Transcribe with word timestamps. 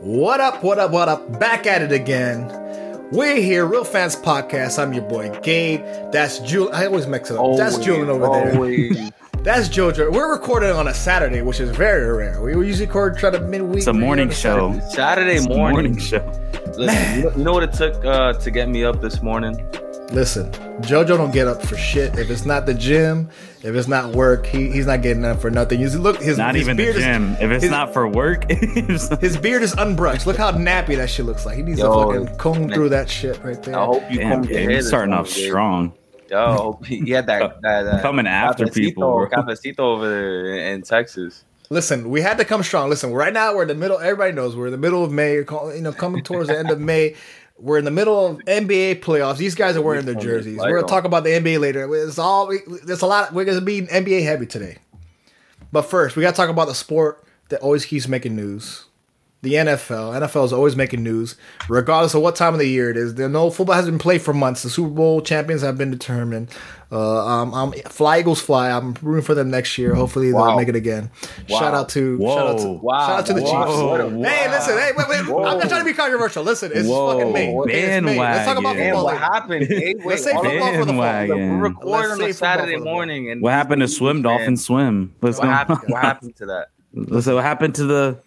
What 0.00 0.38
up, 0.40 0.62
what 0.62 0.78
up, 0.78 0.90
what 0.92 1.08
up? 1.08 1.40
Back 1.40 1.66
at 1.66 1.82
it 1.82 1.90
again. 1.92 2.46
We're 3.10 3.36
here, 3.40 3.66
Real 3.66 3.84
Fans 3.84 4.14
Podcast. 4.14 4.78
I'm 4.78 4.92
your 4.92 5.02
boy 5.02 5.36
Gabe. 5.40 5.80
That's 6.12 6.38
Julian. 6.38 6.74
I 6.74 6.86
always 6.86 7.06
mix 7.06 7.30
it 7.30 7.34
up. 7.34 7.40
Always, 7.40 7.58
That's 7.58 7.78
Julian 7.84 8.08
over 8.08 8.28
there. 8.28 9.10
That's 9.42 9.68
Jojo. 9.68 10.12
We're 10.12 10.30
recording 10.30 10.70
on 10.70 10.88
a 10.88 10.94
Saturday, 10.94 11.42
which 11.42 11.58
is 11.58 11.70
very 11.70 12.10
rare. 12.16 12.40
We 12.42 12.52
usually 12.66 12.86
record 12.86 13.18
try 13.18 13.30
to 13.30 13.40
midweek. 13.40 13.78
It's 13.78 13.86
a 13.86 13.92
morning 13.92 14.30
show. 14.30 14.78
Saturday 14.90 15.36
It's 15.36 15.46
a 15.46 15.48
morning. 15.48 15.96
show. 15.98 16.24
Listen, 16.76 17.18
you 17.18 17.24
know, 17.24 17.36
you 17.36 17.44
know 17.44 17.52
what 17.52 17.62
it 17.64 17.72
took 17.72 18.04
uh, 18.04 18.34
to 18.34 18.50
get 18.50 18.68
me 18.68 18.84
up 18.84 19.00
this 19.00 19.22
morning? 19.22 19.56
Listen, 20.10 20.50
Jojo 20.80 21.18
don't 21.18 21.32
get 21.32 21.46
up 21.46 21.62
for 21.62 21.76
shit. 21.76 22.18
If 22.18 22.30
it's 22.30 22.46
not 22.46 22.64
the 22.64 22.72
gym, 22.72 23.28
if 23.62 23.74
it's 23.74 23.88
not 23.88 24.14
work, 24.14 24.46
he, 24.46 24.70
he's 24.70 24.86
not 24.86 25.02
getting 25.02 25.22
up 25.24 25.38
for 25.38 25.50
nothing. 25.50 25.80
You 25.80 25.88
see, 25.90 25.98
look, 25.98 26.20
his 26.22 26.38
Not 26.38 26.54
his 26.54 26.64
even 26.64 26.78
the 26.78 26.82
beard 26.84 26.96
is- 26.96 27.02
gym. 27.02 27.32
if 27.34 27.50
it's 27.50 27.62
his- 27.64 27.70
not 27.70 27.92
for 27.92 28.08
work, 28.08 28.50
His 28.50 29.36
beard 29.36 29.62
is 29.62 29.74
unbrushed. 29.74 30.24
Look 30.24 30.38
how 30.38 30.50
nappy 30.52 30.96
that 30.96 31.10
shit 31.10 31.26
looks 31.26 31.44
like. 31.44 31.56
He 31.58 31.62
needs 31.62 31.78
Yo, 31.78 32.10
to 32.12 32.20
fucking 32.20 32.36
comb 32.38 32.60
man. 32.66 32.72
through 32.72 32.88
that 32.90 33.10
shit 33.10 33.38
right 33.44 33.62
there. 33.62 33.78
I 33.78 33.84
hope 33.84 34.10
you 34.10 34.18
damn, 34.18 34.30
come 34.32 34.42
to 34.42 34.48
Gabe, 34.48 34.58
hear 34.60 34.70
you're 34.70 34.80
starting 34.82 35.12
off 35.12 35.34
Gabe. 35.34 35.48
strong. 35.50 35.92
Yo, 36.30 36.80
he 36.86 37.00
he 37.00 37.10
had 37.10 37.26
that, 37.26 37.60
that, 37.62 37.82
that 37.82 38.02
Coming 38.02 38.26
after 38.26 38.64
cafecito- 38.64 38.74
people, 38.74 39.02
bro. 39.02 39.28
Cafecito 39.28 39.78
over 39.80 40.08
there 40.08 40.54
in, 40.54 40.74
in 40.76 40.82
Texas. 40.82 41.44
Listen, 41.70 42.08
we 42.08 42.22
had 42.22 42.38
to 42.38 42.46
come 42.46 42.62
strong. 42.62 42.88
Listen, 42.88 43.12
right 43.12 43.32
now 43.32 43.54
we're 43.54 43.62
in 43.62 43.68
the 43.68 43.74
middle. 43.74 43.98
Everybody 43.98 44.32
knows 44.32 44.56
we're 44.56 44.66
in 44.68 44.72
the 44.72 44.78
middle 44.78 45.04
of 45.04 45.12
May. 45.12 45.34
You 45.34 45.44
know, 45.82 45.92
coming 45.92 46.22
towards 46.22 46.48
the 46.48 46.58
end 46.58 46.70
of 46.70 46.80
May. 46.80 47.14
We're 47.58 47.78
in 47.78 47.84
the 47.84 47.90
middle 47.90 48.26
of 48.26 48.38
NBA 48.38 49.00
playoffs. 49.00 49.36
These 49.36 49.54
guys 49.54 49.76
are 49.76 49.82
wearing 49.82 50.06
their 50.06 50.14
jerseys. 50.14 50.58
We're 50.58 50.80
gonna 50.80 50.86
talk 50.86 51.04
about 51.04 51.24
the 51.24 51.30
NBA 51.30 51.58
later. 51.60 51.92
It's 51.94 52.18
all. 52.18 52.52
There's 52.84 53.02
a 53.02 53.06
lot. 53.06 53.32
We're 53.32 53.44
gonna 53.44 53.60
be 53.60 53.82
NBA 53.82 54.22
heavy 54.22 54.46
today. 54.46 54.78
But 55.72 55.82
first, 55.82 56.16
we 56.16 56.22
gotta 56.22 56.36
talk 56.36 56.50
about 56.50 56.68
the 56.68 56.74
sport 56.74 57.24
that 57.48 57.60
always 57.60 57.84
keeps 57.84 58.08
making 58.08 58.36
news. 58.36 58.84
The 59.40 59.54
NFL. 59.54 60.20
NFL 60.20 60.46
is 60.46 60.52
always 60.52 60.74
making 60.74 61.04
news, 61.04 61.36
regardless 61.68 62.12
of 62.14 62.22
what 62.22 62.34
time 62.34 62.54
of 62.54 62.58
the 62.58 62.66
year 62.68 62.90
it 62.90 62.96
is. 62.96 63.14
There 63.14 63.28
no 63.28 63.50
football 63.50 63.76
has 63.76 63.86
been 63.86 63.98
played 64.00 64.20
for 64.20 64.34
months. 64.34 64.64
The 64.64 64.70
Super 64.70 64.88
Bowl 64.90 65.20
champions 65.22 65.62
have 65.62 65.78
been 65.78 65.92
determined. 65.92 66.48
Uh, 66.90 67.24
um, 67.24 67.54
um, 67.54 67.72
fly 67.86 68.18
Eagles 68.18 68.40
fly. 68.40 68.68
I'm 68.70 68.94
rooting 69.00 69.22
for 69.24 69.34
them 69.36 69.48
next 69.48 69.78
year. 69.78 69.94
Hopefully 69.94 70.32
they'll 70.32 70.40
Wow. 70.40 70.56
make 70.56 70.66
it 70.68 70.74
again. 70.74 71.10
Wow. 71.48 71.58
Shout 71.60 71.74
out 71.74 71.88
to 71.90 72.18
shout 72.18 72.38
out 72.48 72.58
to, 72.58 72.64
Whoa. 72.66 72.80
Wow. 72.82 73.06
shout 73.06 73.18
out 73.20 73.26
to 73.26 73.34
the 73.34 73.42
Whoa. 73.42 73.64
Chiefs. 73.64 73.78
Whoa. 73.80 74.22
Hey, 74.24 74.48
listen. 74.50 74.76
Hey, 74.78 74.90
wait, 74.96 75.08
wait. 75.08 75.26
Whoa. 75.28 75.44
I'm 75.44 75.58
not 75.58 75.68
trying 75.68 75.82
to 75.82 75.84
be 75.84 75.92
controversial. 75.94 76.42
Listen, 76.42 76.72
it's 76.74 76.88
Whoa. 76.88 77.16
fucking 77.18 77.32
May. 77.32 77.54
Okay, 77.58 77.80
it's 77.98 78.04
May. 78.04 78.18
Let's 78.18 78.44
talk 78.44 78.58
about 78.58 78.74
football. 78.76 79.04
what 79.04 79.18
happened? 79.18 79.66
Hey, 79.68 79.94
wait, 79.98 80.04
Let's 80.04 80.24
say 80.24 80.32
football 80.32 80.74
for 80.74 80.84
the 80.84 80.92
fall. 80.94 81.28
We're 81.28 81.56
recording 81.58 82.10
on 82.10 82.22
a 82.22 82.32
Saturday 82.32 82.72
for 82.72 82.78
the 82.80 82.84
fall. 82.84 82.92
morning, 82.94 83.30
and 83.30 83.40
What 83.42 83.52
happened 83.52 83.82
to 83.82 83.88
swim, 83.88 84.16
Man, 84.16 84.22
dolphin 84.22 84.56
swim? 84.56 85.14
What's 85.20 85.38
What 85.38 85.44
going 85.44 85.54
happened? 85.56 85.78
on? 85.84 85.92
What 85.92 86.02
happened 86.02 86.36
to 86.36 86.46
that? 86.46 86.66
Listen, 86.94 87.34
what 87.34 87.44
happened 87.44 87.76
to 87.76 87.84
the? 87.84 88.18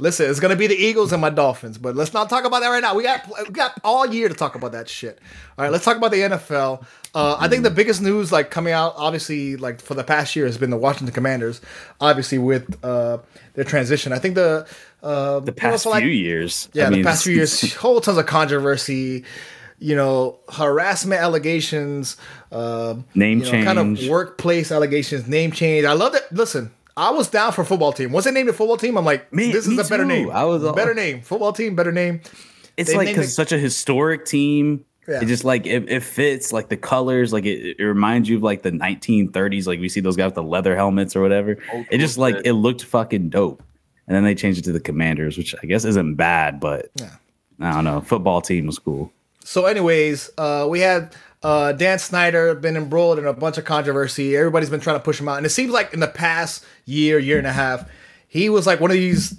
Listen, 0.00 0.30
it's 0.30 0.38
gonna 0.38 0.54
be 0.54 0.68
the 0.68 0.76
Eagles 0.76 1.12
and 1.12 1.20
my 1.20 1.30
Dolphins, 1.30 1.76
but 1.76 1.96
let's 1.96 2.14
not 2.14 2.30
talk 2.30 2.44
about 2.44 2.60
that 2.60 2.68
right 2.68 2.80
now. 2.82 2.94
We 2.94 3.02
got 3.02 3.26
we 3.48 3.52
got 3.52 3.72
all 3.82 4.06
year 4.06 4.28
to 4.28 4.34
talk 4.34 4.54
about 4.54 4.70
that 4.72 4.88
shit. 4.88 5.18
All 5.58 5.64
right, 5.64 5.72
let's 5.72 5.84
talk 5.84 5.96
about 5.96 6.12
the 6.12 6.18
NFL. 6.20 6.84
Uh, 7.14 7.36
I 7.40 7.48
think 7.48 7.64
the 7.64 7.70
biggest 7.70 8.00
news, 8.00 8.30
like 8.30 8.50
coming 8.50 8.72
out, 8.72 8.94
obviously, 8.96 9.56
like 9.56 9.80
for 9.80 9.94
the 9.94 10.04
past 10.04 10.36
year, 10.36 10.46
has 10.46 10.56
been 10.56 10.70
the 10.70 10.76
Washington 10.76 11.12
Commanders. 11.12 11.60
Obviously, 12.00 12.38
with 12.38 12.78
uh, 12.84 13.18
their 13.54 13.64
transition, 13.64 14.12
I 14.12 14.20
think 14.20 14.36
the 14.36 14.68
uh, 15.02 15.40
The 15.40 15.52
past 15.52 15.72
also, 15.86 15.90
like- 15.90 16.04
few 16.04 16.12
years. 16.12 16.68
yeah, 16.74 16.86
I 16.86 16.90
the 16.90 16.96
mean, 16.96 17.04
past 17.04 17.24
few 17.24 17.34
years, 17.34 17.74
whole 17.74 18.00
tons 18.00 18.18
of 18.18 18.26
controversy. 18.26 19.24
You 19.80 19.94
know, 19.94 20.40
harassment 20.52 21.20
allegations, 21.20 22.16
uh, 22.50 22.96
Name 23.14 23.42
you 23.44 23.52
know, 23.52 23.64
kind 23.64 23.78
of 23.78 24.08
workplace 24.08 24.72
allegations, 24.72 25.28
name 25.28 25.52
change. 25.52 25.84
I 25.84 25.92
love 25.92 26.12
that. 26.14 26.32
Listen, 26.32 26.72
I 26.98 27.10
was 27.10 27.28
down 27.28 27.52
for 27.52 27.64
football 27.64 27.92
team. 27.92 28.12
Once 28.12 28.24
they 28.24 28.32
named 28.32 28.48
the 28.48 28.52
football 28.52 28.76
team, 28.76 28.98
I'm 28.98 29.04
like, 29.04 29.32
Me- 29.32 29.52
this 29.52 29.66
is 29.66 29.78
a 29.78 29.88
better 29.88 30.02
too. 30.02 30.08
name. 30.08 30.30
I 30.30 30.44
was 30.44 30.64
all- 30.64 30.74
better 30.74 30.94
name. 30.94 31.22
Football 31.22 31.52
team, 31.52 31.76
better 31.76 31.92
name. 31.92 32.20
It's 32.76 32.90
They 32.90 32.96
like 32.96 33.08
because 33.08 33.28
it- 33.28 33.32
such 33.34 33.52
a 33.52 33.58
historic 33.58 34.24
team. 34.24 34.84
Yeah. 35.06 35.22
It 35.22 35.26
just 35.26 35.44
like 35.44 35.64
it, 35.66 35.88
it 35.88 36.02
fits 36.02 36.52
like 36.52 36.68
the 36.68 36.76
colors, 36.76 37.32
like 37.32 37.46
it, 37.46 37.76
it 37.78 37.82
reminds 37.84 38.28
you 38.28 38.36
of 38.36 38.42
like 38.42 38.62
the 38.62 38.72
1930s. 38.72 39.66
Like 39.66 39.80
we 39.80 39.88
see 39.88 40.00
those 40.00 40.16
guys 40.16 40.26
with 40.26 40.34
the 40.34 40.42
leather 40.42 40.76
helmets 40.76 41.16
or 41.16 41.22
whatever. 41.22 41.56
Old 41.72 41.86
It 41.90 41.98
just 41.98 42.18
like 42.18 42.36
it 42.44 42.52
looked 42.52 42.84
fucking 42.84 43.30
dope. 43.30 43.62
And 44.06 44.14
then 44.16 44.24
they 44.24 44.34
changed 44.34 44.58
it 44.58 44.62
to 44.64 44.72
the 44.72 44.80
Commanders, 44.80 45.38
which 45.38 45.54
I 45.62 45.66
guess 45.66 45.84
isn't 45.86 46.16
bad, 46.16 46.60
but 46.60 46.90
Yeah. 46.96 47.10
I 47.60 47.72
don't 47.72 47.84
know. 47.84 48.00
Football 48.02 48.40
team 48.42 48.66
was 48.66 48.78
cool. 48.78 49.10
So, 49.44 49.64
anyways, 49.64 50.30
uh, 50.36 50.66
we 50.68 50.80
had 50.80 51.14
uh, 51.42 51.72
Dan 51.72 51.98
Snyder 51.98 52.54
been 52.54 52.76
embroiled 52.76 53.18
in 53.18 53.26
a 53.26 53.32
bunch 53.32 53.58
of 53.58 53.64
controversy. 53.64 54.36
Everybody's 54.36 54.70
been 54.70 54.80
trying 54.80 54.96
to 54.96 55.02
push 55.02 55.20
him 55.20 55.28
out, 55.28 55.36
and 55.36 55.46
it 55.46 55.50
seems 55.50 55.70
like 55.72 55.92
in 55.94 56.00
the 56.00 56.08
past 56.08 56.64
year, 56.84 57.18
year 57.18 57.38
and 57.38 57.46
a 57.46 57.52
half, 57.52 57.88
he 58.26 58.48
was 58.48 58.66
like 58.66 58.80
one 58.80 58.90
of 58.90 58.96
these 58.96 59.38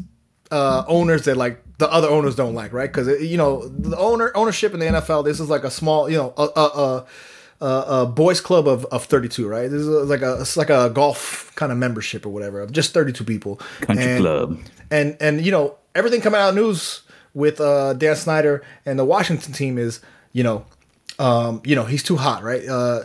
uh, 0.51 0.83
owners 0.87 1.25
that 1.25 1.35
like 1.37 1.61
the 1.77 1.91
other 1.91 2.07
owners 2.07 2.35
don't 2.35 2.55
like, 2.55 2.73
right? 2.73 2.91
Because 2.91 3.21
you 3.21 3.37
know 3.37 3.67
the 3.67 3.97
owner 3.97 4.31
ownership 4.35 4.73
in 4.73 4.79
the 4.79 4.85
NFL, 4.87 5.25
this 5.25 5.39
is 5.39 5.49
like 5.49 5.63
a 5.63 5.71
small, 5.71 6.09
you 6.09 6.17
know, 6.17 6.33
a. 6.37 6.43
a, 6.55 6.65
a 6.65 7.05
a, 7.61 7.65
a 7.87 8.05
boys 8.05 8.39
club 8.39 8.69
of, 8.69 8.85
of 8.85 9.03
32 9.03 9.45
right 9.45 9.69
this 9.69 9.81
is 9.81 9.85
like 10.09 10.21
a 10.21 10.39
it's 10.39 10.55
like 10.55 10.69
a 10.69 10.89
golf 10.91 11.51
kind 11.55 11.73
of 11.73 11.77
membership 11.77 12.25
or 12.25 12.29
whatever 12.29 12.61
of 12.61 12.71
just 12.71 12.93
32 12.93 13.25
people 13.25 13.57
Country 13.81 14.05
And- 14.05 14.21
club. 14.21 14.59
and 14.89 15.17
and 15.19 15.45
you 15.45 15.51
know 15.51 15.75
everything 15.93 16.21
coming 16.21 16.39
out 16.39 16.51
of 16.51 16.55
news 16.55 17.01
with 17.33 17.59
uh 17.59 17.91
Dan 17.95 18.15
Snyder 18.15 18.63
and 18.85 18.97
the 18.97 19.03
Washington 19.03 19.51
team 19.51 19.77
is 19.77 19.99
you 20.31 20.41
know 20.41 20.63
um 21.19 21.61
you 21.65 21.75
know 21.75 21.83
he's 21.85 22.01
too 22.03 22.15
hot 22.17 22.41
right 22.43 22.65
uh 22.67 23.03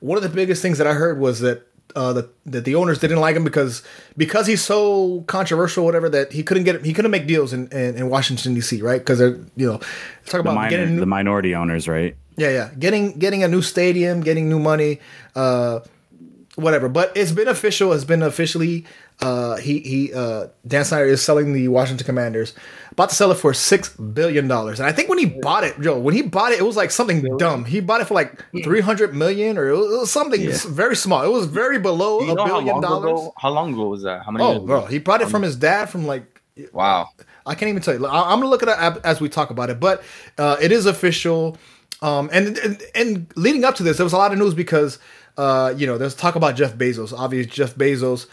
one 0.00 0.16
of 0.16 0.22
the 0.22 0.28
biggest 0.28 0.62
things 0.62 0.78
that 0.78 0.86
I 0.86 0.92
heard 0.94 1.18
was 1.18 1.40
that 1.40 1.66
uh 1.94 2.12
that, 2.12 2.28
that 2.46 2.64
the 2.64 2.74
owners 2.74 2.98
didn't 2.98 3.18
like 3.20 3.34
him 3.36 3.44
because 3.44 3.82
because 4.16 4.46
he's 4.46 4.62
so 4.62 5.22
controversial 5.26 5.84
whatever 5.84 6.08
that 6.08 6.32
he 6.32 6.42
couldn't 6.42 6.64
get 6.64 6.84
he 6.84 6.92
couldn't 6.92 7.10
make 7.10 7.26
deals 7.26 7.52
in 7.52 7.68
in, 7.68 7.96
in 7.96 8.08
Washington 8.08 8.54
DC 8.54 8.82
right 8.82 9.00
because 9.00 9.18
they're 9.18 9.38
you 9.56 9.66
know 9.66 9.78
talk 10.26 10.32
The, 10.32 10.40
about 10.40 10.54
minor, 10.54 10.70
getting 10.70 10.94
new, 10.94 11.00
the 11.00 11.06
minority 11.06 11.54
owners, 11.54 11.88
right? 11.88 12.16
yeah, 12.38 12.50
yeah. 12.50 12.70
Getting 12.78 13.18
getting 13.18 13.42
a 13.44 13.48
new 13.48 13.62
stadium, 13.62 14.20
getting 14.20 14.48
new 14.48 14.58
money, 14.58 15.00
uh 15.34 15.80
whatever. 16.56 16.88
But 16.88 17.12
it's 17.16 17.32
been 17.32 17.48
official, 17.48 17.92
it's 17.94 18.04
been 18.04 18.22
officially 18.22 18.84
uh 19.22 19.56
he 19.56 19.78
he 19.80 20.12
uh 20.12 20.48
Dan 20.66 20.84
Snyder 20.84 21.06
is 21.06 21.22
selling 21.22 21.52
the 21.54 21.68
Washington 21.68 22.04
Commanders, 22.04 22.52
about 22.92 23.08
to 23.08 23.14
sell 23.14 23.30
it 23.30 23.36
for 23.36 23.54
six 23.54 23.88
billion 23.96 24.46
dollars. 24.46 24.78
And 24.78 24.86
I 24.88 24.92
think 24.92 25.08
when 25.08 25.18
he 25.18 25.24
bought 25.26 25.64
it, 25.64 25.80
Joe, 25.80 25.98
when 25.98 26.14
he 26.14 26.22
bought 26.22 26.52
it, 26.52 26.58
it 26.58 26.62
was 26.66 26.76
like 26.76 26.90
something 26.90 27.22
dumb. 27.38 27.64
He 27.64 27.80
bought 27.80 28.00
it 28.02 28.06
for 28.06 28.14
like 28.14 28.44
three 28.62 28.80
hundred 28.80 29.14
million 29.14 29.56
or 29.56 29.68
it 29.68 29.76
was, 29.76 29.86
it 29.94 29.98
was 30.00 30.10
something 30.10 30.40
Yeah. 30.40 30.56
very 30.68 30.96
small. 30.96 31.22
It 31.24 31.30
was 31.30 31.46
very 31.46 31.78
below 31.78 32.18
a 32.18 32.34
billion 32.34 32.80
dollars. 32.82 33.10
ago? 33.20 33.32
How 33.38 33.50
long 33.50 33.72
ago 33.72 33.88
was 33.88 34.02
that? 34.02 34.22
How 34.24 34.30
many? 34.32 34.44
Oh, 34.44 34.60
bro, 34.60 34.84
he 34.84 34.98
bought 34.98 35.22
it 35.22 35.28
from 35.28 35.42
his 35.42 35.56
dad 35.56 35.88
from 35.88 36.06
like 36.06 36.42
Wow. 36.72 37.08
I 37.46 37.54
can't 37.54 37.68
even 37.68 37.82
tell 37.82 37.94
you. 37.94 38.06
I'm 38.06 38.40
gonna 38.40 38.48
look 38.48 38.62
at 38.62 38.68
it 38.96 39.00
as 39.04 39.20
we 39.20 39.28
talk 39.28 39.50
about 39.50 39.70
it, 39.70 39.78
but 39.78 40.02
uh, 40.36 40.56
it 40.60 40.72
is 40.72 40.84
official. 40.86 41.56
Um, 42.02 42.28
and, 42.32 42.58
and 42.58 42.82
and 42.94 43.26
leading 43.36 43.64
up 43.64 43.76
to 43.76 43.82
this, 43.82 43.96
there 43.98 44.04
was 44.04 44.12
a 44.12 44.18
lot 44.18 44.32
of 44.32 44.38
news 44.38 44.52
because 44.52 44.98
uh, 45.38 45.72
you 45.76 45.86
know 45.86 45.96
there's 45.96 46.14
talk 46.14 46.34
about 46.34 46.56
Jeff 46.56 46.74
Bezos. 46.76 47.16
Obviously, 47.16 47.50
Jeff 47.50 47.74
Bezos, 47.74 48.26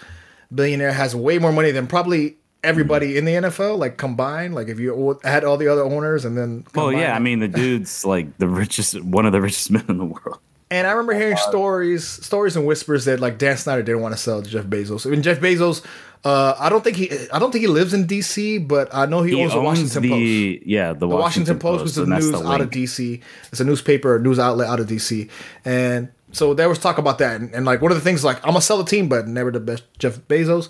billionaire, 0.54 0.94
has 0.94 1.16
way 1.16 1.40
more 1.40 1.52
money 1.52 1.72
than 1.72 1.88
probably 1.88 2.38
everybody 2.64 3.18
in 3.18 3.26
the 3.26 3.34
NFL, 3.34 3.78
like 3.78 3.98
combined. 3.98 4.56
Like 4.56 4.68
if 4.68 4.80
you 4.80 5.20
had 5.24 5.44
all 5.44 5.58
the 5.58 5.68
other 5.68 5.84
owners 5.84 6.26
and 6.26 6.38
then. 6.38 6.66
Well, 6.76 6.92
yeah. 6.92 7.16
I 7.16 7.20
mean, 7.20 7.40
the 7.40 7.48
dude's 7.48 8.06
like 8.06 8.38
the 8.38 8.48
richest, 8.48 9.02
one 9.02 9.26
of 9.26 9.32
the 9.32 9.42
richest 9.42 9.72
men 9.76 9.86
in 9.90 9.98
the 9.98 10.06
world. 10.06 10.40
And 10.72 10.88
I 10.88 10.92
remember 10.92 11.14
hearing 11.14 11.38
stories, 11.38 12.08
stories 12.08 12.56
and 12.56 12.66
whispers 12.66 13.06
that 13.06 13.20
like 13.20 13.38
Dan 13.38 13.58
Snyder 13.58 13.84
didn't 13.84 14.02
want 14.02 14.16
to 14.16 14.18
sell 14.20 14.42
to 14.42 14.50
Jeff 14.50 14.66
Bezos. 14.66 15.06
I 15.06 15.10
mean, 15.12 15.22
Jeff 15.22 15.40
Bezos, 15.40 15.86
uh, 16.26 16.56
I 16.58 16.70
don't 16.70 16.84
think 16.84 16.98
he, 16.98 17.12
I 17.32 17.38
don't 17.38 17.52
think 17.52 17.62
he 17.62 17.68
lives 17.68 17.94
in 17.94 18.08
DC, 18.08 18.68
but 18.68 18.90
I 18.92 19.06
know 19.06 19.22
he, 19.22 19.36
He 19.36 19.44
owns 19.44 19.54
the 19.54 19.62
Washington 19.62 20.10
Post. 20.10 20.66
yeah 20.66 20.94
the, 20.94 21.00
the 21.00 21.08
Washington, 21.10 21.60
Post, 21.60 21.84
which 21.84 21.92
is 21.92 21.98
and 22.00 22.10
news 22.10 22.32
the 22.32 22.48
out 22.48 22.62
of. 22.62 22.72
DC. 22.72 23.22
It's 23.52 23.60
a 23.60 23.66
newspaper, 23.66 24.16
a 24.16 24.20
news 24.20 24.40
outlet 24.40 24.68
out 24.68 24.80
of 24.80 24.88
DC, 24.88 25.30
and 25.64 26.12
so 26.34 26.54
there 26.54 26.68
was 26.68 26.80
talk 26.80 26.98
about 26.98 27.20
that. 27.20 27.40
And, 27.40 27.54
and 27.56 27.66
like 27.66 27.82
one 27.82 27.92
of 27.92 27.98
the 27.98 28.04
things, 28.04 28.24
like 28.26 28.38
I'm 28.40 28.50
gonna 28.50 28.62
sell 28.62 28.78
the 28.78 28.84
team, 28.90 29.08
but 29.08 29.28
never 29.28 29.50
the 29.52 29.62
best 29.62 29.84
Jeff 30.00 30.18
Bezos. 30.28 30.68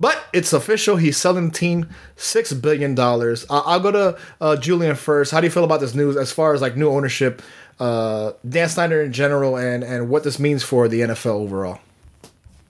But 0.00 0.20
it's 0.32 0.52
official. 0.52 0.96
He's 0.96 1.16
selling 1.16 1.50
the 1.50 1.54
team 1.54 1.88
six 2.16 2.52
billion 2.52 2.96
dollars. 2.96 3.46
I- 3.48 3.58
I'll 3.66 3.80
go 3.80 3.92
to 3.92 4.18
uh, 4.40 4.56
Julian 4.56 4.96
first. 4.96 5.30
How 5.30 5.40
do 5.40 5.46
you 5.46 5.50
feel 5.52 5.62
about 5.64 5.78
this 5.80 5.94
news 5.94 6.16
as 6.16 6.32
far 6.32 6.54
as 6.54 6.60
like 6.60 6.76
new 6.76 6.88
ownership, 6.88 7.40
uh, 7.78 8.32
Dan 8.48 8.68
Snyder 8.68 9.02
in 9.02 9.12
general, 9.12 9.56
and 9.56 9.84
and 9.84 10.08
what 10.08 10.24
this 10.24 10.40
means 10.40 10.64
for 10.64 10.88
the 10.88 11.02
NFL 11.02 11.26
overall? 11.40 11.78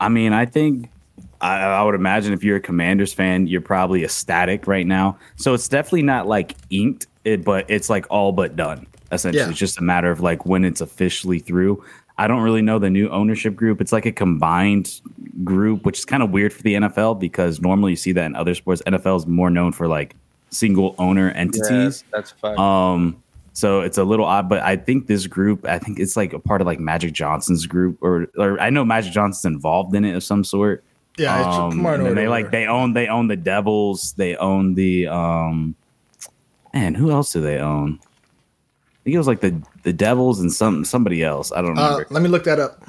I 0.00 0.08
mean, 0.10 0.32
I 0.34 0.44
think 0.46 0.90
I, 1.40 1.60
I 1.62 1.82
would 1.84 1.94
imagine 1.94 2.32
if 2.34 2.44
you're 2.44 2.56
a 2.56 2.60
Commanders 2.60 3.14
fan, 3.14 3.46
you're 3.46 3.60
probably 3.60 4.04
ecstatic 4.04 4.66
right 4.66 4.86
now. 4.86 5.16
So 5.36 5.54
it's 5.54 5.68
definitely 5.68 6.02
not 6.02 6.26
like 6.26 6.56
inked, 6.70 7.06
it, 7.24 7.44
but 7.44 7.66
it's 7.70 7.88
like 7.88 8.04
all 8.10 8.32
but 8.32 8.56
done. 8.56 8.86
Essentially, 9.10 9.42
Yeah. 9.44 9.50
it's 9.50 9.58
just 9.58 9.78
a 9.78 9.82
matter 9.82 10.10
of 10.10 10.20
like 10.20 10.44
when 10.46 10.64
it's 10.64 10.80
officially 10.80 11.38
through. 11.38 11.84
I 12.18 12.26
don't 12.28 12.42
really 12.42 12.62
know 12.62 12.78
the 12.78 12.90
new 12.90 13.08
ownership 13.08 13.56
group. 13.56 13.80
It's 13.80 13.92
like 13.92 14.06
a 14.06 14.12
combined 14.12 15.00
group, 15.44 15.84
which 15.84 15.98
is 15.98 16.04
kind 16.04 16.22
of 16.22 16.30
weird 16.30 16.52
for 16.52 16.62
the 16.62 16.74
NFL 16.74 17.18
because 17.18 17.60
normally 17.60 17.92
you 17.92 17.96
see 17.96 18.12
that 18.12 18.26
in 18.26 18.36
other 18.36 18.54
sports. 18.54 18.82
NFL 18.86 19.16
is 19.18 19.26
more 19.26 19.50
known 19.50 19.72
for 19.72 19.88
like 19.88 20.14
single 20.50 20.94
owner 20.98 21.28
Yeah, 21.28 21.40
entities. 21.40 22.04
that's 22.12 22.32
a 22.32 22.34
fact. 22.36 22.58
Um, 22.58 23.22
so 23.54 23.80
it's 23.80 23.98
a 23.98 24.04
little 24.04 24.24
odd, 24.26 24.48
but 24.48 24.60
I 24.62 24.76
think 24.76 25.06
this 25.06 25.26
group, 25.26 25.66
I 25.66 25.78
think 25.78 25.98
it's 25.98 26.16
like 26.16 26.32
a 26.32 26.38
part 26.38 26.60
of 26.60 26.66
like 26.66 26.78
Magic 26.80 27.12
Johnson's 27.12 27.66
group, 27.66 27.98
or 28.02 28.26
or 28.38 28.58
I 28.60 28.70
know 28.70 28.84
Magic 28.84 29.12
Johnson's 29.12 29.44
involved 29.54 29.94
in 29.94 30.04
it 30.04 30.14
of 30.14 30.22
some 30.22 30.42
sort. 30.44 30.82
Yeah, 31.18 31.38
it's 31.46 31.56
Um, 31.58 31.76
minority 31.82 32.08
and 32.08 32.16
they 32.16 32.22
owner. 32.22 32.30
like 32.30 32.50
they 32.50 32.66
own 32.66 32.92
they 32.94 33.08
own 33.08 33.28
the 33.28 33.36
Devils, 33.36 34.14
they 34.16 34.36
own 34.36 34.74
the 34.74 35.06
um 35.08 35.74
Man, 36.74 36.94
who 36.94 37.10
else 37.10 37.32
do 37.34 37.42
they 37.42 37.58
own? 37.58 37.98
I 38.02 39.04
think 39.04 39.14
it 39.14 39.18
was 39.18 39.26
like 39.26 39.40
the 39.42 39.60
the 39.82 39.92
Devils 39.92 40.40
and 40.40 40.52
some 40.52 40.84
somebody 40.84 41.22
else. 41.22 41.52
I 41.52 41.62
don't 41.62 41.78
Uh, 41.78 42.04
let 42.10 42.22
me 42.22 42.28
look 42.28 42.44
that 42.44 42.58
up. 42.58 42.84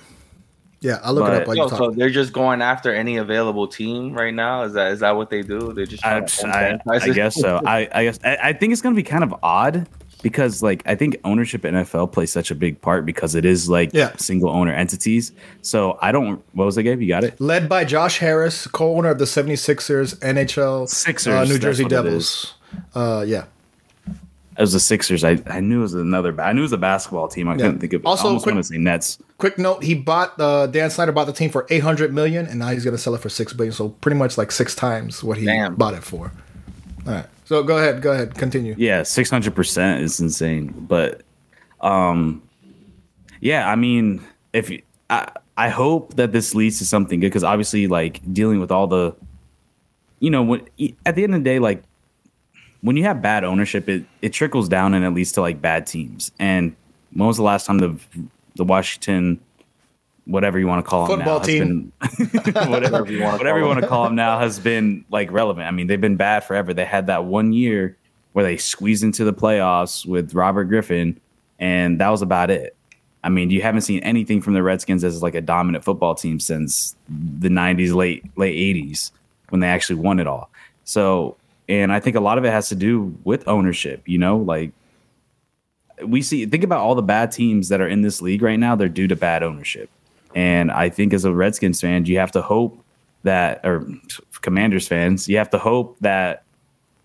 Yeah, 0.82 1.00
I'll 1.02 1.14
look 1.14 1.30
it 1.30 1.34
up 1.34 1.48
while 1.48 1.56
Yo, 1.56 1.64
you 1.64 1.70
so 1.70 1.78
talk. 1.78 1.96
they're 1.96 2.10
just 2.10 2.34
going 2.34 2.62
after 2.62 2.94
any 2.94 3.16
available 3.16 3.68
team 3.68 4.14
right 4.14 4.34
now. 4.34 4.64
Is 4.64 4.74
that 4.74 4.92
is 4.92 5.00
that 5.00 5.16
what 5.16 5.30
they 5.30 5.42
do? 5.42 5.72
They're 5.72 5.86
just 5.86 6.06
I, 6.06 6.20
trying 6.20 6.26
to 6.28 6.74
own 6.74 6.80
I, 7.02 7.06
I 7.06 7.10
guess 7.10 7.36
so. 7.40 7.62
I, 7.66 7.88
I 7.94 8.04
guess 8.04 8.20
I, 8.26 8.38
I 8.44 8.54
think 8.54 8.74
it's 8.74 8.82
gonna 8.82 8.96
be 8.96 9.02
kind 9.04 9.24
of 9.24 9.34
odd 9.42 9.88
because 10.22 10.62
like 10.62 10.84
I 10.86 10.96
think 10.96 11.16
ownership 11.24 11.64
in 11.64 11.74
NFL 11.74 12.12
plays 12.12 12.34
such 12.34 12.52
a 12.52 12.56
big 12.56 12.82
part 12.82 13.06
because 13.06 13.34
it 13.34 13.46
is 13.46 13.70
like 13.70 13.92
Yeah. 13.94 14.12
single 14.18 14.50
owner 14.50 14.74
entities. 14.74 15.32
So 15.62 15.98
I 16.02 16.12
don't. 16.12 16.44
What 16.52 16.66
was 16.66 16.76
the 16.76 16.84
game? 16.84 17.02
You 17.02 17.08
got 17.08 17.24
it. 17.24 17.40
Led 17.40 17.70
by 17.70 17.86
Josh 17.86 18.18
Harris, 18.20 18.68
co-owner 18.68 19.10
of 19.12 19.20
the 19.20 19.26
76ers, 19.26 20.16
NHL, 20.20 20.90
Sixers, 20.90 21.34
uh, 21.34 21.46
New 21.46 21.60
Jersey 21.60 21.86
Devils. 21.86 22.56
Uh, 22.94 23.24
yeah. 23.26 23.46
It 24.56 24.62
was 24.62 24.74
the 24.74 24.80
Sixers. 24.80 25.24
I, 25.24 25.42
I 25.48 25.60
knew 25.60 25.80
it 25.80 25.82
was 25.84 25.94
another. 25.96 26.40
I 26.40 26.54
knew 26.54 26.62
it 26.62 26.64
was 26.64 26.74
a 26.74 26.78
basketball 26.78 27.28
team. 27.28 27.48
I 27.48 27.56
couldn't 27.56 27.80
think 27.80 27.94
of. 27.94 28.06
Also, 28.06 28.12
Also, 28.12 28.24
I 28.24 28.28
almost 28.30 28.44
quick- 28.44 28.56
want 28.56 28.66
to 28.66 28.74
say 28.74 28.78
Nets. 28.78 29.18
Quick 29.40 29.58
note: 29.58 29.84
He 29.84 29.96
bought 29.96 30.40
uh, 30.40 30.68
Dan 30.68 30.90
Snyder 30.92 31.12
bought 31.12 31.26
the 31.26 31.34
team 31.34 31.50
for 31.50 31.66
800 31.70 32.14
million, 32.14 32.46
and 32.46 32.60
now 32.60 32.70
he's 32.70 32.84
going 32.84 32.96
to 32.96 33.02
sell 33.02 33.16
it 33.16 33.22
for 33.22 33.30
six 33.30 33.52
billion. 33.54 33.74
So 33.74 33.90
pretty 33.90 34.18
much 34.18 34.38
like 34.38 34.52
six 34.52 34.76
times 34.76 35.24
what 35.24 35.38
he 35.38 35.46
Damn. 35.46 35.76
bought 35.76 35.96
it 35.96 36.04
for. 36.04 36.32
All 37.08 37.14
right. 37.14 37.26
So 37.46 37.64
go 37.64 37.78
ahead. 37.78 38.02
Go 38.02 38.12
ahead. 38.12 38.36
Continue. 38.36 38.76
Yeah, 38.78 39.04
six 39.04 39.30
hundred 39.30 39.56
percent 39.56 40.02
is 40.04 40.20
insane. 40.20 40.68
But, 40.88 41.22
um, 41.82 42.42
yeah, 43.42 43.70
I 43.70 43.76
mean, 43.76 44.22
if 44.54 44.70
you- 44.70 44.82
I 45.10 45.30
I 45.58 45.70
hope 45.70 46.16
that 46.16 46.32
this 46.32 46.56
leads 46.56 46.78
to 46.80 46.86
something 46.86 47.20
good 47.20 47.28
because 47.28 47.44
obviously, 47.44 47.88
like 47.88 48.22
dealing 48.34 48.60
with 48.60 48.72
all 48.72 48.88
the, 48.88 49.16
you 50.20 50.30
know, 50.30 50.42
when 50.44 50.62
at 51.06 51.16
the 51.16 51.24
end 51.24 51.36
of 51.36 51.42
the 51.42 51.44
day, 51.44 51.60
like 51.60 51.84
when 52.84 52.98
you 52.98 53.04
have 53.04 53.22
bad 53.22 53.44
ownership, 53.44 53.90
it 53.90 54.06
it 54.22 54.34
trickles 54.34 54.70
down 54.70 54.94
and 54.94 55.04
it 55.04 55.10
leads 55.12 55.32
to 55.34 55.42
like 55.42 55.62
bad 55.62 55.88
teams. 55.88 56.32
And 56.38 56.76
when 57.14 57.28
was 57.28 57.38
the 57.38 57.44
last 57.44 57.66
time 57.66 57.80
the 57.80 57.98
the 58.56 58.66
Washington, 58.66 59.40
whatever 60.26 60.60
you 60.60 60.68
want 60.68 60.86
to 60.86 60.90
call 60.90 61.08
them 61.08 61.18
Football 61.20 61.40
now, 61.40 61.46
team. 61.46 61.94
has 62.02 62.44
been 62.44 62.54
whatever 62.70 63.12
you 63.12 63.22
wanna 63.22 63.38
whatever 63.38 63.58
you 63.58 63.64
call 63.64 63.74
want 63.74 63.82
to 63.82 63.88
call 63.88 64.04
them 64.04 64.16
now 64.16 64.38
has 64.38 64.60
been 64.60 65.06
like 65.10 65.32
relevant. 65.32 65.66
I 65.66 65.72
mean, 65.72 65.88
they've 65.88 66.00
been 66.00 66.18
bad 66.18 66.44
forever. 66.44 66.74
They 66.74 66.86
had 66.86 67.08
that 67.08 67.24
one 67.24 67.54
year 67.54 67.98
where 68.34 68.44
they 68.44 68.58
squeezed 68.58 69.04
into 69.04 69.24
the 69.24 69.34
playoffs 69.34 70.06
with 70.06 70.34
Robert 70.34 70.66
Griffin, 70.66 71.20
and 71.60 72.02
that 72.02 72.10
was 72.10 72.22
about 72.22 72.52
it. 72.52 72.76
I 73.24 73.30
mean, 73.30 73.50
you 73.50 73.62
haven't 73.62 73.82
seen 73.82 74.02
anything 74.04 74.42
from 74.42 74.56
the 74.56 74.62
Redskins 74.62 75.06
as 75.06 75.24
like 75.24 75.36
a 75.36 75.42
dominant 75.42 75.86
football 75.86 76.16
team 76.16 76.42
since 76.42 76.98
the 77.08 77.48
'90s, 77.48 77.96
late 77.96 78.26
late 78.36 78.56
'80s 78.76 79.12
when 79.50 79.62
they 79.62 79.68
actually 79.68 79.96
won 79.96 80.20
it 80.20 80.28
all. 80.28 80.50
So, 80.84 81.38
and 81.82 81.92
I 81.92 82.00
think 82.00 82.16
a 82.16 82.20
lot 82.20 82.38
of 82.38 82.46
it 82.46 82.52
has 82.52 82.70
to 82.70 82.76
do 82.76 83.18
with 83.24 83.48
ownership. 83.48 84.04
You 84.06 84.20
know, 84.20 84.38
like 84.38 84.72
we 86.06 86.22
see 86.22 86.46
think 86.46 86.64
about 86.64 86.80
all 86.80 86.96
the 86.96 87.02
bad 87.02 87.32
teams 87.32 87.70
that 87.70 87.82
are 87.82 87.88
in 87.88 88.02
this 88.02 88.22
league 88.22 88.42
right 88.42 88.60
now 88.60 88.76
they're 88.76 88.90
due 88.90 89.08
to 89.08 89.16
bad 89.16 89.44
ownership. 89.44 89.90
And 90.36 90.72
i 90.72 90.90
think 90.90 91.14
as 91.14 91.26
a 91.26 91.34
redskins 91.34 91.82
fan 91.82 92.06
you 92.06 92.18
have 92.18 92.32
to 92.32 92.42
hope 92.42 92.80
that 93.24 93.62
or 93.64 93.88
commanders 94.42 94.88
fans 94.88 95.30
you 95.30 95.38
have 95.38 95.50
to 95.52 95.60
hope 95.60 95.96
that 96.02 96.44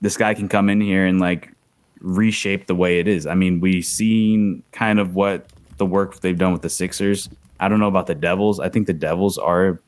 this 0.01 0.17
guy 0.17 0.35
can 0.35 0.49
come 0.49 0.69
in 0.69 0.81
here 0.81 1.07
and 1.07 1.21
like 1.21 1.53
reshape 2.01 2.67
the 2.67 2.75
way 2.75 3.01
it 3.01 3.09
is. 3.09 3.27
I 3.27 3.35
mean 3.35 3.61
we've 3.61 3.85
seen 3.85 4.63
kind 4.73 4.99
of 4.99 5.15
what 5.15 5.47
the 5.77 5.87
work 5.87 6.21
they've 6.21 6.39
done 6.39 6.53
with 6.53 6.63
the 6.63 6.71
sixers. 6.71 7.29
I 7.61 7.69
don't 7.69 7.81
know 7.81 7.89
about 7.89 8.07
the 8.07 8.15
devils. 8.15 8.59
I 8.61 8.69
think 8.69 8.87
the 8.87 8.93
devils 8.93 9.39
are 9.39 9.81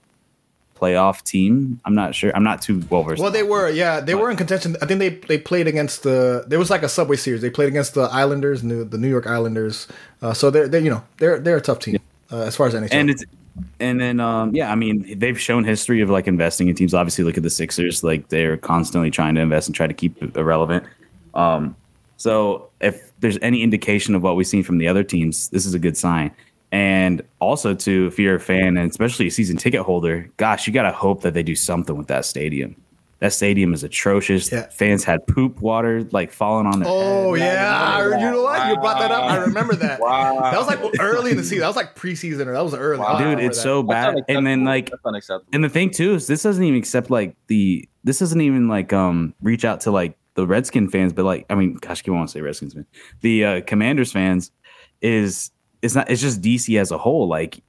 playoff 0.81 1.23
team 1.23 1.79
i'm 1.85 1.95
not 1.95 2.15
sure 2.15 2.33
i'm 2.35 2.43
not 2.43 2.63
too 2.63 2.83
well 2.91 3.03
versed 3.03 3.21
Well, 3.23 3.31
they 3.31 3.43
were, 3.43 3.69
yeah, 3.69 4.01
they 4.01 4.15
were 4.15 4.31
in 4.31 4.37
contention. 4.37 4.77
I 4.83 4.87
think 4.87 4.99
they 5.01 5.11
they 5.11 5.39
played 5.39 5.67
against 5.67 6.03
the. 6.03 6.45
There 6.47 6.59
was 6.59 6.71
like 6.71 6.83
a 6.83 6.89
Subway 6.89 7.17
Series. 7.17 7.43
They 7.43 7.51
played 7.51 7.69
against 7.69 7.95
the 7.95 8.03
Islanders, 8.03 8.63
New, 8.63 8.85
the 8.85 8.97
New 8.99 9.09
York 9.09 9.27
Islanders. 9.27 9.87
Uh, 10.23 10.33
so 10.33 10.51
they're 10.51 10.69
they 10.69 10.81
you 10.81 10.91
know 10.91 11.03
they're 11.19 11.39
they're 11.39 11.57
a 11.57 11.61
tough 11.61 11.81
team 11.81 11.99
uh, 12.33 12.43
as 12.43 12.57
far 12.57 12.67
as 12.67 12.75
NHL. 12.75 12.89
and 12.93 13.11
it's 13.11 13.25
and 13.79 14.01
then 14.01 14.21
um 14.21 14.55
yeah 14.55 14.71
i 14.71 14.75
mean 14.75 15.19
they've 15.19 15.39
shown 15.41 15.65
history 15.65 16.01
of 16.01 16.09
like 16.09 16.27
investing 16.29 16.69
in 16.69 16.75
teams 16.75 16.95
obviously 16.95 17.25
look 17.25 17.37
at 17.37 17.43
the 17.43 17.51
sixers 17.51 18.03
like 18.03 18.29
they're 18.29 18.57
constantly 18.57 19.11
trying 19.11 19.35
to 19.35 19.41
invest 19.41 19.69
and 19.69 19.75
try 19.75 19.87
to 19.87 19.93
keep 19.95 20.23
it 20.23 20.41
relevant 20.41 20.85
um 21.35 21.75
so 22.17 22.69
if 22.81 23.11
there's 23.21 23.39
any 23.43 23.63
indication 23.63 24.15
of 24.15 24.23
what 24.23 24.37
we've 24.37 24.47
seen 24.47 24.63
from 24.63 24.79
the 24.79 24.87
other 24.89 25.03
teams 25.03 25.49
this 25.51 25.67
is 25.67 25.75
a 25.75 25.79
good 25.79 25.97
sign 25.97 26.31
and 26.73 27.23
also 27.41 27.75
too 27.75 28.07
if 28.07 28.19
you're 28.19 28.37
a 28.37 28.41
fan 28.41 28.77
and 28.77 28.91
especially 28.91 29.27
a 29.27 29.31
season 29.31 29.57
ticket 29.57 29.81
holder 29.81 30.29
gosh 30.37 30.67
you 30.67 30.73
gotta 30.73 30.93
hope 30.93 31.23
that 31.23 31.35
they 31.35 31.43
do 31.43 31.55
something 31.57 31.97
with 31.97 32.07
that 32.07 32.25
stadium 32.25 32.77
that 33.19 33.33
stadium 33.35 33.75
is 33.75 33.83
atrocious 33.85 34.51
Yeah. 34.51 34.67
fans 34.71 35.05
had 35.05 35.27
poop 35.27 35.61
water 35.61 36.05
like 36.13 36.33
falling 36.33 36.67
on 36.67 36.79
their 36.81 36.89
Oh 36.89 37.35
head. 37.35 37.53
yeah, 37.53 37.97
I- 37.99 38.05
you 38.19 38.31
know 38.31 38.43
what? 38.43 38.67
You 38.71 38.77
brought 38.77 38.99
that 38.99 39.11
up. 39.11 39.25
I 39.25 39.37
remember 39.37 39.75
that. 39.77 40.01
Wow. 40.01 40.41
That 40.51 40.57
was 40.57 40.67
like 40.69 40.81
early 40.99 41.33
in 41.33 41.37
the 41.37 41.43
season. 41.43 41.59
That 41.59 41.67
was 41.67 41.77
like 41.77 41.95
preseason, 41.95 42.47
or 42.47 42.53
that 42.55 42.65
was 42.65 42.73
early. 42.73 43.03
I 43.03 43.13
Wow. 43.13 43.19
dude 43.19 43.41
it's 43.45 43.59
that. 43.59 43.63
so 43.63 43.83
bad 43.83 44.23
and 44.29 44.47
then 44.47 44.65
like 44.65 44.91
And 45.53 45.63
the 45.63 45.69
thing 45.69 45.91
too 45.91 46.15
is 46.15 46.29
this 46.29 46.43
doesn't 46.43 46.65
even 46.65 46.79
accept 46.79 47.11
like 47.11 47.37
the 47.49 47.87
this 48.05 48.21
doesn't 48.21 48.41
even 48.41 48.69
like 48.69 48.95
um 48.95 49.35
reach 49.43 49.67
out 49.67 49.83
to 49.83 49.91
like 49.91 50.17
the 50.35 50.47
Redskin 50.47 50.89
fans, 50.89 51.13
but 51.13 51.27
like 51.27 51.45
I 51.51 51.57
mean, 51.57 51.75
gosh, 51.75 52.03
I 52.09 52.11
want 52.13 52.29
to 52.31 52.33
say 52.33 52.41
Redskins 52.41 52.73
fan. 52.73 52.87
The 53.21 53.45
uh, 53.45 53.61
Commanders 53.67 54.13
fans 54.13 54.51
is 55.03 55.51
it's 55.83 55.95
not 55.95 56.11
it's 56.11 56.21
just 56.21 56.41
DC 56.41 56.79
as 56.81 56.91
a 56.91 56.99
whole. 56.99 57.29
Like 57.29 57.63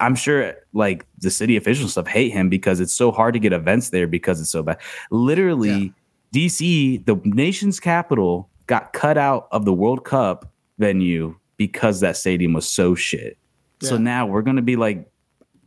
I'm 0.00 0.14
sure 0.14 0.54
like 0.72 1.06
the 1.18 1.30
city 1.30 1.56
officials 1.56 1.92
stuff 1.92 2.06
hate 2.06 2.32
him 2.32 2.48
because 2.48 2.80
it's 2.80 2.92
so 2.92 3.12
hard 3.12 3.34
to 3.34 3.40
get 3.40 3.52
events 3.52 3.90
there 3.90 4.06
because 4.06 4.40
it's 4.40 4.50
so 4.50 4.62
bad. 4.62 4.78
Literally, 5.10 5.92
DC, 6.34 7.04
the 7.06 7.20
nation's 7.24 7.78
capital, 7.78 8.48
got 8.66 8.92
cut 8.92 9.16
out 9.16 9.48
of 9.52 9.64
the 9.64 9.72
World 9.72 10.04
Cup 10.04 10.50
venue 10.78 11.36
because 11.56 12.00
that 12.00 12.16
stadium 12.16 12.52
was 12.52 12.68
so 12.68 12.94
shit. 12.94 13.38
So 13.80 13.96
now 13.96 14.26
we're 14.26 14.42
gonna 14.42 14.62
be 14.62 14.76
like 14.76 15.08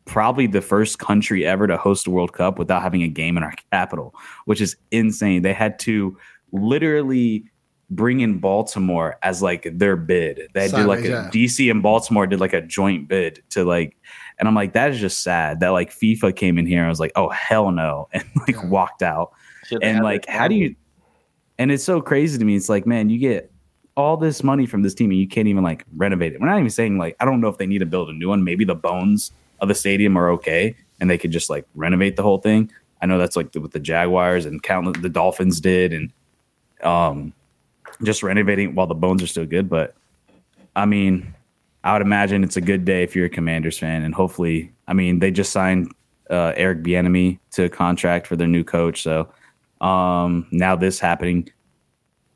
probably 0.06 0.48
the 0.48 0.62
first 0.62 1.00
country 1.00 1.46
ever 1.46 1.68
to 1.68 1.78
host 1.78 2.08
a 2.08 2.12
World 2.12 2.34
Cup 2.34 2.60
without 2.60 2.82
having 2.82 3.04
a 3.04 3.08
game 3.08 3.38
in 3.38 3.44
our 3.44 3.54
capital, 3.72 4.14
which 4.46 4.60
is 4.60 4.76
insane. 4.92 5.42
They 5.42 5.54
had 5.54 5.80
to 5.80 6.18
literally 6.52 7.46
bring 7.92 8.22
in 8.22 8.40
Baltimore 8.40 9.20
as 9.22 9.42
like 9.42 9.68
their 9.78 9.96
bid. 9.96 10.50
They 10.54 10.68
did 10.70 10.86
like 10.86 11.04
a 11.06 11.10
yeah. 11.10 11.30
DC 11.32 11.70
and 11.70 11.84
Baltimore 11.84 12.26
did 12.26 12.40
like 12.40 12.54
a 12.54 12.62
joint 12.62 13.08
bid 13.08 13.44
to 13.52 13.64
like, 13.66 13.98
and 14.40 14.48
I'm 14.48 14.56
like, 14.56 14.74
that 14.74 14.92
is 14.92 15.00
just 15.00 15.20
sad 15.22 15.60
that 15.60 15.70
like 15.70 15.92
FIFA 15.92 16.36
came 16.36 16.58
in 16.58 16.66
here 16.66 16.80
and 16.80 16.88
I 16.88 16.90
was 16.90 17.00
like, 17.02 17.12
oh 17.16 17.30
hell 17.30 17.70
no, 17.72 18.08
and 18.14 18.24
like 18.48 18.56
Yeah. 18.56 18.66
walked 18.66 19.04
out. 19.04 19.34
Shit, 19.66 19.82
they 19.82 19.88
And 19.90 20.04
like, 20.04 20.26
how 20.26 20.48
do 20.48 20.56
you? 20.56 20.76
And 21.60 21.72
it's 21.72 21.84
so 21.84 22.02
crazy 22.02 22.40
to 22.40 22.46
me. 22.46 22.56
It's 22.56 22.70
like, 22.70 22.88
man, 22.88 23.10
you 23.10 23.20
get 23.20 23.52
all 23.98 24.16
this 24.18 24.42
money 24.42 24.66
from 24.66 24.82
this 24.82 24.94
team 24.96 25.12
and 25.12 25.20
you 25.20 25.28
can't 25.28 25.48
even 25.50 25.64
like 25.64 25.86
renovate 25.98 26.34
it. 26.34 26.40
We're 26.40 26.48
not 26.48 26.58
even 26.58 26.70
saying 26.72 26.98
like, 26.98 27.16
I 27.20 27.26
don't 27.26 27.42
know 27.42 27.50
if 27.50 27.58
they 27.58 27.68
need 27.68 27.80
to 27.80 27.86
build 27.86 28.10
a 28.10 28.14
new 28.14 28.30
one. 28.30 28.44
Maybe 28.44 28.64
the 28.64 28.74
bones 28.74 29.32
of 29.60 29.68
the 29.68 29.76
stadium 29.76 30.18
are 30.18 30.30
okay 30.32 30.76
and 31.00 31.10
they 31.10 31.18
could 31.18 31.32
just 31.32 31.50
like 31.50 31.66
renovate 31.76 32.16
the 32.16 32.24
whole 32.24 32.40
thing. 32.40 32.72
I 33.02 33.06
know 33.06 33.18
that's 33.18 33.36
like 33.36 33.52
the, 33.52 33.60
what 33.60 33.72
the 33.72 33.80
Jaguars 33.80 34.46
and 34.46 34.64
countless 34.64 34.98
the 35.02 35.10
Dolphins 35.10 35.60
did 35.60 35.92
and 35.92 36.14
um 36.84 37.34
just 38.04 38.24
renovating 38.24 38.76
while 38.76 38.88
the 38.88 38.96
bones 38.96 39.24
are 39.24 39.28
still 39.28 39.46
good. 39.46 39.70
But 39.70 39.96
I 40.76 40.86
mean, 40.86 41.34
I 41.84 41.94
would 41.94 42.02
imagine 42.02 42.44
it's 42.44 42.58
a 42.58 42.62
good 42.62 42.86
day 42.86 43.04
if 43.04 43.16
you're 43.16 43.26
a 43.26 43.30
Commanders 43.30 43.78
fan, 43.78 44.04
and 44.04 44.14
hopefully, 44.14 44.72
I 44.88 44.94
mean, 44.94 45.20
they 45.20 45.32
just 45.32 45.52
signed 45.52 45.94
uh, 46.30 46.54
Eric 46.56 46.84
Bieniemy 46.84 47.40
to 47.52 47.64
a 47.66 47.70
contract 47.70 48.28
for 48.28 48.36
their 48.36 48.48
new 48.48 48.64
coach, 48.64 49.02
so 49.02 49.32
um, 49.82 50.48
now 50.52 50.76
this 50.76 51.00
happening. 51.00 51.50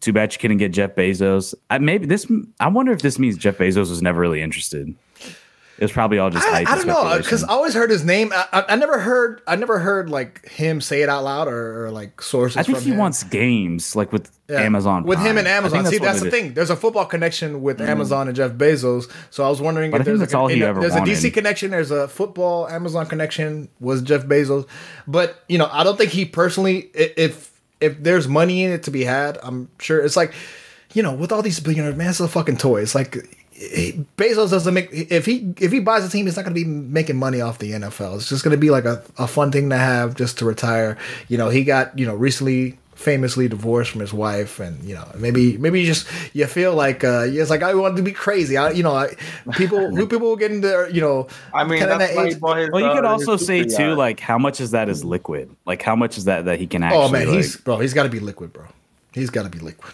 Too 0.02 0.14
bad 0.14 0.34
you 0.34 0.40
couldn't 0.40 0.58
get 0.58 0.72
Jeff 0.72 0.94
Bezos. 0.94 1.56
I, 1.70 1.80
maybe 1.80 2.06
this. 2.06 2.30
I 2.60 2.68
wonder 2.68 2.92
if 2.92 3.02
this 3.02 3.18
means 3.18 3.38
Jeff 3.38 3.58
Bezos 3.58 3.90
was 3.90 4.02
never 4.02 4.20
really 4.20 4.42
interested. 4.42 4.94
It 5.78 5.84
was 5.84 5.92
probably 5.92 6.20
all 6.20 6.30
just 6.30 6.48
I, 6.48 6.64
hype. 6.64 6.70
I 6.70 6.76
don't 6.76 6.88
know 6.88 7.18
because. 7.18 7.44
I 7.44 7.50
always 7.50 7.74
heard 7.74 7.90
his 7.90 8.06
name. 8.06 8.32
I, 8.34 8.48
I, 8.54 8.66
I 8.70 8.76
never 8.78 8.98
heard. 8.98 9.42
I 9.46 9.58
never 9.58 9.78
heard 9.78 10.10
like 10.10 10.48
him 10.48 10.80
say 10.80 11.02
it 11.02 11.10
out 11.10 11.26
loud 11.26 11.50
or, 11.50 11.86
or 11.88 11.92
like 11.92 12.22
sources. 12.22 12.56
I 12.56 12.64
think 12.64 12.80
he 12.80 12.92
him. 12.92 12.98
wants 12.98 13.24
games 13.24 13.94
like 13.94 14.14
with 14.14 14.32
Yeah. 14.48 14.62
Amazon. 14.62 15.04
with 15.04 15.20
him 15.20 15.38
and 15.38 15.48
Amazon. 15.48 15.86
See, 15.86 15.98
that's 15.98 16.22
the 16.22 16.28
is. 16.28 16.34
Mm. 16.34 16.38
thing. 16.38 16.54
There's 16.54 16.70
a 16.70 16.78
football 16.78 17.06
connection 17.06 17.62
with 17.62 17.82
Amazon 17.82 18.28
and 18.28 18.36
Jeff 18.38 18.52
Bezos. 18.52 19.12
So 19.32 19.44
I 19.44 19.50
was 19.50 19.60
wondering 19.60 19.92
But 19.92 20.02
if 20.02 20.06
there's 20.06 20.20
that's 20.22 20.34
a, 20.34 20.38
all 20.38 20.48
he 20.48 20.56
you 20.58 20.62
know, 20.62 20.80
there's 20.80 20.96
a 20.96 21.02
DC 21.02 21.34
connection. 21.34 21.72
There's 21.72 21.92
a 21.92 22.08
football 22.08 22.70
Amazon 22.70 23.06
connection 23.08 23.68
with 23.82 24.06
Jeff 24.06 24.24
Bezos. 24.26 24.68
But 25.08 25.44
you 25.50 25.58
know, 25.58 25.68
I 25.70 25.84
don't 25.84 25.98
think 25.98 26.12
he 26.12 26.24
personally. 26.24 26.90
If 26.94 27.52
if 27.82 28.02
there's 28.02 28.30
money 28.30 28.64
in 28.64 28.72
it 28.72 28.84
to 28.84 28.92
be 28.92 29.04
had, 29.04 29.38
I'm 29.44 29.68
sure 29.80 30.00
it's 30.02 30.16
like, 30.16 30.34
you 30.94 31.04
know, 31.04 31.14
with 31.14 31.34
all 31.34 31.42
these 31.42 31.60
billionaires, 31.60 31.98
man, 31.98 32.12
it's 32.12 32.22
a 32.22 32.30
fucking 32.30 32.56
toy. 32.58 32.82
It's 32.82 32.96
like. 32.96 33.18
He- 33.56 34.06
Bezos 34.18 34.52
doesn't 34.52 34.74
make 34.74 34.90
if 34.92 35.26
he 35.26 35.54
if 35.60 35.72
he 35.72 35.80
buys 35.80 36.06
a 36.06 36.10
team, 36.10 36.26
he's 36.26 36.36
not 36.36 36.44
going 36.44 36.54
to 36.54 36.62
be 36.62 36.68
making 36.70 37.16
money 37.18 37.42
off 37.42 37.58
the 37.60 37.72
NFL. 37.72 38.16
It's 38.18 38.30
just 38.30 38.44
going 38.44 38.52
to 38.56 38.60
be 38.60 38.70
like 38.70 38.86
a, 38.86 39.02
a 39.18 39.28
fun 39.28 39.52
thing 39.52 39.70
to 39.70 39.78
have 39.78 40.16
just 40.16 40.38
to 40.40 40.46
retire. 40.46 40.98
You 41.30 41.38
know, 41.38 41.50
he 41.50 41.64
got 41.64 41.98
you 41.98 42.06
know 42.06 42.16
recently 42.16 42.78
famously 42.96 43.48
divorced 43.50 43.92
from 43.92 44.00
his 44.02 44.14
wife, 44.14 44.60
and 44.60 44.82
you 44.84 44.94
know 44.96 45.06
maybe 45.18 45.58
maybe 45.58 45.80
you 45.82 45.86
just 45.86 46.08
you 46.34 46.46
feel 46.48 46.74
like 46.76 47.04
uh, 47.04 47.26
it's 47.28 47.50
like 47.50 47.64
I 47.64 47.74
want 47.76 47.96
to 47.98 48.04
be 48.04 48.12
crazy. 48.12 48.58
I, 48.58 48.72
you 48.72 48.84
know, 48.84 48.94
I, 48.96 49.16
people 49.54 49.90
who 49.96 50.06
people 50.08 50.28
will 50.28 50.36
get 50.38 50.52
into 50.52 50.90
you 50.92 51.02
know. 51.02 51.28
I 51.54 51.64
mean, 51.64 51.80
that's 51.80 51.98
that 51.98 52.12
age- 52.26 52.34
his, 52.34 52.42
Well, 52.42 52.60
you 52.60 52.86
uh, 52.88 52.94
could 52.96 53.04
his 53.06 53.28
also 53.28 53.38
say 53.38 53.64
too, 53.64 53.90
yacht. 53.90 53.98
like 53.98 54.20
how 54.20 54.38
much 54.38 54.60
is 54.60 54.72
that 54.72 54.90
is 54.90 55.04
liquid? 55.06 55.54
Like 55.66 55.82
how 55.82 55.96
much 55.96 56.18
is 56.18 56.26
that 56.26 56.46
that 56.46 56.60
he 56.60 56.68
can 56.68 56.84
actually? 56.84 57.04
oh 57.04 57.10
man, 57.10 57.28
like- 57.28 57.38
he's 57.38 57.56
bro. 57.58 57.80
He's 57.80 57.94
got 57.94 58.04
to 58.04 58.10
be 58.10 58.20
liquid, 58.20 58.52
bro. 58.52 58.66
He's 59.14 59.30
got 59.30 59.44
to 59.44 59.50
be 59.50 59.60
liquid. 59.60 59.94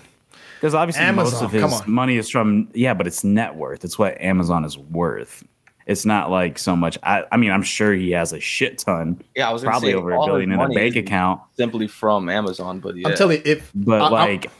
Because 0.62 0.76
obviously 0.76 1.04
Amazon, 1.04 1.34
most 1.34 1.42
of 1.42 1.52
his 1.52 1.88
money 1.88 2.18
is 2.18 2.30
from 2.30 2.70
yeah, 2.76 2.94
but 2.94 3.08
it's 3.08 3.24
net 3.24 3.56
worth. 3.56 3.84
It's 3.84 3.98
what 3.98 4.22
Amazon 4.22 4.64
is 4.64 4.78
worth. 4.78 5.44
It's 5.88 6.06
not 6.06 6.30
like 6.30 6.60
so 6.60 6.76
much. 6.76 7.00
I, 7.02 7.24
I 7.32 7.38
mean, 7.38 7.50
I'm 7.50 7.64
sure 7.64 7.94
he 7.94 8.12
has 8.12 8.32
a 8.32 8.40
shit 8.40 8.78
ton, 8.78 9.20
Yeah, 9.36 9.50
I 9.50 9.54
was 9.54 9.64
probably 9.64 9.90
say, 9.90 9.96
over 9.96 10.12
a 10.12 10.24
billion 10.24 10.52
in 10.52 10.60
a 10.60 10.70
bank 10.70 10.96
account. 10.96 11.42
simply 11.58 11.88
from 11.88 12.30
Amazon. 12.30 12.80
But 12.80 12.96
yeah, 12.96 13.08
I'm 13.10 13.16
telling 13.16 13.38
you, 13.38 13.44
if 13.46 13.72
But 13.74 14.02
I- 14.02 14.06
I'm- 14.06 14.12
like, 14.12 14.52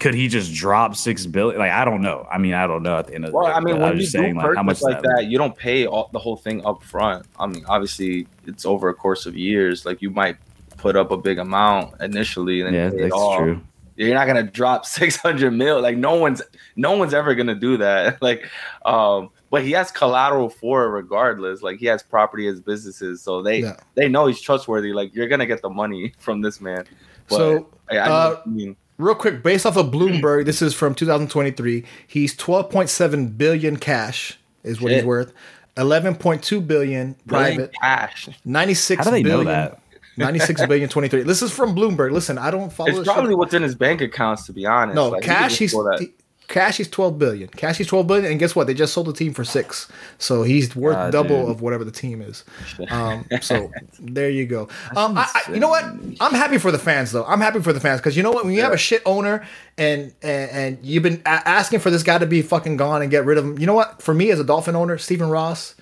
could 0.00 0.12
he 0.12 0.28
just 0.28 0.52
drop 0.54 0.94
six 0.96 1.24
billion? 1.24 1.58
Like, 1.58 1.72
I 1.72 1.86
don't 1.86 2.02
know. 2.02 2.28
I 2.30 2.36
mean, 2.36 2.52
I 2.52 2.66
don't 2.66 2.82
know 2.82 2.98
at 2.98 3.06
the 3.06 3.14
end 3.14 3.24
of 3.24 3.30
the 3.32 3.38
Well, 3.38 3.46
day. 3.46 3.52
I 3.54 3.60
mean, 3.60 3.76
but 3.76 3.80
when 3.80 3.90
was 3.92 4.00
you 4.00 4.02
just 4.04 4.12
do 4.12 4.18
saying, 4.18 4.36
like, 4.36 4.54
how 4.54 4.62
much 4.62 4.82
like 4.82 5.00
that, 5.00 5.24
you 5.28 5.38
don't 5.38 5.56
pay 5.56 5.86
all, 5.86 6.10
the 6.12 6.18
whole 6.18 6.36
thing 6.36 6.62
up 6.66 6.82
front. 6.82 7.24
I 7.40 7.46
mean, 7.46 7.64
obviously, 7.66 8.26
it's 8.46 8.66
over 8.66 8.90
a 8.90 8.94
course 8.94 9.24
of 9.24 9.34
years. 9.34 9.86
Like 9.86 10.02
you 10.02 10.10
might 10.10 10.36
put 10.76 10.94
up 10.94 11.10
a 11.10 11.16
big 11.16 11.38
amount 11.38 11.94
initially, 12.02 12.60
and 12.60 12.74
then 12.74 12.74
Yeah, 12.74 12.90
pay 12.90 12.96
it 12.96 13.00
that's 13.04 13.14
off. 13.14 13.38
true. 13.38 13.60
You're 14.06 14.14
not 14.14 14.26
gonna 14.26 14.42
drop 14.42 14.86
six 14.98 15.16
hundred 15.16 15.52
mil. 15.52 15.80
Like 15.80 15.96
no 15.96 16.14
one's 16.14 16.42
no 16.76 16.96
one's 16.96 17.14
ever 17.14 17.34
gonna 17.34 17.54
do 17.54 17.76
that. 17.78 18.18
Like, 18.22 18.48
um, 18.84 19.30
but 19.50 19.62
he 19.64 19.72
has 19.72 19.90
collateral 19.90 20.48
for 20.48 20.84
it 20.84 20.88
regardless. 20.88 21.62
Like 21.62 21.78
he 21.78 21.86
has 21.86 22.02
property 22.02 22.46
as 22.46 22.60
businesses, 22.60 23.22
so 23.22 23.42
they 23.42 23.60
Yeah. 23.60 23.76
they 23.94 24.08
know 24.08 24.26
he's 24.26 24.40
trustworthy. 24.40 24.92
Like 24.92 25.14
you're 25.14 25.28
gonna 25.28 25.46
get 25.46 25.62
the 25.62 25.70
money 25.70 26.12
from 26.18 26.40
this 26.40 26.60
man. 26.60 26.84
But 27.28 27.36
So, 27.36 27.68
I, 27.90 27.96
I, 27.98 28.08
uh, 28.08 28.42
mean, 28.46 28.76
Real 28.98 29.14
quick, 29.14 29.42
based 29.42 29.66
off 29.66 29.76
of 29.76 29.86
Bloomberg, 29.86 30.44
this 30.44 30.62
is 30.62 30.74
from 30.74 30.94
2023. 30.94 31.84
He's 32.06 32.36
12.7 32.36 33.36
billion 33.36 33.76
cash 33.76 34.38
is 34.62 34.80
what 34.80 34.92
he's 34.92 35.04
worth. 35.04 35.32
11.2 35.76 36.66
billion 36.66 37.14
private. 37.26 37.56
Billion 37.56 37.70
cash. 37.80 38.28
96 38.44 39.04
How 39.04 39.10
do 39.10 39.16
they 39.16 39.28
know 39.28 39.44
that? 39.44 39.81
96 40.16 40.66
billion 40.66 40.88
23. 40.88 41.22
This 41.22 41.42
is 41.42 41.50
from 41.50 41.74
Bloomberg. 41.74 42.12
Listen, 42.12 42.38
I 42.38 42.50
don't 42.50 42.72
follow 42.72 42.88
It's 42.90 42.98
shit. 42.98 43.06
probably 43.06 43.34
what's 43.34 43.54
in 43.54 43.62
his 43.62 43.74
bank 43.74 44.00
accounts, 44.00 44.46
to 44.46 44.52
be 44.52 44.66
honest. 44.66 44.94
No, 44.96 45.08
Like, 45.08 45.22
cash 45.22 45.58
he's 45.58 45.72
he- 45.98 46.12
cash 46.48 46.76
he's 46.76 46.88
12 46.90 47.18
billion. 47.18 47.48
Cash 47.48 47.78
he's 47.78 47.86
12 47.86 48.06
billion 48.06 48.30
and 48.30 48.38
guess 48.38 48.54
what? 48.54 48.66
They 48.66 48.74
just 48.74 48.92
sold 48.92 49.06
the 49.06 49.14
team 49.14 49.32
for 49.32 49.42
6. 49.42 49.88
So 50.18 50.42
he's 50.42 50.76
worth 50.76 50.96
Ah, 50.98 51.10
double 51.10 51.42
dude. 51.46 51.50
of 51.50 51.62
whatever 51.62 51.82
the 51.82 51.90
team 51.90 52.20
is. 52.20 52.44
Um, 52.90 53.24
so 53.40 53.70
there 54.00 54.28
you 54.28 54.44
go. 54.44 54.68
Um, 54.94 55.16
I, 55.16 55.26
I, 55.34 55.52
you 55.52 55.60
know 55.60 55.68
what? 55.70 55.82
I'm 56.20 56.34
happy 56.34 56.58
for 56.58 56.70
the 56.70 56.78
fans 56.78 57.10
though. 57.10 57.24
I'm 57.24 57.40
happy 57.40 57.60
for 57.62 57.72
the 57.72 57.80
fans 57.80 58.00
because 58.00 58.18
you 58.18 58.22
know 58.22 58.32
what? 58.32 58.44
When 58.44 58.52
you 58.52 58.60
have 58.60 58.72
a 58.74 58.76
shit 58.78 59.00
owner 59.06 59.46
and 59.78 60.12
and, 60.22 60.50
and 60.50 60.78
you've 60.82 61.02
been 61.04 61.22
a- 61.24 61.48
asking 61.48 61.78
for 61.80 61.90
this 61.90 62.02
guy 62.02 62.18
to 62.18 62.26
be 62.26 62.42
fucking 62.42 62.76
gone 62.76 63.00
and 63.00 63.10
get 63.10 63.24
rid 63.24 63.38
of 63.38 63.44
him. 63.46 63.58
You 63.58 63.66
know 63.66 63.74
what? 63.74 64.02
For 64.02 64.12
me 64.12 64.30
as 64.30 64.38
a 64.38 64.44
Dolphin 64.44 64.76
owner, 64.76 64.98
Stephen 64.98 65.30
Ross, 65.30 65.74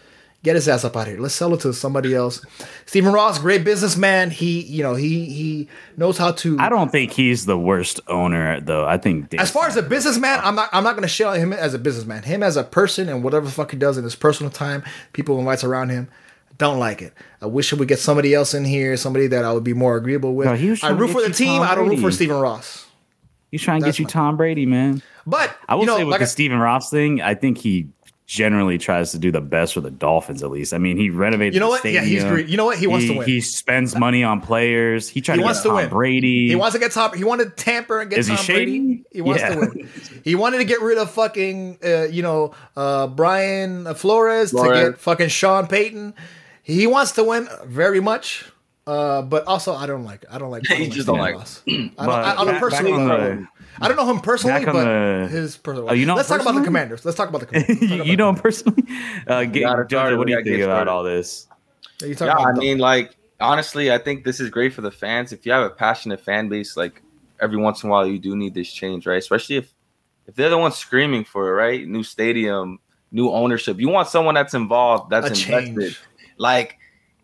get 0.43 0.55
his 0.57 0.69
ass 0.69 0.85
up 0.85 0.97
out 0.97 1.07
here. 1.07 1.19
Let's 1.19 1.35
sell 1.35 1.53
it 1.55 1.61
to 1.61 1.73
somebody 1.73 2.15
else. 2.15 2.45
Stephen 2.87 3.13
Ross, 3.13 3.39
great 3.39 3.63
businessman. 3.65 4.31
He, 4.31 4.61
you 4.63 4.83
know, 4.83 4.95
he 4.95 5.27
he 5.27 5.69
knows 5.97 6.19
how 6.19 6.33
to. 6.33 6.59
I 6.59 6.69
don't 6.69 6.91
think 6.91 7.13
he's 7.13 7.47
the 7.47 7.59
worst 7.59 8.01
owner, 8.09 8.61
though. 8.61 8.87
I 8.87 8.99
think 8.99 9.31
Dan- 9.31 9.41
As 9.41 9.51
far 9.51 9.67
as 9.67 9.77
a 9.77 9.83
businessman, 9.83 10.41
I'm 10.43 10.55
not. 10.55 10.69
I'm 10.73 10.85
not 10.85 10.93
going 10.93 11.03
to 11.03 11.09
shit 11.09 11.27
on 11.27 11.39
him 11.39 11.53
as 11.53 11.75
a 11.75 11.79
businessman. 11.79 12.23
Him 12.23 12.43
as 12.43 12.57
a 12.57 12.65
person 12.65 13.09
and 13.09 13.23
whatever 13.23 13.47
the 13.47 13.53
fuck 13.53 13.71
he 13.71 13.77
does 13.77 13.99
in 13.99 14.05
his 14.05 14.15
personal 14.17 14.51
time, 14.51 14.83
people 15.13 15.39
invites 15.39 15.65
around 15.65 15.91
him, 15.91 16.09
don't 16.59 16.79
like 16.79 17.03
it. 17.03 17.13
I 17.43 17.47
wish 17.47 17.73
we 17.73 17.79
would 17.79 17.89
get 17.89 17.99
somebody 17.99 18.35
else 18.35 18.55
in 18.55 18.65
here, 18.65 18.97
somebody 18.97 19.27
that 19.29 19.45
I 19.45 19.53
would 19.53 19.65
be 19.65 19.75
more 19.75 19.97
agreeable 19.97 20.35
with. 20.35 20.47
No, 20.47 20.53
I 20.87 20.91
root 20.93 21.11
for 21.11 21.23
the 21.23 21.31
team. 21.33 21.63
I 21.63 21.75
don't 21.75 21.89
root 21.89 22.01
for 22.01 22.11
Stephen 22.11 22.37
Ross. 22.39 22.87
he's 23.51 23.63
trying 23.63 23.81
to 23.81 23.87
get 23.87 23.99
you. 23.99 24.07
Tom 24.07 24.37
Brady, 24.37 24.67
man. 24.67 25.03
But 25.27 25.55
I 25.69 25.75
will 25.75 25.83
you 25.83 25.87
know, 25.87 25.97
say 25.99 26.05
with 26.05 26.13
like 26.13 26.21
the 26.21 26.25
I- 26.25 26.29
Stephen 26.29 26.59
Ross 26.59 26.91
thing, 26.91 27.21
I 27.21 27.35
think 27.35 27.59
he 27.59 27.89
generally 28.31 28.79
tries 28.79 29.11
to 29.11 29.19
do 29.19 29.33
the 29.33 29.41
best 29.41 29.75
for 29.75 29.81
the 29.81 29.91
Dolphins. 29.91 30.41
At 30.45 30.51
least, 30.53 30.73
I 30.73 30.79
mean, 30.79 30.97
he 30.97 31.11
renovated. 31.11 31.55
You 31.55 31.59
know 31.61 31.67
the 31.67 31.71
what? 31.71 31.85
Yeah, 31.85 32.03
he's 32.03 32.21
stadium. 32.21 32.29
great. 32.29 32.49
You 32.49 32.57
know 32.57 32.65
what? 32.65 32.79
He 32.79 32.87
wants 32.87 33.07
to 33.07 33.19
win. 33.19 33.27
He 33.27 33.41
spends 33.41 33.97
money 33.97 34.23
on 34.23 34.41
players. 34.41 35.09
He 35.09 35.21
tried 35.21 35.35
He 35.35 35.41
to 35.41 35.45
wants 35.45 35.59
get 35.61 35.63
to 35.65 35.69
Tom 35.71 35.77
win. 35.79 35.89
Brady. 35.89 36.49
He 36.49 36.55
wants 36.55 36.75
to 36.75 36.79
get 36.79 36.93
Tom. 36.93 37.13
He 37.19 37.25
wanted 37.25 37.57
to 37.57 37.65
tamper 37.65 38.01
and 38.01 38.09
get 38.09 38.21
Is 38.21 38.29
he 38.29 38.37
shady? 38.37 38.79
Brady. 38.79 39.05
He 39.11 39.21
wants 39.21 39.43
Yeah. 39.43 39.55
to 39.55 39.59
win. 39.61 39.89
He 40.23 40.35
wanted 40.37 40.59
to 40.59 40.65
get 40.65 40.81
rid 40.81 40.99
of 40.99 41.11
fucking, 41.11 41.79
uh, 41.85 42.03
you 42.05 42.23
know, 42.23 42.53
uh, 42.77 43.09
Brian 43.09 43.93
Flores, 43.95 44.53
to 44.53 44.71
get 44.73 44.99
fucking 45.01 45.29
Sean 45.29 45.67
Payton. 45.67 46.15
He 46.63 46.87
wants 46.87 47.13
to 47.13 47.25
win 47.25 47.49
very 47.67 48.01
much. 48.01 48.45
Uh, 48.87 49.23
but 49.23 49.45
also, 49.47 49.75
I 49.75 49.87
don't 49.87 50.05
like. 50.05 50.25
I 50.31 50.39
don't 50.39 50.51
like. 50.51 50.63
I 50.71 50.79
don't 50.79 50.91
just 50.91 51.07
don't 51.07 51.19
like- 51.19 51.35
I 51.35 51.39
don't, 51.67 51.97
But 51.97 52.09
I, 52.11 52.37
on 52.37 52.49
a 52.49 52.61
personal 52.61 53.01
level. 53.01 53.47
The- 53.81 53.85
I 53.85 53.89
don't 53.89 53.97
know 53.97 54.11
him 54.11 54.21
personally, 54.21 54.65
but 54.65 54.73
the- 54.73 55.29
his 55.29 55.57
personal. 55.57 55.91
Oh, 55.91 55.95
you 55.95 56.07
know 56.07 56.15
Let's 56.15 56.29
talk 56.29 56.41
about 56.41 56.55
the? 56.55 56.63
Commanders. 56.63 57.05
Let's 57.05 57.17
talk 57.17 57.29
about 57.29 57.41
the 57.41 57.47
Commanders. 57.49 57.81
Let's 57.91 58.07
you 58.07 58.17
know 58.17 58.29
him 58.31 58.37
personally. 58.37 58.85
Uh, 59.27 59.45
get, 59.45 59.63
Gotta 59.63 59.87
start 59.89 60.13
it. 60.13 60.15
Jojo, 60.15 60.19
what 60.19 60.27
do 60.27 60.33
you 60.35 60.45
think 60.45 60.63
about 60.63 60.75
started. 60.87 60.91
all 60.91 61.03
this? 61.03 61.49
the- 61.99 62.09
you 62.09 62.15
talk 62.15 62.27
Yeah, 62.29 62.35
about 62.35 62.47
I 62.49 62.53
the- 62.55 62.61
mean, 62.61 62.79
like 62.79 63.17
honestly, 63.41 63.91
I 63.93 63.99
think 63.99 64.25
this 64.25 64.39
is 64.41 64.51
great 64.51 64.73
for 64.73 64.83
the 64.83 64.91
fans. 64.91 65.33
If 65.33 65.45
you 65.47 65.53
have 65.53 65.65
a 65.65 65.71
passionate 65.71 66.21
fan 66.21 66.49
base, 66.49 66.77
like 66.77 67.03
every 67.41 67.57
once 67.57 67.83
in 67.83 67.89
a 67.89 67.93
while, 67.93 68.07
you 68.07 68.19
do 68.19 68.37
need 68.37 68.55
this 68.55 68.71
change, 68.73 69.07
right? 69.07 69.19
Especially 69.19 69.57
if 69.57 69.73
if 70.27 70.35
they're 70.37 70.51
the 70.51 70.59
ones 70.59 70.77
screaming 70.77 71.25
for 71.25 71.49
it, 71.49 71.53
right? 71.53 71.87
New 71.89 72.03
stadium, 72.05 72.79
new 73.11 73.31
ownership. 73.31 73.81
You 73.81 73.89
want 73.89 74.09
someone 74.09 74.35
that's 74.35 74.55
involved, 74.55 75.11
that's 75.11 75.27
a 75.27 75.31
invested. 75.31 75.77
change. 75.81 76.01
Like, 76.37 76.77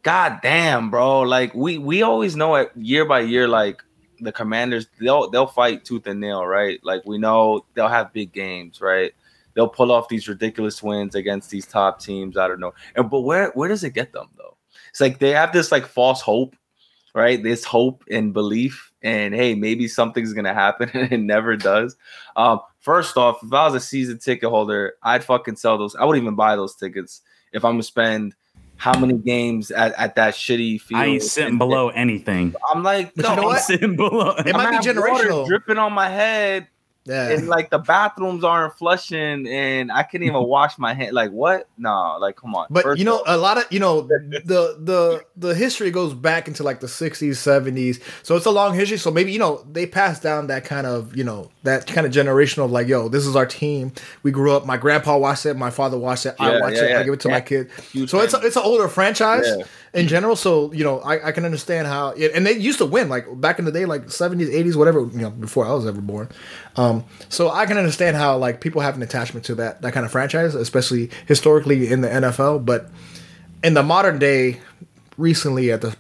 god 0.03 0.41
damn, 0.43 0.91
bro. 0.91 1.21
Like 1.21 1.55
we 1.55 1.79
we 1.79 2.03
always 2.03 2.35
know 2.37 2.57
it 2.57 2.73
year 2.77 3.05
by 3.05 3.21
year, 3.21 3.47
like 3.47 3.83
the 4.21 4.33
commanders, 4.33 4.87
they'll 5.01 5.31
they'll 5.31 5.47
fight 5.47 5.85
tooth 5.85 6.07
and 6.07 6.21
nail, 6.21 6.47
right? 6.47 6.81
Like 6.83 7.03
we 7.07 7.19
know 7.19 7.65
they'll 7.75 7.89
have 7.89 8.13
big 8.13 8.33
games, 8.33 8.81
right? 8.81 9.13
They'll 9.55 9.69
pull 9.69 9.91
off 9.91 10.09
these 10.09 10.29
ridiculous 10.29 10.83
wins 10.83 11.15
against 11.15 11.51
these 11.51 11.67
top 11.67 12.01
teams. 12.01 12.37
I 12.37 12.49
don't 12.49 12.61
know. 12.61 12.75
And 12.95 13.09
but 13.09 13.21
where 13.21 13.51
where 13.55 13.69
does 13.69 13.85
it 13.85 13.95
get 13.95 14.13
them 14.13 14.29
though? 14.37 14.57
It's 14.91 15.01
like 15.01 15.19
they 15.19 15.31
have 15.31 15.53
this 15.53 15.73
like 15.73 15.87
false 15.87 16.21
hope, 16.21 16.57
right? 17.15 17.43
This 17.43 17.65
hope 17.65 18.05
and 18.11 18.33
belief, 18.33 18.93
and 19.03 19.35
hey, 19.35 19.55
maybe 19.55 19.89
something's 19.89 20.33
gonna 20.33 20.55
happen, 20.55 20.91
and 20.95 21.13
it 21.13 21.21
never 21.21 21.57
does. 21.57 21.97
Um, 22.37 22.61
first 22.81 23.17
off, 23.17 23.43
if 23.43 23.53
I 23.53 23.65
was 23.67 23.75
a 23.75 23.81
season 23.81 24.19
ticket 24.19 24.51
holder, 24.51 24.95
I'd 25.03 25.25
fucking 25.25 25.57
sell 25.57 25.79
those. 25.79 25.97
I 25.97 26.05
would 26.05 26.19
even 26.19 26.35
buy 26.35 26.57
those 26.57 26.75
tickets 26.75 27.23
if 27.53 27.65
I'm 27.65 27.73
gonna 27.73 27.83
spend 27.83 28.35
how 28.77 28.99
many 28.99 29.15
games 29.15 29.71
at, 29.71 29.95
at 29.95 30.15
that 30.17 30.35
shitty 30.35 30.81
field. 30.81 31.01
I 31.01 31.07
ain't 31.07 31.23
sitting 31.23 31.59
below 31.59 31.89
anything. 31.91 32.55
I'm 32.73 32.83
like, 32.83 33.15
But 33.15 33.25
you 33.25 33.31
no, 33.31 33.37
know 33.37 33.43
I'm 33.43 33.49
what? 33.49 33.63
sitting 33.63 33.97
below. 33.97 34.35
It 34.37 34.47
might 34.55 34.71
be 34.71 34.77
I'm 34.77 34.83
having 34.85 34.97
water 34.97 35.29
generational. 35.29 35.47
dripping 35.47 35.79
on 35.79 35.93
my 35.93 36.09
head, 36.09 36.69
Yeah. 37.07 37.31
and 37.31 37.49
like 37.49 37.71
the 37.71 37.79
bathrooms 37.79 38.45
aren't 38.45 38.75
flushing, 38.77 39.47
and 39.47 39.93
I 39.93 40.03
can't 40.03 40.25
even 40.25 40.43
wash 40.43 40.77
my 40.79 40.93
hand. 40.93 41.13
Like 41.15 41.31
what? 41.31 41.69
No, 41.79 42.19
like 42.21 42.37
come 42.37 42.55
on. 42.55 42.67
But 42.71 42.83
First 42.83 42.99
you 42.99 43.05
know, 43.05 43.23
a 43.27 43.37
lot 43.37 43.59
of 43.59 43.65
you 43.71 43.79
know 43.79 44.03
the 44.45 44.77
the 44.79 45.25
the 45.37 45.55
history 45.55 45.91
goes 45.91 46.15
back 46.15 46.49
into 46.49 46.63
like 46.63 46.81
the 46.81 46.89
sixties, 46.89 47.39
seventies. 47.39 48.01
So 48.23 48.37
it's 48.37 48.47
a 48.47 48.51
long 48.51 48.75
history. 48.75 48.99
So 48.99 49.11
maybe 49.11 49.33
you 49.33 49.39
know 49.39 49.65
they 49.71 49.87
passed 49.87 50.23
down 50.23 50.49
that 50.49 50.65
kind 50.65 50.87
of 50.87 51.17
you 51.17 51.25
know 51.25 51.51
that 51.63 51.87
kind 51.87 52.07
of 52.07 52.13
generational 52.13 52.71
like, 52.71 52.89
yo, 52.89 53.09
this 53.09 53.27
is 53.27 53.37
our 53.37 53.47
team. 53.47 53.93
We 54.23 54.31
grew 54.31 54.53
up. 54.53 54.67
My 54.67 54.77
grandpa 54.77 55.17
watched 55.17 55.47
it. 55.47 55.55
My 55.55 55.71
father 55.71 55.99
watched 55.99 56.27
it. 56.27 56.35
I 56.41 56.53
Yeah, 56.53 56.61
watch 56.61 56.75
yeah, 56.75 56.85
it. 56.85 56.97
I 56.97 57.03
give 57.05 57.15
it 57.15 57.21
to 57.21 57.29
my 57.29 57.41
kid. 57.41 57.71
Huge 57.93 58.11
So 58.11 58.21
it's 58.21 58.35
a, 58.35 58.39
it's 58.39 58.57
an 58.57 58.63
older 58.65 58.89
franchise 58.89 59.45
Yeah. 59.47 59.65
In 59.95 60.09
general. 60.09 60.37
So 60.37 60.73
you 60.73 60.85
know, 60.85 61.01
I, 61.01 61.29
I 61.29 61.33
can 61.33 61.45
understand 61.45 61.87
how. 61.87 62.09
It, 62.11 62.33
And 62.35 62.47
they 62.47 62.53
used 62.57 62.79
to 62.79 62.87
win 62.87 63.09
like 63.09 63.27
back 63.41 63.59
in 63.59 63.65
the 63.65 63.73
day, 63.73 63.85
like 63.85 64.11
seventies, 64.11 64.51
eighties, 64.51 64.77
whatever. 64.77 65.01
You 65.01 65.19
know, 65.23 65.31
before 65.31 65.67
I 65.67 65.73
was 65.73 65.87
ever 65.87 66.01
born. 66.01 66.29
Um, 66.77 67.05
so 67.29 67.51
I 67.51 67.67
can 67.67 67.79
understand 67.79 68.17
how 68.17 68.37
like 68.39 68.61
people 68.61 68.81
have 68.83 68.97
an 68.97 69.03
attachment 69.03 69.45
to 69.47 69.55
that 69.57 69.83
that 69.83 69.93
kind 69.93 70.05
of 70.07 70.13
franchise, 70.13 70.55
especially 70.55 71.11
historically 71.27 71.91
in 71.91 72.01
the 72.03 72.09
NFL. 72.09 72.65
But 72.65 72.91
in 73.65 73.75
the 73.75 73.83
modern 73.83 74.19
day, 74.19 74.61
recently 75.17 75.71
at 75.73 75.81
the 75.81 75.97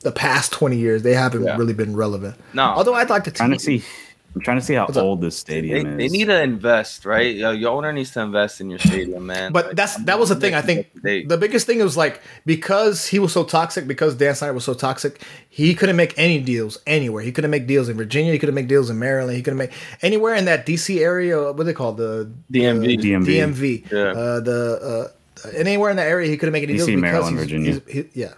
the 0.00 0.12
past 0.12 0.52
twenty 0.52 0.76
years, 0.78 1.02
they 1.02 1.14
haven't 1.14 1.42
Yeah. 1.44 1.56
really 1.56 1.74
been 1.74 1.94
relevant. 1.96 2.36
No. 2.54 2.62
although 2.64 2.94
I'd 2.94 3.10
like 3.10 3.24
to 3.24 3.30
trying 3.30 3.50
to 3.50 3.56
team. 3.58 3.80
see. 3.80 3.86
I'm 4.34 4.40
trying 4.42 4.58
to 4.58 4.64
see 4.64 4.74
how 4.74 4.84
up? 4.86 4.96
old 4.96 5.20
this 5.20 5.36
stadium 5.36 5.96
they 5.96 6.04
is. 6.04 6.12
They 6.12 6.18
need 6.18 6.26
to 6.26 6.40
invest, 6.40 7.04
right? 7.04 7.34
Your 7.34 7.70
owner 7.70 7.92
needs 7.92 8.12
to 8.12 8.20
invest 8.20 8.60
in 8.60 8.70
your 8.70 8.78
stadium, 8.78 9.26
man. 9.26 9.52
But 9.52 9.66
Like, 9.66 9.76
that's 9.76 9.96
that 10.04 10.20
was 10.20 10.28
the 10.28 10.36
thing. 10.36 10.54
I 10.54 10.62
think 10.62 10.86
They- 11.02 11.24
the 11.24 11.36
biggest 11.36 11.66
thing 11.66 11.80
was 11.80 11.96
like 11.96 12.20
because 12.46 13.06
he 13.08 13.18
was 13.18 13.32
so 13.32 13.42
toxic, 13.42 13.88
because 13.88 14.14
Dan 14.14 14.34
Snyder 14.36 14.52
was 14.54 14.64
so 14.64 14.74
toxic, 14.74 15.20
he 15.48 15.74
couldn't 15.74 15.96
make 15.96 16.14
any 16.16 16.38
deals 16.38 16.78
anywhere. 16.86 17.22
He 17.24 17.32
couldn't 17.32 17.50
make 17.50 17.66
deals 17.66 17.88
in 17.88 17.96
Virginia. 17.96 18.32
He 18.32 18.38
couldn't 18.38 18.54
make 18.54 18.68
deals 18.68 18.88
in 18.88 18.98
Maryland. 19.00 19.36
He 19.36 19.42
couldn't 19.42 19.58
make 19.58 19.72
anywhere 20.00 20.34
in 20.36 20.44
that 20.44 20.64
DC 20.64 21.00
area. 21.00 21.50
What 21.52 21.64
they 21.66 21.72
call 21.72 21.92
the 21.94 22.30
DMV. 22.52 22.98
uh, 22.98 23.02
DMV. 23.02 23.26
DMV. 23.26 23.90
Yeah. 23.90 23.98
Uh, 24.12 24.40
the 24.40 25.10
uh, 25.44 25.48
anywhere 25.56 25.90
in 25.90 25.96
that 25.96 26.06
area 26.06 26.28
he 26.28 26.36
couldn't 26.36 26.52
make 26.52 26.62
any 26.62 26.74
deals 26.74 26.88
DC, 26.88 26.94
because 26.96 27.02
Maryland, 27.02 27.36
he's- 27.36 27.44
Virginia. 27.48 27.72
he's- 27.88 28.06
he- 28.14 28.20
yeah, 28.20 28.34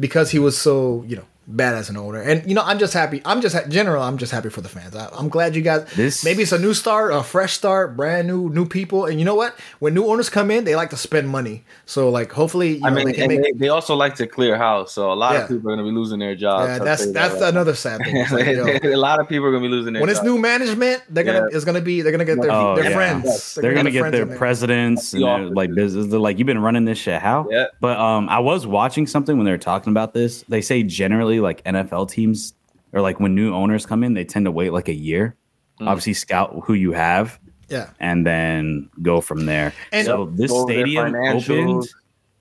because 0.00 0.30
he 0.30 0.38
was 0.38 0.56
so 0.56 1.04
you 1.06 1.16
know 1.16 1.24
bad 1.48 1.74
as 1.74 1.88
an 1.90 1.96
owner. 1.96 2.20
And 2.20 2.46
you 2.48 2.54
know, 2.54 2.62
I'm 2.64 2.78
just 2.78 2.92
happy. 2.92 3.22
I'm 3.24 3.40
just 3.40 3.54
ha- 3.54 3.68
general. 3.68 4.02
I'm 4.02 4.18
just 4.18 4.32
happy 4.32 4.48
for 4.50 4.60
the 4.60 4.68
fans. 4.68 4.96
I, 4.96 5.08
I'm 5.16 5.28
glad 5.28 5.54
you 5.54 5.62
guys. 5.62 5.84
This- 5.94 6.24
maybe 6.24 6.42
it's 6.42 6.52
a 6.52 6.58
new 6.58 6.74
start, 6.74 7.12
a 7.12 7.22
fresh 7.22 7.52
start, 7.52 7.96
brand 7.96 8.26
new, 8.26 8.48
new 8.50 8.66
people. 8.66 9.04
And 9.06 9.18
you 9.18 9.24
know 9.24 9.34
what? 9.34 9.56
When 9.78 9.94
new 9.94 10.04
owners 10.06 10.28
come 10.28 10.50
in, 10.50 10.64
they 10.64 10.74
like 10.76 10.90
to 10.90 10.96
spend 10.96 11.28
money. 11.28 11.64
So 11.84 12.08
like, 12.10 12.32
hopefully, 12.32 12.78
you 12.78 12.80
I 12.84 12.90
know, 12.90 12.96
mean, 12.96 13.06
they 13.06 13.12
can 13.12 13.28
make. 13.28 13.42
they, 13.42 13.52
they 13.52 13.68
also 13.68 13.94
like 13.94 14.16
to 14.16 14.26
clear 14.26 14.56
house, 14.56 14.92
so 14.92 15.12
a 15.12 15.14
lot 15.14 15.34
Yeah. 15.34 15.42
of 15.42 15.48
people 15.48 15.70
are 15.70 15.76
going 15.76 15.86
to 15.86 15.90
be 15.90 15.94
losing 15.96 16.18
their 16.18 16.34
jobs. 16.34 16.68
Yeah, 16.68 16.78
that's 16.84 17.12
that's 17.12 17.38
that. 17.38 17.50
another 17.50 17.74
sad 17.74 18.00
thing. 18.04 18.16
It's 18.16 18.32
like, 18.32 18.46
yo, 18.46 18.64
a 18.92 18.96
lot 18.96 19.20
of 19.20 19.28
people 19.28 19.46
are 19.46 19.50
going 19.50 19.62
to 19.62 19.68
be 19.68 19.72
losing 19.74 19.92
their 19.92 20.00
when 20.02 20.10
it's 20.10 20.22
new 20.22 20.38
management, 20.38 21.02
they're 21.08 21.22
gonna 21.24 21.46
Yeah. 21.50 21.56
it's 21.56 21.64
gonna 21.64 21.80
be 21.80 22.02
they're 22.02 22.12
gonna 22.12 22.24
get 22.24 22.40
their, 22.40 22.50
Oh, 22.52 22.74
their 22.74 22.90
yeah. 22.90 22.96
friends. 22.96 23.54
They're 23.54 23.74
gonna 23.74 23.90
get 23.90 24.10
their 24.10 24.26
presidents 24.26 25.12
and 25.14 25.22
their, 25.22 25.38
like 25.46 25.72
business. 25.74 26.06
They're 26.08 26.18
like, 26.18 26.38
you've 26.38 26.46
been 26.46 26.60
running 26.62 26.84
this 26.86 26.98
shit. 26.98 27.20
How? 27.20 27.46
Yeah. 27.50 27.66
But 27.80 27.98
um, 27.98 28.28
I 28.28 28.40
was 28.40 28.66
watching 28.66 29.06
something 29.06 29.36
when 29.36 29.44
they 29.46 29.52
were 29.52 29.58
talking 29.58 29.92
about 29.92 30.12
this. 30.14 30.42
They 30.48 30.60
say 30.60 30.82
generally 30.82 31.35
like 31.40 31.62
NFL 31.64 32.10
teams 32.10 32.54
or 32.92 33.00
like 33.00 33.20
when 33.20 33.34
new 33.34 33.54
owners 33.54 33.86
come 33.86 34.02
in, 34.04 34.14
they 34.14 34.24
tend 34.24 34.46
to 34.46 34.50
wait 34.50 34.72
like 34.72 34.88
a 34.88 34.94
year 34.94 35.36
Mm. 35.80 35.88
Obviously, 35.88 36.14
scout 36.14 36.62
who 36.64 36.74
you 36.74 36.92
have. 36.92 37.38
Yeah. 37.68 37.90
And 38.00 38.26
then 38.26 38.88
go 39.02 39.20
from 39.20 39.46
there. 39.46 39.72
And 39.92 40.06
so 40.06 40.26
this 40.26 40.50
stadium 40.50 41.14
opened 41.14 41.84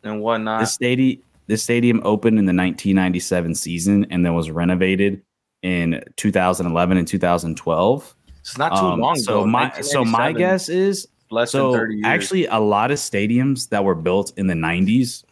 and 0.04 0.22
whatnot. 0.22 0.62
This 0.62 0.74
stadium 0.74 1.22
this 1.48 1.64
stadium 1.64 2.02
opened 2.04 2.40
in 2.40 2.46
the 2.46 2.52
1997 2.52 3.56
season 3.56 4.08
and 4.10 4.26
then 4.26 4.34
was 4.34 4.50
renovated 4.50 5.22
in 5.62 6.04
2011 6.16 6.98
and 6.98 7.08
2012. 7.08 8.16
It's 8.40 8.58
not 8.58 8.70
too 8.70 8.86
um, 8.86 9.00
long. 9.00 9.16
So 9.16 9.42
though. 9.42 9.46
my 9.46 9.72
so 9.82 10.06
my 10.06 10.32
guess 10.32 10.70
is 10.70 11.08
less 11.32 11.52
so 11.52 11.72
than 11.72 11.82
30 11.82 11.96
years. 11.96 12.06
Actually, 12.06 12.46
a 12.48 12.60
lot 12.60 12.92
of 12.92 12.98
stadiums 13.00 13.70
that 13.70 13.84
were 13.84 13.96
built 13.96 14.32
in 14.38 14.46
the 14.48 14.54
90s, 14.54 15.24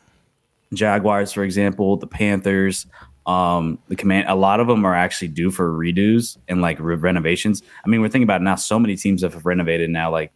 Jaguars, 0.73 1.31
for 1.31 1.43
example, 1.43 1.97
the 1.97 2.07
Panthers, 2.07 2.87
um, 3.25 3.79
the 3.87 3.95
command, 3.95 4.27
a 4.29 4.35
lot 4.35 4.59
of 4.59 4.67
them 4.67 4.85
are 4.85 4.95
actually 4.95 5.29
due 5.29 5.51
for 5.51 5.71
redos 5.71 6.37
and 6.47 6.61
like 6.61 6.79
re- 6.79 6.95
renovations. 6.95 7.63
I 7.85 7.89
mean, 7.89 8.01
we're 8.01 8.09
thinking 8.09 8.23
about 8.23 8.41
now. 8.41 8.55
So 8.55 8.77
many 8.79 8.95
teams 8.95 9.21
have 9.21 9.45
renovated 9.45 9.89
now. 9.89 10.11
Like 10.11 10.33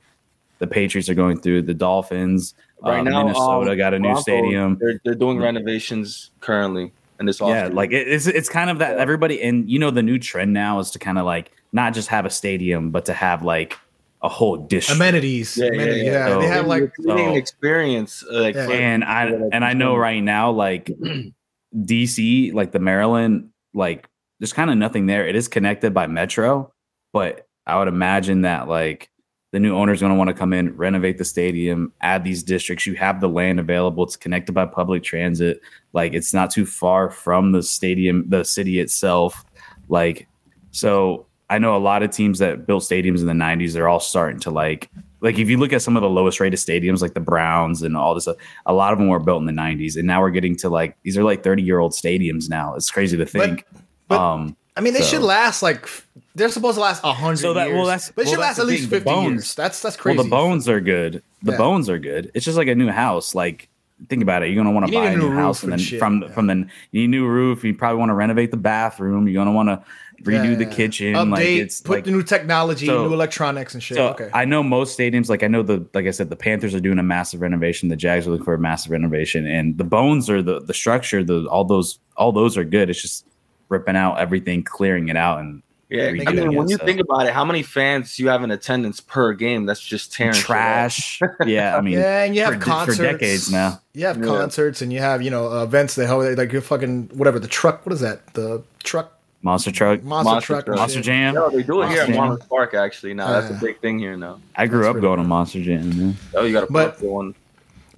the 0.60 0.67
Patriots 0.67 1.10
are 1.10 1.13
going 1.13 1.39
through, 1.39 1.63
the 1.63 1.74
Dolphins. 1.74 2.53
Right 2.82 3.00
uh, 3.00 3.03
now, 3.03 3.24
Minnesota 3.24 3.72
um, 3.72 3.77
got 3.77 3.94
a 3.94 4.00
new 4.00 4.03
Broncos, 4.03 4.24
stadium. 4.24 4.77
They're, 4.79 5.00
they're 5.03 5.15
doing 5.15 5.39
renovations 5.39 6.32
currently, 6.39 6.91
and 7.20 7.27
this 7.27 7.39
yeah, 7.41 7.70
like 7.72 7.91
it, 7.91 8.08
it's 8.08 8.27
it's 8.27 8.50
kind 8.50 8.70
of 8.70 8.79
that 8.79 8.98
everybody 8.98 9.41
and 9.41 9.70
you 9.70 9.79
know 9.79 9.89
the 9.89 10.03
new 10.03 10.20
trend 10.20 10.53
now 10.53 10.79
is 10.79 10.91
to 10.91 11.00
kind 11.00 11.17
of 11.17 11.25
like 11.25 11.51
not 11.74 11.94
just 11.94 12.08
have 12.10 12.25
a 12.25 12.29
stadium, 12.29 12.91
but 12.91 13.06
to 13.06 13.13
have 13.13 13.44
like 13.44 13.77
a 14.22 14.29
whole 14.29 14.58
district 14.58 14.98
amenities. 14.98 15.58
Yeah, 15.58 15.67
amenities. 15.67 16.03
yeah, 16.06 16.12
yeah. 16.12 16.27
So, 16.27 16.39
they 16.39 16.48
have 16.48 16.67
like 16.67 16.91
so, 17.00 17.36
experience. 17.36 18.24
Like, 18.29 18.56
yeah. 18.56 18.70
and 18.70 19.03
I 19.03 19.25
and 19.51 19.65
I 19.65 19.74
know 19.74 19.96
right 19.96 20.22
now, 20.22 20.51
like 20.51 20.91
DC, 21.75 22.53
like 22.53 22.71
the 22.71 22.79
Maryland, 22.79 23.50
like 23.74 24.07
there's 24.39 24.53
kind 24.53 24.69
of 24.69 24.77
nothing 24.77 25.05
there. 25.05 25.27
It 25.27 25.36
is 25.36 25.47
connected 25.47 25.93
by 25.93 26.07
metro, 26.07 26.71
but 27.13 27.47
I 27.65 27.77
would 27.77 27.88
imagine 27.88 28.41
that 28.41 28.67
like 28.67 29.09
the 29.51 29.59
new 29.59 29.75
owner 29.75 29.93
is 29.93 30.01
going 30.01 30.12
to 30.12 30.17
want 30.17 30.29
to 30.29 30.33
come 30.33 30.53
in, 30.53 30.75
renovate 30.75 31.17
the 31.17 31.25
stadium, 31.25 31.93
add 32.01 32.24
these 32.24 32.43
districts. 32.43 32.86
You 32.86 32.95
have 32.95 33.21
the 33.21 33.29
land 33.29 33.59
available. 33.59 34.03
It's 34.03 34.15
connected 34.15 34.53
by 34.53 34.65
public 34.65 35.03
transit. 35.03 35.62
Like 35.93 36.13
it's 36.13 36.33
not 36.33 36.51
too 36.51 36.65
far 36.65 37.09
from 37.09 37.51
the 37.51 37.63
stadium, 37.63 38.29
the 38.29 38.43
city 38.43 38.79
itself. 38.79 39.45
Like 39.89 40.27
so, 40.71 41.25
I 41.50 41.59
know 41.59 41.75
a 41.75 41.79
lot 41.79 42.03
of 42.03 42.12
teams 42.12 42.39
that 42.39 42.67
built 42.67 42.83
stadiums 42.83 43.19
in 43.19 43.25
the 43.25 43.33
'90s. 43.33 43.74
They're 43.74 43.88
all 43.88 44.01
starting 44.01 44.39
to 44.41 44.51
like 44.51 44.89
like 45.21 45.39
if 45.39 45.50
you 45.50 45.57
look 45.57 45.74
at 45.74 45.81
some 45.81 45.95
of 45.95 46.01
the 46.01 46.09
lowest 46.09 46.39
rated 46.39 46.59
stadiums 46.59 47.01
like 47.01 47.13
the 47.13 47.19
Browns 47.19 47.81
and 47.81 47.97
all 47.97 48.13
this 48.13 48.24
stuff, 48.24 48.38
a 48.65 48.74
lot 48.74 48.93
of 48.93 49.00
them 49.00 49.07
were 49.07 49.19
built 49.19 49.41
in 49.41 49.45
the 49.45 49.53
90s 49.62 49.95
and 49.95 50.05
now 50.05 50.21
we're 50.21 50.31
getting 50.31 50.55
to 50.57 50.69
like 50.69 50.95
these 51.03 51.17
are 51.17 51.24
like 51.24 51.43
30 51.43 51.63
year 51.63 51.79
old 51.79 51.93
stadiums 51.93 52.50
now. 52.50 52.75
It's 52.75 52.91
crazy 52.91 53.17
to 53.17 53.25
think. 53.25 53.65
But, 53.71 53.81
but, 54.09 54.19
um 54.19 54.57
I 54.75 54.81
mean 54.81 54.93
they 54.93 55.01
so. 55.01 55.07
should 55.07 55.24
last 55.24 55.63
like 55.63 55.89
they're 56.36 56.50
supposed 56.50 56.75
to 56.75 56.81
last 56.81 57.03
100 57.03 57.38
so 57.38 57.53
that, 57.53 57.69
years. 57.69 57.75
Well, 57.75 57.88
that's, 57.88 58.09
they 58.09 58.24
well, 58.24 58.31
should 58.31 58.39
last 58.39 58.59
at 58.59 58.67
least 58.67 58.89
50 58.89 59.09
years. 59.09 59.55
That's 59.55 59.81
that's 59.81 59.95
crazy. 59.95 60.17
Well, 60.17 60.24
the 60.24 60.29
bones 60.29 60.69
are 60.69 60.79
good. 60.79 61.24
The 61.41 61.53
yeah. 61.53 61.57
bones 61.57 61.89
are 61.89 61.97
good. 61.97 62.31
It's 62.36 62.45
just 62.45 62.57
like 62.57 62.67
a 62.67 62.75
new 62.75 62.89
house 62.89 63.33
like 63.33 63.69
think 64.09 64.21
about 64.21 64.43
it. 64.43 64.47
You're 64.47 64.63
gonna 64.63 64.71
want 64.71 64.88
to 64.88 64.91
buy 64.91 65.07
a 65.07 65.15
new, 65.15 65.29
new 65.29 65.36
house, 65.36 65.63
and 65.63 65.71
then 65.71 65.79
shit, 65.79 66.00
from 66.00 66.21
yeah. 66.21 66.29
from 66.29 66.47
the 66.47 66.55
you 66.91 67.01
need 67.01 67.05
a 67.05 67.07
new 67.07 67.27
roof. 67.27 67.63
You 67.63 67.74
probably 67.74 68.00
want 68.00 68.09
to 68.09 68.13
renovate 68.13 68.51
the 68.51 68.57
bathroom. 68.57 69.27
You're 69.27 69.43
gonna 69.43 69.55
want 69.55 69.69
to 69.69 69.83
redo 70.24 70.51
yeah, 70.51 70.55
the 70.55 70.65
kitchen, 70.65 71.13
update, 71.13 71.31
like 71.31 71.45
it's 71.45 71.81
put 71.81 71.93
like, 71.93 72.03
the 72.05 72.12
new 72.12 72.24
technology, 72.24 72.86
so, 72.86 73.07
new 73.07 73.13
electronics 73.13 73.74
and 73.74 73.83
shit. 73.83 73.97
So 73.97 74.09
okay. 74.09 74.29
I 74.33 74.45
know 74.45 74.63
most 74.63 74.97
stadiums, 74.97 75.29
like 75.29 75.43
I 75.43 75.47
know 75.47 75.63
the 75.63 75.86
like 75.93 76.05
I 76.05 76.12
said, 76.12 76.29
the 76.29 76.36
Panthers 76.36 76.74
are 76.74 76.79
doing 76.79 77.00
a 77.00 77.03
massive 77.03 77.41
renovation, 77.41 77.89
the 77.89 77.95
Jags 77.95 78.27
are 78.27 78.31
looking 78.31 78.45
for 78.45 78.53
a 78.53 78.59
massive 78.59 78.91
renovation, 78.91 79.45
and 79.45 79.77
the 79.77 79.83
bones 79.83 80.29
or 80.29 80.41
the 80.41 80.59
the 80.59 80.74
structure, 80.74 81.24
the 81.24 81.47
all 81.50 81.63
those 81.63 82.00
all 82.15 82.31
those 82.31 82.57
are 82.57 82.63
good. 82.63 82.89
It's 82.89 83.01
just 83.01 83.25
ripping 83.69 83.95
out 83.95 84.19
everything, 84.19 84.63
clearing 84.63 85.09
it 85.09 85.17
out, 85.17 85.39
and 85.39 85.62
yeah, 85.89 86.07
I 86.07 86.33
mean, 86.33 86.53
when 86.53 86.67
you 86.67 86.75
so. 86.75 86.86
think 86.86 87.00
about 87.00 87.27
it, 87.27 87.33
how 87.33 87.45
many 87.45 87.63
fans 87.63 88.19
you 88.19 88.27
have 88.27 88.43
in 88.43 88.51
attendance 88.51 89.00
per 89.00 89.31
game? 89.31 89.65
That's 89.65 89.79
just 89.79 90.12
tearing 90.12 90.33
trash. 90.33 91.22
yeah, 91.46 91.77
I 91.77 91.81
mean, 91.81 91.94
yeah, 91.98 92.24
and 92.24 92.35
you 92.35 92.44
have 92.44 92.55
for, 92.55 92.59
concerts 92.59 92.98
for 92.98 93.03
decades 93.03 93.50
now. 93.50 93.81
You 93.94 94.05
have 94.07 94.18
yeah. 94.18 94.25
concerts, 94.25 94.81
and 94.81 94.92
you 94.92 95.00
have 95.00 95.22
you 95.22 95.31
know 95.31 95.63
events 95.63 95.96
that 95.96 96.07
how 96.07 96.22
like 96.22 96.51
your 96.51 96.61
fucking 96.61 97.11
whatever 97.13 97.39
the 97.39 97.48
truck. 97.48 97.85
What 97.85 97.94
is 97.94 98.01
that? 98.01 98.33
The 98.33 98.63
truck 98.83 99.17
Monster 99.43 99.71
truck, 99.71 100.03
monster, 100.03 100.31
monster 100.31 100.47
truck, 100.47 100.65
truck. 100.65 100.77
monster 100.77 101.01
jam. 101.01 101.35
No, 101.35 101.50
they 101.50 101.63
do 101.63 101.81
it 101.81 101.85
monster 101.85 102.05
here 102.05 102.13
at 102.13 102.19
Monmouth 102.19 102.50
Park. 102.50 102.73
Actually, 102.73 103.13
now 103.13 103.39
that's 103.39 103.51
a 103.51 103.53
big 103.53 103.79
thing 103.79 104.00
here 104.00 104.17
now. 104.17 104.39
I 104.55 104.65
grew 104.67 104.81
That's 104.81 104.95
up 104.95 105.01
going 105.01 105.17
cool. 105.17 105.23
to 105.23 105.29
Monster 105.29 105.61
Jam. 105.61 105.97
Man. 105.97 106.17
Oh, 106.33 106.43
you 106.43 106.53
got 106.53 106.61
to 106.61 106.67
put 106.67 107.01
one. 107.01 107.35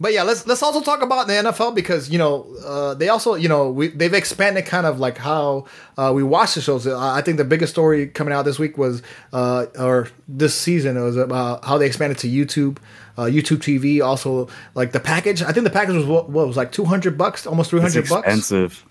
But 0.02 0.14
yeah, 0.14 0.24
let's 0.24 0.48
let's 0.48 0.64
also 0.64 0.82
talk 0.82 1.02
about 1.02 1.28
the 1.28 1.34
NFL 1.34 1.76
because 1.76 2.10
you 2.10 2.18
know 2.18 2.46
uh, 2.64 2.94
they 2.94 3.10
also 3.10 3.36
you 3.36 3.50
know 3.50 3.70
we 3.70 3.90
they've 3.90 4.14
expanded 4.14 4.66
kind 4.66 4.86
of 4.86 5.00
like 5.00 5.18
how 5.18 5.66
uh, 5.98 6.12
we 6.16 6.24
watch 6.24 6.56
the 6.56 6.62
shows. 6.62 6.88
I 6.88 7.22
think 7.22 7.38
the 7.38 7.44
biggest 7.44 7.74
story 7.74 8.08
coming 8.08 8.34
out 8.34 8.44
this 8.44 8.58
week 8.58 8.78
was 8.78 9.02
uh, 9.34 9.66
or 9.78 10.08
this 10.28 10.56
season 10.56 11.02
was 11.02 11.18
about 11.18 11.66
how 11.66 11.78
they 11.78 11.86
expanded 11.86 12.18
to 12.20 12.28
YouTube. 12.28 12.78
Uh, 13.18 13.24
YouTube 13.24 13.58
TV 13.58 14.02
also 14.02 14.48
like 14.74 14.94
the 14.94 15.02
package. 15.02 15.42
I 15.42 15.52
think 15.52 15.66
the 15.66 15.70
package 15.70 15.96
was 15.96 16.06
what, 16.06 16.30
what 16.30 16.48
was 16.48 16.56
like 16.56 16.72
two 16.72 16.86
hundred 16.86 17.18
bucks, 17.18 17.46
almost 17.46 17.70
three 17.70 17.82
hundred 17.82 18.08
bucks. 18.08 18.26
Expensive. 18.26 18.86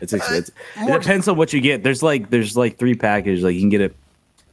It's 0.00 0.12
expensive. 0.12 0.54
Uh, 0.76 0.86
it 0.88 1.00
depends 1.00 1.28
on 1.28 1.36
what 1.36 1.52
you 1.52 1.60
get. 1.60 1.82
There's 1.82 2.02
like 2.02 2.30
there's 2.30 2.56
like 2.56 2.78
three 2.78 2.94
packages. 2.94 3.42
Like 3.42 3.54
you 3.54 3.60
can 3.60 3.68
get 3.68 3.80
it. 3.80 3.96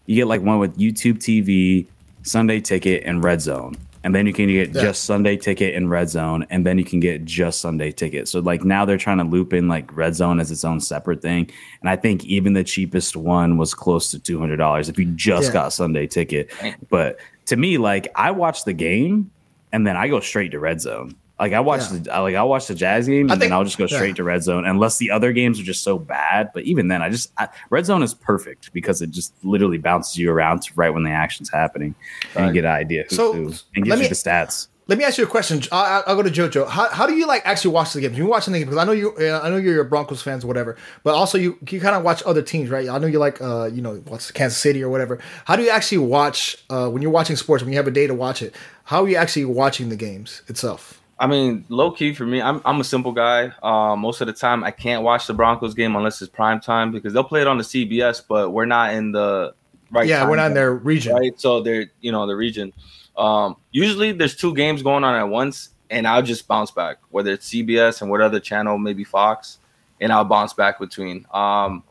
You 0.05 0.15
get 0.15 0.27
like 0.27 0.41
one 0.41 0.59
with 0.59 0.77
YouTube 0.77 1.17
TV, 1.17 1.85
Sunday 2.23 2.59
Ticket, 2.59 3.03
and 3.05 3.23
Red 3.23 3.41
Zone, 3.41 3.75
and 4.03 4.15
then 4.15 4.25
you 4.25 4.33
can 4.33 4.47
get 4.47 4.73
yeah. 4.73 4.81
just 4.81 5.03
Sunday 5.03 5.37
Ticket 5.37 5.75
and 5.75 5.89
Red 5.89 6.09
Zone, 6.09 6.45
and 6.49 6.65
then 6.65 6.77
you 6.77 6.83
can 6.83 6.99
get 6.99 7.23
just 7.23 7.61
Sunday 7.61 7.91
Ticket. 7.91 8.27
So 8.27 8.39
like 8.39 8.63
now 8.63 8.85
they're 8.85 8.97
trying 8.97 9.19
to 9.19 9.23
loop 9.23 9.53
in 9.53 9.67
like 9.67 9.95
Red 9.95 10.15
Zone 10.15 10.39
as 10.39 10.51
its 10.51 10.65
own 10.65 10.79
separate 10.79 11.21
thing, 11.21 11.49
and 11.81 11.89
I 11.89 11.95
think 11.95 12.25
even 12.25 12.53
the 12.53 12.63
cheapest 12.63 13.15
one 13.15 13.57
was 13.57 13.73
close 13.73 14.11
to 14.11 14.19
two 14.19 14.39
hundred 14.39 14.57
dollars 14.57 14.89
if 14.89 14.97
you 14.97 15.05
just 15.05 15.49
yeah. 15.49 15.53
got 15.53 15.73
Sunday 15.73 16.07
Ticket. 16.07 16.51
But 16.89 17.19
to 17.45 17.55
me, 17.55 17.77
like 17.77 18.07
I 18.15 18.31
watch 18.31 18.65
the 18.65 18.73
game, 18.73 19.31
and 19.71 19.85
then 19.85 19.95
I 19.95 20.07
go 20.07 20.19
straight 20.19 20.51
to 20.51 20.59
Red 20.59 20.81
Zone. 20.81 21.15
Like 21.41 21.53
I 21.53 21.59
watched 21.59 21.91
yeah. 21.91 21.97
the 21.97 22.21
like 22.21 22.35
I 22.35 22.43
watched 22.43 22.67
the 22.67 22.75
Jags 22.75 23.07
game 23.07 23.21
and 23.21 23.31
think, 23.31 23.39
then 23.39 23.51
I'll 23.51 23.63
just 23.63 23.79
go 23.79 23.87
straight 23.87 24.09
yeah. 24.09 24.13
to 24.13 24.23
red 24.23 24.43
zone 24.43 24.63
unless 24.63 24.99
the 24.99 25.09
other 25.09 25.33
games 25.33 25.59
are 25.59 25.63
just 25.63 25.83
so 25.83 25.97
bad. 25.97 26.51
But 26.53 26.65
even 26.65 26.87
then, 26.87 27.01
I 27.01 27.09
just 27.09 27.31
I, 27.39 27.49
red 27.71 27.87
zone 27.87 28.03
is 28.03 28.13
perfect 28.13 28.71
because 28.73 29.01
it 29.01 29.09
just 29.09 29.33
literally 29.43 29.79
bounces 29.79 30.19
you 30.19 30.31
around 30.31 30.61
to 30.61 30.73
right 30.75 30.91
when 30.91 31.01
the 31.01 31.09
action's 31.09 31.49
happening 31.49 31.95
and 32.35 32.45
you 32.45 32.53
get 32.53 32.65
an 32.65 32.75
idea 32.75 33.05
who, 33.09 33.15
so, 33.15 33.33
who, 33.33 33.53
and 33.75 33.83
gives 33.83 33.97
me, 33.97 34.03
you 34.03 34.09
the 34.09 34.15
stats. 34.15 34.67
Let 34.85 34.99
me 34.99 35.03
ask 35.03 35.17
you 35.17 35.23
a 35.23 35.27
question. 35.27 35.63
I'll, 35.71 36.03
I'll, 36.05 36.15
go 36.15 36.21
to 36.21 36.29
JoJo. 36.29 36.67
How, 36.67 36.89
how 36.89 37.07
do 37.07 37.15
you 37.15 37.25
like 37.25 37.41
actually 37.43 37.73
watch 37.73 37.93
the 37.93 38.01
games? 38.01 38.15
You 38.15 38.27
watching 38.27 38.53
the 38.53 38.59
game 38.59 38.67
because 38.67 38.79
I 38.79 38.83
know 38.83 38.91
you. 38.91 39.17
I 39.17 39.49
know 39.49 39.57
you're 39.57 39.73
your 39.73 39.83
Broncos 39.83 40.21
fans 40.21 40.43
or 40.43 40.47
whatever, 40.47 40.77
but 41.03 41.15
also 41.15 41.39
you 41.39 41.57
you 41.71 41.81
kind 41.81 41.95
of 41.95 42.03
watch 42.03 42.21
other 42.23 42.43
teams, 42.43 42.69
right? 42.69 42.87
I 42.87 42.99
know 42.99 43.07
you 43.07 43.17
like 43.17 43.41
uh 43.41 43.65
you 43.73 43.81
know 43.81 43.95
what's 44.05 44.29
Kansas 44.29 44.59
City 44.59 44.83
or 44.83 44.89
whatever. 44.89 45.17
How 45.45 45.55
do 45.55 45.63
you 45.63 45.71
actually 45.71 45.99
watch 45.99 46.63
uh 46.69 46.87
when 46.87 47.01
you're 47.01 47.09
watching 47.09 47.35
sports 47.35 47.63
when 47.63 47.73
you 47.73 47.77
have 47.77 47.87
a 47.87 47.91
day 47.91 48.05
to 48.05 48.13
watch 48.13 48.43
it? 48.43 48.53
How 48.83 49.05
are 49.05 49.09
you 49.09 49.15
actually 49.15 49.45
watching 49.45 49.89
the 49.89 49.95
games 49.95 50.43
itself? 50.47 51.00
I 51.21 51.27
mean, 51.27 51.65
low 51.69 51.91
key 51.91 52.15
for 52.15 52.25
me, 52.25 52.41
I'm 52.41 52.63
I'm 52.65 52.81
a 52.81 52.83
simple 52.83 53.11
guy. 53.11 53.53
Uh, 53.61 53.95
most 53.95 54.21
of 54.21 54.27
the 54.27 54.33
time, 54.33 54.63
I 54.63 54.71
can't 54.71 55.03
watch 55.03 55.27
the 55.27 55.35
Broncos 55.35 55.75
game 55.75 55.95
unless 55.95 56.19
it's 56.19 56.31
prime 56.31 56.59
time 56.59 56.91
because 56.91 57.13
they'll 57.13 57.23
play 57.23 57.41
it 57.41 57.47
on 57.47 57.59
the 57.59 57.63
CBS, 57.63 58.23
but 58.27 58.49
we're 58.49 58.65
not 58.65 58.95
in 58.95 59.11
the 59.11 59.53
right. 59.91 60.07
Yeah, 60.07 60.27
we're 60.27 60.37
not 60.37 60.47
in 60.47 60.55
their 60.55 60.73
region, 60.73 61.13
right? 61.13 61.39
So 61.39 61.61
they're 61.61 61.91
you 62.01 62.11
know 62.11 62.25
the 62.25 62.35
region. 62.35 62.73
Um, 63.15 63.57
usually, 63.71 64.13
there's 64.13 64.35
two 64.35 64.55
games 64.55 64.81
going 64.81 65.03
on 65.03 65.13
at 65.13 65.29
once, 65.29 65.69
and 65.91 66.07
I'll 66.07 66.23
just 66.23 66.47
bounce 66.47 66.71
back, 66.71 66.97
whether 67.11 67.31
it's 67.31 67.47
CBS 67.47 68.01
and 68.01 68.09
what 68.09 68.19
other 68.19 68.39
channel, 68.39 68.79
maybe 68.79 69.03
Fox, 69.03 69.59
and 69.99 70.11
I'll 70.11 70.25
bounce 70.25 70.53
back 70.53 70.79
between. 70.79 71.27
Um, 71.31 71.83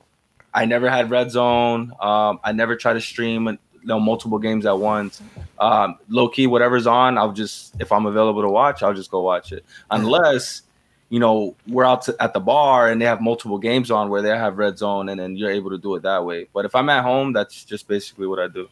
I 0.53 0.65
never 0.65 0.91
had 0.91 1.09
Red 1.09 1.31
Zone. 1.31 1.93
Um, 2.01 2.41
I 2.43 2.51
never 2.51 2.75
try 2.75 2.95
to 2.95 3.01
stream 3.01 3.59
you 3.81 3.89
know, 3.89 4.01
multiple 4.01 4.39
games 4.39 4.67
at 4.67 4.79
once. 4.79 5.23
Um, 5.59 5.99
low 6.09 6.29
key, 6.29 6.47
whatever's 6.47 6.87
on, 6.87 7.19
I'll 7.19 7.33
just 7.33 7.75
if 7.81 7.93
I'm 7.93 8.07
available 8.07 8.43
to 8.43 8.49
watch, 8.49 8.83
I'll 8.83 8.95
just 8.95 9.11
go 9.11 9.21
watch 9.21 9.53
it. 9.53 9.65
Unless 9.91 10.63
you 11.09 11.19
know 11.19 11.57
we're 11.67 11.85
out 11.85 12.03
to, 12.03 12.17
at 12.21 12.33
the 12.35 12.41
bar 12.41 12.89
and 12.89 13.01
they 13.01 13.07
have 13.07 13.21
multiple 13.21 13.59
games 13.59 13.91
on 13.91 14.09
where 14.11 14.23
they 14.23 14.29
have 14.31 14.59
red 14.59 14.79
zone, 14.79 15.09
and 15.09 15.21
then 15.21 15.37
you're 15.37 15.51
able 15.51 15.71
to 15.71 15.79
do 15.79 15.95
it 15.95 16.03
that 16.03 16.25
way. 16.25 16.47
But 16.53 16.65
if 16.65 16.75
I'm 16.75 16.89
at 16.89 17.03
home, 17.03 17.33
that's 17.33 17.65
just 17.65 17.89
basically 17.89 18.27
what 18.27 18.39
I 18.39 18.49
do. 18.49 18.69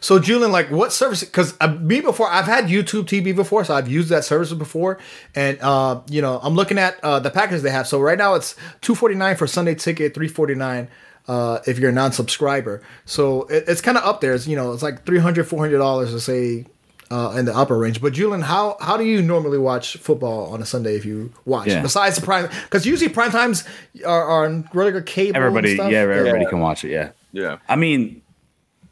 So 0.00 0.18
Julian, 0.18 0.52
like, 0.52 0.70
what 0.70 0.92
service? 0.92 1.22
Because 1.22 1.54
uh, 1.60 1.68
me 1.68 2.00
before, 2.00 2.28
I've 2.28 2.46
had 2.46 2.66
YouTube 2.66 3.04
TV 3.04 3.34
before, 3.34 3.64
so 3.64 3.74
I've 3.74 3.88
used 3.88 4.08
that 4.10 4.24
service 4.24 4.52
before, 4.52 4.98
and 5.34 5.58
uh, 5.60 6.00
you 6.08 6.22
know, 6.22 6.40
I'm 6.42 6.54
looking 6.54 6.78
at 6.78 7.02
uh, 7.02 7.20
the 7.20 7.30
packages 7.30 7.62
they 7.62 7.70
have. 7.70 7.86
So 7.86 8.00
right 8.00 8.18
now 8.18 8.34
it's 8.34 8.56
two 8.80 8.94
forty 8.94 9.14
nine 9.14 9.36
for 9.36 9.46
Sunday 9.46 9.74
ticket, 9.74 10.14
three 10.14 10.28
forty 10.28 10.54
nine 10.54 10.88
uh, 11.28 11.60
if 11.66 11.78
you're 11.78 11.90
a 11.90 11.92
non-subscriber. 11.92 12.82
So 13.04 13.42
it, 13.42 13.64
it's 13.68 13.80
kind 13.80 13.96
of 13.96 14.04
up 14.04 14.20
there. 14.20 14.34
It's 14.34 14.46
you 14.46 14.56
know 14.56 14.72
it's 14.72 14.82
like 14.82 15.04
300 15.04 15.46
400 15.46 15.78
dollars 15.78 16.10
to 16.10 16.20
say 16.20 16.66
uh, 17.10 17.34
in 17.36 17.44
the 17.44 17.56
upper 17.56 17.78
range. 17.78 18.00
But 18.00 18.12
Julian, 18.12 18.42
how 18.42 18.76
how 18.80 18.96
do 18.96 19.04
you 19.04 19.22
normally 19.22 19.58
watch 19.58 19.96
football 19.96 20.52
on 20.52 20.62
a 20.62 20.66
Sunday 20.66 20.96
if 20.96 21.04
you 21.04 21.32
watch? 21.44 21.68
Yeah. 21.68 21.82
Besides 21.82 22.16
the 22.16 22.22
prime, 22.22 22.48
because 22.64 22.86
usually 22.86 23.10
prime 23.10 23.30
times 23.30 23.64
are, 24.06 24.24
are 24.24 24.44
on 24.46 24.68
regular 24.72 25.02
cable. 25.02 25.36
Everybody, 25.36 25.74
yeah, 25.74 26.00
everybody 26.00 26.44
yeah. 26.44 26.50
can 26.50 26.60
watch 26.60 26.84
it. 26.84 26.90
Yeah, 26.90 27.10
yeah. 27.32 27.58
I 27.68 27.76
mean, 27.76 28.22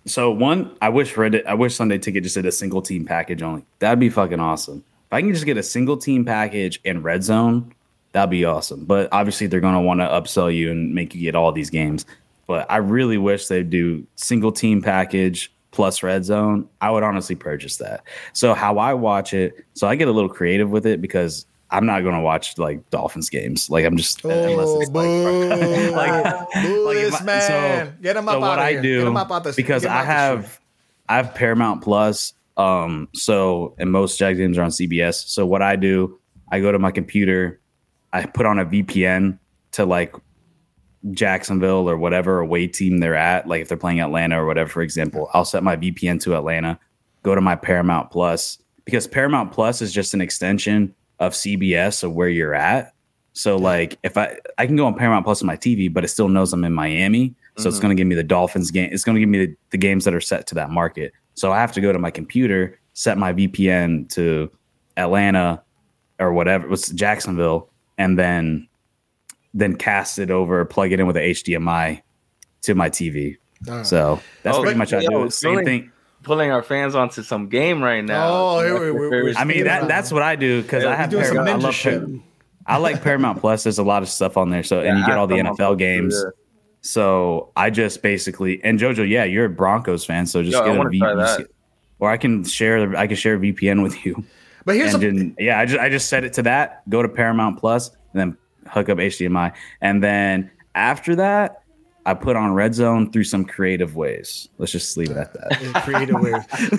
so 0.07 0.31
one, 0.31 0.77
I 0.81 0.88
wish 0.88 1.14
Reddit, 1.14 1.46
I 1.46 1.55
wish 1.55 1.75
Sunday 1.75 1.99
Ticket 1.99 2.22
just 2.22 2.35
did 2.35 2.46
a 2.46 2.53
single 2.53 2.83
team 2.83 3.05
package 3.05 3.42
only. 3.42 3.64
That'd 3.81 3.99
be 3.99 4.11
fucking 4.11 4.40
awesome. 4.40 4.85
If 5.07 5.12
I 5.12 5.20
can 5.20 5.33
just 5.33 5.46
get 5.46 5.57
a 5.57 5.62
single 5.62 5.96
team 5.96 6.25
package 6.25 6.81
and 6.85 7.05
Red 7.05 7.22
Zone, 7.22 7.72
that'd 8.12 8.31
be 8.31 8.44
awesome. 8.44 8.85
But 8.85 9.09
obviously, 9.12 9.46
they're 9.46 9.61
gonna 9.61 9.83
want 9.83 10.01
to 10.01 10.07
upsell 10.07 10.55
you 10.55 10.70
and 10.70 10.94
make 10.94 11.14
you 11.14 11.20
get 11.20 11.35
all 11.35 11.53
these 11.53 11.70
games. 11.70 12.07
But 12.46 12.70
I 12.70 12.76
really 12.78 13.18
wish 13.18 13.46
they'd 13.48 13.70
do 13.70 14.06
single 14.16 14.52
team 14.52 14.82
package 14.82 15.52
plus 15.70 16.02
red 16.02 16.24
zone. 16.24 16.68
I 16.80 16.90
would 16.90 17.02
honestly 17.02 17.37
purchase 17.37 17.76
that. 17.78 18.02
So 18.32 18.54
how 18.54 18.78
I 18.78 18.94
watch 18.94 19.35
it, 19.35 19.64
so 19.74 19.87
I 19.87 19.96
get 19.96 20.09
a 20.09 20.12
little 20.12 20.30
creative 20.30 20.70
with 20.70 20.87
it 20.87 21.02
because 21.02 21.46
I'm 21.70 21.85
not 21.85 22.00
going 22.00 22.14
to 22.14 22.20
watch 22.20 22.56
like 22.59 22.88
Dolphins 22.90 23.28
games. 23.28 23.68
Like 23.68 23.85
I'm 23.85 23.96
just 23.96 24.24
oh, 24.24 24.30
unless 24.30 24.82
it's 24.82 24.90
boo, 24.90 25.90
like, 25.92 26.24
like, 26.24 26.48
boo 26.62 26.87
like 26.87 26.96
this 26.96 27.20
I, 27.20 27.24
man. 27.24 27.87
So, 27.87 27.92
Get 28.02 28.16
him 28.16 28.28
up 28.28 28.35
so 28.35 28.44
out 28.44 28.48
what 28.48 28.59
I 28.59 28.80
do 28.80 29.14
because 29.54 29.85
I 29.85 30.02
have 30.02 30.61
I 31.09 31.16
have 31.16 31.35
Paramount 31.35 31.82
Plus. 31.82 32.32
Um, 32.56 33.09
so 33.12 33.74
and 33.78 33.92
most 33.92 34.18
Jag 34.18 34.37
games 34.37 34.56
are 34.59 34.62
on 34.62 34.70
CBS. 34.70 35.28
So 35.28 35.44
what 35.44 35.61
I 35.61 35.76
do, 35.76 36.18
I 36.50 36.61
go 36.61 36.72
to 36.72 36.78
my 36.78 36.90
computer, 36.90 37.61
I 38.12 38.24
put 38.24 38.46
on 38.46 38.59
a 38.59 38.64
VPN 38.64 39.38
to 39.72 39.85
like 39.85 40.14
Jacksonville 41.12 41.88
or 41.88 41.96
whatever 41.96 42.40
away 42.40 42.66
team 42.66 42.98
they're 42.98 43.14
at. 43.14 43.46
Like 43.46 43.62
if 43.62 43.68
they're 43.68 43.76
playing 43.76 44.00
Atlanta 44.00 44.42
or 44.42 44.46
whatever, 44.46 44.68
for 44.68 44.82
example, 44.82 45.30
I'll 45.34 45.44
set 45.44 45.62
my 45.62 45.76
VPN 45.76 46.20
to 46.22 46.36
Atlanta, 46.36 46.78
go 47.22 47.34
to 47.34 47.40
my 47.40 47.56
Paramount 47.56 48.10
Plus 48.10 48.58
because 48.84 49.06
Paramount 49.06 49.52
Plus 49.52 49.82
is 49.82 49.92
just 49.92 50.14
an 50.14 50.20
extension 50.20 50.94
of 51.18 51.32
CBS 51.32 52.02
of 52.02 52.14
where 52.14 52.28
you're 52.28 52.54
at. 52.54 52.94
So 53.32 53.56
like 53.56 53.98
if 54.02 54.16
I 54.16 54.38
I 54.58 54.66
can 54.66 54.76
go 54.76 54.86
on 54.86 54.94
Paramount 54.94 55.24
Plus 55.24 55.42
on 55.42 55.46
my 55.46 55.56
TV, 55.56 55.92
but 55.92 56.04
it 56.04 56.08
still 56.08 56.28
knows 56.28 56.52
I'm 56.52 56.64
in 56.64 56.72
Miami. 56.72 57.34
So 57.56 57.62
mm-hmm. 57.62 57.68
it's 57.68 57.78
going 57.78 57.96
to 57.96 58.00
give 58.00 58.06
me 58.06 58.14
the 58.14 58.22
Dolphins 58.22 58.70
game. 58.70 58.90
It's 58.92 59.04
going 59.04 59.14
to 59.14 59.20
give 59.20 59.28
me 59.28 59.46
the, 59.46 59.56
the 59.70 59.78
games 59.78 60.04
that 60.04 60.14
are 60.14 60.20
set 60.20 60.46
to 60.48 60.54
that 60.56 60.70
market. 60.70 61.12
So 61.34 61.52
I 61.52 61.60
have 61.60 61.72
to 61.72 61.80
go 61.80 61.92
to 61.92 61.98
my 61.98 62.10
computer, 62.10 62.78
set 62.94 63.18
my 63.18 63.32
VPN 63.32 64.08
to 64.14 64.50
Atlanta 64.96 65.62
or 66.18 66.32
whatever, 66.32 66.66
it 66.66 66.70
was 66.70 66.88
Jacksonville, 66.88 67.70
and 67.98 68.18
then 68.18 68.68
then 69.56 69.74
cast 69.74 70.18
it 70.18 70.30
over, 70.30 70.64
plug 70.64 70.92
it 70.92 71.00
in 71.00 71.06
with 71.06 71.16
a 71.16 71.30
HDMI 71.30 72.02
to 72.62 72.74
my 72.74 72.90
TV. 72.90 73.36
Uh, 73.68 73.82
so 73.82 74.20
that's 74.42 74.58
oh, 74.58 74.62
pretty 74.62 74.78
much 74.78 74.90
how 74.90 74.98
I 74.98 75.06
do 75.06 75.24
it. 75.24 75.32
Same 75.32 75.64
thing 75.64 75.90
pulling 76.26 76.50
our 76.50 76.62
fans 76.62 76.96
onto 76.96 77.22
some 77.22 77.48
game 77.48 77.82
right 77.82 78.04
now. 78.04 78.28
Oh, 78.28 78.64
here 78.64 79.22
we, 79.24 79.34
I 79.36 79.44
mean 79.44 79.64
that 79.64 79.88
that's 79.88 80.12
what 80.12 80.22
I 80.22 80.36
do 80.36 80.60
because 80.60 80.82
yeah, 80.82 80.90
I 80.90 80.94
have 80.96 81.10
Paramount. 81.10 81.48
I 81.48 81.54
love 81.54 81.74
shit. 81.74 82.02
I 82.66 82.78
like 82.78 83.00
Paramount 83.02 83.40
Plus. 83.40 83.62
There's 83.62 83.78
a 83.78 83.84
lot 83.84 84.02
of 84.02 84.08
stuff 84.08 84.36
on 84.36 84.50
there, 84.50 84.64
so 84.64 84.82
yeah, 84.82 84.90
and 84.90 84.98
you 84.98 85.06
get 85.06 85.16
all 85.16 85.28
the 85.28 85.36
NFL 85.36 85.78
games. 85.78 86.22
So 86.80 87.52
I 87.56 87.70
just 87.70 88.02
basically 88.02 88.62
and 88.62 88.78
Jojo, 88.78 89.08
yeah, 89.08 89.24
you're 89.24 89.46
a 89.46 89.50
Broncos 89.50 90.04
fan, 90.04 90.26
so 90.26 90.42
just 90.42 90.56
Yo, 90.56 90.64
get 90.64 90.76
a 90.76 90.88
VPN, 90.88 91.46
or 92.00 92.10
I 92.10 92.16
can 92.16 92.44
share 92.44 92.94
I 92.96 93.06
can 93.06 93.16
share 93.16 93.38
VPN 93.38 93.82
with 93.82 94.04
you. 94.04 94.22
But 94.64 94.74
here's 94.74 94.94
and 94.94 95.02
then, 95.02 95.36
yeah, 95.38 95.60
I 95.60 95.66
just 95.66 95.80
I 95.80 95.88
just 95.88 96.08
set 96.08 96.24
it 96.24 96.32
to 96.34 96.42
that. 96.42 96.88
Go 96.90 97.02
to 97.02 97.08
Paramount 97.08 97.60
Plus, 97.60 97.88
and 98.12 98.20
then 98.20 98.38
hook 98.68 98.88
up 98.88 98.98
HDMI, 98.98 99.52
and 99.81 100.02
then 100.02 100.50
after 100.74 101.16
that, 101.16 101.62
I 102.06 102.14
put 102.14 102.36
on 102.36 102.54
Red 102.54 102.72
Zone 102.72 103.10
through 103.10 103.24
some 103.24 103.44
creative 103.44 103.96
ways. 103.96 104.48
Let's 104.58 104.70
just 104.70 104.96
leave 104.96 105.10
it 105.10 105.16
at 105.16 105.34
that. 105.34 105.82
creative 105.84 106.20
ways. 106.20 106.34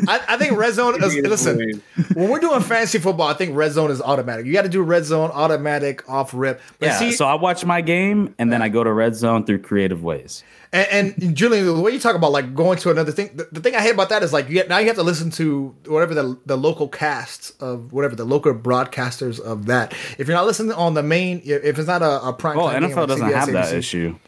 I, 0.07 0.23
I, 0.25 0.37
think 0.37 0.53
Red 0.53 0.73
Zone 0.73 1.03
is 1.03 1.17
listen. 1.17 1.57
Ways. 1.57 1.81
When 2.13 2.29
we're 2.29 2.39
doing 2.39 2.61
fantasy 2.61 2.97
football, 2.97 3.27
I 3.27 3.33
think 3.33 3.53
Red 3.53 3.73
Zone 3.73 3.91
is 3.91 4.01
automatic. 4.01 4.45
You 4.45 4.53
got 4.53 4.61
to 4.61 4.69
do 4.69 4.81
Red 4.81 5.03
Zone 5.03 5.29
automatic 5.33 6.09
off 6.09 6.33
rip. 6.33 6.61
But 6.79 6.85
yeah. 6.85 6.99
See, 6.99 7.11
so 7.11 7.25
I 7.25 7.35
watch 7.35 7.65
my 7.65 7.81
game 7.81 8.35
and 8.39 8.53
then 8.53 8.61
I 8.61 8.69
go 8.69 8.85
to 8.85 8.93
Red 8.93 9.15
Zone 9.15 9.43
through 9.45 9.63
creative 9.63 10.01
ways. 10.01 10.45
And, 10.71 11.13
and 11.19 11.35
Julian, 11.35 11.65
the 11.65 11.79
way 11.79 11.91
you 11.91 11.99
talk 11.99 12.15
about 12.15 12.31
like 12.31 12.55
going 12.55 12.77
to 12.79 12.91
another 12.91 13.11
thing, 13.11 13.31
the, 13.35 13.49
the 13.51 13.59
thing 13.59 13.75
I 13.75 13.81
hate 13.81 13.93
about 13.93 14.07
that 14.09 14.23
is 14.23 14.31
like 14.31 14.47
you 14.47 14.53
get, 14.53 14.69
now 14.69 14.77
you 14.77 14.87
have 14.87 14.95
to 14.95 15.03
listen 15.03 15.29
to 15.31 15.75
whatever 15.87 16.13
the 16.13 16.37
the 16.45 16.57
local 16.57 16.87
casts 16.87 17.51
of 17.59 17.91
whatever 17.91 18.15
the 18.15 18.25
local 18.25 18.53
broadcasters 18.53 19.39
of 19.39 19.65
that. 19.65 19.93
If 20.17 20.27
you're 20.27 20.37
not 20.37 20.45
listening 20.45 20.71
on 20.73 20.93
the 20.93 21.03
main, 21.03 21.41
if 21.43 21.77
it's 21.77 21.87
not 21.87 22.01
a, 22.01 22.27
a 22.27 22.33
prime, 22.33 22.57
well, 22.57 22.67
NFL 22.67 23.07
doesn't 23.07 23.27
CBS, 23.27 23.33
have 23.33 23.49
ABC, 23.49 23.53
that 23.53 23.73
issue. 23.73 24.19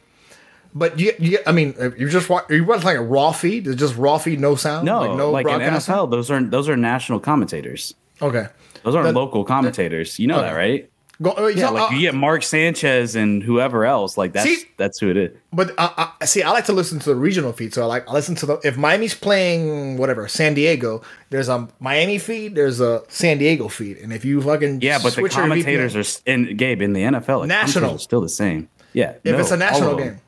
But 0.74 1.00
you, 1.00 1.14
you, 1.18 1.40
I 1.48 1.52
mean, 1.52 1.74
you're 1.98 2.10
just 2.10 2.30
watch. 2.30 2.46
You 2.50 2.64
watch 2.64 2.84
like 2.84 2.98
a 2.98 3.02
raw 3.02 3.32
feed. 3.32 3.68
It's 3.68 3.80
just 3.80 3.96
raw 3.96 4.18
feed, 4.18 4.40
no 4.40 4.56
sound. 4.56 4.86
No, 4.86 5.00
like, 5.02 5.18
no 5.18 5.32
like 5.32 5.46
in 5.48 5.62
NFL, 5.62 6.12
those 6.12 6.30
are 6.30 6.42
those 6.44 6.70
are 6.70 6.78
national 6.78 7.20
commentators. 7.20 7.96
Okay, 8.22 8.48
those 8.84 8.96
aren't 8.96 9.16
local 9.16 9.44
commentators. 9.44 10.20
You 10.20 10.28
know 10.28 10.38
okay. 10.38 10.50
that, 10.50 10.56
right? 10.56 10.90
Go, 11.22 11.32
uh, 11.32 11.48
yeah, 11.48 11.68
so, 11.68 11.74
like 11.74 11.92
uh, 11.92 11.96
you 11.96 12.02
get 12.02 12.16
Mark 12.16 12.44
Sanchez 12.44 13.16
and 13.16 13.44
whoever 13.44 13.84
else. 13.84 14.18
Like 14.18 14.32
that's 14.32 14.48
see, 14.48 14.64
that's 14.78 15.00
who 15.00 15.10
it 15.10 15.18
is. 15.18 15.38
But 15.52 15.72
uh, 15.78 16.12
I 16.22 16.26
see. 16.26 16.44
I 16.44 16.52
like 16.52 16.66
to 16.66 16.74
listen 16.74 17.00
to 17.00 17.10
the 17.10 17.16
regional 17.16 17.52
feed. 17.52 17.74
So 17.74 17.82
I 17.82 17.86
like 17.86 18.08
I 18.08 18.14
listen 18.14 18.36
to 18.36 18.46
the 18.46 18.60
if 18.64 18.78
Miami's 18.78 19.16
playing 19.16 19.98
whatever 19.98 20.28
San 20.30 20.54
Diego. 20.54 21.02
There's 21.30 21.50
a 21.50 21.68
Miami 21.80 22.20
feed. 22.20 22.56
There's 22.56 22.80
a 22.80 23.04
San 23.10 23.40
Diego 23.40 23.68
feed. 23.68 23.98
And 23.98 24.14
if 24.14 24.24
you 24.24 24.42
fucking 24.42 24.82
yeah, 24.82 25.00
but 25.02 25.16
the 25.16 25.28
commentators 25.28 25.96
are 25.96 26.22
in 26.32 26.56
Gabe 26.56 26.82
in 26.82 26.94
the 26.94 27.02
NFL. 27.02 27.40
Like, 27.40 27.48
national 27.50 27.98
still 27.98 28.22
the 28.22 28.30
same. 28.30 28.70
Yeah, 28.94 29.16
if 29.24 29.34
no, 29.34 29.40
it's 29.40 29.52
a 29.52 29.58
national 29.58 29.98
game 29.98 30.22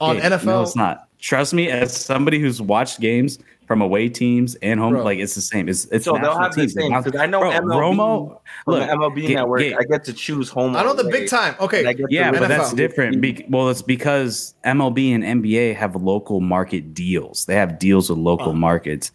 on 0.00 0.16
game. 0.16 0.32
NFL. 0.32 0.44
No, 0.44 0.62
it's 0.62 0.76
not. 0.76 1.08
Trust 1.18 1.52
me, 1.52 1.68
as 1.68 1.94
somebody 1.94 2.38
who's 2.38 2.62
watched 2.62 3.00
games 3.00 3.38
from 3.70 3.82
away 3.82 4.08
teams 4.08 4.56
and 4.56 4.80
home, 4.80 4.94
bro. 4.94 5.04
like 5.04 5.20
it's 5.20 5.36
the 5.36 5.40
same. 5.40 5.68
It's 5.68 5.84
it's 5.92 6.04
so 6.04 6.18
they'll 6.20 6.36
have 6.36 6.52
teams. 6.52 6.74
the 6.74 6.80
same 6.80 6.92
because 6.92 7.14
I 7.20 7.26
know 7.26 7.38
bro, 7.38 7.50
MLB, 7.52 7.96
Romo. 7.96 8.40
Look, 8.66 8.88
MLB 8.88 9.28
get, 9.28 9.34
Network, 9.36 9.60
get, 9.60 9.78
I 9.78 9.84
get 9.84 10.02
to 10.06 10.12
choose 10.12 10.48
home. 10.48 10.74
I 10.74 10.82
know 10.82 10.92
the 10.92 11.04
big 11.04 11.28
time. 11.28 11.54
Okay, 11.60 11.82
yeah, 12.08 12.32
but 12.32 12.42
NFL. 12.42 12.48
that's 12.48 12.72
different. 12.72 13.20
Be- 13.20 13.46
well, 13.48 13.68
it's 13.68 13.82
because 13.82 14.56
MLB 14.64 15.14
and 15.14 15.22
NBA 15.44 15.76
have 15.76 15.94
local 15.94 16.40
market 16.40 16.94
deals. 16.94 17.44
They 17.44 17.54
have 17.54 17.78
deals 17.78 18.10
with 18.10 18.18
local 18.18 18.50
uh. 18.50 18.54
markets. 18.54 19.12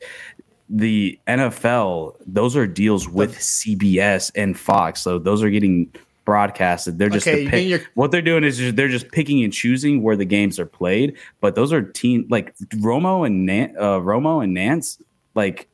The 0.69 1.19
NFL, 1.28 2.15
those 2.26 2.56
are 2.56 2.65
deals 2.65 3.10
with 3.10 3.38
CBS 3.38 4.32
and 4.36 4.58
Fox, 4.58 5.02
so 5.02 5.19
those 5.19 5.43
are 5.43 5.50
getting 5.50 5.93
broadcasted. 6.25 6.99
They're 6.99 7.09
just 7.09 7.27
okay, 7.27 7.47
pick, 7.47 7.88
what 7.93 8.11
they're 8.11 8.21
doing 8.21 8.43
is 8.43 8.57
just, 8.57 8.75
they're 8.75 8.89
just 8.89 9.11
picking 9.11 9.43
and 9.43 9.53
choosing 9.53 10.01
where 10.01 10.17
the 10.17 10.25
games 10.25 10.59
are 10.59 10.65
played. 10.65 11.17
But 11.39 11.55
those 11.55 11.71
are 11.71 11.81
team 11.81 12.27
like 12.29 12.57
Romo 12.75 13.25
and 13.25 13.45
Nan, 13.45 13.75
uh, 13.77 13.99
Romo 13.99 14.43
and 14.43 14.55
Nantz, 14.55 15.01
like 15.35 15.69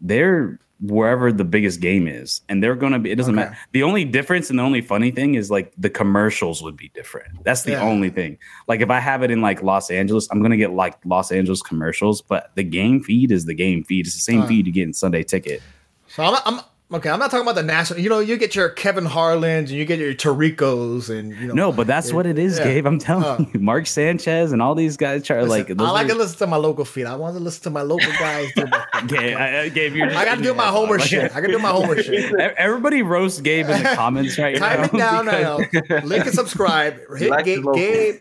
they're 0.00 0.58
wherever 0.82 1.30
the 1.30 1.44
biggest 1.44 1.80
game 1.80 2.08
is, 2.08 2.40
and 2.48 2.62
they're 2.62 2.74
gonna 2.74 2.98
be. 2.98 3.10
It 3.10 3.16
doesn't 3.16 3.38
okay. 3.38 3.50
matter. 3.50 3.58
The 3.72 3.82
only 3.82 4.04
difference 4.04 4.50
and 4.50 4.58
the 4.58 4.62
only 4.62 4.80
funny 4.80 5.10
thing 5.10 5.34
is 5.34 5.50
like 5.50 5.72
the 5.76 5.90
commercials 5.90 6.62
would 6.62 6.76
be 6.76 6.90
different. 6.94 7.44
That's 7.44 7.62
the 7.62 7.72
yeah. 7.72 7.82
only 7.82 8.10
thing. 8.10 8.38
Like 8.66 8.80
if 8.80 8.90
I 8.90 9.00
have 9.00 9.22
it 9.22 9.30
in 9.30 9.40
like 9.40 9.62
Los 9.62 9.90
Angeles, 9.90 10.28
I'm 10.30 10.40
gonna 10.42 10.56
get 10.56 10.72
like 10.72 10.96
Los 11.04 11.32
Angeles 11.32 11.62
commercials, 11.62 12.22
but 12.22 12.50
the 12.54 12.64
game 12.64 13.02
feed 13.02 13.30
is 13.30 13.44
the 13.44 13.54
game 13.54 13.84
feed. 13.84 14.06
It's 14.06 14.14
the 14.14 14.20
same 14.20 14.42
uh, 14.42 14.46
feed 14.46 14.66
you 14.66 14.72
get 14.72 14.84
in 14.84 14.92
Sunday 14.94 15.22
Ticket. 15.22 15.62
So 16.08 16.24
I'm, 16.24 16.36
I'm 16.44 16.64
Okay, 16.92 17.08
I'm 17.08 17.20
not 17.20 17.30
talking 17.30 17.42
about 17.42 17.54
the 17.54 17.62
national. 17.62 18.00
You 18.00 18.08
know, 18.08 18.18
you 18.18 18.36
get 18.36 18.56
your 18.56 18.68
Kevin 18.68 19.04
Harlan's 19.04 19.70
and 19.70 19.78
you 19.78 19.84
get 19.84 20.00
your 20.00 20.12
Tiricos 20.12 21.08
and 21.08 21.30
you 21.36 21.46
know. 21.46 21.54
No, 21.54 21.72
but 21.72 21.86
that's 21.86 22.12
what 22.12 22.26
it 22.26 22.36
is, 22.36 22.58
yeah. 22.58 22.64
Gabe. 22.64 22.86
I'm 22.86 22.98
telling 22.98 23.46
uh, 23.46 23.48
you, 23.54 23.60
Mark 23.60 23.86
Sanchez 23.86 24.50
and 24.50 24.60
all 24.60 24.74
these 24.74 24.96
guys 24.96 25.22
try 25.24 25.40
listen, 25.40 25.48
like. 25.48 25.70
I 25.70 25.90
like 25.92 26.06
are, 26.06 26.08
to 26.08 26.14
listen 26.16 26.38
to 26.38 26.46
my 26.48 26.56
local 26.56 26.84
feed. 26.84 27.06
I 27.06 27.14
want 27.14 27.36
to 27.36 27.40
listen 27.40 27.62
to 27.64 27.70
my 27.70 27.82
local 27.82 28.10
guys. 28.18 28.50
Gabe, 29.06 29.36
I, 29.36 29.68
Gabe, 29.68 29.94
you're. 29.94 30.10
I 30.10 30.24
got 30.24 30.38
to 30.38 30.42
do 30.42 30.52
my 30.52 30.66
homer 30.66 30.98
shit. 30.98 31.30
I 31.30 31.40
got 31.40 31.46
to 31.46 31.52
do 31.52 31.58
my 31.60 31.70
homer 31.70 32.02
shit. 32.02 32.34
Everybody 32.34 33.02
roast 33.02 33.44
Gabe 33.44 33.68
in 33.68 33.84
the 33.84 33.90
comments 33.90 34.36
right 34.36 34.56
Type 34.56 34.92
now. 34.92 35.22
Type 35.22 35.28
it 35.28 35.38
down 35.38 35.60
because... 35.70 35.88
now. 35.88 36.08
Link 36.08 36.26
and 36.26 36.34
subscribe. 36.34 36.98
Hit 37.16 37.44
Gabe. 37.44 37.64
Gabe 37.72 38.20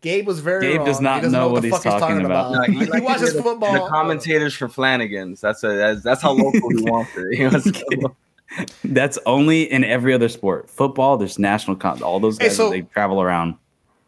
Gabe 0.00 0.26
was 0.26 0.40
very. 0.40 0.66
Gabe 0.66 0.78
wrong. 0.78 0.86
does 0.86 1.00
not 1.00 1.22
know, 1.24 1.28
know, 1.28 1.48
what, 1.48 1.64
he's 1.64 1.72
talking, 1.72 1.90
talking, 1.90 2.24
about. 2.24 2.54
about. 2.54 2.68
No, 2.68 2.78
he, 2.78 2.86
he 2.86 3.00
watches 3.00 3.32
football. 3.32 3.72
The 3.72 3.88
commentators 3.88 4.54
for 4.54 4.68
Flanagan's. 4.68 5.40
That's 5.40 5.64
a 5.64 5.68
that's, 5.74 6.02
that's 6.02 6.22
how 6.22 6.32
local 6.32 6.70
he 6.70 6.82
wants 6.90 7.10
it. 7.16 8.12
That's 8.84 9.18
only 9.26 9.70
in 9.70 9.84
every 9.84 10.14
other 10.14 10.28
sport. 10.28 10.70
Football, 10.70 11.16
there's 11.16 11.38
national 11.38 11.76
con- 11.76 12.02
all 12.02 12.20
those 12.20 12.38
guys 12.38 12.48
hey, 12.48 12.54
so, 12.54 12.70
they 12.70 12.82
travel 12.82 13.20
around. 13.20 13.56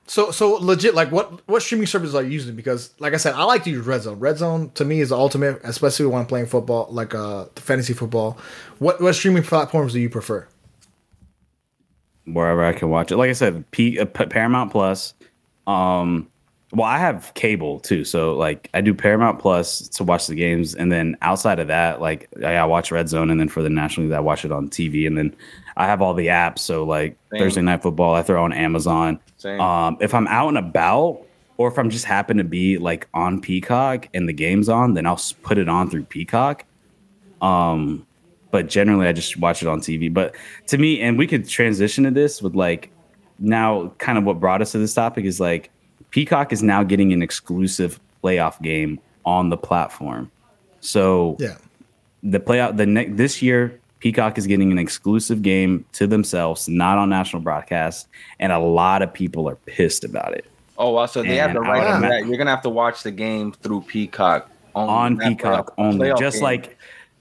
So 0.07 0.31
so 0.31 0.55
legit, 0.55 0.95
like 0.95 1.13
what 1.13 1.47
what 1.49 1.63
streaming 1.63 1.87
services 1.87 2.15
are 2.15 2.23
you 2.23 2.31
using? 2.31 2.57
Because 2.57 2.93
like 2.99 3.13
I 3.13 3.17
said, 3.17 3.35
I 3.35 3.45
like 3.45 3.65
to 3.65 3.71
use 3.71 3.87
Red 3.87 4.03
Zone. 4.03 4.19
Red 4.19 4.39
Zone 4.39 4.71
to 4.71 4.85
me 4.85 5.01
is 5.01 5.11
the 5.11 5.17
ultimate, 5.17 5.61
especially 5.63 6.07
when 6.07 6.21
I'm 6.21 6.27
playing 6.27 6.47
football, 6.47 6.89
like 6.91 7.15
uh 7.15 7.47
fantasy 7.57 7.93
football. 7.93 8.39
What 8.79 9.01
what 9.01 9.13
streaming 9.15 9.43
platforms 9.43 9.93
do 9.93 10.01
you 10.01 10.11
prefer? 10.11 10.49
Wherever 12.25 12.65
I 12.65 12.73
can 12.73 12.91
watch 12.91 13.13
it. 13.13 13.17
Like 13.19 13.31
I 13.31 13.35
said, 13.35 13.71
P- 13.71 13.99
uh, 13.99 14.05
Paramount 14.05 14.73
Plus. 14.73 15.15
Um, 15.71 16.29
well, 16.73 16.87
I 16.87 16.99
have 16.99 17.33
cable 17.35 17.81
too, 17.81 18.05
so 18.05 18.35
like 18.35 18.71
I 18.75 18.81
do 18.81 18.95
Paramount 18.95 19.41
Plus 19.41 19.89
to 19.89 20.05
watch 20.05 20.29
the 20.29 20.37
games, 20.37 20.75
and 20.75 20.91
then 20.93 21.17
outside 21.21 21.59
of 21.59 21.67
that, 21.67 22.01
like 22.01 22.29
I, 22.45 22.57
I 22.57 22.65
watch 22.65 22.93
Red 22.93 23.09
Zone, 23.09 23.31
and 23.31 23.41
then 23.41 23.49
for 23.49 23.63
the 23.63 23.71
National 23.71 24.07
League, 24.07 24.15
I 24.15 24.21
watch 24.21 24.45
it 24.45 24.53
on 24.53 24.69
TV, 24.69 25.07
and 25.07 25.19
then 25.19 25.35
I 25.77 25.87
have 25.87 26.01
all 26.01 26.15
the 26.15 26.29
apps. 26.29 26.61
So 26.61 26.85
like 26.85 27.17
Same. 27.33 27.41
Thursday 27.41 27.63
Night 27.63 27.83
Football, 27.83 28.15
I 28.15 28.23
throw 28.23 28.45
on 28.45 28.53
Amazon. 28.53 29.19
Um, 29.45 29.97
if 30.01 30.15
I'm 30.15 30.29
out 30.29 30.49
and 30.49 30.59
about, 30.59 31.23
or 31.57 31.69
if 31.69 31.79
I'm 31.79 31.91
just 31.91 32.05
happen 32.05 32.37
to 32.37 32.45
be 32.45 32.79
like 32.79 33.09
on 33.15 33.41
Peacock 33.41 34.09
and 34.15 34.29
the 34.29 34.33
game's 34.33 34.69
on, 34.69 34.95
then 34.95 35.07
I'll 35.07 35.21
put 35.43 35.59
it 35.59 35.69
on 35.69 35.91
through 35.91 36.05
Peacock. 36.05 36.65
Um, 37.43 38.07
but 38.53 38.69
generally, 38.69 39.09
I 39.09 39.13
just 39.13 39.37
watch 39.37 39.63
it 39.63 39.69
on 39.69 39.81
TV. 39.81 40.13
But 40.13 40.37
to 40.69 40.79
me, 40.79 41.01
and 41.01 41.19
we 41.19 41.27
could 41.27 41.49
transition 41.49 42.05
to 42.05 42.13
this 42.13 42.41
with 42.41 42.55
like 42.55 42.91
now, 43.41 43.93
kind 43.99 44.19
of 44.19 44.25
what 44.25 44.39
brought 44.39 44.63
us 44.63 44.73
to 44.73 44.79
this 44.79 44.95
topic 44.95 45.25
is 45.25 45.41
like 45.41 45.71
Peacock 46.11 46.53
is 46.53 46.63
now 46.63 46.83
getting 46.83 47.13
an 47.13 47.23
exclusive 47.23 47.99
playoff 48.23 48.61
game 48.63 49.01
on 49.25 49.49
the 49.49 49.57
platform. 49.57 50.31
So 50.81 51.37
yeah, 51.39 51.57
the 52.23 52.41
playoff 52.41 52.77
the 52.77 52.87
ne- 52.87 53.09
this 53.09 53.43
year 53.43 53.81
Peacock 54.01 54.39
is 54.39 54.47
getting 54.47 54.73
an 54.73 54.79
exclusive 54.79 55.43
game 55.43 55.85
to 55.93 56.07
themselves, 56.07 56.69
not 56.69 56.99
on 56.99 57.11
national 57.11 57.43
broadcast, 57.43 58.09
and 58.39 58.51
a 58.51 58.59
lot 58.59 59.03
of 59.03 59.13
people 59.13 59.49
are 59.49 59.57
pissed 59.57 60.05
about 60.05 60.33
it. 60.35 60.47
Oh, 60.79 60.93
wow. 60.93 61.05
So 61.05 61.23
they 61.23 61.37
have 61.37 61.53
the 61.53 61.61
right 61.61 61.95
to 61.95 62.01
that. 62.09 62.27
You're 62.27 62.39
gonna 62.39 62.51
have 62.51 62.63
to 62.63 62.71
watch 62.71 63.03
the 63.03 63.11
game 63.11 63.53
through 63.53 63.83
Peacock 63.83 64.51
only. 64.75 64.91
on 64.91 65.19
Peacock 65.19 65.75
only, 65.77 66.13
just 66.19 66.37
game. 66.37 66.45
like 66.45 66.79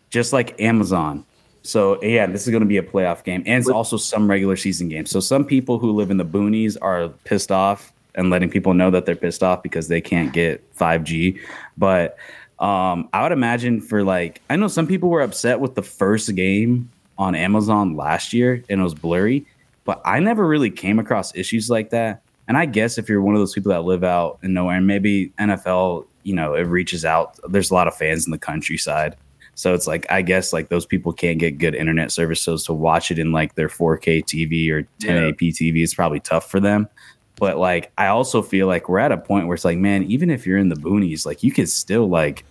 just 0.09 0.31
like 0.31 0.59
Amazon. 0.61 1.25
So 1.61 2.01
yeah, 2.01 2.25
this 2.25 2.47
is 2.47 2.51
going 2.51 2.61
to 2.61 2.67
be 2.67 2.77
a 2.77 2.83
playoff 2.83 3.23
game, 3.23 3.43
and 3.45 3.59
it's 3.59 3.69
also 3.69 3.97
some 3.97 4.29
regular 4.29 4.55
season 4.55 4.89
games. 4.89 5.11
So 5.11 5.19
some 5.19 5.45
people 5.45 5.77
who 5.79 5.91
live 5.91 6.09
in 6.11 6.17
the 6.17 6.25
boonies 6.25 6.77
are 6.81 7.09
pissed 7.25 7.51
off 7.51 7.93
and 8.15 8.29
letting 8.29 8.49
people 8.49 8.73
know 8.73 8.91
that 8.91 9.05
they're 9.05 9.15
pissed 9.15 9.43
off 9.43 9.63
because 9.63 9.87
they 9.87 10.01
can't 10.01 10.33
get 10.33 10.75
5G. 10.75 11.39
But 11.77 12.17
um, 12.59 13.07
I 13.13 13.23
would 13.23 13.31
imagine 13.31 13.81
for 13.81 14.03
like, 14.03 14.41
I 14.49 14.55
know 14.55 14.67
some 14.67 14.87
people 14.87 15.09
were 15.09 15.21
upset 15.21 15.59
with 15.59 15.75
the 15.75 15.83
first 15.83 16.33
game 16.35 16.89
on 17.17 17.35
Amazon 17.35 17.95
last 17.95 18.33
year 18.33 18.63
and 18.69 18.81
it 18.81 18.83
was 18.83 18.93
blurry, 18.93 19.45
but 19.85 20.01
I 20.05 20.19
never 20.19 20.45
really 20.45 20.69
came 20.69 20.99
across 20.99 21.35
issues 21.35 21.69
like 21.69 21.91
that. 21.91 22.21
And 22.47 22.57
I 22.57 22.65
guess 22.65 22.97
if 22.97 23.07
you're 23.07 23.21
one 23.21 23.35
of 23.35 23.41
those 23.41 23.53
people 23.53 23.71
that 23.71 23.83
live 23.83 24.03
out 24.03 24.39
in 24.41 24.53
nowhere, 24.53 24.75
and 24.75 24.87
maybe 24.87 25.29
NFL, 25.39 26.05
you 26.23 26.33
know, 26.33 26.55
it 26.55 26.63
reaches 26.63 27.05
out. 27.05 27.39
There's 27.47 27.69
a 27.69 27.75
lot 27.75 27.87
of 27.87 27.95
fans 27.95 28.25
in 28.25 28.31
the 28.31 28.39
countryside. 28.39 29.15
So 29.59 29.73
it's 29.73 29.87
like 29.87 30.05
I 30.09 30.21
guess 30.21 30.53
like 30.53 30.69
those 30.69 30.85
people 30.85 31.11
can't 31.11 31.37
get 31.37 31.57
good 31.57 31.75
internet 31.75 32.13
service, 32.13 32.39
so 32.39 32.55
to 32.55 32.71
watch 32.71 33.11
it 33.11 33.19
in 33.19 33.33
like 33.33 33.55
their 33.55 33.67
4K 33.67 34.23
TV 34.23 34.71
or 34.71 34.83
1080p 35.01 35.41
yeah. 35.41 35.71
TV 35.71 35.83
is 35.83 35.93
probably 35.93 36.21
tough 36.21 36.49
for 36.49 36.61
them. 36.61 36.87
But 37.35 37.57
like, 37.57 37.91
I 37.97 38.07
also 38.07 38.41
feel 38.41 38.67
like 38.67 38.87
we're 38.87 38.99
at 38.99 39.11
a 39.11 39.17
point 39.17 39.47
where 39.47 39.55
it's 39.55 39.65
like, 39.65 39.77
man, 39.77 40.03
even 40.03 40.29
if 40.29 40.47
you're 40.47 40.57
in 40.57 40.69
the 40.69 40.77
boonies, 40.77 41.25
like 41.25 41.43
you 41.43 41.51
could 41.51 41.67
still 41.67 42.07
like 42.07 42.45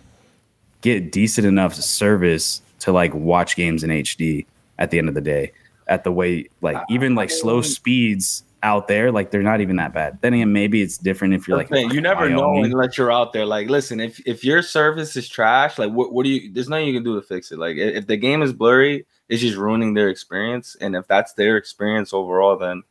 get 0.81 1.11
decent 1.11 1.47
enough 1.47 1.73
service 1.73 2.61
to 2.81 2.91
like 2.91 3.11
watch 3.15 3.55
games 3.55 3.83
in 3.83 3.89
HD 3.89 4.45
at 4.77 4.91
the 4.91 4.99
end 4.99 5.09
of 5.09 5.15
the 5.15 5.21
day. 5.21 5.51
At 5.87 6.03
the 6.03 6.11
way, 6.11 6.47
like 6.61 6.77
even 6.91 7.15
like 7.15 7.31
slow 7.31 7.63
speeds 7.63 8.43
out 8.63 8.87
there, 8.87 9.11
like 9.11 9.31
they're 9.31 9.41
not 9.41 9.61
even 9.61 9.77
that 9.77 9.93
bad. 9.93 10.19
Then 10.21 10.33
again, 10.33 10.51
maybe 10.51 10.81
it's 10.81 10.97
different 10.97 11.33
if 11.33 11.47
you're 11.47 11.57
like 11.57 11.69
you 11.71 12.01
never 12.01 12.29
know 12.29 12.63
unless 12.63 12.97
you're 12.97 13.11
out 13.11 13.33
there. 13.33 13.45
Like, 13.45 13.69
listen, 13.69 13.99
if 13.99 14.19
if 14.25 14.43
your 14.43 14.61
service 14.61 15.15
is 15.15 15.27
trash, 15.29 15.77
like 15.77 15.91
what 15.91 16.11
what 16.11 16.23
do 16.23 16.29
you? 16.29 16.51
There's 16.51 16.69
nothing 16.69 16.87
you 16.87 16.93
can 16.93 17.03
do 17.03 17.15
to 17.15 17.21
fix 17.21 17.51
it. 17.51 17.59
Like 17.59 17.77
if 17.77 18.07
the 18.07 18.17
game 18.17 18.41
is 18.41 18.53
blurry, 18.53 19.05
it's 19.29 19.41
just 19.41 19.57
ruining 19.57 19.93
their 19.93 20.09
experience. 20.09 20.75
And 20.81 20.95
if 20.95 21.07
that's 21.07 21.33
their 21.33 21.57
experience 21.57 22.13
overall, 22.13 22.57
then 22.57 22.83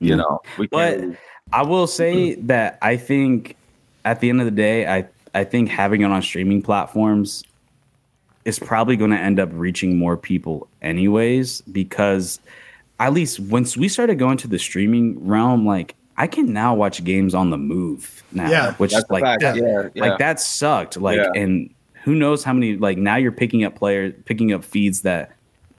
you 0.00 0.10
mm-hmm. 0.10 0.18
know 0.18 0.40
we 0.58 0.68
can't. 0.68 1.12
But, 1.12 1.18
I 1.52 1.62
will 1.62 1.86
say 1.86 2.32
mm-hmm. 2.32 2.46
that 2.48 2.78
I 2.82 2.96
think 2.96 3.56
at 4.04 4.20
the 4.20 4.30
end 4.30 4.40
of 4.40 4.46
the 4.46 4.50
day, 4.50 4.86
I 4.86 5.08
I 5.34 5.44
think 5.44 5.68
having 5.68 6.02
it 6.02 6.10
on 6.10 6.22
streaming 6.22 6.62
platforms 6.62 7.44
is 8.44 8.58
probably 8.58 8.96
going 8.96 9.10
to 9.10 9.18
end 9.18 9.40
up 9.40 9.48
reaching 9.52 9.96
more 9.98 10.16
people 10.16 10.68
anyways 10.82 11.62
because 11.62 12.40
at 13.00 13.12
least 13.12 13.40
once 13.40 13.76
we 13.76 13.88
started 13.88 14.18
going 14.18 14.36
to 14.38 14.48
the 14.48 14.58
streaming 14.58 15.26
realm 15.26 15.66
like 15.66 15.94
I 16.16 16.26
can 16.26 16.52
now 16.52 16.74
watch 16.74 17.02
games 17.02 17.34
on 17.34 17.50
the 17.50 17.58
move 17.58 18.22
now, 18.32 18.48
yeah, 18.48 18.74
which 18.74 18.92
is 18.94 19.04
like 19.10 19.24
yeah, 19.40 19.54
yeah, 19.54 19.88
like 19.96 20.18
that 20.18 20.40
sucked. 20.40 20.96
Like, 20.96 21.16
yeah. 21.16 21.32
and 21.34 21.74
who 22.04 22.14
knows 22.14 22.44
how 22.44 22.52
many 22.52 22.76
like 22.76 22.98
now 22.98 23.16
you're 23.16 23.32
picking 23.32 23.64
up 23.64 23.74
players, 23.74 24.14
picking 24.24 24.52
up 24.52 24.64
feeds 24.64 25.02
that 25.02 25.32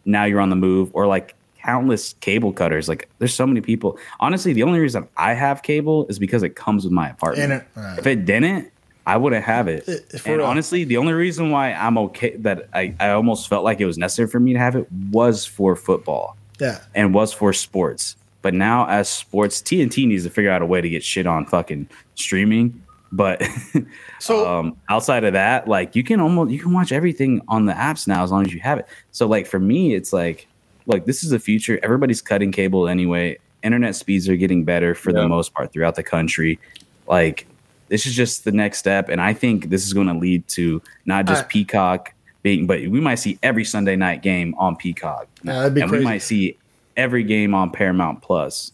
now 0.03 0.25
you're 0.25 0.41
on 0.41 0.49
the 0.49 0.55
move, 0.55 0.89
or 0.93 1.07
like 1.07 1.35
countless 1.61 2.13
cable 2.19 2.51
cutters. 2.51 2.89
Like 2.89 3.09
there's 3.19 3.33
so 3.33 3.47
many 3.47 3.61
people. 3.61 3.97
Honestly, 4.19 4.51
the 4.51 4.63
only 4.63 4.79
reason 4.79 5.07
I 5.15 5.33
have 5.33 5.63
cable 5.63 6.05
is 6.07 6.19
because 6.19 6.43
it 6.43 6.55
comes 6.55 6.83
with 6.83 6.91
my 6.91 7.09
apartment. 7.09 7.53
It, 7.53 7.65
right. 7.75 7.97
If 7.97 8.05
it 8.05 8.25
didn't, 8.25 8.71
I 9.07 9.17
wouldn't 9.17 9.45
have 9.45 9.67
it. 9.67 9.87
and 10.25 10.41
honestly, 10.41 10.83
the 10.83 10.97
only 10.97 11.13
reason 11.13 11.49
why 11.49 11.71
I'm 11.71 11.97
okay 11.97 12.35
that 12.37 12.67
I, 12.73 12.93
I 12.99 13.11
almost 13.11 13.47
felt 13.47 13.63
like 13.63 13.79
it 13.79 13.85
was 13.85 13.97
necessary 13.97 14.27
for 14.27 14.39
me 14.39 14.53
to 14.53 14.59
have 14.59 14.75
it 14.75 14.91
was 15.11 15.45
for 15.45 15.75
football. 15.75 16.35
Yeah. 16.59 16.79
And 16.93 17.13
was 17.13 17.33
for 17.33 17.53
sports. 17.53 18.15
But 18.41 18.53
now 18.53 18.87
as 18.87 19.09
sports, 19.09 19.61
TNT 19.61 20.07
needs 20.07 20.23
to 20.23 20.29
figure 20.29 20.51
out 20.51 20.61
a 20.61 20.65
way 20.65 20.79
to 20.79 20.89
get 20.89 21.03
shit 21.03 21.25
on 21.25 21.45
fucking 21.45 21.89
streaming. 22.13 22.81
But 23.11 23.43
so 24.19 24.47
um, 24.47 24.77
outside 24.89 25.23
of 25.23 25.33
that, 25.33 25.67
like 25.67 25.95
you 25.95 26.03
can 26.03 26.19
almost 26.19 26.51
you 26.51 26.59
can 26.59 26.73
watch 26.73 26.91
everything 26.91 27.41
on 27.47 27.65
the 27.65 27.73
apps 27.73 28.07
now 28.07 28.23
as 28.23 28.31
long 28.31 28.45
as 28.45 28.53
you 28.53 28.59
have 28.59 28.77
it. 28.77 28.87
So 29.11 29.27
like 29.27 29.47
for 29.47 29.59
me, 29.59 29.95
it's 29.95 30.13
like 30.13 30.47
like 30.85 31.05
this 31.05 31.23
is 31.23 31.29
the 31.29 31.39
future. 31.39 31.79
Everybody's 31.81 32.21
cutting 32.21 32.51
cable 32.51 32.87
anyway. 32.87 33.37
Internet 33.63 33.95
speeds 33.95 34.29
are 34.29 34.35
getting 34.35 34.63
better 34.63 34.93
for 34.93 35.11
yeah. 35.11 35.21
the 35.21 35.27
most 35.27 35.53
part 35.53 35.73
throughout 35.73 35.95
the 35.95 36.03
country. 36.03 36.59
Like 37.07 37.47
this 37.87 38.05
is 38.05 38.15
just 38.15 38.43
the 38.43 38.51
next 38.51 38.79
step, 38.79 39.09
and 39.09 39.21
I 39.21 39.33
think 39.33 39.69
this 39.69 39.85
is 39.85 39.93
going 39.93 40.07
to 40.07 40.13
lead 40.13 40.47
to 40.49 40.81
not 41.05 41.25
just 41.25 41.49
Peacock 41.49 42.13
being, 42.45 42.67
but 42.67 42.79
we 42.87 43.01
might 43.01 43.15
see 43.15 43.39
every 43.41 43.65
Sunday 43.65 43.95
night 43.95 44.21
game 44.21 44.53
on 44.59 44.75
Peacock, 44.75 45.27
yeah, 45.43 45.65
and 45.65 45.75
crazy. 45.75 45.97
we 45.97 46.03
might 46.03 46.21
see 46.21 46.57
every 46.95 47.23
game 47.23 47.55
on 47.55 47.71
Paramount 47.71 48.21
Plus 48.21 48.71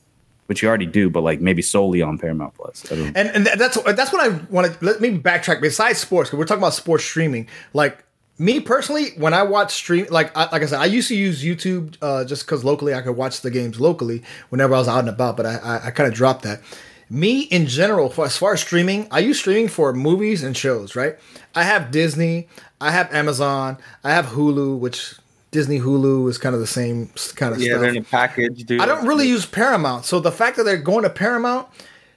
which 0.52 0.62
you 0.62 0.68
already 0.68 0.86
do, 0.86 1.10
but 1.10 1.22
like 1.22 1.40
maybe 1.40 1.62
solely 1.62 2.02
on 2.02 2.18
Paramount 2.18 2.54
Plus. 2.56 2.84
And 2.92 3.16
and 3.16 3.46
that's 3.46 3.82
that's 3.84 4.12
what 4.12 4.22
I 4.22 4.38
want 4.50 4.68
to 4.68 4.86
let 4.86 5.00
me 5.00 5.18
backtrack. 5.18 5.62
Besides 5.62 5.98
sports, 5.98 6.30
because 6.30 6.40
we're 6.40 6.46
talking 6.46 6.62
about 6.62 6.74
sports 6.74 7.06
streaming, 7.06 7.48
like 7.74 8.04
me 8.38 8.60
personally, 8.60 9.12
when 9.16 9.34
I 9.34 9.44
watch 9.44 9.72
stream, 9.72 10.08
like 10.10 10.36
I, 10.36 10.52
like 10.52 10.62
I 10.62 10.66
said, 10.66 10.82
I 10.82 10.88
used 10.88 11.08
to 11.08 11.16
use 11.16 11.42
YouTube 11.42 11.96
uh, 12.02 12.26
just 12.26 12.46
because 12.46 12.66
locally 12.66 12.94
I 12.94 13.02
could 13.02 13.16
watch 13.16 13.40
the 13.40 13.50
games 13.50 13.80
locally 13.80 14.24
whenever 14.50 14.76
I 14.76 14.80
was 14.80 14.90
out 14.90 15.00
and 15.00 15.08
about. 15.08 15.38
But 15.38 15.46
I, 15.46 15.56
I, 15.56 15.88
I 15.88 15.92
kind 15.92 16.10
of 16.10 16.14
dropped 16.14 16.44
that. 16.44 16.60
Me 17.10 17.44
in 17.44 17.66
general, 17.66 18.10
for, 18.10 18.26
as 18.26 18.36
far 18.36 18.52
as 18.52 18.60
streaming, 18.60 19.08
I 19.10 19.20
use 19.20 19.40
streaming 19.40 19.70
for 19.70 19.94
movies 19.94 20.44
and 20.44 20.58
shows. 20.58 20.98
Right? 20.98 21.18
I 21.56 21.64
have 21.64 21.92
Disney, 21.92 22.48
I 22.80 22.92
have 22.92 23.14
Amazon, 23.14 23.78
I 24.04 24.12
have 24.12 24.28
Hulu, 24.28 24.78
which 24.78 25.16
Disney 25.52 25.80
Hulu 25.80 26.30
is 26.30 26.38
kind 26.38 26.56
of 26.56 26.62
the 26.62 26.68
same 26.68 27.10
kind 27.36 27.54
of 27.54 27.62
yeah, 27.62 27.72
stuff. 27.72 27.82
they're 27.82 27.90
in 27.90 27.98
a 27.98 28.04
package, 28.04 28.64
dude. 28.66 28.82
I 28.82 28.86
don't 28.86 29.06
really 29.06 29.28
use 29.28 29.46
Paramount, 29.46 30.06
so 30.06 30.20
the 30.20 30.32
fact 30.32 30.58
that 30.58 30.64
they're 30.64 30.78
going 30.78 31.04
to 31.04 31.10
Paramount, 31.10 31.68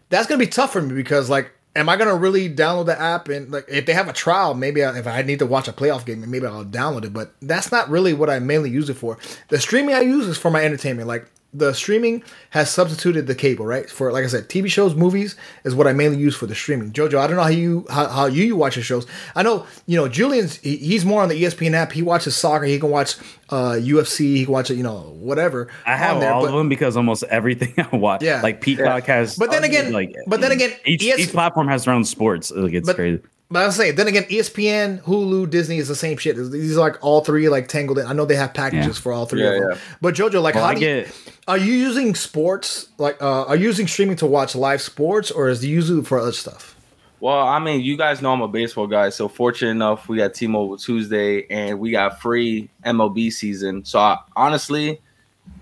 that's 0.08 0.26
gonna 0.26 0.38
be 0.38 0.46
tough 0.46 0.72
for 0.72 0.82
me 0.82 0.94
because 0.94 1.28
like 1.28 1.50
am 1.76 1.88
I 1.88 1.96
gonna 1.96 2.14
really 2.14 2.48
download 2.48 2.86
the 2.86 3.00
app 3.00 3.28
and 3.28 3.50
like 3.50 3.66
if 3.68 3.86
they 3.86 3.92
have 3.92 4.08
a 4.08 4.12
trial, 4.12 4.54
maybe 4.54 4.84
I, 4.84 4.96
if 4.98 5.06
I 5.06 5.22
need 5.22 5.40
to 5.40 5.46
watch 5.46 5.68
a 5.68 5.72
playoff 5.72 6.04
game, 6.04 6.28
maybe 6.30 6.46
I'll 6.46 6.64
download 6.64 7.04
it. 7.04 7.12
But 7.12 7.32
that's 7.42 7.72
not 7.72 7.88
really 7.88 8.14
what 8.14 8.30
I 8.30 8.38
mainly 8.38 8.70
use 8.70 8.88
it 8.88 8.94
for. 8.94 9.18
The 9.48 9.60
streaming 9.60 9.94
I 9.94 10.00
use 10.00 10.26
is 10.26 10.38
for 10.38 10.50
my 10.50 10.64
entertainment. 10.64 11.08
Like 11.08 11.30
the 11.54 11.72
streaming 11.72 12.22
has 12.50 12.70
substituted 12.70 13.26
the 13.26 13.34
cable, 13.34 13.64
right? 13.64 13.88
For 13.88 14.12
like 14.12 14.24
I 14.24 14.26
said, 14.26 14.48
TV 14.48 14.68
shows, 14.68 14.94
movies 14.94 15.36
is 15.64 15.74
what 15.74 15.86
I 15.86 15.92
mainly 15.92 16.18
use 16.18 16.34
for 16.34 16.46
the 16.46 16.54
streaming. 16.54 16.92
Jojo, 16.92 17.18
I 17.18 17.26
don't 17.28 17.36
know 17.36 17.42
how 17.42 17.48
you 17.48 17.86
how, 17.88 18.08
how 18.08 18.26
you, 18.26 18.44
you 18.44 18.56
watch 18.56 18.76
your 18.76 18.82
shows. 18.82 19.06
I 19.36 19.42
know 19.42 19.64
you 19.86 19.96
know 19.96 20.08
Julian's 20.08 20.56
he, 20.56 20.76
he's 20.76 21.04
more 21.04 21.22
on 21.22 21.28
the 21.28 21.42
ESPN 21.42 21.72
app. 21.72 21.92
He 21.92 22.02
watches 22.02 22.34
soccer. 22.36 22.64
He 22.64 22.78
can 22.78 22.90
watch 22.90 23.16
uh, 23.50 23.72
UFC. 23.80 24.36
He 24.36 24.44
can 24.44 24.52
watch 24.52 24.70
you 24.70 24.82
know, 24.82 25.14
whatever. 25.18 25.68
I 25.86 25.96
have 25.96 26.20
there, 26.20 26.32
all 26.32 26.42
but, 26.42 26.48
of 26.48 26.54
them 26.54 26.68
because 26.68 26.96
almost 26.96 27.22
everything 27.24 27.74
I 27.92 27.96
watch, 27.96 28.22
yeah, 28.22 28.42
like 28.42 28.60
Peacock 28.60 29.06
yeah. 29.06 29.14
has. 29.14 29.36
But 29.36 29.50
then 29.50 29.64
again, 29.64 29.92
like 29.92 30.14
but 30.26 30.40
then 30.40 30.52
again, 30.52 30.72
each 30.84 31.06
ES- 31.06 31.18
each 31.18 31.30
platform 31.30 31.68
has 31.68 31.84
their 31.84 31.94
own 31.94 32.04
sports. 32.04 32.50
Like 32.50 32.72
it's 32.72 32.86
but, 32.86 32.96
crazy. 32.96 33.22
But 33.54 33.62
I 33.62 33.66
was 33.66 33.76
saying, 33.76 33.94
then 33.94 34.08
again, 34.08 34.24
ESPN, 34.24 35.00
Hulu, 35.02 35.48
Disney 35.48 35.78
is 35.78 35.86
the 35.86 35.94
same 35.94 36.16
shit. 36.16 36.34
These 36.34 36.76
are 36.76 36.80
like 36.80 36.96
all 37.04 37.20
three 37.20 37.48
like 37.48 37.68
tangled 37.68 38.00
in. 38.00 38.06
I 38.08 38.12
know 38.12 38.24
they 38.24 38.34
have 38.34 38.52
packages 38.52 38.96
yeah. 38.96 39.00
for 39.00 39.12
all 39.12 39.26
three 39.26 39.44
yeah, 39.44 39.50
of 39.50 39.60
them. 39.60 39.70
Yeah. 39.70 39.78
But 40.00 40.16
Jojo, 40.16 40.42
like, 40.42 40.56
well, 40.56 40.64
how 40.64 40.70
I 40.70 40.74
do 40.74 40.80
you, 40.80 41.06
are 41.46 41.56
you 41.56 41.72
using 41.72 42.16
sports? 42.16 42.88
Like, 42.98 43.22
uh, 43.22 43.44
are 43.44 43.54
you 43.54 43.66
using 43.66 43.86
streaming 43.86 44.16
to 44.16 44.26
watch 44.26 44.56
live 44.56 44.82
sports, 44.82 45.30
or 45.30 45.48
is 45.48 45.62
it 45.62 45.68
usually 45.68 46.02
for 46.02 46.18
other 46.18 46.32
stuff? 46.32 46.74
Well, 47.20 47.46
I 47.46 47.60
mean, 47.60 47.82
you 47.82 47.96
guys 47.96 48.20
know 48.20 48.32
I'm 48.32 48.40
a 48.40 48.48
baseball 48.48 48.88
guy, 48.88 49.10
so 49.10 49.28
fortunate 49.28 49.70
enough, 49.70 50.08
we 50.08 50.16
got 50.16 50.34
T-Mobile 50.34 50.78
Tuesday, 50.78 51.46
and 51.46 51.78
we 51.78 51.92
got 51.92 52.20
free 52.20 52.68
MLB 52.84 53.32
season. 53.32 53.84
So 53.84 54.00
I, 54.00 54.18
honestly, 54.34 55.00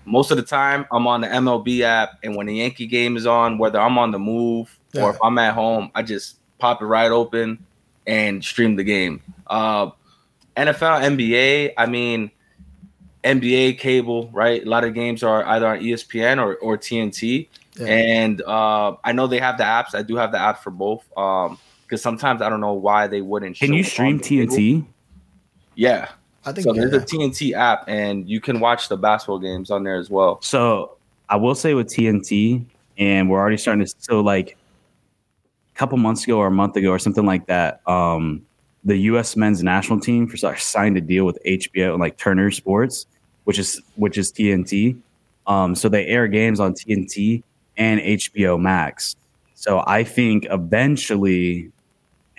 most 0.05 0.31
of 0.31 0.37
the 0.37 0.43
time, 0.43 0.87
I'm 0.91 1.05
on 1.05 1.21
the 1.21 1.27
MLB 1.27 1.81
app, 1.81 2.17
and 2.23 2.35
when 2.35 2.47
the 2.47 2.55
Yankee 2.55 2.87
game 2.87 3.17
is 3.17 3.27
on, 3.27 3.59
whether 3.59 3.79
I'm 3.79 3.99
on 3.99 4.09
the 4.09 4.17
move 4.17 4.79
or 4.95 5.11
if 5.11 5.17
I'm 5.23 5.37
at 5.37 5.53
home, 5.53 5.91
I 5.93 6.01
just 6.01 6.39
pop 6.57 6.81
it 6.81 6.85
right 6.85 7.11
open 7.11 7.63
and 8.05 8.43
stream 8.43 8.75
the 8.75 8.83
game. 8.83 9.21
Uh, 9.47 9.91
NFL, 10.57 11.01
NBA, 11.17 11.73
I 11.77 11.85
mean, 11.85 12.31
NBA 13.23 13.79
cable, 13.79 14.29
right? 14.31 14.63
A 14.63 14.69
lot 14.69 14.83
of 14.83 14.93
games 14.93 15.23
are 15.23 15.45
either 15.45 15.67
on 15.67 15.79
ESPN 15.79 16.43
or, 16.43 16.55
or 16.55 16.77
TNT. 16.77 17.47
Yeah. 17.75 17.87
And 17.87 18.41
uh, 18.41 18.95
I 19.03 19.13
know 19.13 19.27
they 19.27 19.39
have 19.39 19.57
the 19.57 19.63
apps. 19.63 19.95
I 19.95 20.03
do 20.03 20.15
have 20.15 20.31
the 20.31 20.39
app 20.39 20.61
for 20.61 20.69
both. 20.69 21.05
Um, 21.17 21.57
because 21.93 22.01
sometimes 22.01 22.41
I 22.41 22.49
don't 22.49 22.59
know 22.59 22.73
why 22.73 23.05
they 23.05 23.21
wouldn't. 23.21 23.57
Can 23.57 23.71
you 23.71 23.83
stream 23.83 24.19
TNT? 24.19 24.49
Cable. 24.49 24.87
Yeah, 25.75 26.09
I 26.43 26.51
think 26.51 26.63
so. 26.65 26.73
There's 26.73 26.91
a 26.91 26.99
TNT 26.99 27.53
app, 27.53 27.83
and 27.87 28.27
you 28.27 28.41
can 28.41 28.59
watch 28.59 28.89
the 28.89 28.97
basketball 28.97 29.37
games 29.37 29.69
on 29.69 29.83
there 29.83 29.97
as 29.97 30.09
well. 30.09 30.41
So 30.41 30.97
I 31.29 31.35
will 31.35 31.53
say 31.53 31.75
with 31.75 31.87
TNT, 31.87 32.65
and 32.97 33.29
we're 33.29 33.39
already 33.39 33.57
starting 33.57 33.85
to 33.85 33.93
so 33.99 34.21
like 34.21 34.57
couple 35.73 35.97
months 35.97 36.23
ago 36.23 36.37
or 36.37 36.47
a 36.47 36.51
month 36.51 36.75
ago 36.75 36.89
or 36.89 36.99
something 36.99 37.25
like 37.25 37.47
that, 37.47 37.81
um, 37.87 38.45
the 38.83 38.97
U.S. 38.97 39.35
men's 39.35 39.63
national 39.63 39.99
team 39.99 40.27
for 40.27 40.37
signed 40.57 40.97
a 40.97 41.01
deal 41.01 41.25
with 41.25 41.37
HBO 41.45 41.91
and 41.91 41.99
like 41.99 42.17
Turner 42.17 42.51
Sports, 42.51 43.05
which 43.45 43.59
is 43.59 43.81
which 43.95 44.17
is 44.17 44.31
TNT. 44.31 44.97
Um, 45.47 45.75
so 45.75 45.89
they 45.89 46.05
air 46.05 46.27
games 46.27 46.59
on 46.59 46.73
TNT 46.73 47.43
and 47.77 47.99
HBO 47.99 48.59
Max. 48.59 49.15
So 49.55 49.83
I 49.87 50.03
think 50.03 50.47
eventually 50.49 51.71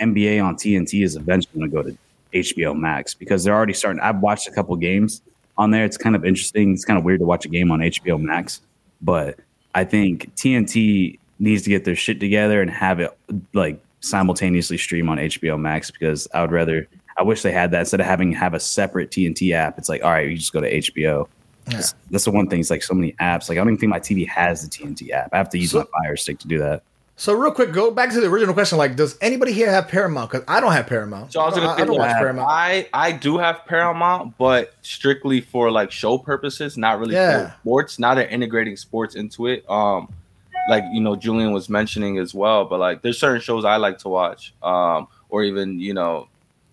NBA 0.00 0.42
on 0.42 0.56
TNT 0.56 1.04
is 1.04 1.16
eventually 1.16 1.58
going 1.58 1.70
to 1.70 1.76
go 1.76 1.82
to 1.82 1.98
HBO 2.34 2.78
Max 2.78 3.14
because 3.14 3.44
they're 3.44 3.54
already 3.54 3.72
starting. 3.72 4.00
I've 4.00 4.20
watched 4.20 4.48
a 4.48 4.50
couple 4.50 4.74
games 4.76 5.22
on 5.56 5.70
there. 5.70 5.84
It's 5.84 5.96
kind 5.96 6.16
of 6.16 6.24
interesting. 6.24 6.72
It's 6.72 6.84
kind 6.84 6.98
of 6.98 7.04
weird 7.04 7.20
to 7.20 7.26
watch 7.26 7.44
a 7.44 7.48
game 7.48 7.70
on 7.70 7.80
HBO 7.80 8.20
Max, 8.20 8.60
but 9.00 9.38
I 9.74 9.84
think 9.84 10.34
TNT 10.36 11.18
needs 11.38 11.62
to 11.62 11.70
get 11.70 11.84
their 11.84 11.96
shit 11.96 12.20
together 12.20 12.60
and 12.60 12.70
have 12.70 13.00
it 13.00 13.16
like 13.52 13.82
simultaneously 14.00 14.78
stream 14.78 15.08
on 15.08 15.18
HBO 15.18 15.58
Max 15.58 15.90
because 15.90 16.28
I 16.34 16.40
would 16.42 16.52
rather. 16.52 16.88
I 17.16 17.22
wish 17.22 17.42
they 17.42 17.52
had 17.52 17.70
that 17.70 17.80
instead 17.80 18.00
of 18.00 18.06
having 18.06 18.32
have 18.32 18.54
a 18.54 18.60
separate 18.60 19.10
TNT 19.10 19.52
app. 19.52 19.78
It's 19.78 19.88
like, 19.88 20.02
all 20.02 20.10
right, 20.10 20.28
you 20.28 20.36
just 20.36 20.52
go 20.52 20.60
to 20.60 20.72
HBO. 20.72 21.28
Yeah. 21.68 21.76
That's, 21.76 21.94
that's, 22.10 22.24
the 22.24 22.32
one 22.32 22.48
thing. 22.48 22.58
It's 22.58 22.70
like 22.70 22.82
so 22.82 22.92
many 22.92 23.12
apps. 23.12 23.48
Like 23.48 23.56
I 23.56 23.60
don't 23.60 23.68
even 23.68 23.78
think 23.78 23.90
my 23.90 24.00
TV 24.00 24.26
has 24.28 24.62
the 24.62 24.68
TNT 24.68 25.10
app. 25.10 25.30
I 25.32 25.38
have 25.38 25.48
to 25.50 25.58
use 25.58 25.70
so, 25.70 25.78
my 25.78 25.84
Fire 26.02 26.16
Stick 26.16 26.40
to 26.40 26.48
do 26.48 26.58
that. 26.58 26.82
So 27.16 27.32
real 27.32 27.52
quick, 27.52 27.72
go 27.72 27.92
back 27.92 28.10
to 28.10 28.20
the 28.20 28.26
original 28.26 28.54
question. 28.54 28.76
Like, 28.76 28.96
does 28.96 29.16
anybody 29.20 29.52
here 29.52 29.70
have 29.70 29.86
Paramount? 29.86 30.32
Because 30.32 30.44
I 30.48 30.60
don't 30.60 30.72
have 30.72 30.88
Paramount. 30.88 31.32
So 31.32 31.40
I 31.40 31.46
was 31.46 31.54
gonna 31.54 31.68
I, 31.68 31.76
I 31.76 31.84
don't 31.84 31.96
watch 31.96 32.16
Paramount. 32.16 32.48
I 32.50 32.88
I 32.92 33.12
do 33.12 33.38
have 33.38 33.64
Paramount, 33.66 34.36
but 34.36 34.74
strictly 34.82 35.40
for 35.40 35.70
like 35.70 35.92
show 35.92 36.18
purposes, 36.18 36.76
not 36.76 36.98
really 36.98 37.14
yeah. 37.14 37.50
for 37.50 37.56
sports. 37.60 37.98
Now 38.00 38.14
they're 38.14 38.26
integrating 38.26 38.76
sports 38.76 39.14
into 39.14 39.46
it. 39.46 39.68
Um, 39.70 40.12
like 40.68 40.84
you 40.92 41.00
know, 41.00 41.16
Julian 41.16 41.52
was 41.52 41.68
mentioning 41.68 42.18
as 42.18 42.34
well. 42.34 42.64
But 42.64 42.80
like, 42.80 43.02
there's 43.02 43.18
certain 43.18 43.40
shows 43.40 43.64
I 43.64 43.76
like 43.76 43.98
to 43.98 44.08
watch. 44.08 44.54
Um, 44.62 45.08
or 45.28 45.42
even 45.42 45.80
you 45.80 45.94
know, 45.94 46.28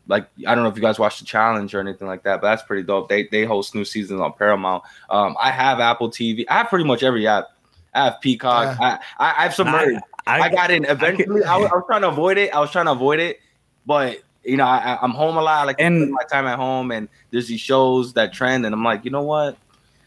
like 0.07 0.27
I 0.45 0.53
don't 0.53 0.63
know 0.63 0.69
if 0.69 0.75
you 0.75 0.81
guys 0.81 0.99
watch 0.99 1.19
the 1.19 1.25
challenge 1.25 1.73
or 1.73 1.79
anything 1.79 2.07
like 2.07 2.23
that, 2.23 2.41
but 2.41 2.49
that's 2.49 2.63
pretty 2.63 2.83
dope. 2.83 3.09
They 3.09 3.27
they 3.27 3.45
host 3.45 3.73
new 3.73 3.85
seasons 3.85 4.21
on 4.21 4.33
Paramount. 4.33 4.83
Um, 5.09 5.35
I 5.39 5.51
have 5.51 5.79
Apple 5.79 6.09
TV. 6.09 6.45
I 6.49 6.59
have 6.59 6.69
pretty 6.69 6.85
much 6.85 7.03
every 7.03 7.27
app. 7.27 7.49
I 7.93 8.05
have 8.05 8.21
Peacock. 8.21 8.79
I, 8.79 8.99
I, 9.19 9.33
I 9.39 9.43
have 9.43 9.53
some. 9.53 9.67
I, 9.67 9.99
I, 10.27 10.41
I, 10.41 10.49
got 10.49 10.71
in 10.71 10.85
eventually. 10.85 11.43
I, 11.43 11.55
I, 11.55 11.57
was 11.57 11.83
trying 11.87 12.01
to 12.01 12.09
avoid 12.09 12.37
it. 12.37 12.53
I 12.53 12.59
was 12.59 12.71
trying 12.71 12.85
to 12.85 12.91
avoid 12.91 13.19
it, 13.19 13.39
but 13.85 14.19
you 14.43 14.57
know, 14.57 14.65
I, 14.65 14.97
am 15.03 15.11
home 15.11 15.37
a 15.37 15.41
lot. 15.41 15.67
Like 15.67 15.79
and 15.79 16.11
my 16.11 16.23
time 16.23 16.45
at 16.45 16.57
home, 16.57 16.91
and 16.91 17.09
there's 17.31 17.47
these 17.47 17.59
shows 17.59 18.13
that 18.13 18.33
trend, 18.33 18.65
and 18.65 18.73
I'm 18.73 18.83
like, 18.83 19.05
you 19.05 19.11
know 19.11 19.23
what? 19.23 19.57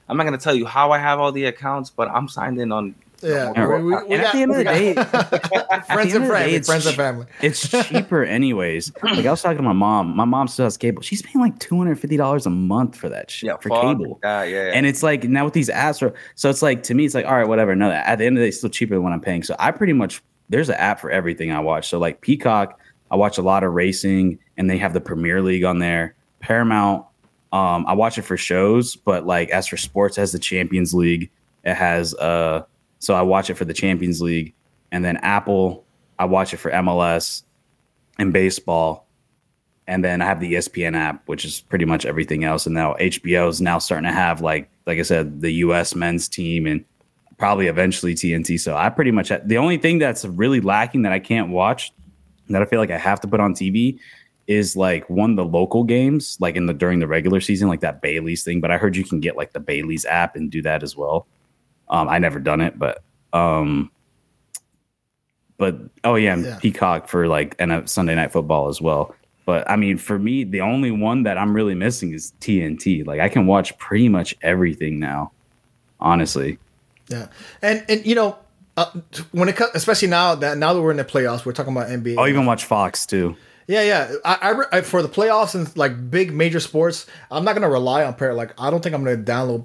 I'm 0.08 0.16
not 0.16 0.24
gonna 0.24 0.38
tell 0.38 0.54
you 0.54 0.66
how 0.66 0.92
I 0.92 0.98
have 0.98 1.18
all 1.18 1.32
the 1.32 1.46
accounts, 1.46 1.90
but 1.90 2.08
I'm 2.08 2.28
signed 2.28 2.60
in 2.60 2.72
on 2.72 2.94
yeah, 3.24 3.66
we, 3.66 3.82
we, 3.82 3.82
we 3.84 3.90
got, 3.90 4.10
at 4.10 4.32
the 4.32 4.42
end 4.42 4.50
of 4.50 4.56
the 4.58 4.64
day, 4.64 4.94
friends 4.94 6.14
and 6.14 6.26
family, 6.26 6.62
friends 6.62 6.86
and 6.86 6.96
family. 6.96 7.26
It's 7.40 7.68
cheaper 7.88 8.22
anyways. 8.22 8.92
Like 9.02 9.26
I 9.26 9.30
was 9.30 9.42
talking 9.42 9.56
to 9.58 9.62
my 9.62 9.72
mom. 9.72 10.14
My 10.14 10.24
mom 10.24 10.48
still 10.48 10.66
has 10.66 10.76
cable. 10.76 11.02
She's 11.02 11.22
paying 11.22 11.40
like 11.40 11.58
two 11.58 11.76
hundred 11.76 11.98
fifty 11.98 12.16
dollars 12.16 12.46
a 12.46 12.50
month 12.50 12.96
for 12.96 13.08
that 13.08 13.30
shit 13.30 13.48
yeah, 13.48 13.56
for 13.56 13.70
cable. 13.70 14.20
Yeah, 14.22 14.42
yeah, 14.44 14.66
yeah, 14.66 14.72
And 14.74 14.86
it's 14.86 15.02
like 15.02 15.24
now 15.24 15.44
with 15.44 15.54
these 15.54 15.68
apps, 15.68 16.02
are, 16.02 16.14
so 16.34 16.50
it's 16.50 16.62
like 16.62 16.82
to 16.84 16.94
me, 16.94 17.04
it's 17.04 17.14
like 17.14 17.26
all 17.26 17.34
right, 17.34 17.48
whatever. 17.48 17.74
No, 17.74 17.90
at 17.90 18.16
the 18.16 18.26
end 18.26 18.36
of 18.36 18.40
the 18.40 18.44
day, 18.44 18.48
it's 18.48 18.58
still 18.58 18.70
cheaper 18.70 18.94
than 18.94 19.02
what 19.02 19.12
I'm 19.12 19.20
paying. 19.20 19.42
So 19.42 19.56
I 19.58 19.70
pretty 19.70 19.92
much 19.92 20.22
there's 20.48 20.68
an 20.68 20.76
app 20.76 21.00
for 21.00 21.10
everything 21.10 21.50
I 21.50 21.60
watch. 21.60 21.88
So 21.88 21.98
like 21.98 22.20
Peacock, 22.20 22.78
I 23.10 23.16
watch 23.16 23.38
a 23.38 23.42
lot 23.42 23.64
of 23.64 23.72
racing, 23.72 24.38
and 24.56 24.68
they 24.68 24.78
have 24.78 24.92
the 24.92 25.00
Premier 25.00 25.40
League 25.42 25.64
on 25.64 25.78
there. 25.78 26.14
Paramount, 26.40 27.06
um, 27.52 27.86
I 27.86 27.94
watch 27.94 28.18
it 28.18 28.22
for 28.22 28.36
shows, 28.36 28.96
but 28.96 29.26
like 29.26 29.48
as 29.50 29.66
for 29.66 29.76
sports, 29.76 30.18
it 30.18 30.22
has 30.22 30.32
the 30.32 30.38
Champions 30.38 30.92
League. 30.92 31.30
It 31.64 31.74
has 31.74 32.14
uh 32.14 32.64
so 33.04 33.14
I 33.14 33.22
watch 33.22 33.50
it 33.50 33.54
for 33.54 33.64
the 33.64 33.74
Champions 33.74 34.22
League, 34.22 34.54
and 34.90 35.04
then 35.04 35.18
Apple, 35.18 35.84
I 36.18 36.24
watch 36.24 36.54
it 36.54 36.58
for 36.58 36.70
MLS 36.70 37.42
and 38.18 38.32
baseball, 38.32 39.06
and 39.86 40.02
then 40.02 40.22
I 40.22 40.24
have 40.24 40.40
the 40.40 40.54
ESPN 40.54 40.96
app, 40.96 41.22
which 41.26 41.44
is 41.44 41.60
pretty 41.60 41.84
much 41.84 42.06
everything 42.06 42.44
else. 42.44 42.64
And 42.64 42.74
now 42.74 42.94
HBO 42.94 43.48
is 43.48 43.60
now 43.60 43.78
starting 43.78 44.08
to 44.08 44.14
have 44.14 44.40
like, 44.40 44.70
like 44.86 44.98
I 44.98 45.02
said, 45.02 45.40
the 45.42 45.50
U.S. 45.50 45.94
men's 45.94 46.28
team 46.28 46.66
and 46.66 46.84
probably 47.36 47.66
eventually 47.66 48.14
TNT. 48.14 48.58
So 48.58 48.76
I 48.76 48.88
pretty 48.88 49.10
much 49.10 49.30
the 49.44 49.58
only 49.58 49.76
thing 49.76 49.98
that's 49.98 50.24
really 50.24 50.60
lacking 50.60 51.02
that 51.02 51.12
I 51.12 51.18
can't 51.18 51.50
watch 51.50 51.92
that 52.48 52.62
I 52.62 52.64
feel 52.64 52.78
like 52.78 52.90
I 52.90 52.98
have 52.98 53.20
to 53.20 53.28
put 53.28 53.40
on 53.40 53.54
TV 53.54 53.98
is 54.46 54.76
like 54.76 55.08
one 55.08 55.36
the 55.36 55.44
local 55.44 55.84
games, 55.84 56.36
like 56.40 56.56
in 56.56 56.66
the 56.66 56.74
during 56.74 56.98
the 56.98 57.06
regular 57.06 57.40
season, 57.40 57.68
like 57.68 57.80
that 57.80 58.02
Bally's 58.02 58.44
thing. 58.44 58.60
But 58.60 58.70
I 58.70 58.78
heard 58.78 58.96
you 58.96 59.04
can 59.04 59.20
get 59.20 59.36
like 59.36 59.52
the 59.52 59.60
Bally's 59.60 60.04
app 60.04 60.36
and 60.36 60.50
do 60.50 60.62
that 60.62 60.82
as 60.82 60.96
well. 60.96 61.26
Um, 61.88 62.08
I 62.08 62.18
never 62.18 62.38
done 62.40 62.60
it, 62.60 62.78
but 62.78 63.02
um, 63.32 63.90
but 65.56 65.78
oh 66.02 66.14
yeah, 66.14 66.36
yeah. 66.36 66.58
Peacock 66.60 67.08
for 67.08 67.28
like 67.28 67.54
and 67.58 67.72
a 67.72 67.86
Sunday 67.86 68.14
night 68.14 68.32
football 68.32 68.68
as 68.68 68.80
well. 68.80 69.14
But 69.46 69.68
I 69.70 69.76
mean, 69.76 69.98
for 69.98 70.18
me, 70.18 70.44
the 70.44 70.62
only 70.62 70.90
one 70.90 71.24
that 71.24 71.36
I'm 71.36 71.54
really 71.54 71.74
missing 71.74 72.12
is 72.14 72.32
TNT. 72.40 73.06
Like 73.06 73.20
I 73.20 73.28
can 73.28 73.46
watch 73.46 73.76
pretty 73.78 74.08
much 74.08 74.34
everything 74.42 74.98
now, 74.98 75.32
honestly. 76.00 76.58
Yeah, 77.08 77.28
and 77.60 77.84
and 77.88 78.04
you 78.06 78.14
know, 78.14 78.38
uh, 78.76 78.90
when 79.32 79.48
it 79.48 79.56
comes, 79.56 79.72
especially 79.74 80.08
now 80.08 80.34
that 80.36 80.56
now 80.58 80.72
that 80.72 80.80
we're 80.80 80.90
in 80.90 80.96
the 80.96 81.04
playoffs, 81.04 81.44
we're 81.44 81.52
talking 81.52 81.76
about 81.76 81.88
NBA. 81.88 82.16
I'll 82.18 82.28
even 82.28 82.46
watch 82.46 82.64
Fox 82.64 83.04
too. 83.04 83.36
Yeah, 83.66 83.82
yeah. 83.82 84.14
I, 84.26 84.38
I, 84.42 84.78
I, 84.78 84.80
for 84.82 85.00
the 85.00 85.08
playoffs 85.08 85.54
and 85.54 85.74
like 85.76 86.10
big 86.10 86.32
major 86.32 86.60
sports, 86.60 87.06
I'm 87.30 87.44
not 87.44 87.54
gonna 87.54 87.70
rely 87.70 88.04
on 88.04 88.14
pair. 88.14 88.34
Like 88.34 88.58
I 88.58 88.70
don't 88.70 88.82
think 88.82 88.94
I'm 88.94 89.04
gonna 89.04 89.16
download 89.16 89.64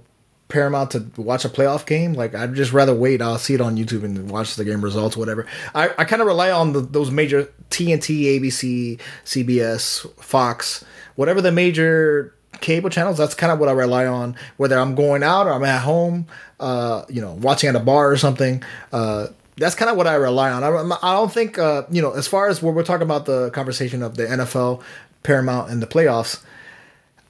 Paramount 0.50 0.92
to 0.92 1.06
watch 1.16 1.46
a 1.46 1.50
playoff 1.50 1.86
game. 1.86 2.14
Like 2.14 2.36
I'd 2.36 2.56
just 2.56 2.74
rather 2.74 2.94
wait. 2.94 3.22
I'll 3.22 3.38
see 3.38 3.54
it 3.54 3.62
on 3.62 3.78
YouTube 3.78 4.04
and 4.04 4.30
watch 4.30 4.56
the 4.56 4.66
game 4.66 4.84
results, 4.84 5.16
whatever. 5.16 5.46
I, 5.74 5.90
I 5.98 6.06
kind 6.06 6.22
of 6.22 6.28
rely 6.28 6.52
on 6.52 6.74
the, 6.74 6.82
those 6.82 7.12
major 7.12 7.50
TNT, 7.70 8.40
ABC, 8.40 9.00
CBS, 9.26 10.12
Fox, 10.20 10.84
whatever 11.16 11.40
the 11.40 11.52
major 11.52 12.34
cable 12.62 12.90
channels. 12.90 13.18
That's 13.18 13.36
kind 13.36 13.52
of 13.52 13.60
what 13.60 13.70
I 13.70 13.74
rely 13.74 14.08
on. 14.08 14.36
Whether 14.58 14.78
I'm 14.78 14.96
going 14.96 15.22
out 15.22 15.46
or 15.46 15.54
I'm 15.54 15.64
at 15.64 15.84
home, 15.84 16.26
uh, 16.60 17.06
you 17.08 17.22
know, 17.22 17.34
watching 17.34 17.70
at 17.70 17.76
a 17.76 17.80
bar 17.80 18.12
or 18.12 18.18
something. 18.18 18.64
Uh, 18.92 19.28
that's 19.58 19.76
kind 19.76 19.92
of 19.92 19.98
what 19.98 20.08
I 20.08 20.16
rely 20.16 20.50
on. 20.50 20.64
I, 20.64 20.98
I 21.04 21.14
don't 21.14 21.32
think, 21.32 21.60
uh, 21.60 21.84
you 21.92 22.02
know, 22.02 22.12
as 22.14 22.28
far 22.28 22.48
as 22.48 22.64
when 22.64 22.74
we're 22.74 22.84
talking 22.84 23.04
about 23.04 23.26
the 23.26 23.52
conversation 23.52 24.02
of 24.02 24.16
the 24.16 24.26
NFL, 24.26 24.82
Paramount, 25.22 25.70
and 25.70 25.82
the 25.82 25.88
playoffs 25.88 26.42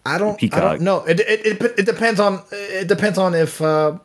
I 0.10 0.18
don't. 0.18 0.38
Peacock. 0.38 0.64
I 0.64 0.70
don't 0.72 0.82
know. 0.82 1.04
It, 1.06 1.20
it, 1.20 1.46
it, 1.46 1.62
it 1.80 1.86
depends 1.86 2.20
on 2.20 2.44
it 2.52 2.88
depends 2.88 3.18
on 3.18 3.36
if 3.36 3.62
uh, 3.62 3.98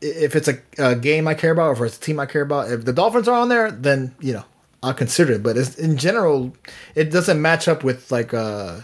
if 0.00 0.34
it's 0.34 0.48
a, 0.48 0.58
a, 0.78 0.94
game 0.96 1.28
I 1.28 1.34
care 1.34 1.52
about 1.52 1.68
or 1.68 1.72
if 1.72 1.92
it's 1.92 1.96
a 1.98 2.00
team 2.00 2.18
I 2.20 2.26
care 2.26 2.42
about. 2.42 2.70
If 2.70 2.84
the 2.84 2.92
Dolphins 2.92 3.28
are 3.28 3.38
on 3.38 3.48
there, 3.48 3.70
then 3.70 4.14
you 4.20 4.32
know 4.32 4.44
I'll 4.82 4.94
consider 4.94 5.34
it. 5.34 5.42
But 5.42 5.56
in 5.78 5.96
general, 5.96 6.54
it 6.94 7.10
doesn't 7.10 7.40
match 7.40 7.68
up 7.68 7.84
with 7.84 8.10
like 8.10 8.34
uh, 8.34 8.80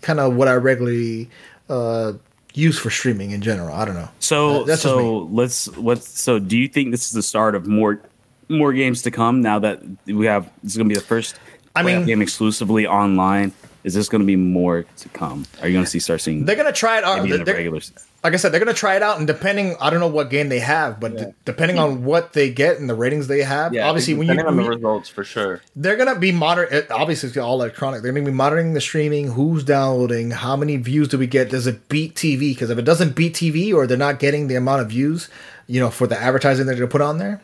kind 0.00 0.20
of 0.20 0.36
what 0.36 0.48
I 0.48 0.54
regularly 0.54 1.28
uh, 1.68 2.12
use 2.54 2.78
for 2.78 2.90
streaming 2.90 3.32
in 3.32 3.42
general. 3.42 3.74
I 3.74 3.84
don't 3.84 3.96
know. 3.96 4.08
So 4.20 4.64
that's 4.64 4.82
so 4.82 5.28
let's 5.30 5.68
let's. 5.76 6.20
So 6.20 6.38
do 6.38 6.56
you 6.56 6.68
think 6.68 6.92
this 6.92 7.06
is 7.06 7.12
the 7.12 7.22
start 7.22 7.54
of 7.54 7.66
more 7.66 8.00
more 8.48 8.72
games 8.72 9.02
to 9.02 9.10
come 9.10 9.42
now 9.42 9.58
that 9.58 9.82
we 10.06 10.26
have? 10.26 10.50
This 10.62 10.72
is 10.72 10.76
going 10.76 10.88
to 10.88 10.94
be 10.94 10.98
the 10.98 11.06
first. 11.06 11.38
I 11.76 11.82
mean, 11.82 12.06
game 12.06 12.22
exclusively 12.22 12.86
online. 12.86 13.52
Is 13.84 13.92
this 13.92 14.08
going 14.08 14.20
to 14.22 14.26
be 14.26 14.36
more 14.36 14.86
to 14.96 15.08
come? 15.10 15.44
Are 15.60 15.68
you 15.68 15.74
going 15.74 15.84
to 15.84 15.90
see 15.90 15.98
start 15.98 16.22
seeing? 16.22 16.46
They're 16.46 16.56
going 16.56 16.66
to 16.66 16.72
try 16.72 16.98
it 16.98 17.04
out. 17.04 17.22
The 17.22 17.44
regular. 17.44 17.80
Like 18.24 18.32
I 18.32 18.36
said, 18.36 18.52
they're 18.52 18.60
going 18.60 18.74
to 18.74 18.78
try 18.78 18.96
it 18.96 19.02
out, 19.02 19.18
and 19.18 19.26
depending, 19.26 19.76
I 19.78 19.90
don't 19.90 20.00
know 20.00 20.08
what 20.08 20.30
game 20.30 20.48
they 20.48 20.60
have, 20.60 20.98
but 20.98 21.12
yeah. 21.12 21.24
d- 21.26 21.32
depending 21.44 21.78
on 21.78 22.04
what 22.04 22.32
they 22.32 22.50
get 22.50 22.78
and 22.78 22.88
the 22.88 22.94
ratings 22.94 23.26
they 23.26 23.42
have, 23.42 23.74
yeah, 23.74 23.86
obviously 23.86 24.14
when 24.14 24.26
you 24.26 24.42
on 24.42 24.56
the 24.56 24.62
results 24.62 25.10
for 25.10 25.24
sure, 25.24 25.60
they're 25.76 25.96
going 25.96 26.12
to 26.12 26.18
be 26.18 26.32
monitoring. 26.32 26.84
Obviously, 26.90 27.28
it's 27.28 27.36
all 27.36 27.60
electronic. 27.60 28.00
They're 28.00 28.12
going 28.12 28.24
to 28.24 28.30
be 28.30 28.34
monitoring 28.34 28.72
the 28.72 28.80
streaming, 28.80 29.32
who's 29.32 29.62
downloading, 29.62 30.30
how 30.30 30.56
many 30.56 30.78
views 30.78 31.08
do 31.08 31.18
we 31.18 31.26
get? 31.26 31.50
Does 31.50 31.66
it 31.66 31.86
beat 31.90 32.14
TV? 32.14 32.54
Because 32.54 32.70
if 32.70 32.78
it 32.78 32.86
doesn't 32.86 33.14
beat 33.14 33.34
TV, 33.34 33.74
or 33.74 33.86
they're 33.86 33.98
not 33.98 34.18
getting 34.18 34.48
the 34.48 34.54
amount 34.54 34.80
of 34.80 34.88
views, 34.88 35.28
you 35.66 35.78
know, 35.78 35.90
for 35.90 36.06
the 36.06 36.18
advertising 36.18 36.64
they're 36.64 36.76
going 36.76 36.88
to 36.88 36.92
put 36.92 37.02
on 37.02 37.18
there, 37.18 37.42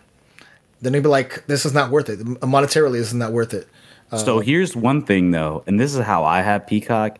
then 0.80 0.94
they'd 0.94 1.02
be 1.02 1.10
like, 1.10 1.46
"This 1.46 1.66
is 1.66 1.74
not 1.74 1.90
worth 1.90 2.08
it. 2.08 2.20
Monetarily, 2.20 2.94
this 2.94 3.08
is 3.08 3.14
not 3.14 3.32
worth 3.32 3.52
it." 3.52 3.68
So 4.16 4.38
uh, 4.38 4.40
here's 4.40 4.74
one 4.74 5.02
thing 5.02 5.30
though, 5.30 5.62
and 5.66 5.78
this 5.78 5.94
is 5.94 6.04
how 6.04 6.24
I 6.24 6.42
have 6.42 6.66
Peacock. 6.66 7.18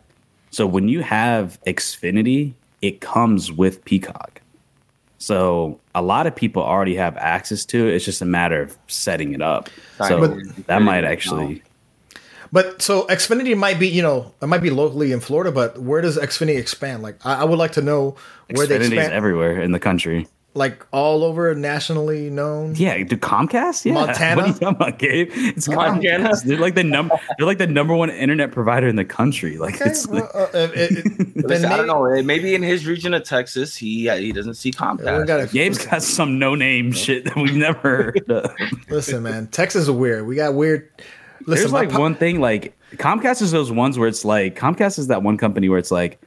So 0.49 0.67
when 0.67 0.87
you 0.87 1.01
have 1.01 1.59
Xfinity, 1.65 2.53
it 2.81 3.01
comes 3.01 3.51
with 3.51 3.83
Peacock. 3.85 4.41
So 5.17 5.79
a 5.93 6.01
lot 6.01 6.25
of 6.25 6.35
people 6.35 6.63
already 6.63 6.95
have 6.95 7.15
access 7.17 7.63
to 7.65 7.87
it. 7.87 7.93
It's 7.93 8.05
just 8.05 8.21
a 8.21 8.25
matter 8.25 8.61
of 8.61 8.77
setting 8.87 9.33
it 9.33 9.41
up. 9.41 9.69
So 10.07 10.19
but, 10.19 10.67
that 10.67 10.81
might 10.81 11.03
actually. 11.03 11.63
But 12.51 12.81
so 12.81 13.03
Xfinity 13.07 13.55
might 13.55 13.79
be, 13.79 13.87
you 13.87 14.01
know, 14.01 14.33
it 14.41 14.47
might 14.47 14.61
be 14.61 14.71
locally 14.71 15.11
in 15.13 15.21
Florida, 15.21 15.51
but 15.51 15.77
where 15.77 16.01
does 16.01 16.17
Xfinity 16.17 16.57
expand? 16.57 17.01
Like, 17.01 17.25
I, 17.25 17.41
I 17.41 17.43
would 17.45 17.59
like 17.59 17.73
to 17.73 17.81
know 17.81 18.17
where 18.49 18.67
Xfinity's 18.67 18.67
they 18.67 18.97
expand. 18.97 19.13
everywhere 19.13 19.61
in 19.61 19.71
the 19.71 19.79
country 19.79 20.27
like 20.53 20.85
all 20.91 21.23
over 21.23 21.55
nationally 21.55 22.29
known. 22.29 22.75
Yeah, 22.75 23.01
do 23.03 23.15
Comcast? 23.15 23.85
Yeah. 23.85 23.93
Montana. 23.93 24.35
What 24.35 24.45
are 24.45 24.47
you 24.47 24.53
talking 24.53 24.67
about, 24.67 24.99
Gabe? 24.99 25.29
It's 25.33 25.67
Montana. 25.69 26.29
Comcast. 26.29 26.43
They're 26.43 26.57
like 26.57 26.75
the 26.75 26.83
number. 26.83 27.15
They're 27.37 27.47
like 27.47 27.57
the 27.57 27.67
number 27.67 27.95
one 27.95 28.09
internet 28.09 28.51
provider 28.51 28.87
in 28.87 28.95
the 28.97 29.05
country. 29.05 29.57
Like 29.57 29.75
okay, 29.75 29.91
it's. 29.91 30.07
Well, 30.07 30.29
uh, 30.33 30.47
it, 30.53 31.05
it, 31.05 31.35
Listen, 31.47 31.71
I 31.71 31.77
don't 31.77 31.87
know. 31.87 32.21
Maybe 32.23 32.53
in 32.53 32.63
his 32.63 32.85
region 32.85 33.13
of 33.13 33.23
Texas, 33.23 33.75
he 33.75 34.09
he 34.09 34.31
doesn't 34.31 34.55
see 34.55 34.71
Comcast. 34.71 35.27
Yeah, 35.27 35.45
Gabe's 35.45 35.85
got 35.85 36.03
some 36.03 36.37
no 36.37 36.55
name 36.55 36.91
shit 36.91 37.25
that 37.25 37.37
we've 37.37 37.55
never 37.55 37.79
heard. 37.79 38.29
Of. 38.29 38.55
Listen, 38.89 39.23
man, 39.23 39.47
Texas 39.47 39.83
is 39.83 39.91
weird. 39.91 40.25
We 40.25 40.35
got 40.35 40.53
weird. 40.53 40.89
Listen, 41.47 41.71
There's 41.71 41.73
like 41.73 41.89
po- 41.91 41.99
one 41.99 42.15
thing 42.15 42.39
like 42.39 42.77
Comcast 42.93 43.41
is 43.41 43.51
those 43.51 43.71
ones 43.71 43.97
where 43.97 44.07
it's 44.07 44.25
like 44.25 44.55
Comcast 44.55 44.99
is 44.99 45.07
that 45.07 45.23
one 45.23 45.37
company 45.37 45.69
where 45.69 45.79
it's 45.79 45.91
like 45.91 46.21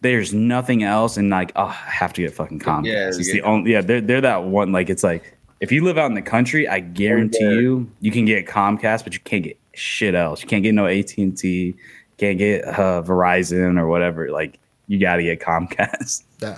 there's 0.00 0.32
nothing 0.32 0.82
else, 0.82 1.16
and 1.16 1.30
like, 1.30 1.52
oh, 1.56 1.64
I 1.64 1.72
have 1.90 2.12
to 2.14 2.22
get 2.22 2.34
fucking 2.34 2.60
Comcast. 2.60 2.86
Yeah, 2.86 3.08
it's 3.08 3.32
the 3.32 3.42
only. 3.42 3.72
Yeah, 3.72 3.80
they're 3.80 4.00
they're 4.00 4.20
that 4.20 4.44
one. 4.44 4.72
Like, 4.72 4.90
it's 4.90 5.02
like 5.02 5.36
if 5.60 5.72
you 5.72 5.84
live 5.84 5.98
out 5.98 6.06
in 6.06 6.14
the 6.14 6.22
country, 6.22 6.68
I 6.68 6.80
guarantee 6.80 7.38
you, 7.40 7.90
you 8.00 8.10
can 8.12 8.24
get 8.24 8.46
Comcast, 8.46 9.04
but 9.04 9.14
you 9.14 9.20
can't 9.20 9.42
get 9.44 9.58
shit 9.74 10.14
else. 10.14 10.42
You 10.42 10.48
can't 10.48 10.62
get 10.62 10.74
no 10.74 10.86
AT 10.86 11.16
and 11.18 11.36
T, 11.36 11.74
can't 12.16 12.38
get 12.38 12.64
uh, 12.64 13.02
Verizon 13.02 13.78
or 13.78 13.88
whatever. 13.88 14.30
Like, 14.30 14.58
you 14.86 14.98
got 14.98 15.16
to 15.16 15.22
get 15.22 15.40
Comcast. 15.40 16.22
Yeah. 16.40 16.56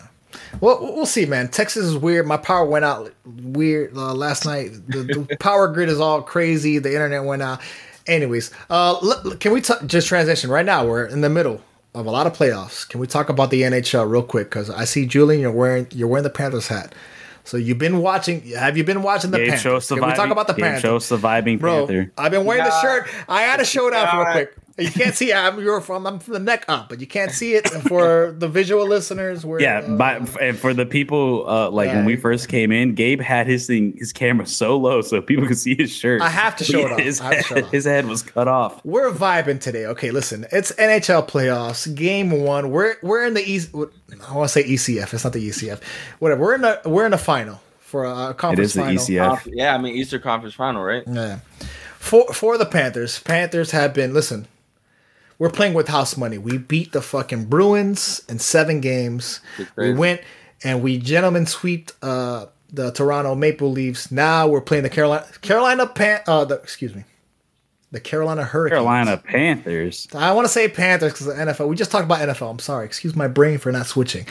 Well, 0.60 0.78
we'll 0.82 1.06
see, 1.06 1.24
man. 1.24 1.48
Texas 1.48 1.86
is 1.86 1.96
weird. 1.96 2.26
My 2.26 2.36
power 2.36 2.66
went 2.66 2.84
out 2.84 3.14
weird 3.24 3.96
uh, 3.96 4.12
last 4.12 4.44
night. 4.44 4.72
The, 4.88 5.24
the 5.28 5.36
power 5.40 5.68
grid 5.68 5.88
is 5.88 5.98
all 5.98 6.20
crazy. 6.20 6.78
The 6.78 6.92
internet 6.92 7.24
went 7.24 7.40
out. 7.40 7.60
Anyways, 8.06 8.50
uh, 8.68 8.98
l- 9.02 9.36
can 9.40 9.52
we 9.52 9.62
t- 9.62 9.72
just 9.86 10.06
transition 10.06 10.50
right 10.50 10.66
now? 10.66 10.84
We're 10.86 11.06
in 11.06 11.22
the 11.22 11.30
middle 11.30 11.62
of 11.94 12.06
a 12.06 12.10
lot 12.10 12.26
of 12.26 12.36
playoffs. 12.36 12.88
Can 12.88 13.00
we 13.00 13.06
talk 13.06 13.28
about 13.28 13.50
the 13.50 13.62
NHL 13.62 14.08
real 14.08 14.22
quick? 14.22 14.48
Because 14.48 14.70
I 14.70 14.84
see 14.84 15.06
Julian, 15.06 15.40
you're 15.40 15.52
wearing 15.52 15.86
you're 15.90 16.08
wearing 16.08 16.24
the 16.24 16.30
Panthers 16.30 16.68
hat. 16.68 16.94
So 17.44 17.56
you've 17.56 17.78
been 17.78 18.00
watching? 18.00 18.42
Have 18.50 18.76
you 18.76 18.84
been 18.84 19.02
watching 19.02 19.30
the 19.30 19.38
Gabe 19.38 19.50
Panthers? 19.50 19.88
Can 19.88 19.96
we 20.06 20.14
talk 20.14 20.30
about 20.30 20.46
the 20.46 20.54
Panthers? 20.54 20.82
Show 20.82 20.98
surviving 20.98 21.58
Bro, 21.58 21.86
Panther. 21.86 22.12
I've 22.16 22.30
been 22.30 22.44
wearing 22.44 22.64
the 22.64 22.80
shirt. 22.82 23.08
I 23.28 23.42
had 23.42 23.56
to 23.56 23.64
show 23.64 23.88
it 23.88 23.94
off 23.94 24.14
real 24.14 24.32
quick. 24.32 24.56
You 24.80 24.90
can't 24.90 25.14
see. 25.14 25.32
I'm 25.32 25.60
you're 25.60 25.80
from. 25.80 26.06
I'm 26.06 26.18
from 26.18 26.34
the 26.34 26.40
neck 26.40 26.64
up, 26.68 26.88
but 26.88 27.00
you 27.00 27.06
can't 27.06 27.30
see 27.30 27.54
it. 27.54 27.70
And 27.72 27.82
for 27.82 28.34
the 28.36 28.48
visual 28.48 28.86
listeners, 28.86 29.44
we're 29.44 29.60
Yeah, 29.60 29.78
uh, 29.78 29.96
but 29.96 30.40
and 30.40 30.58
for 30.58 30.72
the 30.74 30.86
people 30.86 31.48
uh, 31.48 31.70
like 31.70 31.88
when 31.88 32.04
we 32.04 32.16
first 32.16 32.48
came 32.48 32.72
in, 32.72 32.94
Gabe 32.94 33.20
had 33.20 33.46
his 33.46 33.66
thing, 33.66 33.94
his 33.96 34.12
camera 34.12 34.46
so 34.46 34.76
low 34.76 35.02
so 35.02 35.20
people 35.20 35.46
could 35.46 35.58
see 35.58 35.74
his 35.74 35.92
shirt. 35.94 36.22
I 36.22 36.28
have 36.28 36.56
to 36.56 36.64
show 36.64 36.80
it 36.80 36.92
off. 36.92 37.00
His 37.00 37.20
I 37.20 37.40
show 37.42 37.54
it 37.56 37.58
head, 37.58 37.64
off. 37.64 37.70
his 37.72 37.84
head 37.84 38.06
was 38.06 38.22
cut 38.22 38.48
off. 38.48 38.84
We're 38.84 39.10
vibing 39.10 39.60
today. 39.60 39.86
Okay, 39.86 40.10
listen, 40.10 40.46
it's 40.52 40.72
NHL 40.72 41.28
playoffs, 41.28 41.94
game 41.94 42.30
one. 42.30 42.70
We're 42.70 42.96
we're 43.02 43.24
in 43.26 43.34
the 43.34 43.42
East. 43.42 43.74
I 43.74 44.34
want 44.34 44.48
to 44.48 44.48
say 44.48 44.64
ECF. 44.64 45.12
It's 45.14 45.24
not 45.24 45.32
the 45.32 45.48
ECF. 45.48 45.82
Whatever. 46.18 46.42
We're 46.42 46.54
in 46.54 46.62
the 46.62 46.80
we're 46.86 47.04
in 47.04 47.10
the 47.12 47.18
final 47.18 47.60
for 47.80 48.04
a 48.04 48.34
conference 48.34 48.70
is 48.70 48.74
the 48.74 48.80
final. 48.82 48.96
ECF. 48.96 49.28
Conf- 49.28 49.48
yeah, 49.52 49.74
I 49.74 49.78
mean 49.78 49.94
Eastern 49.96 50.22
Conference 50.22 50.54
Final, 50.54 50.82
right? 50.82 51.02
Yeah. 51.06 51.40
For 51.98 52.32
for 52.32 52.56
the 52.56 52.66
Panthers, 52.66 53.18
Panthers 53.20 53.72
have 53.72 53.92
been 53.92 54.14
listen. 54.14 54.46
We're 55.40 55.48
playing 55.50 55.72
with 55.72 55.88
house 55.88 56.18
money. 56.18 56.36
We 56.36 56.58
beat 56.58 56.92
the 56.92 57.00
fucking 57.00 57.46
Bruins 57.46 58.20
in 58.28 58.38
seven 58.38 58.82
games. 58.82 59.40
We 59.74 59.94
went 59.94 60.20
and 60.62 60.82
we 60.82 60.98
gentlemen 60.98 61.46
sweeped 61.46 61.94
uh, 62.02 62.46
the 62.70 62.92
Toronto 62.92 63.34
Maple 63.34 63.72
Leafs. 63.72 64.12
Now 64.12 64.46
we're 64.46 64.60
playing 64.60 64.82
the 64.82 64.90
Carolina 64.90 65.26
Carolina 65.40 65.86
Pan. 65.86 66.20
Uh, 66.26 66.44
the, 66.44 66.56
excuse 66.56 66.94
me, 66.94 67.04
the 67.90 68.00
Carolina 68.00 68.44
Hurricanes. 68.44 68.76
Carolina 68.76 69.16
Panthers. 69.16 70.08
I 70.12 70.32
want 70.32 70.44
to 70.44 70.52
say 70.52 70.68
Panthers 70.68 71.14
because 71.14 71.24
the 71.24 71.32
NFL. 71.32 71.68
We 71.68 71.74
just 71.74 71.90
talked 71.90 72.04
about 72.04 72.18
NFL. 72.18 72.50
I'm 72.50 72.58
sorry. 72.58 72.84
Excuse 72.84 73.16
my 73.16 73.26
brain 73.26 73.56
for 73.56 73.72
not 73.72 73.86
switching. 73.86 74.26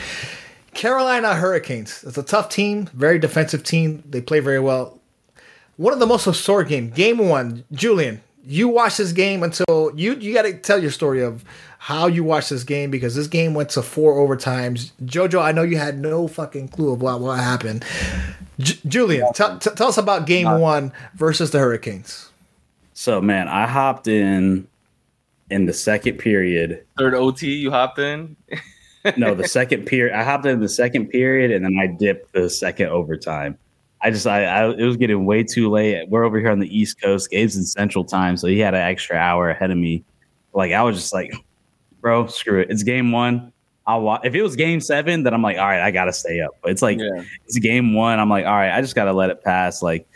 Carolina 0.74 1.34
Hurricanes. 1.34 2.04
It's 2.04 2.18
a 2.18 2.22
tough 2.22 2.50
team, 2.50 2.88
very 2.94 3.18
defensive 3.18 3.64
team. 3.64 4.04
They 4.08 4.20
play 4.20 4.38
very 4.38 4.60
well. 4.60 5.00
One 5.76 5.92
of 5.92 5.98
the 5.98 6.06
most 6.06 6.24
historic 6.24 6.68
games. 6.68 6.94
Game 6.94 7.18
one, 7.18 7.64
Julian. 7.72 8.22
You 8.44 8.68
watched 8.68 8.98
this 8.98 9.12
game 9.12 9.42
until 9.42 9.92
you 9.94 10.14
you 10.14 10.32
got 10.32 10.42
to 10.42 10.54
tell 10.54 10.80
your 10.80 10.90
story 10.90 11.22
of 11.22 11.44
how 11.78 12.06
you 12.06 12.24
watched 12.24 12.50
this 12.50 12.64
game 12.64 12.90
because 12.90 13.14
this 13.14 13.26
game 13.26 13.54
went 13.54 13.70
to 13.70 13.82
four 13.82 14.14
overtimes. 14.14 14.92
Jojo, 15.04 15.42
I 15.42 15.52
know 15.52 15.62
you 15.62 15.76
had 15.78 15.98
no 15.98 16.26
fucking 16.28 16.68
clue 16.68 16.92
of 16.92 17.02
what 17.02 17.20
what 17.20 17.38
happened. 17.38 17.84
J- 18.58 18.78
Julian, 18.86 19.32
tell 19.34 19.58
t- 19.58 19.70
tell 19.74 19.88
us 19.88 19.98
about 19.98 20.26
game 20.26 20.60
one 20.60 20.92
versus 21.14 21.50
the 21.50 21.58
Hurricanes. 21.58 22.30
So 22.94 23.20
man, 23.20 23.48
I 23.48 23.66
hopped 23.66 24.08
in 24.08 24.66
in 25.50 25.66
the 25.66 25.72
second 25.72 26.18
period. 26.18 26.84
Third 26.98 27.14
OT, 27.14 27.54
you 27.54 27.70
hopped 27.70 27.98
in. 27.98 28.36
No, 29.16 29.34
the 29.34 29.48
second 29.48 29.84
period. 29.86 30.14
I 30.14 30.22
hopped 30.22 30.46
in 30.46 30.60
the 30.60 30.68
second 30.68 31.08
period 31.08 31.50
and 31.50 31.64
then 31.64 31.76
I 31.80 31.86
dipped 31.86 32.32
the 32.32 32.48
second 32.50 32.88
overtime. 32.88 33.58
I 34.02 34.10
just 34.10 34.26
I, 34.26 34.44
I 34.44 34.70
it 34.70 34.82
was 34.84 34.96
getting 34.96 35.24
way 35.26 35.42
too 35.44 35.70
late. 35.70 36.08
We're 36.08 36.24
over 36.24 36.38
here 36.38 36.50
on 36.50 36.58
the 36.58 36.74
East 36.78 37.00
Coast. 37.00 37.30
Gabe's 37.30 37.56
in 37.56 37.64
Central 37.64 38.04
Time, 38.04 38.36
so 38.36 38.46
he 38.46 38.58
had 38.58 38.74
an 38.74 38.80
extra 38.80 39.16
hour 39.16 39.50
ahead 39.50 39.70
of 39.70 39.76
me. 39.78 40.04
Like 40.54 40.72
I 40.72 40.82
was 40.82 40.96
just 40.96 41.12
like, 41.12 41.32
bro, 42.00 42.26
screw 42.26 42.60
it. 42.60 42.70
It's 42.70 42.82
game 42.82 43.12
one. 43.12 43.52
I'll 43.86 44.02
watch. 44.02 44.22
If 44.24 44.34
it 44.34 44.42
was 44.42 44.56
game 44.56 44.80
seven, 44.80 45.22
then 45.22 45.34
I'm 45.34 45.42
like, 45.42 45.58
all 45.58 45.66
right, 45.66 45.80
I 45.80 45.90
gotta 45.90 46.12
stay 46.12 46.40
up. 46.40 46.52
But 46.62 46.70
it's 46.72 46.82
like 46.82 46.98
Yeah. 46.98 47.22
it's 47.46 47.58
game 47.58 47.92
one. 47.94 48.18
I'm 48.18 48.28
like, 48.30 48.46
all 48.46 48.54
right, 48.54 48.72
I 48.76 48.80
just 48.80 48.94
gotta 48.94 49.12
let 49.12 49.30
it 49.30 49.42
pass. 49.44 49.82
Like, 49.82 50.06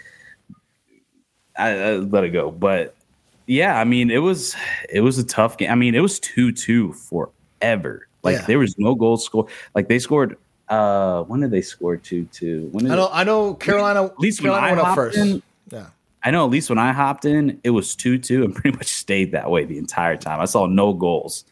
I, 1.59 1.69
I 1.71 1.97
let 1.97 2.25
it 2.25 2.31
go. 2.31 2.51
But 2.51 2.95
yeah, 3.47 3.79
I 3.79 3.85
mean, 3.85 4.11
it 4.11 4.19
was 4.19 4.55
it 4.91 5.01
was 5.03 5.19
a 5.19 5.25
tough 5.25 5.57
game. 5.59 5.71
I 5.71 5.75
mean, 5.75 5.95
it 5.95 6.01
was 6.01 6.19
two 6.21 6.53
two 6.53 6.93
forever. 6.95 8.09
Like 8.23 8.37
Yeah. 8.37 8.47
there 8.47 8.59
was 8.59 8.75
no 8.79 8.95
goal 8.95 9.17
score. 9.17 9.47
Like 9.75 9.89
they 9.89 9.99
scored. 9.99 10.37
Uh, 10.69 11.23
when 11.25 11.41
did 11.41 11.51
they 11.51 11.63
score 11.63 11.97
two 11.97 12.25
two? 12.27 12.69
When 12.73 12.85
did 12.85 12.93
I 12.93 12.97
know 12.97 13.09
I 13.13 13.25
know 13.25 13.55
Carolina. 13.55 14.05
At 14.05 14.19
least 14.19 14.43
when 14.43 14.53
Carolina 14.53 14.81
I 14.81 14.85
went 14.85 14.95
first. 14.97 15.19
in, 15.19 15.43
Yeah. 15.71 15.87
I 16.27 16.31
know 16.31 16.45
at 16.45 16.51
least 16.51 16.71
when 16.71 16.79
I 16.79 16.93
hopped 16.93 17.27
in, 17.27 17.61
it 17.65 17.71
was 17.71 17.95
2 17.95 18.17
2 18.19 18.45
and 18.45 18.55
pretty 18.57 18.75
much 18.77 18.87
stayed 18.87 19.33
that 19.33 19.51
way 19.51 19.65
the 19.65 19.77
entire 19.77 20.17
time. 20.17 20.41
I 20.41 20.47
saw 20.47 20.65
no 20.67 20.95
goals 20.95 21.45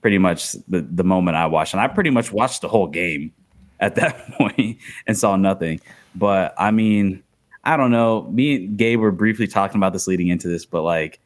pretty 0.00 0.16
much 0.16 0.52
the, 0.68 0.80
the 0.80 1.04
moment 1.04 1.36
I 1.36 1.44
watched. 1.46 1.74
And 1.74 1.80
I 1.80 1.88
pretty 1.88 2.08
much 2.10 2.32
watched 2.32 2.62
the 2.62 2.68
whole 2.68 2.86
game 2.86 3.32
at 3.80 3.96
that 3.96 4.30
point 4.38 4.78
and 5.06 5.16
saw 5.16 5.36
nothing. 5.36 5.80
But 6.14 6.54
I 6.56 6.70
mean, 6.70 7.22
I 7.64 7.76
don't 7.76 7.90
know. 7.90 8.22
Me 8.30 8.54
and 8.56 8.78
Gabe 8.78 8.98
were 9.00 9.10
briefly 9.12 9.46
talking 9.46 9.76
about 9.76 9.92
this 9.92 10.06
leading 10.06 10.28
into 10.28 10.48
this, 10.48 10.64
but 10.64 10.82
like, 10.82 11.20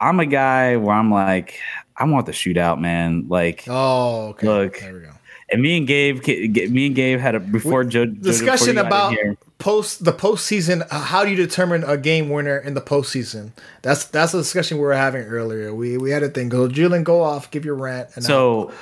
I'm 0.00 0.18
a 0.20 0.26
guy 0.26 0.76
where 0.76 0.94
I'm 0.94 1.10
like, 1.10 1.58
I 1.96 2.04
want 2.04 2.26
the 2.26 2.32
shootout, 2.32 2.80
man. 2.80 3.26
Like, 3.28 3.64
Oh, 3.68 4.28
okay. 4.28 4.46
Look, 4.46 4.78
there 4.80 4.92
we 4.94 5.00
go. 5.00 5.10
And 5.48 5.62
me 5.62 5.76
and 5.76 5.86
Gabe, 5.86 6.26
me 6.70 6.86
and 6.86 6.94
Gabe 6.94 7.20
had 7.20 7.34
a 7.34 7.40
before 7.40 7.84
Joe 7.84 8.06
Discussion 8.06 8.78
about 8.78 9.14
post 9.58 10.04
the 10.04 10.12
postseason. 10.12 10.88
How 10.90 11.24
do 11.24 11.30
you 11.30 11.36
determine 11.36 11.84
a 11.84 11.96
game 11.96 12.30
winner 12.30 12.58
in 12.58 12.74
the 12.74 12.80
postseason? 12.80 13.52
That's 13.82 14.06
that's 14.06 14.34
a 14.34 14.38
discussion 14.38 14.78
we 14.78 14.82
were 14.82 14.94
having 14.94 15.22
earlier. 15.22 15.72
We 15.74 15.98
we 15.98 16.10
had 16.10 16.22
a 16.22 16.28
thing. 16.28 16.48
Go, 16.48 16.68
Julian, 16.68 17.04
go 17.04 17.22
off, 17.22 17.50
give 17.50 17.64
your 17.64 17.76
rant. 17.76 18.08
And 18.16 18.24
So 18.24 18.72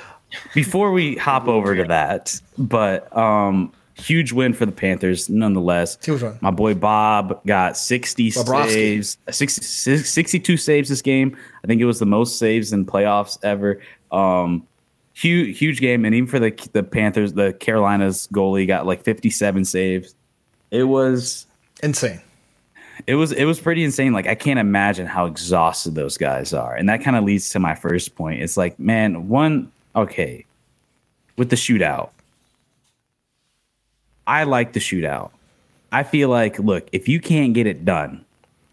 before 0.53 0.91
we 0.91 1.15
hop 1.17 1.47
over 1.47 1.75
to 1.75 1.83
that, 1.85 2.39
but 2.57 3.15
um 3.15 3.71
huge 3.93 4.33
win 4.33 4.53
for 4.53 4.65
the 4.65 4.71
Panthers 4.71 5.29
nonetheless. 5.29 5.97
Huge 6.03 6.23
win. 6.23 6.37
My 6.41 6.51
boy 6.51 6.73
Bob 6.73 7.45
got 7.45 7.77
60 7.77 8.31
Bobrovsky. 8.31 8.69
saves, 8.69 9.17
60, 9.29 9.97
62 9.99 10.57
saves 10.57 10.89
this 10.89 11.01
game. 11.01 11.37
I 11.63 11.67
think 11.67 11.79
it 11.79 11.85
was 11.85 11.99
the 11.99 12.05
most 12.05 12.39
saves 12.39 12.73
in 12.73 12.85
playoffs 12.85 13.37
ever. 13.43 13.81
Um 14.11 14.67
huge 15.15 15.57
huge 15.57 15.79
game 15.79 16.05
and 16.05 16.13
even 16.13 16.27
for 16.27 16.39
the 16.39 16.51
the 16.73 16.83
Panthers, 16.83 17.33
the 17.33 17.53
Carolinas 17.53 18.27
goalie 18.33 18.67
got 18.67 18.85
like 18.85 19.03
57 19.03 19.65
saves. 19.65 20.13
It 20.71 20.83
was 20.83 21.47
insane. 21.81 22.21
it 23.07 23.15
was 23.15 23.31
it 23.31 23.45
was 23.45 23.59
pretty 23.59 23.83
insane. 23.83 24.13
Like 24.13 24.27
I 24.27 24.35
can't 24.35 24.59
imagine 24.59 25.07
how 25.07 25.25
exhausted 25.25 25.95
those 25.95 26.17
guys 26.17 26.53
are, 26.53 26.75
and 26.75 26.87
that 26.89 27.01
kind 27.01 27.15
of 27.17 27.23
leads 27.23 27.49
to 27.51 27.59
my 27.59 27.75
first 27.75 28.15
point. 28.15 28.41
It's 28.41 28.57
like, 28.57 28.77
man, 28.79 29.29
one 29.29 29.71
okay, 29.95 30.45
with 31.37 31.49
the 31.49 31.55
shootout, 31.55 32.09
I 34.27 34.43
like 34.43 34.73
the 34.73 34.79
shootout. 34.79 35.31
I 35.91 36.03
feel 36.03 36.29
like, 36.29 36.59
look, 36.59 36.89
if 36.91 37.07
you 37.07 37.21
can't 37.21 37.53
get 37.53 37.67
it 37.67 37.85
done 37.85 38.25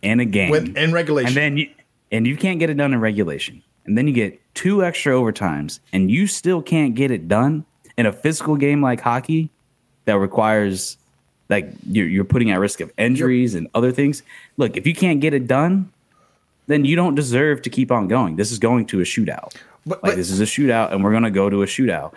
in 0.03 0.19
a 0.19 0.25
game, 0.25 0.51
With 0.51 0.77
in 0.77 0.93
regulation. 0.93 1.29
and 1.29 1.37
then 1.37 1.57
you 1.57 1.71
and 2.11 2.27
you 2.27 2.37
can't 2.37 2.59
get 2.59 2.69
it 2.71 2.75
done 2.77 2.93
in 2.93 3.01
regulation, 3.01 3.63
and 3.87 3.97
then 3.97 4.07
you 4.07 4.13
get 4.13 4.41
two 4.55 4.85
extra 4.85 5.13
overtimes, 5.13 5.81
and 5.93 6.11
you 6.11 6.27
still 6.27 6.63
can't 6.63 6.95
get 6.95 7.11
it 7.11 7.29
done 7.29 7.65
in 7.97 8.07
a 8.07 8.13
physical 8.13 8.57
game 8.57 8.83
like 8.83 9.01
hockey 9.01 9.51
that 10.05 10.19
requires 10.19 10.97
like 11.49 11.73
you're, 11.87 12.07
you're 12.07 12.25
putting 12.25 12.51
at 12.51 12.59
risk 12.59 12.81
of 12.81 12.91
injuries 12.97 13.55
and 13.55 13.69
other 13.75 13.93
things. 13.93 14.23
Look, 14.57 14.77
if 14.77 14.87
you 14.87 14.95
can't 14.95 15.21
get 15.21 15.35
it 15.35 15.47
done, 15.47 15.93
then 16.67 16.85
you 16.85 16.97
don't 16.97 17.15
deserve 17.15 17.61
to 17.63 17.71
keep 17.71 17.93
on 17.93 18.09
going. 18.09 18.37
This 18.37 18.53
is 18.53 18.59
going 18.59 18.87
to 18.87 19.01
a 19.01 19.05
shootout. 19.05 19.55
But- 19.85 20.03
like 20.03 20.13
but- 20.13 20.17
this 20.17 20.31
is 20.31 20.41
a 20.41 20.45
shootout, 20.45 20.93
and 20.93 21.03
we're 21.03 21.13
gonna 21.13 21.31
go 21.31 21.51
to 21.51 21.63
a 21.63 21.67
shootout. 21.67 22.13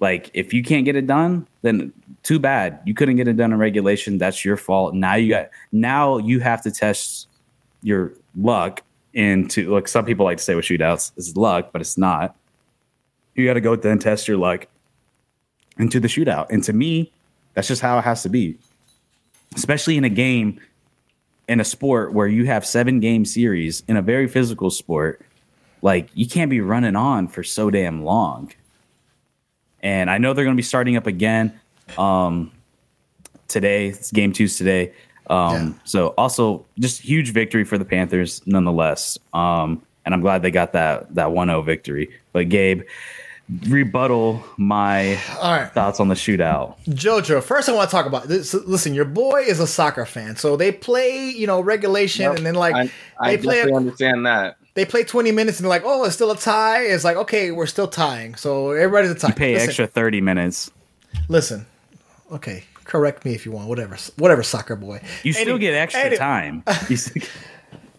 Like 0.00 0.30
if 0.34 0.52
you 0.52 0.62
can't 0.62 0.84
get 0.84 0.96
it 0.96 1.06
done, 1.06 1.46
then 1.62 1.92
too 2.22 2.38
bad. 2.38 2.80
You 2.84 2.94
couldn't 2.94 3.16
get 3.16 3.28
it 3.28 3.36
done 3.36 3.52
in 3.52 3.58
regulation. 3.58 4.18
That's 4.18 4.44
your 4.44 4.56
fault. 4.56 4.94
Now 4.94 5.14
you 5.14 5.28
got 5.28 5.50
now 5.72 6.18
you 6.18 6.40
have 6.40 6.62
to 6.62 6.70
test 6.70 7.28
your 7.82 8.12
luck 8.36 8.82
into 9.16 9.72
like 9.72 9.88
some 9.88 10.04
people 10.04 10.26
like 10.26 10.36
to 10.36 10.44
say 10.44 10.54
with 10.54 10.66
shootouts 10.66 11.10
is 11.16 11.36
luck, 11.36 11.70
but 11.72 11.80
it's 11.80 11.96
not. 11.96 12.36
You 13.34 13.46
got 13.46 13.54
to 13.54 13.60
go 13.60 13.74
then 13.74 13.98
test 13.98 14.28
your 14.28 14.36
luck 14.36 14.66
into 15.78 15.98
the 15.98 16.06
shootout. 16.06 16.46
And 16.50 16.62
to 16.64 16.72
me, 16.72 17.12
that's 17.54 17.66
just 17.66 17.80
how 17.80 17.98
it 17.98 18.02
has 18.02 18.22
to 18.22 18.28
be. 18.28 18.58
Especially 19.54 19.96
in 19.96 20.04
a 20.04 20.10
game 20.10 20.60
in 21.48 21.60
a 21.60 21.64
sport 21.64 22.12
where 22.12 22.26
you 22.26 22.44
have 22.44 22.66
seven 22.66 23.00
game 23.00 23.24
series 23.24 23.82
in 23.88 23.96
a 23.96 24.02
very 24.02 24.28
physical 24.28 24.70
sport, 24.70 25.22
like 25.80 26.10
you 26.12 26.28
can't 26.28 26.50
be 26.50 26.60
running 26.60 26.96
on 26.96 27.26
for 27.26 27.42
so 27.42 27.70
damn 27.70 28.04
long. 28.04 28.52
And 29.82 30.10
I 30.10 30.18
know 30.18 30.34
they're 30.34 30.44
going 30.44 30.56
to 30.56 30.60
be 30.60 30.64
starting 30.64 30.96
up 30.96 31.06
again 31.06 31.58
um, 31.96 32.52
today. 33.48 33.88
It's 33.88 34.10
game 34.10 34.32
two's 34.32 34.58
today. 34.58 34.92
Um, 35.28 35.52
Yeah. 35.54 35.72
So 35.84 36.08
also 36.18 36.64
just 36.78 37.00
huge 37.00 37.32
victory 37.32 37.64
for 37.64 37.78
the 37.78 37.84
Panthers 37.84 38.42
nonetheless. 38.46 39.18
Um, 39.32 39.82
and 40.04 40.14
I'm 40.14 40.20
glad 40.20 40.42
they 40.42 40.50
got 40.50 40.72
that 40.74 41.14
that 41.14 41.28
1-0 41.28 41.64
victory. 41.64 42.08
But 42.32 42.48
Gabe, 42.48 42.82
rebuttal 43.68 44.44
my 44.56 45.18
All 45.40 45.52
right. 45.52 45.70
thoughts 45.72 46.00
on 46.00 46.08
the 46.08 46.14
shootout. 46.14 46.76
Jojo, 46.88 47.42
first 47.42 47.68
I 47.68 47.72
want 47.72 47.88
to 47.90 47.94
talk 47.94 48.06
about 48.06 48.28
this. 48.28 48.54
Listen, 48.54 48.94
your 48.94 49.04
boy 49.04 49.42
is 49.42 49.60
a 49.60 49.66
soccer 49.66 50.04
fan, 50.04 50.36
so 50.36 50.56
they 50.56 50.72
play, 50.72 51.28
you 51.30 51.46
know, 51.46 51.60
regulation, 51.60 52.22
Yep. 52.24 52.36
and 52.38 52.46
then 52.46 52.54
like 52.54 52.74
I, 52.74 52.90
I 53.20 53.36
they 53.36 53.42
play, 53.42 53.54
definitely 53.56 53.76
understand 53.78 54.26
that. 54.26 54.56
they 54.74 54.84
play 54.84 55.04
twenty 55.04 55.32
minutes, 55.32 55.58
and 55.58 55.64
they're 55.64 55.70
like, 55.70 55.82
oh, 55.84 56.04
it's 56.04 56.14
still 56.14 56.30
a 56.32 56.36
tie. 56.36 56.82
It's 56.82 57.04
like, 57.04 57.16
okay, 57.16 57.50
we're 57.50 57.66
still 57.66 57.88
tying, 57.88 58.34
so 58.34 58.72
everybody's 58.72 59.10
a 59.12 59.14
tie. 59.14 59.28
You 59.28 59.34
pay 59.34 59.52
Listen, 59.54 59.68
extra 59.68 59.86
30 59.86 60.20
minutes. 60.20 60.70
listen, 61.28 61.66
okay, 62.32 62.64
correct 62.86 63.24
me 63.24 63.34
if 63.34 63.44
you 63.44 63.52
want, 63.52 63.68
whatever, 63.68 63.96
whatever, 64.18 64.42
soccer 64.42 64.76
boy. 64.76 65.00
You 65.22 65.32
still 65.32 65.50
Any- 65.50 65.58
get 65.58 65.74
extra 65.74 66.04
any- 66.04 66.16
time. 66.16 66.62
You 66.88 66.96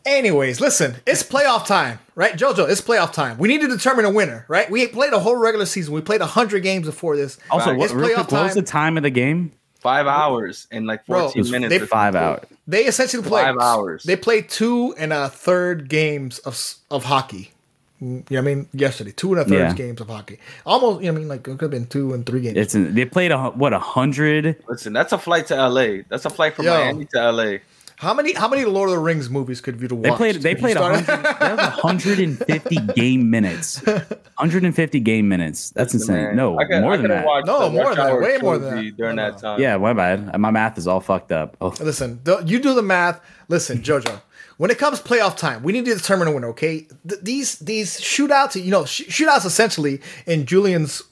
Anyways, 0.05 0.61
listen, 0.61 0.95
it's 1.05 1.21
playoff 1.21 1.65
time, 1.67 1.99
right? 2.15 2.33
JoJo, 2.33 2.69
it's 2.69 2.79
playoff 2.79 3.11
time. 3.11 3.37
We 3.37 3.49
need 3.49 3.59
to 3.59 3.67
determine 3.67 4.05
a 4.05 4.09
winner, 4.09 4.45
right? 4.47 4.69
We 4.71 4.87
played 4.87 5.11
a 5.11 5.19
whole 5.19 5.35
regular 5.35 5.65
season. 5.65 5.93
We 5.93 5.99
played 5.99 6.21
100 6.21 6.63
games 6.63 6.85
before 6.85 7.17
this. 7.17 7.37
also, 7.51 7.75
what, 7.75 7.85
It's 7.85 7.93
real 7.93 8.15
quick, 8.15 8.31
what 8.31 8.43
was 8.43 8.53
the 8.53 8.61
time. 8.61 8.93
time 8.93 8.97
of 8.97 9.03
the 9.03 9.09
game? 9.09 9.51
Five 9.81 10.07
hours 10.07 10.67
and 10.71 10.87
like 10.87 11.05
Bro, 11.05 11.19
14 11.23 11.37
it 11.37 11.41
was- 11.41 11.51
minutes. 11.51 11.69
they- 11.71 11.81
or 11.81 11.87
Five 11.87 12.13
something. 12.13 12.29
hours. 12.29 12.45
They 12.67 12.85
essentially 12.85 13.21
played 13.23 13.43
Five 13.47 13.57
hours. 13.59 14.03
They 14.03 14.15
played 14.15 14.47
two 14.49 14.95
and 14.97 15.11
a 15.11 15.27
third 15.27 15.89
games 15.89 16.39
of 16.39 16.57
of 16.89 17.03
hockey. 17.03 17.51
You 17.99 18.23
know 18.29 18.37
I 18.37 18.41
mean? 18.41 18.67
Yesterday, 18.73 19.11
two 19.11 19.31
and 19.33 19.41
a 19.41 19.43
third 19.45 19.53
Yeah. 19.53 19.73
games 19.73 19.99
of 20.01 20.07
hockey. 20.09 20.37
Almost, 20.65 21.01
you 21.03 21.11
know 21.11 21.15
I 21.17 21.19
mean? 21.19 21.27
Like 21.27 21.39
it 21.39 21.43
could 21.57 21.61
have 21.61 21.71
been 21.71 21.87
two 21.87 22.13
and 22.13 22.25
three 22.25 22.41
games. 22.41 22.57
It's 22.57 22.73
they 22.73 23.05
played 23.05 23.31
a 23.31 23.49
what 23.49 23.73
a 23.73 23.79
hundred. 23.79 24.63
Listen, 24.67 24.93
that's 24.93 25.13
a 25.13 25.17
flight 25.17 25.47
to 25.47 25.55
LA. 25.55 26.03
That's 26.09 26.25
a 26.25 26.29
flight 26.29 26.55
from 26.55 26.65
Yo. 26.65 26.73
Miami 26.73 27.05
to 27.13 27.31
LA. 27.31 27.57
how 27.97 28.13
many 28.13 28.33
how 28.33 28.47
many 28.47 28.65
Lord 28.65 28.89
of 28.89 28.95
the 28.95 28.99
Rings 29.01 29.29
movies 29.31 29.59
could 29.61 29.81
you 29.81 29.87
watch? 29.95 30.03
They 30.03 30.11
played. 30.11 30.35
They 30.43 30.51
If 30.51 30.57
you 30.57 30.61
played 30.61 30.77
a 30.77 30.83
hundred. 30.83 31.05
That 31.07 31.57
was 31.57 31.83
150 31.83 32.75
game 32.95 33.31
minutes. 33.31 33.81
150 33.83 34.99
game 34.99 35.27
minutes. 35.27 35.71
That's 35.71 35.93
insane. 35.95 36.15
Man, 36.17 36.35
No, 36.35 36.59
I 36.59 36.65
could- 36.65 36.81
more 36.81 36.93
I 36.93 36.97
than 36.97 37.07
that. 37.09 37.25
No, 37.45 37.69
more 37.71 37.95
than 37.95 38.05
that, 38.05 38.21
way 38.21 38.37
more 38.39 38.57
than 38.59 38.75
that. 38.85 38.97
During 38.97 39.15
that 39.15 39.39
time. 39.39 39.59
Yeah, 39.59 39.77
my 39.77 39.93
bad. 39.93 40.37
My 40.39 40.51
math 40.51 40.77
is 40.77 40.87
all 40.87 40.99
fucked 40.99 41.31
up. 41.31 41.57
Oh, 41.61 41.73
Listen, 41.79 42.19
the, 42.23 42.43
you 42.45 42.59
do 42.59 42.75
the 42.75 42.83
math. 42.83 43.19
Listen, 43.49 43.79
JoJo. 43.79 44.21
When 44.57 44.71
it 44.71 44.77
comes 44.79 44.99
playoff 44.99 45.37
time, 45.37 45.61
we 45.63 45.71
need 45.71 45.85
to 45.85 45.93
determine 45.93 46.27
a 46.27 46.31
winner. 46.31 46.47
Okay, 46.49 46.87
Th- 47.07 47.21
these 47.21 47.59
these 47.59 47.99
shootouts, 48.01 48.61
you 48.63 48.71
know, 48.71 48.85
sh- 48.85 49.03
shootouts 49.03 49.45
essentially 49.45 50.01
in 50.25 50.45
Julian's 50.45 51.03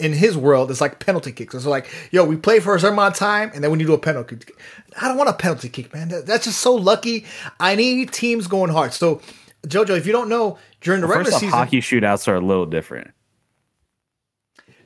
in 0.00 0.12
his 0.12 0.36
world 0.36 0.70
is 0.70 0.80
like 0.80 0.98
penalty 1.00 1.32
kicks. 1.32 1.54
It's 1.54 1.66
like, 1.66 1.88
yo, 2.12 2.24
we 2.24 2.36
play 2.36 2.60
for 2.60 2.74
a 2.74 2.80
certain 2.80 2.94
amount 2.94 3.14
of 3.14 3.18
time, 3.18 3.50
and 3.54 3.62
then 3.64 3.70
we 3.70 3.78
need 3.78 3.84
to 3.84 3.88
do 3.88 3.94
a 3.94 3.98
penalty. 3.98 4.36
kick. 4.36 4.56
I 5.00 5.08
don't 5.08 5.16
want 5.16 5.28
a 5.28 5.32
penalty 5.32 5.68
kick, 5.68 5.92
man. 5.94 6.08
That- 6.08 6.26
that's 6.26 6.44
just 6.44 6.60
so 6.60 6.74
lucky. 6.74 7.24
I 7.60 7.74
need 7.76 8.12
teams 8.12 8.46
going 8.46 8.70
hard. 8.70 8.92
So, 8.92 9.20
JoJo, 9.66 9.96
if 9.96 10.06
you 10.06 10.12
don't 10.12 10.28
know, 10.28 10.58
during 10.80 11.00
the 11.00 11.06
first 11.08 11.16
regular 11.18 11.34
off, 11.34 11.40
season, 11.40 11.58
hockey 11.58 11.80
shootouts 11.80 12.28
are 12.28 12.36
a 12.36 12.40
little 12.40 12.66
different. 12.66 13.10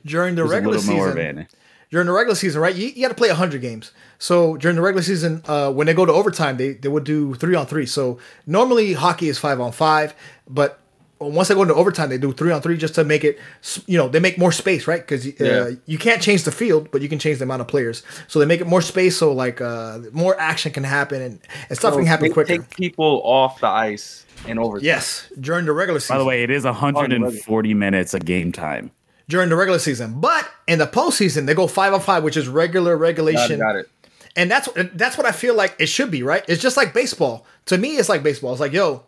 during 0.05 0.35
the 0.35 0.41
There's 0.41 0.51
regular 0.51 0.77
season. 0.79 1.47
During 1.93 2.07
the 2.07 2.11
regular 2.11 2.33
season, 2.35 2.59
right? 2.59 2.75
You, 2.75 2.87
you 2.87 3.03
got 3.03 3.09
to 3.09 3.13
play 3.13 3.27
100 3.29 3.61
games. 3.61 3.91
So 4.17 4.57
during 4.57 4.75
the 4.75 4.81
regular 4.81 5.03
season, 5.03 5.43
uh, 5.45 5.71
when 5.71 5.85
they 5.85 5.93
go 5.93 6.07
to 6.07 6.11
overtime, 6.11 6.57
they, 6.57 6.73
they 6.73 6.89
would 6.89 7.03
do 7.03 7.35
three 7.35 7.53
on 7.53 7.67
three. 7.67 7.85
So 7.85 8.17
normally 8.47 8.93
hockey 8.93 9.29
is 9.29 9.37
five 9.37 9.61
on 9.61 9.71
five, 9.71 10.15
but 10.49 10.79
once 11.19 11.49
they 11.49 11.53
go 11.53 11.61
into 11.61 11.75
overtime, 11.75 12.09
they 12.09 12.17
do 12.17 12.33
three 12.33 12.51
on 12.51 12.63
three 12.63 12.77
just 12.77 12.95
to 12.95 13.03
make 13.03 13.23
it, 13.23 13.37
you 13.85 13.95
know, 13.95 14.09
they 14.09 14.19
make 14.19 14.39
more 14.39 14.51
space, 14.51 14.87
right? 14.87 15.01
Because 15.01 15.27
uh, 15.27 15.31
Yeah. 15.39 15.69
you 15.85 15.99
can't 15.99 16.19
change 16.19 16.43
the 16.45 16.51
field, 16.51 16.89
but 16.91 17.03
you 17.03 17.07
can 17.09 17.19
change 17.19 17.37
the 17.37 17.43
amount 17.43 17.61
of 17.61 17.67
players. 17.67 18.01
So 18.27 18.39
they 18.39 18.45
make 18.47 18.59
it 18.59 18.65
more 18.65 18.81
space, 18.81 19.15
so 19.15 19.31
like 19.31 19.61
uh, 19.61 19.99
more 20.13 20.37
action 20.39 20.71
can 20.71 20.83
happen 20.83 21.21
and, 21.21 21.39
and 21.69 21.77
stuff 21.77 21.93
can 21.93 22.07
happen 22.07 22.33
quicker. 22.33 22.57
Take 22.57 22.71
people 22.71 23.21
off 23.23 23.59
the 23.59 23.67
ice 23.67 24.25
and 24.47 24.57
over. 24.57 24.79
yes, 24.79 25.29
during 25.39 25.65
the 25.67 25.73
regular 25.73 25.99
season. 25.99 26.15
By 26.15 26.17
the 26.17 26.25
way, 26.25 26.41
it 26.41 26.49
is 26.49 26.65
140 26.65 27.73
minutes 27.75 28.15
of 28.15 28.25
game 28.25 28.51
time. 28.51 28.89
During 29.33 29.49
the 29.49 29.55
regular 29.55 29.79
season, 29.79 30.21
but 30.21 30.47
in 30.67 30.77
the 30.77 30.85
postseason, 30.85 31.47
they 31.47 31.55
go 31.55 31.65
five 31.65 31.91
on 31.91 31.99
five, 31.99 32.23
which 32.23 32.37
is 32.37 32.47
regular 32.47 32.95
got, 32.95 33.01
regulation. 33.01 33.57
got 33.57 33.75
it. 33.75 33.89
And 34.35 34.49
that's 34.49 34.69
that's 34.93 35.17
what 35.17 35.25
I 35.25 35.31
feel 35.31 35.55
like 35.55 35.75
it 35.79 35.87
should 35.87 36.11
be, 36.11 36.21
right? 36.21 36.45
It's 36.47 36.61
just 36.61 36.77
like 36.77 36.93
baseball. 36.93 37.43
To 37.65 37.77
me, 37.79 37.97
it's 37.97 38.09
like 38.09 38.21
baseball. 38.21 38.51
It's 38.51 38.61
like, 38.61 38.73
yo, 38.73 39.05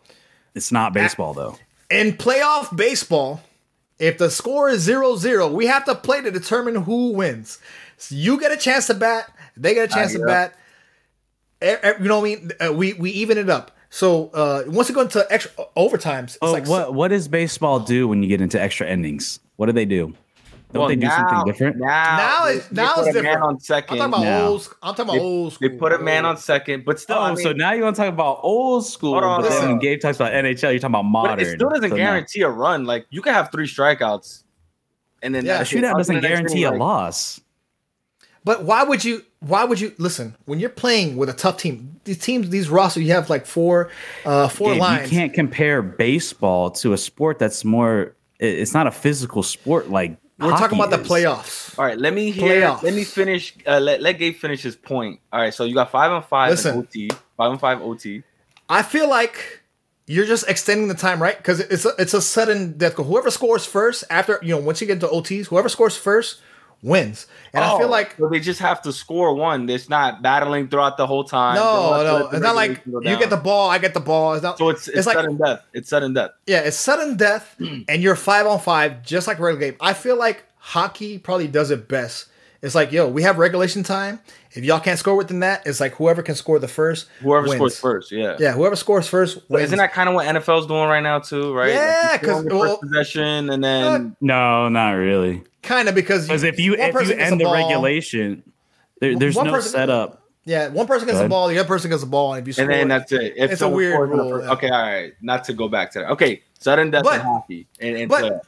It's 0.56 0.72
not 0.72 0.92
baseball 0.92 1.32
though. 1.32 1.56
in 1.90 2.14
playoff 2.14 2.76
baseball, 2.76 3.40
if 4.00 4.18
the 4.18 4.28
score 4.28 4.68
is 4.68 4.84
0-0, 4.86 5.52
we 5.52 5.66
have 5.66 5.84
to 5.84 5.94
play 5.94 6.20
to 6.22 6.32
determine 6.32 6.74
who 6.74 7.12
wins. 7.12 7.60
So 7.96 8.16
you 8.16 8.40
get 8.40 8.50
a 8.50 8.56
chance 8.56 8.88
to 8.88 8.94
bat, 8.94 9.32
they 9.56 9.74
get 9.74 9.88
a 9.88 9.94
chance 9.94 10.12
to 10.12 10.18
yeah. 10.18 10.50
bat. 11.62 11.98
You 12.00 12.08
know 12.08 12.18
what 12.18 12.26
I 12.28 12.34
mean? 12.34 12.50
Uh, 12.60 12.72
we 12.72 12.94
we 12.94 13.12
even 13.12 13.38
it 13.38 13.48
up. 13.48 13.75
So 13.90 14.28
uh, 14.34 14.64
once 14.66 14.88
you 14.88 14.94
go 14.94 15.02
into 15.02 15.26
extra 15.30 15.52
overtimes, 15.76 16.24
it's 16.34 16.38
Oh, 16.42 16.52
like 16.52 16.66
what 16.68 16.92
what 16.94 17.08
does 17.08 17.28
baseball 17.28 17.80
do 17.80 18.08
when 18.08 18.22
you 18.22 18.28
get 18.28 18.40
into 18.40 18.60
extra 18.60 18.86
innings? 18.88 19.40
What 19.56 19.66
do 19.66 19.72
they 19.72 19.84
do? 19.86 20.14
Don't 20.72 20.80
Well, 20.80 20.88
they 20.88 20.96
do 20.96 21.06
now, 21.06 21.16
something 21.28 21.52
different? 21.52 21.76
Now, 21.76 22.16
now 22.16 22.44
they- 22.46 22.54
it's 22.56 22.66
they 22.68 22.82
now 22.82 22.92
put 22.94 23.06
it's 23.06 23.16
a 23.16 23.22
man 23.22 23.32
different. 23.34 23.42
on 23.44 23.54
I'm 23.54 23.60
second. 23.60 23.96
talking 23.98 24.12
about 24.14 24.24
now. 24.24 24.46
old. 24.48 24.62
sc- 24.62 24.76
I'm 24.82 24.94
talking 24.94 25.04
about 25.04 25.12
They, 25.14 25.20
old 25.20 25.52
school. 25.52 25.68
they 25.68 25.76
put 25.76 25.92
a 25.92 25.98
man 25.98 26.24
on 26.26 26.36
second, 26.36 26.84
but 26.84 26.98
still, 26.98 27.16
Oh, 27.16 27.20
I 27.22 27.28
mean, 27.34 27.36
so 27.44 27.52
now 27.52 27.72
you 27.72 27.84
want 27.84 27.94
to 27.96 28.02
talk 28.02 28.12
about 28.12 28.40
old 28.42 28.84
school? 28.84 29.12
Hold 29.12 29.24
on, 29.24 29.40
but 29.42 29.48
then 29.48 29.52
hold 29.52 29.62
when 29.64 29.72
on. 29.74 29.78
Gabe 29.78 30.00
talks 30.00 30.16
about 30.16 30.32
NHL, 30.32 30.70
you're 30.72 30.80
talking 30.80 30.86
about 30.86 31.04
modern. 31.04 31.36
but 31.36 31.42
it 31.46 31.50
still 31.54 31.68
doesn't 31.70 31.90
So 31.90 31.96
no. 31.96 32.02
guarantee 32.02 32.42
a 32.42 32.48
run. 32.50 32.84
Like 32.84 33.06
you 33.10 33.22
can 33.22 33.32
have 33.32 33.52
three 33.52 33.68
strikeouts, 33.68 34.42
and 35.22 35.34
then 35.34 35.46
Yeah, 35.46 35.60
A 35.60 35.64
shootout 35.64 35.96
doesn't 35.96 36.20
guarantee 36.20 36.64
a 36.64 36.70
like- 36.72 36.80
loss. 36.80 37.40
But 38.46 38.62
why 38.62 38.84
would 38.84 39.04
you? 39.04 39.24
Why 39.40 39.64
would 39.64 39.80
you 39.80 39.92
listen 39.98 40.36
when 40.44 40.60
you're 40.60 40.70
playing 40.70 41.16
with 41.16 41.28
a 41.28 41.32
tough 41.32 41.56
team? 41.56 42.00
These 42.04 42.18
teams, 42.18 42.48
these 42.48 42.68
rosters, 42.68 43.02
you 43.02 43.10
have 43.10 43.28
like 43.28 43.44
four, 43.44 43.90
uh, 44.24 44.46
four 44.46 44.70
Gabe, 44.70 44.80
lines. 44.80 45.10
you 45.10 45.18
can't 45.18 45.34
compare 45.34 45.82
baseball 45.82 46.70
to 46.70 46.92
a 46.92 46.96
sport 46.96 47.40
that's 47.40 47.64
more. 47.64 48.14
It's 48.38 48.72
not 48.72 48.86
a 48.86 48.92
physical 48.92 49.42
sport 49.42 49.90
like 49.90 50.16
We're 50.38 50.50
talking 50.50 50.78
hockey 50.78 50.92
about 50.94 51.02
the 51.02 51.08
playoffs. 51.08 51.76
All 51.76 51.84
right, 51.84 51.98
let 51.98 52.14
me 52.14 52.30
hear. 52.30 52.62
Playoffs. 52.62 52.84
Let 52.84 52.94
me 52.94 53.02
finish. 53.02 53.52
Uh, 53.66 53.80
let 53.80 54.00
let 54.00 54.12
Gabe 54.12 54.36
finish 54.36 54.62
his 54.62 54.76
point. 54.76 55.18
All 55.32 55.40
right, 55.40 55.52
so 55.52 55.64
you 55.64 55.74
got 55.74 55.90
five 55.90 56.12
on 56.12 56.22
five 56.22 56.50
Listen. 56.50 56.74
in 56.74 56.80
OT, 56.82 57.10
five 57.36 57.50
on 57.50 57.58
five 57.58 57.82
OT. 57.82 58.22
I 58.68 58.84
feel 58.84 59.10
like 59.10 59.60
you're 60.06 60.24
just 60.24 60.48
extending 60.48 60.86
the 60.86 60.94
time, 60.94 61.20
right? 61.20 61.36
Because 61.36 61.58
it's 61.58 61.84
a, 61.84 61.90
it's 61.98 62.14
a 62.14 62.22
sudden 62.22 62.78
death 62.78 62.94
goal. 62.94 63.06
Whoever 63.06 63.32
scores 63.32 63.66
first 63.66 64.04
after 64.08 64.38
you 64.40 64.50
know 64.54 64.60
once 64.60 64.80
you 64.80 64.86
get 64.86 65.02
into 65.02 65.08
OTs, 65.08 65.46
whoever 65.46 65.68
scores 65.68 65.96
first 65.96 66.42
wins. 66.82 67.26
And 67.52 67.64
I 67.64 67.76
feel 67.78 67.86
Oh, 67.86 67.90
like 67.90 68.16
so 68.16 68.28
they 68.28 68.40
just 68.40 68.60
have 68.60 68.82
to 68.82 68.92
score 68.92 69.34
one. 69.34 69.68
It's 69.68 69.88
not 69.88 70.22
battling 70.22 70.68
throughout 70.68 70.96
the 70.96 71.06
whole 71.06 71.24
time. 71.24 71.56
No, 71.56 72.02
no, 72.02 72.28
it's 72.28 72.40
not 72.42 72.54
like 72.54 72.82
you 72.86 73.00
get 73.18 73.30
the 73.30 73.36
ball, 73.36 73.70
I 73.70 73.78
get 73.78 73.94
the 73.94 74.00
ball. 74.00 74.34
It's 74.34 74.42
not. 74.42 74.58
So 74.58 74.68
it's 74.68 74.86
it's, 74.88 74.98
it's 74.98 75.06
like 75.06 75.16
sudden 75.16 75.36
death. 75.36 75.62
It's 75.72 75.88
sudden 75.88 76.14
death. 76.14 76.30
yeah, 76.46 76.60
it's 76.60 76.76
sudden 76.76 77.16
death, 77.16 77.56
and 77.60 78.02
you're 78.02 78.16
five 78.16 78.46
on 78.46 78.60
five, 78.60 79.02
just 79.02 79.26
like 79.26 79.38
regular 79.38 79.70
game. 79.70 79.76
I 79.80 79.92
feel 79.94 80.16
like 80.16 80.44
hockey 80.58 81.18
probably 81.18 81.48
does 81.48 81.70
it 81.70 81.88
best. 81.88 82.26
It's 82.62 82.74
like, 82.74 82.90
yo, 82.92 83.06
we 83.08 83.22
have 83.22 83.38
regulation 83.38 83.82
time. 83.82 84.18
If 84.52 84.64
y'all 84.64 84.80
can't 84.80 84.98
score 84.98 85.14
within 85.16 85.40
that, 85.40 85.66
it's 85.66 85.78
like 85.80 85.94
whoever 85.96 86.22
can 86.22 86.34
score 86.34 86.58
the 86.58 86.68
first. 86.68 87.06
Whoever 87.20 87.42
wins. 87.48 87.56
scores 87.56 87.78
first, 87.78 88.12
yeah. 88.12 88.36
Yeah, 88.38 88.52
whoever 88.52 88.74
scores 88.76 89.06
first 89.06 89.36
But 89.48 89.56
wins. 89.56 89.64
isn't 89.66 89.78
that 89.78 89.92
kind 89.92 90.08
of 90.08 90.14
what 90.14 90.26
NFL's 90.26 90.66
doing 90.66 90.88
right 90.88 91.02
now 91.02 91.18
too? 91.18 91.54
Right? 91.54 91.72
Yeah, 91.74 92.08
Like, 92.12 92.22
you 92.22 92.28
score 92.28 92.34
'cause, 92.42 92.42
first 92.44 92.60
well, 92.60 92.78
possession 92.78 93.50
and 93.50 93.62
then 93.62 93.84
uh, 93.84 94.10
No, 94.20 94.68
not 94.70 94.92
really. 94.92 95.42
kind 95.62 95.88
of 95.88 95.94
because 95.94 96.26
Because 96.26 96.42
if 96.44 96.58
you 96.58 96.72
one 96.72 96.80
if 96.80 97.08
you 97.08 97.14
end 97.16 97.38
the 97.40 97.44
ball- 97.44 97.54
regulation, 97.54 98.42
there, 99.00 99.16
there's 99.18 99.36
One 99.36 99.46
no 99.46 99.52
person- 99.52 99.72
setup. 99.72 100.22
Yeah, 100.44 100.68
one 100.68 100.86
person 100.86 101.06
gets 101.08 101.18
the 101.20 101.28
ball, 101.28 101.48
the 101.48 101.58
other 101.58 101.66
person 101.66 101.90
gets 101.90 102.02
the 102.02 102.08
ball, 102.08 102.32
and 102.34 102.40
if 102.42 102.46
you 102.46 102.52
score, 102.52 102.64
and 102.64 102.72
then 102.72 102.88
that's 102.88 103.10
it. 103.10 103.34
If 103.36 103.50
It's 103.50 103.62
a 103.62 103.68
weird 103.68 103.94
scores 103.94 104.10
in 104.12 104.16
the 104.16 104.22
rule, 104.22 104.30
first- 104.32 104.44
yeah. 104.46 104.52
Okay, 104.52 104.68
all 104.70 104.80
right. 104.82 105.12
Not 105.20 105.42
to 105.44 105.52
go 105.52 105.68
back 105.68 105.90
to 105.92 105.98
that. 105.98 106.10
Okay, 106.12 106.42
sudden 106.58 106.90
death 106.92 107.02
But- 107.02 107.16
in 107.16 107.20
hockey 107.26 107.66
and, 107.80 107.96
and 107.96 108.08
but- 108.08 108.46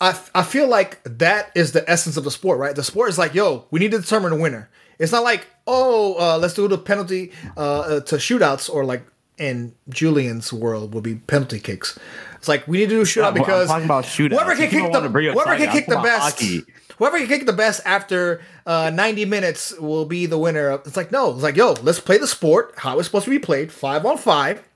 playoff. 0.00 0.30
I, 0.34 0.40
I 0.40 0.42
feel 0.42 0.68
like 0.68 1.02
that 1.04 1.50
is 1.54 1.72
the 1.72 1.88
essence 1.88 2.16
of 2.16 2.24
the 2.24 2.30
sport, 2.30 2.58
right? 2.58 2.74
The 2.74 2.84
sport 2.84 3.08
is 3.10 3.18
like, 3.18 3.34
yo, 3.34 3.66
we 3.70 3.80
need 3.80 3.90
to 3.92 3.98
determine 3.98 4.32
a 4.32 4.36
winner. 4.36 4.68
It's 4.98 5.12
not 5.12 5.22
like, 5.22 5.46
oh, 5.66 6.16
uh, 6.18 6.38
let's 6.38 6.54
do 6.54 6.66
the 6.68 6.78
penalty 6.78 7.32
uh, 7.56 7.60
uh, 7.80 8.00
to 8.00 8.16
shootouts, 8.16 8.68
or 8.68 8.84
like 8.84 9.02
in 9.38 9.74
Julian's 9.88 10.52
world 10.52 10.92
would 10.94 11.04
be 11.04 11.14
penalty 11.14 11.60
kicks. 11.60 11.98
It's 12.36 12.48
like 12.48 12.66
we 12.66 12.78
need 12.78 12.88
to 12.88 12.96
do 12.96 13.00
a 13.00 13.04
shootout 13.04 13.24
I'm- 13.24 13.34
I'm 13.34 13.40
because 13.40 13.68
talking 13.68 13.84
about 13.84 14.04
shootouts. 14.04 14.32
whoever 14.32 14.56
can 14.56 14.70
kick 14.70 14.92
the 14.92 15.00
whoever 15.00 15.56
can 15.56 15.70
kick 15.70 15.86
the 15.86 15.96
best, 15.96 16.22
hockey. 16.40 16.64
whoever 16.98 17.18
can 17.18 17.28
kick 17.28 17.46
the 17.46 17.52
best 17.52 17.80
after 17.84 18.40
uh, 18.66 18.90
90 18.92 19.24
minutes 19.26 19.78
will 19.78 20.04
be 20.04 20.26
the 20.26 20.38
winner. 20.38 20.70
Of, 20.70 20.86
it's 20.86 20.96
like 20.96 21.12
no, 21.12 21.32
it's 21.32 21.42
like 21.42 21.56
yo, 21.56 21.74
let's 21.82 22.00
play 22.00 22.18
the 22.18 22.26
sport 22.26 22.74
how 22.78 22.98
it's 22.98 23.06
supposed 23.06 23.24
to 23.26 23.30
be 23.30 23.38
played, 23.38 23.70
five 23.72 24.04
on 24.04 24.18
five. 24.18 24.66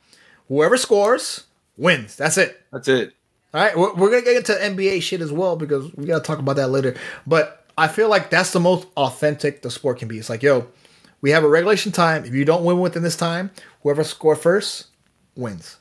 Whoever 0.48 0.76
scores 0.76 1.44
wins. 1.76 2.14
That's 2.16 2.36
it. 2.38 2.60
That's 2.70 2.86
it. 2.88 3.14
All 3.54 3.60
right, 3.60 3.76
we're, 3.76 3.92
we're 3.94 4.10
gonna 4.10 4.22
get 4.22 4.36
into 4.36 4.52
NBA 4.52 5.02
shit 5.02 5.20
as 5.20 5.32
well 5.32 5.56
because 5.56 5.92
we 5.94 6.06
gotta 6.06 6.24
talk 6.24 6.38
about 6.38 6.56
that 6.56 6.68
later. 6.68 6.96
But 7.26 7.66
I 7.76 7.88
feel 7.88 8.08
like 8.08 8.30
that's 8.30 8.52
the 8.52 8.60
most 8.60 8.86
authentic 8.96 9.62
the 9.62 9.70
sport 9.70 9.98
can 9.98 10.08
be. 10.08 10.18
It's 10.18 10.30
like, 10.30 10.42
yo, 10.42 10.68
we 11.20 11.30
have 11.30 11.44
a 11.44 11.48
regulation 11.48 11.92
time. 11.92 12.24
If 12.24 12.34
you 12.34 12.44
don't 12.44 12.64
win 12.64 12.80
within 12.80 13.02
this 13.02 13.16
time, 13.16 13.50
whoever 13.82 14.04
score 14.04 14.36
first 14.36 14.86
wins. 15.36 15.78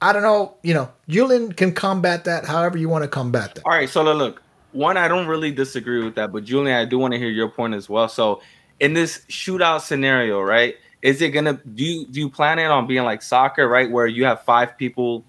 I 0.00 0.12
don't 0.12 0.22
know. 0.22 0.54
You 0.62 0.74
know, 0.74 0.90
Julian 1.08 1.52
can 1.52 1.72
combat 1.72 2.24
that 2.24 2.46
however 2.46 2.78
you 2.78 2.88
want 2.88 3.04
to 3.04 3.08
combat 3.08 3.54
that. 3.54 3.64
All 3.64 3.72
right, 3.72 3.88
so 3.88 4.02
look, 4.02 4.42
one, 4.72 4.96
I 4.96 5.06
don't 5.06 5.26
really 5.26 5.52
disagree 5.52 6.02
with 6.02 6.14
that, 6.16 6.32
but 6.32 6.44
Julian, 6.44 6.76
I 6.76 6.84
do 6.84 6.98
want 6.98 7.12
to 7.12 7.18
hear 7.18 7.28
your 7.28 7.48
point 7.48 7.74
as 7.74 7.88
well. 7.88 8.08
So, 8.08 8.40
in 8.80 8.94
this 8.94 9.22
shootout 9.28 9.82
scenario, 9.82 10.40
right? 10.40 10.76
Is 11.02 11.20
it 11.20 11.30
gonna 11.30 11.60
do 11.74 11.84
you 11.84 12.06
do 12.06 12.20
you 12.20 12.30
plan 12.30 12.58
it 12.58 12.66
on 12.66 12.86
being 12.86 13.04
like 13.04 13.22
soccer, 13.22 13.68
right, 13.68 13.90
where 13.90 14.06
you 14.06 14.24
have 14.24 14.42
five 14.42 14.76
people, 14.78 15.24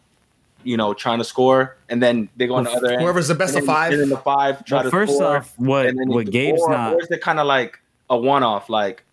you 0.64 0.78
know, 0.78 0.94
trying 0.94 1.18
to 1.20 1.24
score, 1.24 1.78
and 1.90 2.02
then 2.02 2.30
they 2.38 2.48
go 2.48 2.56
on 2.56 2.64
the 2.64 2.72
other 2.72 2.92
end, 2.92 3.02
Whoever's 3.02 3.28
the 3.28 3.36
best 3.36 3.56
of 3.56 3.62
then- 3.66 3.76
five. 3.76 3.92
and 3.94 4.02
then 4.02 4.10
the 4.10 4.18
five 4.18 4.64
try 4.66 4.78
Well, 4.78 4.84
to 4.86 4.90
first 4.92 5.14
score, 5.16 5.38
off, 5.38 5.54
what 5.58 5.86
and 5.86 5.98
then 5.98 6.10
what 6.10 6.30
Gabe's 6.32 6.62
or, 6.62 6.70
not 6.72 6.94
or 6.94 7.02
is 7.02 7.10
it 7.12 7.22
kind 7.22 7.40
of 7.40 7.48
like 7.48 7.80
a 8.10 8.18
one-off, 8.18 8.70
like 8.70 9.04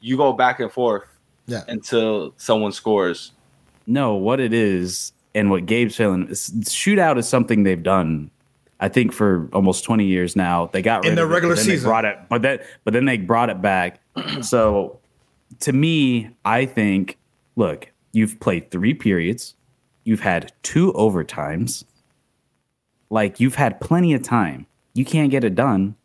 you 0.00 0.16
go 0.16 0.32
back 0.32 0.60
and 0.60 0.70
forth 0.70 1.04
Yeah. 1.46 1.62
until 1.68 2.34
someone 2.36 2.72
scores? 2.72 3.32
no 3.86 4.14
what 4.14 4.38
it 4.38 4.52
is 4.52 5.12
and 5.34 5.50
what 5.50 5.66
Gabe's 5.66 5.96
feeling 5.96 6.28
is 6.28 6.50
shootout 6.64 7.18
is 7.18 7.26
something 7.28 7.64
they've 7.64 7.82
done 7.82 8.30
I 8.78 8.88
think 8.88 9.12
for 9.12 9.48
almost 9.52 9.84
20 9.84 10.04
years 10.04 10.34
now. 10.34 10.66
They 10.72 10.82
got 10.82 11.04
in 11.04 11.14
the 11.14 11.24
regular 11.26 11.54
it, 11.54 11.58
season. 11.58 11.88
brought 11.88 12.04
it, 12.04 12.18
but 12.28 12.42
that 12.42 12.62
but 12.84 12.92
then 12.92 13.04
they 13.06 13.16
brought 13.16 13.48
it 13.50 13.60
back. 13.62 14.00
so 14.42 14.98
to 15.60 15.72
me, 15.72 16.30
I 16.44 16.66
think 16.66 17.16
look, 17.56 17.90
you've 18.12 18.38
played 18.40 18.70
three 18.72 18.92
periods, 18.94 19.54
you've 20.04 20.20
had 20.20 20.52
two 20.62 20.92
overtimes. 20.94 21.84
Like 23.10 23.40
you've 23.40 23.54
had 23.54 23.80
plenty 23.80 24.14
of 24.14 24.22
time. 24.22 24.66
You 24.94 25.04
can't 25.04 25.30
get 25.30 25.44
it 25.44 25.54
done. 25.54 25.96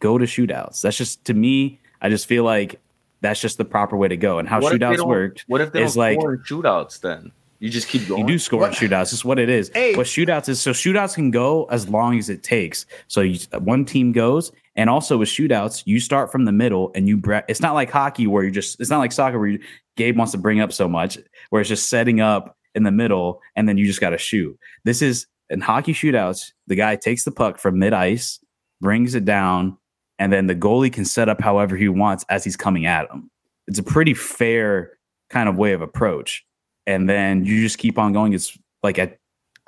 Go 0.00 0.18
to 0.18 0.24
shootouts. 0.24 0.82
That's 0.82 0.96
just 0.96 1.24
to 1.26 1.34
me. 1.34 1.80
I 2.02 2.08
just 2.08 2.26
feel 2.26 2.44
like 2.44 2.80
that's 3.20 3.40
just 3.40 3.58
the 3.58 3.64
proper 3.64 3.96
way 3.96 4.08
to 4.08 4.16
go. 4.16 4.38
And 4.38 4.48
how 4.48 4.60
What 4.60 4.74
shootouts 4.74 5.06
worked 5.06 5.44
What 5.48 5.60
if 5.60 5.72
they 5.72 5.82
is 5.82 5.94
don't 5.94 6.00
like 6.02 6.20
score 6.20 6.34
in 6.34 6.40
shootouts? 6.42 7.00
Then 7.00 7.32
you 7.58 7.70
just 7.70 7.88
keep 7.88 8.06
going. 8.06 8.20
you 8.20 8.26
do 8.26 8.38
score 8.38 8.58
in 8.58 8.70
What- 8.70 8.72
shootouts. 8.72 9.12
It's 9.12 9.24
what 9.24 9.38
it 9.38 9.48
is. 9.48 9.70
Hey. 9.72 9.94
What 9.96 10.06
shootouts 10.06 10.48
is 10.48 10.60
so 10.60 10.72
shootouts 10.72 11.14
can 11.14 11.30
go 11.30 11.64
as 11.70 11.88
long 11.88 12.18
as 12.18 12.28
it 12.28 12.42
takes. 12.42 12.84
So 13.08 13.22
you, 13.22 13.38
one 13.60 13.84
team 13.84 14.12
goes, 14.12 14.52
and 14.74 14.90
also 14.90 15.16
with 15.16 15.28
shootouts, 15.30 15.82
you 15.86 15.98
start 16.00 16.30
from 16.30 16.44
the 16.44 16.52
middle 16.52 16.92
and 16.94 17.08
you. 17.08 17.16
Bre- 17.16 17.38
it's 17.48 17.60
not 17.60 17.72
like 17.74 17.90
hockey 17.90 18.26
where 18.26 18.44
you 18.44 18.50
just. 18.50 18.78
It's 18.80 18.90
not 18.90 18.98
like 18.98 19.12
soccer 19.12 19.38
where 19.38 19.48
you, 19.48 19.60
Gabe 19.96 20.18
wants 20.18 20.32
to 20.32 20.38
bring 20.38 20.60
up 20.60 20.72
so 20.72 20.86
much, 20.88 21.16
where 21.50 21.60
it's 21.60 21.68
just 21.70 21.88
setting 21.88 22.20
up 22.20 22.55
in 22.76 22.84
the 22.84 22.92
middle 22.92 23.40
and 23.56 23.68
then 23.68 23.76
you 23.76 23.86
just 23.86 24.00
got 24.00 24.10
to 24.10 24.18
shoot. 24.18 24.56
This 24.84 25.02
is 25.02 25.26
in 25.50 25.60
hockey 25.60 25.92
shootouts. 25.92 26.52
The 26.68 26.76
guy 26.76 26.94
takes 26.96 27.24
the 27.24 27.32
puck 27.32 27.58
from 27.58 27.78
mid 27.78 27.92
ice, 27.92 28.38
brings 28.80 29.14
it 29.14 29.24
down, 29.24 29.76
and 30.18 30.32
then 30.32 30.46
the 30.46 30.54
goalie 30.54 30.92
can 30.92 31.04
set 31.04 31.28
up 31.28 31.40
however 31.40 31.76
he 31.76 31.88
wants 31.88 32.24
as 32.28 32.44
he's 32.44 32.56
coming 32.56 32.86
at 32.86 33.10
him. 33.10 33.30
It's 33.66 33.78
a 33.78 33.82
pretty 33.82 34.14
fair 34.14 34.92
kind 35.30 35.48
of 35.48 35.56
way 35.56 35.72
of 35.72 35.82
approach 35.82 36.46
and 36.86 37.08
then 37.08 37.44
you 37.44 37.60
just 37.60 37.78
keep 37.78 37.98
on 37.98 38.12
going. 38.12 38.32
It's 38.32 38.56
like 38.82 38.98
a, 38.98 39.12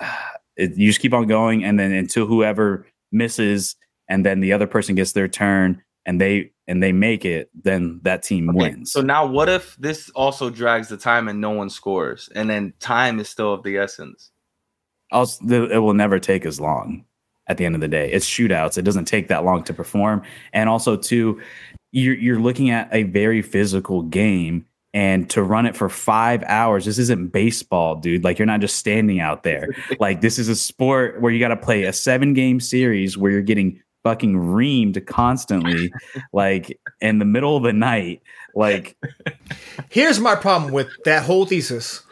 it, 0.57 0.77
you 0.77 0.87
just 0.87 1.01
keep 1.01 1.13
on 1.13 1.27
going, 1.27 1.65
and 1.65 1.79
then 1.79 1.93
until 1.93 2.27
whoever 2.27 2.87
misses, 3.13 3.77
and 4.09 4.25
then 4.25 4.41
the 4.41 4.53
other 4.53 4.67
person 4.67 4.95
gets 4.95 5.13
their 5.13 5.29
turn, 5.29 5.83
and 6.07 6.21
they 6.21 6.53
and 6.69 6.83
they 6.83 6.93
make 6.93 7.25
it, 7.25 7.51
then 7.65 7.99
that 8.03 8.23
team 8.23 8.51
Okay, 8.51 8.59
wins. 8.59 8.93
So 8.93 9.01
now, 9.01 9.27
what 9.27 9.49
if 9.49 9.75
this 9.77 10.11
also 10.11 10.51
drags 10.51 10.89
the 10.89 10.99
time 10.99 11.27
and 11.27 11.41
no 11.41 11.51
one 11.51 11.71
scores, 11.71 12.29
and 12.35 12.49
then 12.49 12.75
time 12.79 13.19
is 13.19 13.29
still 13.29 13.55
of 13.55 13.63
the 13.65 13.79
essence? 13.79 14.31
also, 15.11 15.45
it 15.47 15.79
will 15.79 15.95
never 15.95 16.19
take 16.21 16.45
as 16.45 16.61
long. 16.61 17.05
At 17.49 17.57
the 17.57 17.65
end 17.65 17.75
of 17.75 17.81
the 17.81 17.89
day, 17.89 18.13
it's 18.13 18.29
shootouts. 18.29 18.77
It 18.77 18.83
doesn't 18.83 19.07
take 19.07 19.29
that 19.29 19.43
long 19.43 19.65
to 19.65 19.73
perform, 19.73 20.23
and 20.53 20.69
also 20.69 20.97
too, 20.97 21.41
you're 21.93 22.15
you're 22.15 22.39
looking 22.39 22.69
at 22.69 22.91
a 22.93 23.05
very 23.05 23.41
physical 23.43 24.03
game. 24.03 24.67
And 24.95 25.29
to 25.31 25.43
run 25.43 25.67
it 25.67 25.77
for 25.77 25.89
five 25.89 26.43
hours, 26.45 26.87
this 26.87 26.99
isn't 26.99 27.31
baseball, 27.31 27.97
dude. 27.97 28.25
Like 28.25 28.39
you're 28.39 28.47
not 28.47 28.61
just 28.61 28.77
standing 28.77 29.21
out 29.21 29.43
there. 29.43 29.69
like 30.01 30.21
this 30.23 30.39
is 30.39 30.49
a 30.49 30.57
sport 30.57 31.21
where 31.21 31.31
you 31.31 31.39
got 31.39 31.49
to 31.49 31.57
play 31.57 31.85
a 31.85 31.93
seven 31.93 32.35
game 32.35 32.59
series 32.59 33.17
where 33.17 33.31
you're 33.31 33.43
getting 33.43 33.81
fucking 34.05 34.35
reamed 34.35 35.07
constantly, 35.07 35.93
like 36.33 36.79
in 37.01 37.19
the 37.19 37.25
middle 37.25 37.57
of 37.57 37.63
the 37.63 37.73
night. 37.73 38.23
Like 38.55 38.97
Here's 39.91 40.19
my 40.21 40.35
problem 40.35 40.73
with 40.73 40.89
that 41.05 41.23
whole 41.25 41.47
thesis. 41.47 42.03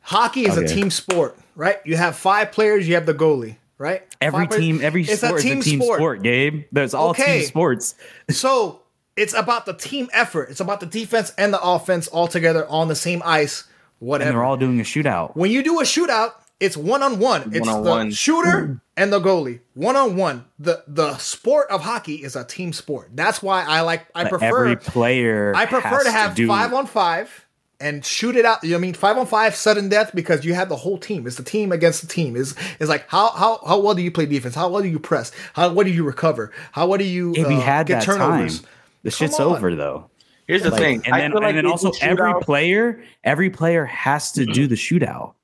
Hockey 0.00 0.46
is 0.46 0.56
a 0.56 0.66
team 0.66 0.90
sport, 0.90 1.38
right? 1.54 1.78
You 1.84 1.96
have 1.96 2.16
five 2.16 2.50
players, 2.52 2.88
you 2.88 2.94
have 2.94 3.06
the 3.06 3.14
goalie, 3.14 3.56
right? 3.78 4.02
every 4.20 4.40
Five 4.40 4.48
players- 4.48 4.62
team, 4.64 4.80
every 4.82 5.02
It's 5.02 5.20
sport 5.20 5.40
a 5.40 5.42
team 5.42 5.58
is 5.58 5.66
a 5.66 5.70
team 5.70 5.80
sport. 5.80 5.98
sport. 5.98 6.22
Gabe. 6.22 6.64
There's 6.72 6.94
all 6.94 7.10
Okay. 7.10 7.38
team 7.40 7.46
sports. 7.46 7.94
So 8.30 8.80
it's 9.16 9.34
about 9.34 9.66
the 9.66 9.74
team 9.74 10.08
effort. 10.12 10.48
It's 10.50 10.60
about 10.60 10.80
the 10.80 10.86
defense 10.86 11.32
and 11.38 11.52
the 11.52 11.60
offense 11.62 12.08
all 12.08 12.26
together 12.28 12.66
on 12.68 12.88
the 12.88 12.94
same 12.96 13.22
ice. 13.24 13.64
Whatever. 14.00 14.30
And 14.30 14.36
they're 14.36 14.44
all 14.44 14.56
doing 14.56 14.80
a 14.80 14.84
shootout. 14.84 15.36
when 15.36 15.50
you 15.52 15.62
do 15.62 15.78
a 15.78 15.84
shootout, 15.84 16.32
it's 16.62 16.76
one 16.76 17.02
on 17.02 17.18
one. 17.18 17.50
It's 17.54 17.66
One-on-one. 17.66 18.08
the 18.10 18.14
shooter 18.14 18.80
and 18.96 19.12
the 19.12 19.20
goalie. 19.20 19.60
One 19.74 19.96
on 19.96 20.16
one. 20.16 20.44
The 20.58 20.82
the 20.86 21.16
sport 21.18 21.68
of 21.70 21.82
hockey 21.82 22.16
is 22.22 22.36
a 22.36 22.44
team 22.44 22.72
sport. 22.72 23.10
That's 23.14 23.42
why 23.42 23.64
I 23.64 23.80
like 23.82 24.06
I 24.14 24.22
But 24.24 24.30
prefer 24.30 24.46
every 24.46 24.76
player. 24.76 25.52
I 25.54 25.66
prefer 25.66 25.88
has 25.88 26.04
to 26.04 26.12
have 26.12 26.34
do- 26.34 26.46
five 26.46 26.72
on 26.72 26.86
five 26.86 27.46
and 27.80 28.04
shoot 28.04 28.36
it 28.36 28.44
out. 28.44 28.62
You 28.62 28.70
know 28.70 28.76
what 28.76 28.78
I 28.78 28.82
mean 28.82 28.94
five 28.94 29.18
on 29.18 29.26
five 29.26 29.56
sudden 29.56 29.88
death 29.88 30.12
because 30.14 30.44
you 30.44 30.54
have 30.54 30.68
the 30.68 30.76
whole 30.76 30.98
team. 30.98 31.26
It's 31.26 31.36
the 31.36 31.42
team 31.42 31.72
against 31.72 32.00
the 32.00 32.06
team. 32.06 32.36
Is 32.36 32.54
is 32.80 32.88
like 32.88 33.08
how 33.08 33.30
how 33.30 33.60
how 33.66 33.78
well 33.80 33.94
do 33.94 34.02
you 34.02 34.10
play 34.12 34.26
defense? 34.26 34.54
How 34.54 34.68
well 34.68 34.82
do 34.82 34.88
you 34.88 35.00
press? 35.00 35.32
How 35.54 35.72
what 35.72 35.84
do 35.84 35.92
you 35.92 36.04
recover? 36.04 36.52
How 36.70 36.86
what 36.86 36.98
do 36.98 37.04
you 37.04 37.34
Yeah, 37.36 37.48
we 37.48 37.56
uh, 37.56 37.60
had 37.60 37.86
get 37.88 38.00
that 38.00 38.04
turnovers? 38.04 38.60
time. 38.60 38.68
The 39.02 39.10
shit's 39.10 39.40
on. 39.40 39.56
over 39.56 39.74
though. 39.74 40.08
Here's 40.46 40.62
the 40.62 40.70
Like, 40.70 40.80
thing, 40.80 41.02
and 41.06 41.14
I 41.14 41.20
then, 41.20 41.32
feel 41.32 41.40
like 41.40 41.48
and 41.50 41.58
then 41.58 41.66
also 41.66 41.92
every 42.00 42.32
shootouts- 42.32 42.42
player, 42.42 43.02
every 43.24 43.48
player 43.50 43.84
has 43.84 44.32
to 44.32 44.44
do 44.44 44.66
the 44.68 44.74
shootout. 44.74 45.34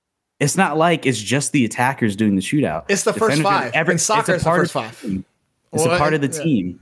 It's 0.40 0.56
not 0.56 0.76
like 0.78 1.04
it's 1.06 1.20
just 1.20 1.52
the 1.52 1.64
attackers 1.64 2.14
doing 2.14 2.36
the 2.36 2.42
shootout. 2.42 2.84
It's 2.88 3.02
the 3.02 3.12
first 3.12 3.38
Defenders 3.38 3.46
are- 3.46 3.72
five. 3.72 3.88
In 3.88 3.98
soccer, 3.98 4.34
it's 4.34 4.44
the 4.44 4.50
first 4.50 4.74
of 4.74 4.82
five. 4.84 5.04
It's 5.72 5.84
Well, 5.84 5.92
a 5.94 5.98
part 5.98 6.14
of 6.14 6.20
the 6.20 6.28
yeah. 6.28 6.42
team. 6.42 6.80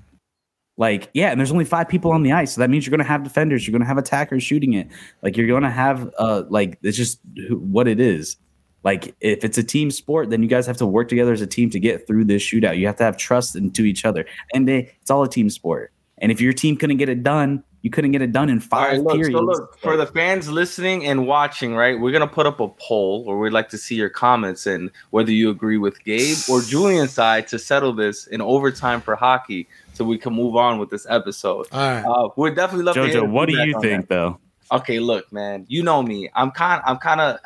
Like, 0.79 1.09
yeah, 1.15 1.31
and 1.31 1.41
there's 1.41 1.51
only 1.53 1.65
five 1.65 1.89
people 1.89 2.13
on 2.13 2.23
the 2.23 2.33
ice, 2.33 2.53
so 2.55 2.61
that 2.61 2.69
means 2.69 2.85
you're 2.85 2.91
going 2.91 2.99
to 2.99 3.05
have 3.11 3.25
defenders, 3.25 3.67
you're 3.67 3.73
going 3.73 3.81
to 3.81 3.87
have 3.89 3.97
attackers 3.97 4.43
shooting 4.43 4.75
it. 4.75 4.89
Like, 5.23 5.35
you're 5.39 5.47
going 5.47 5.63
to 5.63 5.71
have, 5.71 6.11
uh, 6.19 6.43
like, 6.51 6.79
it's 6.83 6.99
just 6.99 7.19
what 7.51 7.89
it 7.89 7.99
is. 7.99 8.37
Like, 8.85 9.15
if 9.23 9.43
it's 9.43 9.57
a 9.57 9.63
team 9.65 9.91
sport, 9.91 10.29
then 10.29 10.43
you 10.43 10.49
guys 10.51 10.67
have 10.67 10.77
to 10.77 10.87
work 10.87 11.09
together 11.09 11.33
as 11.33 11.41
a 11.41 11.47
team 11.47 11.71
to 11.71 11.81
get 11.81 12.07
through 12.07 12.27
this 12.27 12.43
shootout. 12.43 12.77
You 12.79 12.87
have 12.89 12.97
to 12.97 13.05
have 13.05 13.17
trust 13.17 13.57
into 13.57 13.85
each 13.85 14.05
other, 14.05 14.27
and 14.53 14.69
they, 14.69 14.93
it's 15.01 15.11
all 15.11 15.23
a 15.23 15.29
team 15.31 15.49
sport. 15.49 15.93
And 16.19 16.31
if 16.31 16.43
your 16.43 16.53
team 16.53 16.77
couldn't 16.77 16.99
get 16.99 17.09
it 17.09 17.23
done, 17.23 17.65
you 17.87 17.91
couldn't 17.91 18.11
get 18.11 18.21
it 18.21 18.33
done 18.33 18.49
in 18.49 18.59
five 18.59 18.95
right, 18.95 19.01
look, 19.01 19.13
periods. 19.13 19.33
so 19.33 19.45
look 19.45 19.79
for 19.79 19.97
the 19.97 20.07
fans 20.07 20.49
listening 20.49 21.07
and 21.07 21.25
watching, 21.25 21.73
right? 21.73 22.01
We're 22.01 22.11
gonna 22.11 22.27
put 22.27 22.45
up 22.45 22.59
a 22.59 22.67
poll 22.67 23.25
where 23.25 23.37
we'd 23.37 23.53
like 23.53 23.69
to 23.69 23.79
see 23.79 23.95
your 23.95 24.09
comments 24.09 24.67
and 24.67 24.91
whether 25.11 25.31
you 25.31 25.51
agree 25.51 25.79
with 25.79 26.03
Gabe 26.03 26.37
or 26.51 26.63
Julian's 26.63 27.13
side 27.13 27.47
to 27.47 27.61
settle 27.61 27.93
this 27.93 28.27
in 28.27 28.41
overtime 28.41 29.01
for 29.01 29.15
hockey, 29.15 29.69
so 29.95 30.05
we 30.05 30.19
can 30.19 30.33
move 30.33 30.57
on 30.57 30.81
with 30.81 30.91
this 30.91 31.07
episode. 31.09 31.69
All 31.71 31.79
right. 31.79 32.05
Uh, 32.05 32.29
we'd 32.37 32.57
definitely 32.57 32.87
love 32.87 32.97
to 32.97 33.03
Jojo, 33.03 33.31
what 33.31 33.49
do 33.49 33.57
you 33.57 33.77
on 33.77 33.81
think, 33.81 34.09
though? 34.09 34.41
Okay, 34.73 34.99
look, 34.99 35.33
man, 35.33 35.65
you 35.69 35.85
know 35.85 36.03
me. 36.03 36.29
I'm 36.35 36.51
kind. 36.51 36.83
I'm 36.85 36.97
kind 36.97 37.21
of. 37.21 37.39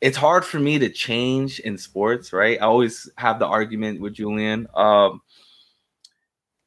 It's 0.00 0.16
hard 0.16 0.46
for 0.46 0.58
me 0.58 0.78
to 0.78 0.88
change 0.88 1.60
in 1.60 1.76
sports, 1.76 2.32
right? 2.32 2.56
I 2.58 2.64
always 2.64 3.10
have 3.18 3.40
the 3.40 3.46
argument 3.46 4.00
with 4.00 4.14
Julian. 4.14 4.68
Um, 4.74 5.20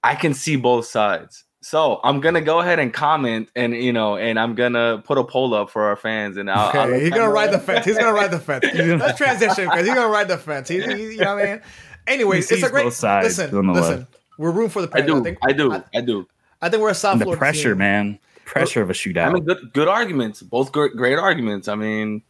I 0.04 0.14
can 0.14 0.36
see 0.36 0.58
both 0.58 0.86
sides. 0.86 1.44
So 1.64 2.00
I'm 2.04 2.20
gonna 2.22 2.42
go 2.42 2.60
ahead 2.60 2.80
and 2.80 2.92
comment, 2.92 3.50
and 3.56 3.76
you 3.76 3.94
know, 3.94 4.18
and 4.18 4.40
I'm 4.40 4.56
gonna 4.56 5.02
put 5.06 5.18
a 5.20 5.24
poll 5.24 5.54
up 5.54 5.70
for 5.70 5.84
our 5.84 5.96
fans, 5.96 6.38
and 6.38 6.50
I'll. 6.50 6.70
Okay, 6.70 6.80
I'll 6.80 7.00
he's 7.00 7.12
gonna 7.12 7.30
ride 7.30 7.52
the 7.52 7.60
fence. 7.60 7.86
He's 7.86 7.98
gonna 7.98 8.14
ride 8.14 8.32
the 8.32 8.40
fence. 8.40 8.66
Let's 8.74 9.18
transition 9.18 9.66
because 9.66 9.86
he's 9.86 9.94
gonna 9.96 10.08
ride 10.10 10.28
the 10.28 10.38
fence. 10.40 10.68
He's, 10.70 10.84
he's- 10.86 10.98
you 11.00 11.18
know 11.18 11.36
what 11.36 11.46
I 11.46 11.52
mean. 11.54 11.62
Anyways, 12.08 12.50
He 12.50 12.56
it's 12.56 12.64
a 12.64 12.70
great. 12.70 12.86
both 12.86 12.94
sides 12.96 13.38
listen, 13.38 13.74
listen. 13.74 14.08
We're 14.40 14.50
room 14.52 14.70
for 14.70 14.82
the. 14.82 14.88
I 14.88 15.02
Panthers. 15.02 15.16
do, 15.18 15.24
think, 15.24 15.38
I 15.44 15.52
do, 15.54 15.72
I, 15.72 15.84
I 15.94 16.02
do. 16.02 16.28
I 16.64 16.70
think 16.70 16.82
we're 16.82 16.90
a 16.90 16.96
South 16.96 17.14
And 17.14 17.22
the 17.22 17.26
Florida 17.26 17.40
pressure, 17.40 17.70
team. 17.70 17.78
man. 17.78 18.20
Pressure 18.46 18.82
of 18.82 18.90
a 18.90 18.94
shootout. 18.94 19.28
I 19.28 19.34
mean, 19.34 19.44
good, 19.46 19.72
good 19.74 19.88
arguments. 19.88 20.42
Both 20.42 20.72
great, 20.72 20.96
great 20.96 21.18
arguments. 21.20 21.68
I 21.68 21.76
mean, 21.76 22.24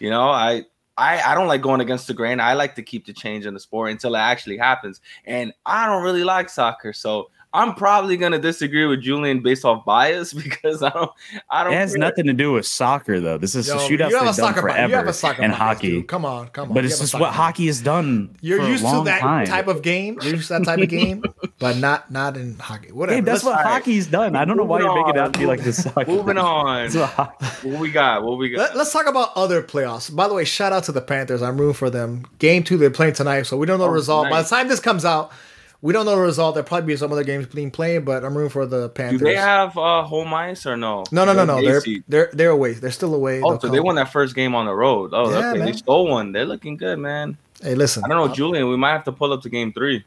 you 0.00 0.10
know, 0.10 0.22
I, 0.28 0.64
I, 0.98 1.20
I 1.22 1.34
don't 1.36 1.46
like 1.46 1.62
going 1.62 1.80
against 1.80 2.08
the 2.08 2.14
grain. 2.14 2.40
I 2.40 2.54
like 2.54 2.74
to 2.74 2.82
keep 2.82 3.06
the 3.06 3.12
change 3.12 3.46
in 3.46 3.54
the 3.54 3.60
sport 3.60 3.90
until 3.92 4.14
it 4.16 4.18
actually 4.18 4.58
happens. 4.58 5.00
And 5.24 5.52
I 5.64 5.86
don't 5.86 6.02
really 6.02 6.24
like 6.24 6.48
soccer, 6.50 6.92
so 6.92 7.30
I'm 7.54 7.74
probably 7.74 8.16
gonna 8.16 8.38
disagree 8.38 8.86
with 8.86 9.02
Julian 9.02 9.42
based 9.42 9.64
off 9.64 9.84
bias 9.84 10.32
because 10.44 10.82
I 10.82 10.88
don't, 10.90 11.10
I 11.50 11.64
don't. 11.64 11.72
It 11.72 11.76
has 11.76 11.92
care. 11.92 11.98
nothing 12.00 12.26
to 12.26 12.32
do 12.32 12.52
with 12.52 12.64
soccer, 12.66 13.20
though. 13.20 13.36
This 13.38 13.54
is 13.54 13.68
Yo, 13.68 13.74
a 13.74 13.78
shootouts 13.78 13.88
you 13.90 13.98
have 13.98 14.10
a 14.10 14.10
they've 14.12 14.20
done 14.24 14.34
soccer 14.34 14.60
forever 14.62 14.88
You 14.88 14.94
have 14.96 15.06
a 15.08 15.12
soccer 15.12 15.42
in 15.42 15.50
bias, 15.50 15.58
hockey. 15.60 15.88
dude. 15.90 16.08
Come 16.08 16.24
on, 16.24 16.48
come 16.48 16.68
on. 16.68 16.74
But 16.74 16.84
it's 16.84 16.98
just 16.98 17.12
what 17.14 17.20
bias. 17.20 17.34
hockey 17.36 17.66
has 17.66 17.80
done. 17.82 18.36
You're 18.40 18.58
for 18.60 18.64
a 18.64 18.68
used 18.68 18.84
to 18.84 19.02
that 19.04 19.20
time. 19.20 19.46
type 19.46 19.68
of 19.68 19.82
game. 19.82 20.18
You're 20.22 20.34
used 20.36 20.48
to 20.48 20.54
that 20.60 20.64
type 20.64 20.78
of 20.80 20.88
game, 20.88 21.22
but 21.58 21.76
not 21.76 22.10
not 22.10 22.36
in 22.36 22.58
hockey. 22.58 22.90
Whatever. 22.92 23.16
Hey, 23.16 23.20
that's 23.20 23.44
Let's- 23.44 23.44
what 23.44 23.58
all 23.58 23.64
right. 23.64 23.72
hockey's 23.80 24.06
done. 24.06 24.34
I 24.34 24.44
don't 24.44 24.56
know 24.56 24.64
why 24.64 24.78
Moving 24.78 24.92
you're 24.96 25.04
making 25.06 25.16
it 25.20 25.22
out 25.22 25.32
to 25.34 25.38
be 25.38 25.46
like 25.46 25.60
this. 25.62 25.82
Soccer. 25.82 26.06
Moving 26.10 26.38
on. 26.38 26.90
What 26.92 27.42
What 27.64 27.80
we 27.80 27.90
got? 27.90 28.22
What 28.22 28.38
we 28.38 28.48
got? 28.50 28.74
Let, 28.74 28.76
us 28.76 28.92
talk 28.92 29.06
about 29.06 29.30
other 29.36 29.62
playoffs. 29.62 30.14
By 30.14 30.26
the 30.28 30.34
way, 30.34 30.44
shout 30.44 30.72
out 30.72 30.84
to 30.84 30.92
the 30.92 31.00
Panthers. 31.02 31.42
I'm 31.42 31.58
rooting 31.58 31.74
for 31.74 31.90
them. 31.90 32.24
Game 32.38 32.62
two, 32.64 32.76
they're 32.78 32.90
playing 32.90 33.12
tonight, 33.14 33.42
so 33.42 33.56
we 33.56 33.66
don't 33.66 33.78
know 33.78 33.84
the 33.84 33.90
Oh, 33.90 33.94
result. 33.94 34.30
By 34.30 34.42
the 34.42 34.48
time 34.48 34.68
this 34.68 34.80
comes 34.80 35.04
out, 35.04 35.30
we 35.82 35.92
don't 35.92 36.06
know 36.06 36.14
the 36.14 36.22
result. 36.22 36.54
There'll 36.54 36.66
probably 36.66 36.86
be 36.86 36.96
some 36.96 37.10
other 37.10 37.24
games 37.24 37.46
being 37.46 37.72
played, 37.72 38.04
but 38.04 38.24
I'm 38.24 38.36
rooting 38.36 38.50
for 38.50 38.64
the 38.66 38.88
Panthers. 38.88 39.18
Do 39.18 39.24
they 39.26 39.34
have 39.34 39.76
uh, 39.76 40.04
home 40.04 40.32
ice 40.32 40.64
or 40.64 40.76
no? 40.76 41.04
no, 41.10 41.24
no, 41.24 41.32
no, 41.32 41.44
no. 41.44 41.60
They're 41.60 41.82
they're 42.08 42.30
they're 42.32 42.50
away. 42.50 42.74
They're 42.74 42.92
still 42.92 43.14
away. 43.14 43.42
Oh, 43.42 43.50
They'll 43.50 43.60
so 43.60 43.68
they 43.68 43.80
won 43.80 43.96
that 43.96 44.10
first 44.12 44.36
game 44.36 44.54
on 44.54 44.66
the 44.66 44.74
road. 44.74 45.10
Oh, 45.12 45.30
Yeah, 45.30 45.50
okay. 45.50 45.58
They 45.58 45.72
stole 45.72 46.06
one. 46.08 46.30
They're 46.30 46.44
looking 46.44 46.76
good, 46.76 47.00
man. 47.00 47.36
Hey, 47.60 47.74
listen. 47.74 48.04
I 48.04 48.08
don't 48.08 48.28
know, 48.28 48.32
Julian. 48.34 48.68
We 48.68 48.76
might 48.76 48.92
have 48.92 49.04
to 49.04 49.12
pull 49.12 49.32
up 49.32 49.42
to 49.42 49.48
game 49.48 49.72
three. 49.72 50.04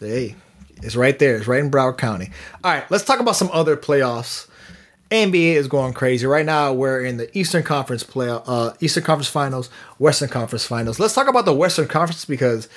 Hey, 0.00 0.36
it's 0.82 0.96
right 0.96 1.18
there. 1.18 1.36
It's 1.36 1.46
right 1.46 1.60
in 1.60 1.70
Broward 1.70 1.98
County. 1.98 2.30
All 2.64 2.72
right, 2.72 2.90
let's 2.90 3.04
talk 3.04 3.20
about 3.20 3.36
some 3.36 3.50
other 3.52 3.76
playoffs. 3.76 4.48
NBA 5.10 5.54
is 5.54 5.68
going 5.68 5.92
crazy 5.92 6.26
right 6.26 6.46
now. 6.46 6.72
We're 6.72 7.04
in 7.04 7.18
the 7.18 7.38
Eastern 7.38 7.62
Conference 7.62 8.02
play, 8.02 8.28
uh, 8.30 8.72
Eastern 8.80 9.04
Conference 9.04 9.28
Finals, 9.28 9.68
Western 9.98 10.28
Conference 10.28 10.64
Finals. 10.64 10.98
Let's 10.98 11.14
talk 11.14 11.28
about 11.28 11.44
the 11.44 11.54
Western 11.54 11.86
Conference 11.86 12.24
because 12.24 12.68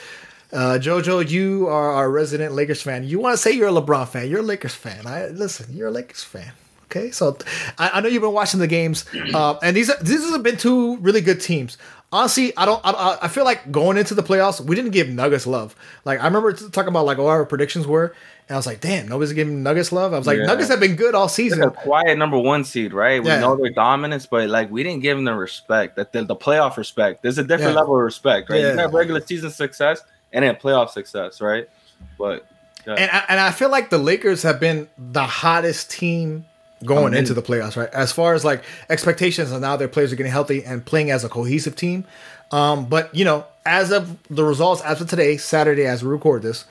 uh, 0.54 0.80
JoJo, 0.82 1.30
you 1.30 1.68
are 1.68 1.92
our 1.92 2.10
resident 2.10 2.54
Lakers 2.54 2.82
fan. 2.82 3.04
You 3.04 3.20
want 3.20 3.34
to 3.34 3.38
say 3.38 3.52
you're 3.52 3.68
a 3.68 3.72
LeBron 3.72 4.08
fan? 4.08 4.30
You're 4.30 4.40
a 4.40 4.44
Lakers 4.44 4.76
fan. 4.76 5.06
I 5.06 5.28
listen. 5.28 5.76
You're 5.76 5.90
a 5.90 5.92
Lakers 5.92 6.24
fan. 6.24 6.52
Okay, 6.86 7.12
so 7.12 7.38
I, 7.78 7.92
I 7.96 8.02
know 8.02 8.08
you've 8.08 8.22
been 8.22 8.32
watching 8.32 8.62
the 8.62 8.68
games, 8.68 9.06
uh, 9.34 9.60
and 9.62 9.76
these 9.76 9.90
are, 9.90 10.02
these 10.02 10.30
have 10.30 10.42
been 10.42 10.56
two 10.56 10.96
really 10.98 11.20
good 11.20 11.42
teams. 11.42 11.78
honestly, 12.12 12.56
I 12.56 12.66
don't. 12.66 12.82
I, 12.84 13.18
I 13.24 13.28
feel 13.28 13.44
like 13.44 13.72
going 13.72 13.98
into 13.98 14.14
the 14.16 14.24
playoffs, 14.24 14.62
we 14.62 14.76
didn't 14.76 14.92
give 14.92 15.10
Nuggets 15.10 15.46
love. 15.46 15.76
Like 16.06 16.22
I 16.22 16.26
remember 16.26 16.54
talking 16.54 16.90
about 16.90 17.06
like 17.06 17.18
what 17.18 17.28
our 17.28 17.46
predictions 17.46 17.86
were, 17.86 18.16
and 18.48 18.56
I 18.56 18.58
was 18.58 18.66
like, 18.66 18.80
damn, 18.80 19.08
nobody's 19.08 19.34
giving 19.34 19.64
Nuggets 19.64 19.92
love. 19.92 20.14
I 20.14 20.18
was 20.18 20.28
like, 20.28 20.38
yeah. 20.38 20.46
Nuggets 20.46 20.70
have 20.70 20.80
been 20.80 20.96
good 20.96 21.16
all 21.16 21.28
season. 21.28 21.60
They're 21.60 21.70
a 21.70 21.72
quiet 21.72 22.18
number 22.18 22.38
one 22.40 22.64
seed, 22.64 22.94
right? 22.94 23.22
We 23.22 23.30
yeah. 23.30 23.40
know 23.40 23.56
their 23.56 23.72
dominance, 23.72 24.26
but 24.26 24.50
like 24.50 24.72
we 24.72 24.84
didn't 24.84 25.02
give 25.02 25.18
them 25.18 25.26
the 25.26 25.34
respect 25.34 25.98
that 25.98 26.14
the, 26.14 26.24
the 26.24 26.36
playoff 26.36 26.78
respect. 26.78 27.24
There's 27.24 27.38
a 27.38 27.44
different 27.44 27.74
yeah. 27.74 27.82
level 27.82 27.96
of 27.96 28.02
respect, 28.02 28.50
right? 28.50 28.62
You 28.62 28.68
have 28.68 28.94
regular 28.94 29.22
season 29.22 29.52
success 29.52 30.02
and 30.34 30.44
then 30.44 30.56
playoff 30.56 30.90
success, 30.90 31.42
right? 31.42 31.70
But 32.18 32.46
and 32.86 33.12
I, 33.12 33.24
and 33.30 33.40
I 33.40 33.52
feel 33.52 33.70
like 33.70 33.90
the 33.90 33.98
Lakers 33.98 34.44
have 34.44 34.60
been 34.60 34.88
the 34.98 35.24
hottest 35.24 35.92
team 35.92 36.46
going 36.86 37.14
into 37.14 37.34
the 37.34 37.42
playoffs, 37.42 37.76
right? 37.76 37.90
As 37.90 38.12
far 38.12 38.34
as 38.34 38.46
like 38.46 38.64
expectations, 38.90 39.52
and 39.52 39.62
now 39.62 39.76
their 39.78 39.88
players 39.88 40.14
are 40.14 40.16
getting 40.16 40.32
healthy 40.32 40.64
and 40.64 40.86
playing 40.86 41.12
as 41.12 41.24
a 41.24 41.30
cohesive 41.30 41.76
team. 41.76 42.06
Um, 42.52 42.86
but 42.86 43.14
you 43.14 43.26
know, 43.26 43.46
as 43.66 43.92
of 43.92 44.18
the 44.30 44.44
results 44.44 44.82
as 44.82 45.02
of 45.02 45.10
today, 45.10 45.38
Saturday, 45.38 45.86
as 45.86 46.04
we 46.04 46.10
record 46.10 46.44
this, 46.44 46.66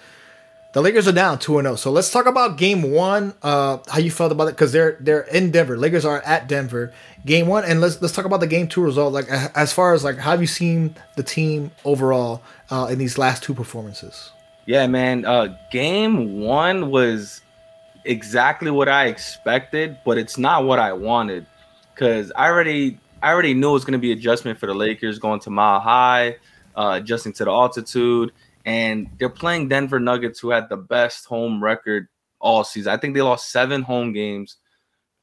the 0.76 0.82
Lakers 0.82 1.08
are 1.08 1.12
down 1.12 1.38
two 1.38 1.56
and 1.56 1.64
zero. 1.64 1.72
Oh. 1.72 1.76
So 1.76 1.90
let's 1.90 2.10
talk 2.10 2.26
about 2.26 2.58
Game 2.58 2.92
One. 2.92 3.32
Uh, 3.42 3.78
how 3.88 3.98
you 3.98 4.10
felt 4.10 4.30
about 4.30 4.48
it? 4.48 4.56
Because 4.56 4.72
they're 4.72 4.98
they're 5.00 5.22
in 5.22 5.50
Denver. 5.50 5.78
Lakers 5.78 6.04
are 6.04 6.20
at 6.20 6.48
Denver. 6.48 6.92
Game 7.24 7.46
One, 7.46 7.64
and 7.64 7.80
let's 7.80 8.02
let's 8.02 8.12
talk 8.12 8.26
about 8.26 8.40
the 8.40 8.46
Game 8.46 8.68
Two 8.68 8.82
result. 8.82 9.14
Like 9.14 9.26
as 9.30 9.72
far 9.72 9.94
as 9.94 10.04
like 10.04 10.18
how 10.18 10.32
have 10.32 10.42
you 10.42 10.46
seen 10.46 10.94
the 11.16 11.22
team 11.22 11.70
overall 11.86 12.42
uh, 12.70 12.88
in 12.90 12.98
these 12.98 13.16
last 13.16 13.42
two 13.42 13.54
performances? 13.54 14.32
Yeah, 14.66 14.86
man. 14.86 15.24
Uh, 15.24 15.56
game 15.72 16.40
One 16.40 16.90
was 16.90 17.40
exactly 18.04 18.70
what 18.70 18.90
I 18.90 19.06
expected, 19.06 19.96
but 20.04 20.18
it's 20.18 20.36
not 20.36 20.66
what 20.66 20.78
I 20.78 20.92
wanted 20.92 21.46
because 21.94 22.30
I 22.36 22.48
already 22.48 22.98
I 23.22 23.32
already 23.32 23.54
knew 23.54 23.70
it 23.70 23.72
was 23.72 23.86
going 23.86 23.92
to 23.92 23.98
be 23.98 24.12
adjustment 24.12 24.58
for 24.58 24.66
the 24.66 24.74
Lakers 24.74 25.18
going 25.18 25.40
to 25.40 25.48
Mile 25.48 25.80
High, 25.80 26.36
uh, 26.76 26.98
adjusting 27.00 27.32
to 27.32 27.46
the 27.46 27.50
altitude, 27.50 28.32
and 28.66 29.08
they're 29.18 29.30
playing 29.30 29.68
Denver 29.68 30.00
Nuggets, 30.00 30.40
who 30.40 30.50
had 30.50 30.68
the 30.68 30.76
best 30.76 31.24
home 31.24 31.62
record 31.62 32.08
all 32.40 32.64
season. 32.64 32.92
I 32.92 32.96
think 32.96 33.14
they 33.14 33.22
lost 33.22 33.50
seven 33.50 33.80
home 33.80 34.12
games 34.12 34.56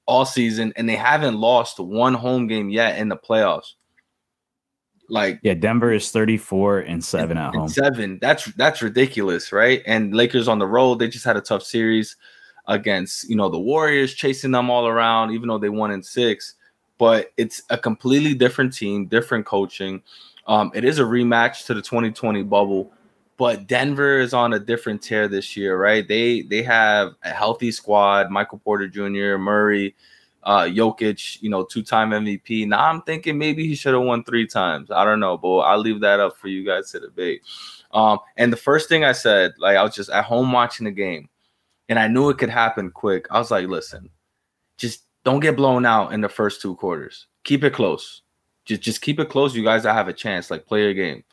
all 0.05 0.25
season, 0.25 0.73
and 0.77 0.87
they 0.87 0.95
haven't 0.95 1.35
lost 1.35 1.79
one 1.79 2.13
home 2.13 2.47
game 2.47 2.69
yet 2.69 2.97
in 2.97 3.09
the 3.09 3.17
playoffs. 3.17 3.73
Like 5.09 5.39
yeah, 5.43 5.53
Denver 5.53 5.91
is 5.91 6.09
34 6.11 6.79
and 6.79 7.03
7 7.03 7.37
at 7.37 7.53
home. 7.53 7.67
Seven. 7.67 8.17
That's 8.21 8.45
that's 8.55 8.81
ridiculous, 8.81 9.51
right? 9.51 9.83
And 9.85 10.15
Lakers 10.15 10.47
on 10.47 10.59
the 10.59 10.65
road, 10.65 10.99
they 10.99 11.09
just 11.09 11.25
had 11.25 11.35
a 11.35 11.41
tough 11.41 11.63
series 11.63 12.15
against 12.67 13.29
you 13.29 13.35
know 13.35 13.49
the 13.49 13.59
Warriors, 13.59 14.13
chasing 14.13 14.51
them 14.51 14.69
all 14.69 14.87
around, 14.87 15.31
even 15.31 15.49
though 15.49 15.57
they 15.57 15.69
won 15.69 15.91
in 15.91 16.01
six. 16.01 16.55
But 16.97 17.33
it's 17.35 17.61
a 17.69 17.77
completely 17.77 18.33
different 18.33 18.73
team, 18.73 19.07
different 19.07 19.45
coaching. 19.45 20.01
Um, 20.47 20.71
it 20.73 20.85
is 20.85 20.99
a 20.99 21.03
rematch 21.03 21.65
to 21.65 21.73
the 21.73 21.81
2020 21.81 22.43
bubble, 22.43 22.91
but 23.37 23.67
Denver 23.67 24.19
is 24.19 24.33
on 24.33 24.53
a 24.53 24.59
different 24.59 25.01
tear 25.01 25.27
this 25.27 25.57
year, 25.57 25.77
right? 25.77 26.07
They 26.07 26.41
they 26.43 26.63
have 26.63 27.13
a 27.23 27.29
healthy 27.29 27.71
squad: 27.71 28.29
Michael 28.29 28.59
Porter 28.59 28.87
Jr., 28.87 29.37
Murray, 29.37 29.95
uh, 30.43 30.63
Jokic, 30.63 31.41
you 31.41 31.49
know, 31.49 31.63
two-time 31.63 32.11
MVP. 32.11 32.67
Now 32.67 32.89
I'm 32.89 33.01
thinking 33.01 33.37
maybe 33.37 33.67
he 33.67 33.75
should 33.75 33.93
have 33.93 34.03
won 34.03 34.23
three 34.23 34.47
times. 34.47 34.91
I 34.91 35.03
don't 35.03 35.19
know, 35.19 35.37
but 35.37 35.59
I'll 35.59 35.79
leave 35.79 36.01
that 36.01 36.19
up 36.19 36.37
for 36.37 36.47
you 36.47 36.65
guys 36.65 36.91
to 36.91 36.99
debate. 36.99 37.41
Um, 37.91 38.19
and 38.37 38.51
the 38.51 38.57
first 38.57 38.89
thing 38.89 39.03
I 39.03 39.11
said, 39.11 39.53
like 39.57 39.77
I 39.77 39.83
was 39.83 39.95
just 39.95 40.09
at 40.09 40.25
home 40.25 40.51
watching 40.51 40.85
the 40.85 40.91
game 40.91 41.29
and 41.89 41.99
I 41.99 42.07
knew 42.07 42.29
it 42.29 42.37
could 42.37 42.49
happen 42.49 42.91
quick. 42.91 43.27
I 43.29 43.39
was 43.39 43.51
like, 43.51 43.67
listen, 43.67 44.09
just 44.77 45.03
don't 45.23 45.39
get 45.39 45.55
blown 45.55 45.85
out 45.85 46.13
in 46.13 46.21
the 46.21 46.29
first 46.29 46.61
two 46.61 46.75
quarters. 46.75 47.27
Keep 47.43 47.63
it 47.63 47.73
close. 47.73 48.21
Just 48.65 48.81
just 48.81 49.01
keep 49.01 49.19
it 49.19 49.29
close. 49.29 49.55
You 49.55 49.63
guys 49.63 49.85
I 49.85 49.93
have 49.93 50.07
a 50.07 50.13
chance. 50.13 50.49
Like 50.49 50.65
play 50.65 50.83
your 50.83 50.93
game. 50.93 51.23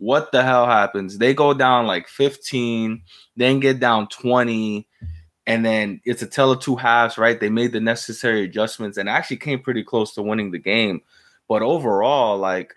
What 0.00 0.32
the 0.32 0.42
hell 0.42 0.66
happens? 0.66 1.18
They 1.18 1.34
go 1.34 1.54
down 1.54 1.86
like 1.86 2.08
15, 2.08 3.02
then 3.36 3.60
get 3.60 3.78
down 3.80 4.08
20, 4.08 4.88
and 5.46 5.64
then 5.64 6.00
it's 6.04 6.22
a 6.22 6.26
tell 6.26 6.50
of 6.50 6.60
two 6.60 6.76
halves, 6.76 7.16
right? 7.16 7.38
They 7.38 7.50
made 7.50 7.72
the 7.72 7.80
necessary 7.80 8.42
adjustments 8.44 8.98
and 8.98 9.08
actually 9.08 9.36
came 9.36 9.60
pretty 9.60 9.84
close 9.84 10.14
to 10.14 10.22
winning 10.22 10.50
the 10.50 10.58
game. 10.58 11.00
But 11.48 11.62
overall, 11.62 12.38
like 12.38 12.72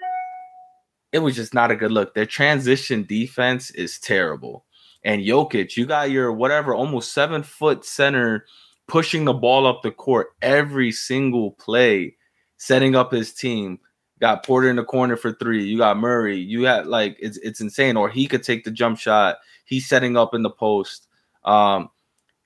it 1.11 1.19
was 1.19 1.35
just 1.35 1.53
not 1.53 1.71
a 1.71 1.75
good 1.75 1.91
look. 1.91 2.13
Their 2.13 2.25
transition 2.25 3.03
defense 3.03 3.71
is 3.71 3.99
terrible 3.99 4.65
and 5.03 5.21
Jokic, 5.21 5.75
you 5.75 5.85
got 5.85 6.11
your 6.11 6.31
whatever, 6.31 6.73
almost 6.73 7.13
seven 7.13 7.43
foot 7.43 7.85
center 7.85 8.45
pushing 8.87 9.25
the 9.25 9.33
ball 9.33 9.67
up 9.67 9.81
the 9.81 9.91
court 9.91 10.29
every 10.41 10.91
single 10.91 11.51
play, 11.51 12.15
setting 12.57 12.95
up 12.95 13.11
his 13.11 13.33
team. 13.33 13.79
Got 14.23 14.45
Porter 14.45 14.69
in 14.69 14.77
the 14.77 14.85
corner 14.85 15.17
for 15.17 15.33
three. 15.33 15.65
You 15.65 15.77
got 15.77 15.97
Murray. 15.97 16.37
You 16.37 16.61
got 16.61 16.87
like 16.87 17.17
it's 17.19 17.35
it's 17.39 17.59
insane. 17.59 17.97
Or 17.97 18.07
he 18.07 18.25
could 18.25 18.41
take 18.41 18.63
the 18.63 18.71
jump 18.71 18.97
shot. 18.97 19.39
He's 19.65 19.85
setting 19.85 20.15
up 20.15 20.33
in 20.33 20.43
the 20.43 20.49
post. 20.49 21.07
Um, 21.43 21.89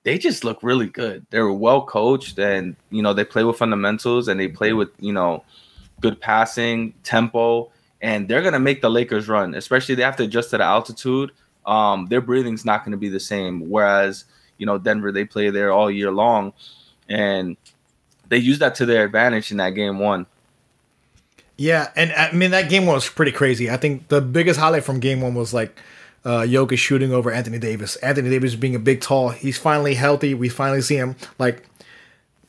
they 0.02 0.18
just 0.18 0.42
look 0.42 0.58
really 0.64 0.88
good. 0.88 1.24
They're 1.30 1.52
well 1.52 1.86
coached, 1.86 2.36
and 2.40 2.74
you 2.90 3.00
know 3.00 3.14
they 3.14 3.24
play 3.24 3.44
with 3.44 3.58
fundamentals, 3.58 4.26
and 4.26 4.40
they 4.40 4.48
play 4.48 4.72
with 4.72 4.88
you 4.98 5.12
know 5.12 5.44
good 6.00 6.20
passing, 6.20 6.94
tempo, 7.04 7.70
and 8.00 8.26
they're 8.26 8.42
gonna 8.42 8.58
make 8.58 8.80
the 8.80 8.90
Lakers 8.90 9.28
run. 9.28 9.54
Especially 9.54 9.94
they 9.94 10.02
have 10.02 10.16
to 10.16 10.24
adjust 10.24 10.50
to 10.50 10.58
the 10.58 10.64
altitude 10.64 11.30
um, 11.68 12.06
their 12.06 12.22
breathing's 12.22 12.64
not 12.64 12.84
to 12.86 12.96
be 12.96 13.10
the 13.10 13.20
same. 13.20 13.68
Whereas, 13.68 14.24
you 14.56 14.66
know, 14.66 14.78
Denver, 14.78 15.12
they 15.12 15.24
play 15.24 15.50
there 15.50 15.70
all 15.70 15.90
year 15.90 16.10
long, 16.10 16.54
and 17.08 17.56
they 18.28 18.38
use 18.38 18.58
that 18.60 18.74
to 18.76 18.86
their 18.86 19.04
advantage 19.04 19.52
in 19.52 19.58
that 19.58 19.70
game 19.70 19.98
one. 19.98 20.26
Yeah, 21.58 21.90
and 21.96 22.12
I 22.12 22.30
mean 22.32 22.52
that 22.52 22.70
game 22.70 22.86
one 22.86 22.94
was 22.94 23.08
pretty 23.10 23.32
crazy. 23.32 23.68
I 23.68 23.76
think 23.76 24.08
the 24.08 24.20
biggest 24.20 24.58
highlight 24.58 24.84
from 24.84 25.00
game 25.00 25.20
one 25.20 25.34
was 25.34 25.52
like 25.52 25.78
uh 26.24 26.42
Jokic 26.42 26.78
shooting 26.78 27.12
over 27.12 27.32
Anthony 27.32 27.58
Davis. 27.58 27.96
Anthony 27.96 28.30
Davis 28.30 28.54
being 28.54 28.76
a 28.76 28.78
big 28.78 29.00
tall. 29.00 29.30
He's 29.30 29.58
finally 29.58 29.94
healthy. 29.94 30.34
We 30.34 30.48
finally 30.48 30.82
see 30.82 30.96
him 30.96 31.16
like 31.38 31.64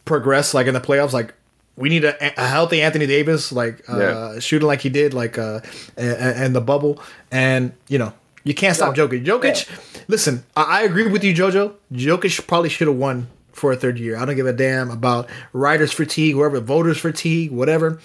progress 0.06 0.54
like 0.54 0.68
in 0.68 0.76
the 0.76 0.80
playoffs. 0.80 1.12
Like 1.12 1.34
we 1.76 1.90
need 1.90 2.04
a, 2.04 2.42
a 2.42 2.46
healthy 2.46 2.82
Anthony 2.82 3.08
Davis, 3.08 3.52
like 3.52 3.82
uh, 3.90 3.98
yeah. 3.98 4.40
shooting 4.40 4.68
like 4.68 4.82
he 4.82 4.90
did, 4.90 5.14
like 5.14 5.40
uh, 5.40 5.62
and 5.98 6.56
the 6.56 6.62
bubble. 6.62 7.02
And 7.32 7.74
you 7.88 7.98
know, 7.98 8.14
you 8.44 8.54
can't 8.54 8.76
stop 8.76 8.96
Jokic. 8.96 9.26
Jokic, 9.26 9.68
yeah. 9.68 10.02
listen, 10.08 10.44
I, 10.56 10.64
I, 10.64 10.82
agree 10.82 11.08
with 11.08 11.24
you, 11.24 11.34
JoJo. 11.34 11.74
Jokic 11.94 12.46
probably 12.48 12.70
should 12.70 12.88
have 12.88 12.98
won 12.98 13.28
for 13.54 13.72
a 13.72 13.76
third 13.76 13.98
year. 13.98 14.18
I 14.18 14.26
don't 14.26 14.36
give 14.36 14.46
a 14.46 14.54
damn 14.54 14.92
about 14.92 15.30
writers' 15.54 15.94
fatigue, 15.94 16.36
whoever, 16.36 16.60
voters' 16.60 16.98
fatigue, 16.98 17.52
whatever. 17.52 18.00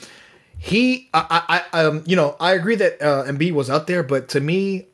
He, 0.65 1.11
I, 1.13 1.63
I, 1.73 1.83
um, 1.83 2.03
you 2.07 2.17
know, 2.17 2.37
I 2.41 2.55
agree 2.55 2.75
that 2.77 3.03
uh, 3.03 3.25
Embiid 3.25 3.53
was 3.53 3.69
out 3.69 3.87
there, 3.87 4.03
but 4.03 4.31
to 4.31 4.41
me, 4.41 4.87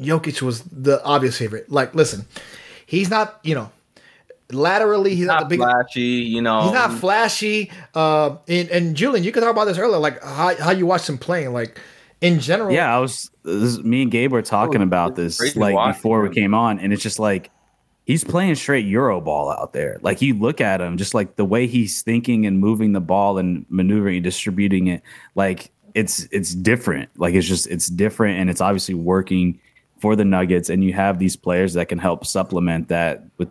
Jokic 0.00 0.42
was 0.42 0.62
the 0.62 1.00
obvious 1.04 1.38
favorite. 1.38 1.70
Like, 1.70 1.94
listen, 1.94 2.26
he's 2.86 3.08
not, 3.08 3.38
you 3.44 3.54
know, 3.54 3.70
laterally 4.50 5.14
he's 5.14 5.26
not, 5.26 5.42
not 5.42 5.48
the 5.48 5.56
big 5.56 5.58
flashy 5.58 6.00
you 6.00 6.40
know 6.40 6.62
he's 6.62 6.72
not 6.72 6.92
flashy 6.92 7.68
uh 7.96 8.36
and, 8.46 8.68
and 8.68 8.94
julian 8.94 9.24
you 9.24 9.32
could 9.32 9.40
talk 9.40 9.50
about 9.50 9.64
this 9.64 9.76
earlier 9.76 9.98
like 9.98 10.22
how, 10.22 10.54
how 10.58 10.70
you 10.70 10.86
watched 10.86 11.08
him 11.08 11.18
playing 11.18 11.52
like 11.52 11.80
in 12.20 12.40
general. 12.40 12.72
Yeah, 12.72 12.94
I 12.94 12.98
was. 13.00 13.30
This, 13.42 13.78
me 13.78 14.02
and 14.02 14.10
Gabe 14.10 14.32
were 14.32 14.42
talking 14.42 14.80
oh, 14.80 14.84
about 14.84 15.16
this 15.16 15.56
like 15.56 15.94
before 15.94 16.22
we 16.22 16.30
came 16.30 16.54
on, 16.54 16.78
and 16.78 16.92
it's 16.92 17.02
just 17.02 17.18
like 17.18 17.50
he's 18.06 18.24
playing 18.24 18.54
straight 18.54 18.86
Euro 18.86 19.20
ball 19.20 19.50
out 19.50 19.74
there. 19.74 19.98
Like 20.00 20.22
you 20.22 20.32
look 20.34 20.60
at 20.60 20.80
him, 20.80 20.96
just 20.96 21.12
like 21.12 21.36
the 21.36 21.44
way 21.44 21.66
he's 21.66 22.00
thinking 22.00 22.46
and 22.46 22.58
moving 22.58 22.92
the 22.92 23.00
ball 23.00 23.36
and 23.36 23.66
maneuvering 23.68 24.16
and 24.16 24.24
distributing 24.24 24.86
it, 24.86 25.02
like 25.34 25.70
it's 25.94 26.26
it's 26.30 26.54
different. 26.54 27.10
Like 27.18 27.34
it's 27.34 27.46
just 27.46 27.66
it's 27.66 27.88
different, 27.88 28.38
and 28.38 28.48
it's 28.48 28.62
obviously 28.62 28.94
working 28.94 29.60
for 29.98 30.16
the 30.16 30.24
Nuggets. 30.24 30.70
And 30.70 30.82
you 30.82 30.94
have 30.94 31.18
these 31.18 31.36
players 31.36 31.74
that 31.74 31.88
can 31.88 31.98
help 31.98 32.24
supplement 32.24 32.88
that 32.88 33.24
with 33.36 33.50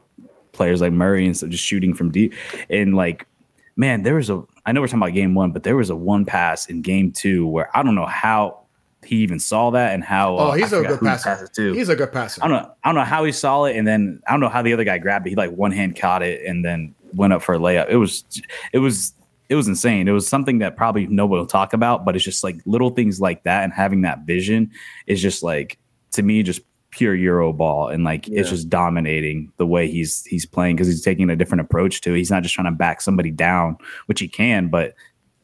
players 0.54 0.82
like 0.82 0.94
Murray 0.94 1.26
and 1.26 1.38
so 1.38 1.48
just 1.48 1.64
shooting 1.64 1.94
from 1.94 2.12
deep. 2.12 2.34
And 2.70 2.96
like, 2.96 3.28
man, 3.76 4.04
there 4.04 4.16
was 4.16 4.30
a 4.30 4.44
I 4.66 4.72
know 4.72 4.82
we're 4.82 4.88
talking 4.88 5.02
about 5.02 5.14
game 5.14 5.36
one, 5.36 5.52
but 5.52 5.64
there 5.64 5.76
was 5.76 5.90
a 5.90 5.96
one 5.96 6.26
pass 6.26 6.68
in 6.68 6.82
game 6.82 7.12
two 7.12 7.46
where 7.46 7.76
I 7.78 7.84
don't 7.84 7.96
know 7.96 8.06
how 8.06 8.65
he 9.06 9.18
even 9.18 9.40
saw 9.40 9.70
that 9.72 9.94
and 9.94 10.04
how. 10.04 10.38
Oh, 10.38 10.52
he's 10.52 10.74
uh, 10.74 10.82
a 10.82 10.88
good 10.88 11.00
passer 11.00 11.48
too. 11.48 11.74
He's 11.74 11.90
a 11.90 11.96
good 11.96 12.12
passer. 12.12 12.44
I 12.44 12.48
don't 12.48 12.64
know. 12.64 12.72
I 12.84 12.90
don't 12.90 12.96
know 12.96 13.04
how 13.04 13.24
he 13.24 13.32
saw 13.32 13.66
it, 13.66 13.76
and 13.76 13.88
then 13.88 14.22
I 14.28 14.32
don't 14.32 14.40
know 14.40 14.50
how 14.50 14.62
the 14.62 14.74
other 14.74 14.84
guy 14.84 14.98
grabbed 14.98 15.28
it. 15.28 15.32
He 15.32 15.36
like 15.36 15.52
one 15.52 15.72
hand 15.72 15.96
caught 15.96 16.24
it 16.24 16.46
and 16.46 16.64
then 16.64 16.96
went 17.14 17.34
up 17.34 17.42
for 17.42 17.56
a 17.56 17.60
layup. 17.60 17.90
It 17.90 17.98
was, 17.98 18.26
it 18.74 18.80
was, 18.80 19.14
it 19.48 19.56
was 19.56 19.68
insane. 19.68 20.08
It 20.08 20.12
was 20.12 20.28
something 20.28 20.60
that 20.60 20.76
probably 20.76 21.08
nobody 21.08 21.40
will 21.40 21.48
talk 21.48 21.74
about, 21.74 22.04
but 22.04 22.16
it's 22.16 22.26
just 22.26 22.44
like 22.44 22.58
little 22.66 22.90
things 22.90 23.22
like 23.22 23.44
that, 23.44 23.64
and 23.64 23.74
having 23.74 24.02
that 24.02 24.26
vision 24.26 24.72
is 25.08 25.22
just 25.22 25.44
like 25.44 25.78
to 26.12 26.24
me 26.24 26.44
just 26.44 26.62
pure 26.92 27.14
Euro 27.14 27.52
ball, 27.54 27.90
and 27.90 28.04
like 28.04 28.28
yeah. 28.28 28.40
it's 28.40 28.50
just 28.50 28.70
dominating 28.70 29.52
the 29.58 29.68
way 29.68 29.90
he's 29.90 30.26
he's 30.26 30.46
playing 30.46 30.76
because 30.76 30.88
he's 30.88 31.04
taking 31.04 31.30
a 31.30 31.36
different 31.36 31.62
approach 31.62 32.02
to 32.02 32.14
it. 32.14 32.18
He's 32.18 32.32
not 32.32 32.44
just 32.44 32.56
trying 32.56 32.66
to 32.66 32.72
back 32.72 33.02
somebody 33.02 33.32
down, 33.32 33.78
which 34.08 34.20
he 34.20 34.28
can, 34.28 34.70
but 34.70 34.96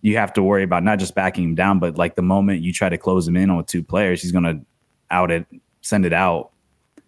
you 0.01 0.17
have 0.17 0.33
to 0.33 0.43
worry 0.43 0.63
about 0.63 0.83
not 0.83 0.99
just 0.99 1.15
backing 1.15 1.43
him 1.43 1.55
down, 1.55 1.79
but 1.79 1.97
like 1.97 2.15
the 2.15 2.21
moment 2.21 2.61
you 2.61 2.73
try 2.73 2.89
to 2.89 2.97
close 2.97 3.27
him 3.27 3.37
in 3.37 3.49
on 3.49 3.63
two 3.65 3.83
players, 3.83 4.21
he's 4.21 4.31
going 4.31 4.43
to 4.43 4.59
out 5.09 5.31
it, 5.31 5.45
send 5.81 6.05
it 6.05 6.13
out 6.13 6.51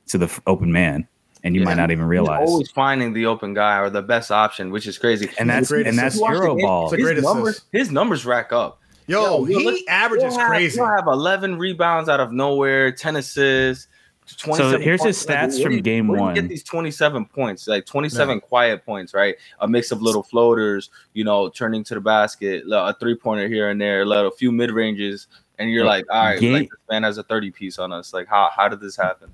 to 0.07 0.17
the 0.17 0.41
open 0.45 0.71
man, 0.71 1.07
and 1.43 1.55
you 1.55 1.61
yeah, 1.61 1.65
might 1.65 1.77
not 1.77 1.91
even 1.91 2.05
realize. 2.05 2.41
He's 2.41 2.49
always 2.49 2.71
finding 2.71 3.13
the 3.13 3.25
open 3.25 3.53
guy 3.53 3.79
or 3.79 3.89
the 3.89 4.01
best 4.01 4.31
option, 4.31 4.71
which 4.71 4.87
is 4.87 4.97
crazy. 4.97 5.29
And 5.39 5.49
that's 5.49 5.71
and 5.71 5.97
that's 5.97 6.19
Euro 6.19 6.55
ball. 6.57 6.89
His 6.91 7.21
numbers, 7.21 7.61
his 7.71 7.91
numbers 7.91 8.25
rack 8.25 8.53
up. 8.53 8.79
Yo, 9.07 9.39
yo 9.39 9.43
he 9.43 9.65
look, 9.65 9.79
averages 9.89 10.35
have, 10.35 10.47
crazy. 10.47 10.77
He'll 10.77 10.87
have 10.87 11.07
11 11.07 11.57
rebounds 11.57 12.07
out 12.07 12.19
of 12.19 12.31
nowhere, 12.31 12.91
10 12.91 13.17
assists. 13.17 13.87
So 14.25 14.79
here's 14.79 15.01
points. 15.01 15.19
his 15.19 15.27
stats 15.27 15.53
like, 15.55 15.63
from 15.63 15.81
game 15.81 16.07
one. 16.07 16.33
get 16.35 16.47
these 16.47 16.63
27 16.63 17.25
points, 17.25 17.67
like 17.67 17.85
27 17.85 18.39
quiet 18.39 18.85
points, 18.85 19.13
right? 19.13 19.35
A 19.59 19.67
mix 19.67 19.91
of 19.91 20.01
little 20.01 20.23
floaters, 20.23 20.89
you 21.13 21.23
know, 21.23 21.49
turning 21.49 21.83
to 21.85 21.93
the 21.95 22.01
basket, 22.01 22.63
a 22.71 22.95
three 22.99 23.15
pointer 23.15 23.47
here 23.47 23.69
and 23.69 23.79
there, 23.79 24.03
a 24.03 24.31
few 24.31 24.51
mid 24.51 24.71
ranges, 24.71 25.27
and 25.59 25.69
you're 25.69 25.85
like, 25.85 26.05
all 26.09 26.25
right, 26.25 26.39
game, 26.39 26.53
like 26.53 26.69
this 26.69 26.79
man 26.89 27.03
has 27.03 27.17
a 27.17 27.23
30 27.23 27.51
piece 27.51 27.79
on 27.79 27.91
us. 27.91 28.13
Like, 28.13 28.27
how 28.27 28.49
how 28.55 28.67
did 28.67 28.79
this 28.79 28.95
happen? 28.95 29.33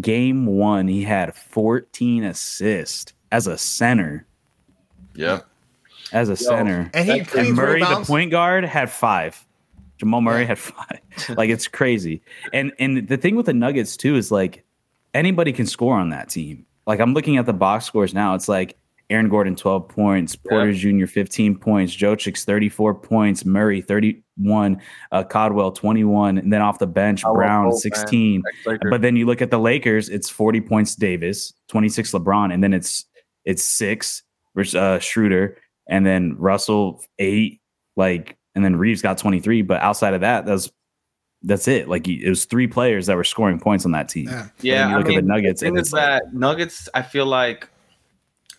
Game 0.00 0.46
one, 0.46 0.88
he 0.88 1.02
had 1.02 1.34
14 1.34 2.24
assists 2.24 3.12
as 3.30 3.46
a 3.46 3.58
center. 3.58 4.26
Yeah. 5.14 5.40
As 6.12 6.28
a 6.28 6.32
Yo, 6.32 6.36
center. 6.36 6.90
And 6.94 7.04
he 7.08 7.20
and 7.38 7.54
Murray, 7.54 7.74
rebounds. 7.74 8.06
the 8.06 8.12
point 8.12 8.30
guard, 8.30 8.64
had 8.64 8.90
five. 8.90 9.44
Jamal 9.98 10.20
Murray 10.20 10.46
had 10.46 10.58
five. 10.58 11.00
like 11.36 11.50
it's 11.50 11.68
crazy. 11.68 12.22
And 12.52 12.72
and 12.78 13.08
the 13.08 13.16
thing 13.16 13.36
with 13.36 13.46
the 13.46 13.54
Nuggets 13.54 13.96
too 13.96 14.16
is 14.16 14.30
like 14.30 14.64
anybody 15.12 15.52
can 15.52 15.66
score 15.66 15.98
on 15.98 16.10
that 16.10 16.28
team. 16.28 16.66
Like 16.86 17.00
I'm 17.00 17.14
looking 17.14 17.36
at 17.36 17.46
the 17.46 17.52
box 17.52 17.84
scores 17.84 18.14
now. 18.14 18.34
It's 18.34 18.48
like 18.48 18.76
Aaron 19.10 19.28
Gordon 19.28 19.54
12 19.54 19.88
points, 19.88 20.34
Porter 20.34 20.70
yeah. 20.70 21.04
Jr. 21.04 21.06
15 21.06 21.56
points, 21.56 21.94
Jokic's 21.94 22.44
34 22.44 22.94
points, 22.94 23.44
Murray 23.44 23.82
31, 23.82 24.80
uh, 25.12 25.22
Caldwell 25.24 25.72
21, 25.72 26.38
and 26.38 26.52
then 26.52 26.62
off 26.62 26.78
the 26.78 26.86
bench 26.86 27.22
Brown 27.22 27.72
16. 27.72 28.42
But 28.64 29.02
then 29.02 29.16
you 29.16 29.26
look 29.26 29.42
at 29.42 29.50
the 29.50 29.58
Lakers, 29.58 30.08
it's 30.08 30.30
40 30.30 30.62
points 30.62 30.96
Davis, 30.96 31.52
26 31.68 32.12
LeBron, 32.12 32.52
and 32.52 32.62
then 32.62 32.72
it's 32.72 33.04
it's 33.44 33.62
six 33.62 34.22
uh, 34.74 34.98
Schroeder, 34.98 35.58
and 35.86 36.06
then 36.06 36.34
Russell 36.38 37.04
eight, 37.18 37.60
like 37.96 38.38
and 38.54 38.64
then 38.64 38.76
Reeves 38.76 39.02
got 39.02 39.18
23. 39.18 39.62
But 39.62 39.80
outside 39.80 40.14
of 40.14 40.20
that, 40.20 40.46
that's 40.46 40.70
that's 41.42 41.68
it. 41.68 41.88
Like 41.88 42.08
it 42.08 42.28
was 42.28 42.46
three 42.46 42.66
players 42.66 43.06
that 43.06 43.16
were 43.16 43.24
scoring 43.24 43.60
points 43.60 43.84
on 43.84 43.92
that 43.92 44.08
team. 44.08 44.28
Yeah, 44.28 44.48
yeah 44.60 44.88
you 44.90 44.96
look 44.96 45.06
I 45.06 45.08
mean, 45.10 45.18
at 45.18 45.24
the 45.24 45.28
Nuggets. 45.28 45.60
The 45.60 45.66
thing 45.66 45.76
is 45.78 45.90
that 45.90 46.32
Nuggets, 46.32 46.88
I 46.94 47.02
feel 47.02 47.26
like, 47.26 47.68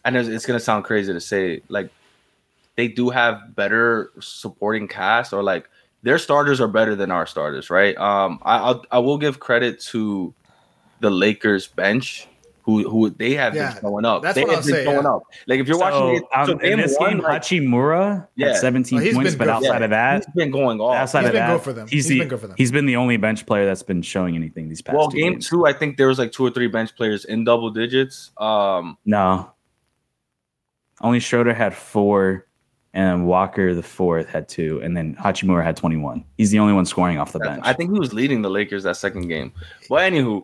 I 0.03 0.11
know 0.11 0.19
it's 0.19 0.45
gonna 0.45 0.59
sound 0.59 0.85
crazy 0.85 1.11
to 1.11 1.19
say, 1.19 1.61
like 1.67 1.89
they 2.75 2.87
do 2.87 3.09
have 3.09 3.55
better 3.55 4.11
supporting 4.19 4.87
cast, 4.87 5.33
or 5.33 5.41
like 5.41 5.67
their 6.03 6.19
starters 6.19 6.61
are 6.61 6.67
better 6.67 6.95
than 6.95 7.09
our 7.09 7.25
starters, 7.25 7.71
right? 7.71 7.97
Um, 7.97 8.39
I 8.43 8.57
I'll, 8.57 8.85
I 8.91 8.99
will 8.99 9.17
give 9.17 9.39
credit 9.39 9.79
to 9.91 10.33
the 10.99 11.09
Lakers 11.09 11.67
bench 11.67 12.27
who 12.65 12.89
who 12.89 13.11
they 13.11 13.35
have 13.35 13.53
yeah, 13.53 13.73
been 13.73 13.81
showing 13.81 14.05
up. 14.05 14.23
That's 14.23 14.33
they 14.33 14.43
what 14.43 14.55
have 14.55 14.65
been 14.65 14.83
showing 14.83 15.03
yeah. 15.03 15.13
up. 15.13 15.23
Like 15.45 15.59
if 15.59 15.67
you're 15.67 15.77
so, 15.77 15.81
watching 15.81 16.15
it, 16.15 16.23
um, 16.33 16.45
so 16.47 16.57
in 16.57 16.79
this 16.79 16.97
game, 16.97 17.19
like, 17.19 17.43
Hachimura 17.43 18.27
yeah. 18.35 18.47
had 18.47 18.57
17 18.57 18.99
oh, 18.99 19.13
points, 19.13 19.35
but 19.35 19.47
outside 19.47 19.77
yeah. 19.77 19.83
of 19.83 19.89
that, 19.91 20.25
he's 20.25 20.33
been 20.33 20.51
going 20.51 20.81
off. 20.81 20.95
Outside 20.95 21.21
he's 21.21 21.27
of 21.27 21.33
that, 21.35 21.53
good 21.53 21.61
for 21.61 21.73
them. 21.73 21.87
He's, 21.87 22.05
he's 22.05 22.07
the, 22.07 22.19
been 22.19 22.27
good 22.27 22.39
for 22.39 22.47
them. 22.47 22.55
He's 22.57 22.71
been 22.71 22.87
the 22.87 22.95
only 22.95 23.17
bench 23.17 23.45
player 23.45 23.65
that's 23.65 23.83
been 23.83 24.01
showing 24.01 24.35
anything 24.35 24.67
these 24.67 24.81
past. 24.81 24.93
Games. 24.93 24.97
Well, 24.97 25.11
two 25.11 25.17
game 25.17 25.33
games. 25.33 25.47
two, 25.47 25.67
I 25.67 25.73
think 25.73 25.97
there 25.97 26.07
was 26.07 26.17
like 26.17 26.31
two 26.31 26.43
or 26.43 26.49
three 26.49 26.67
bench 26.67 26.95
players 26.95 27.23
in 27.23 27.43
double 27.43 27.69
digits. 27.69 28.31
Um, 28.37 28.97
no, 29.05 29.51
only 31.01 31.19
Schroeder 31.19 31.53
had 31.53 31.75
four. 31.75 32.47
And 32.97 33.27
Walker, 33.27 33.75
the 33.75 33.83
fourth, 33.83 34.29
had 34.29 34.47
two, 34.47 34.79
and 34.81 34.95
then 34.95 35.17
Hachimura 35.17 35.65
had 35.65 35.75
21. 35.75 36.23
He's 36.37 36.51
the 36.51 36.59
only 36.59 36.71
one 36.71 36.85
scoring 36.85 37.17
off 37.17 37.33
the 37.33 37.39
bench. 37.39 37.61
I 37.65 37.73
think 37.73 37.91
he 37.91 37.99
was 37.99 38.13
leading 38.13 38.41
the 38.41 38.49
Lakers 38.49 38.83
that 38.83 38.95
second 38.95 39.27
game. 39.27 39.51
But 39.89 40.13
anywho, 40.13 40.43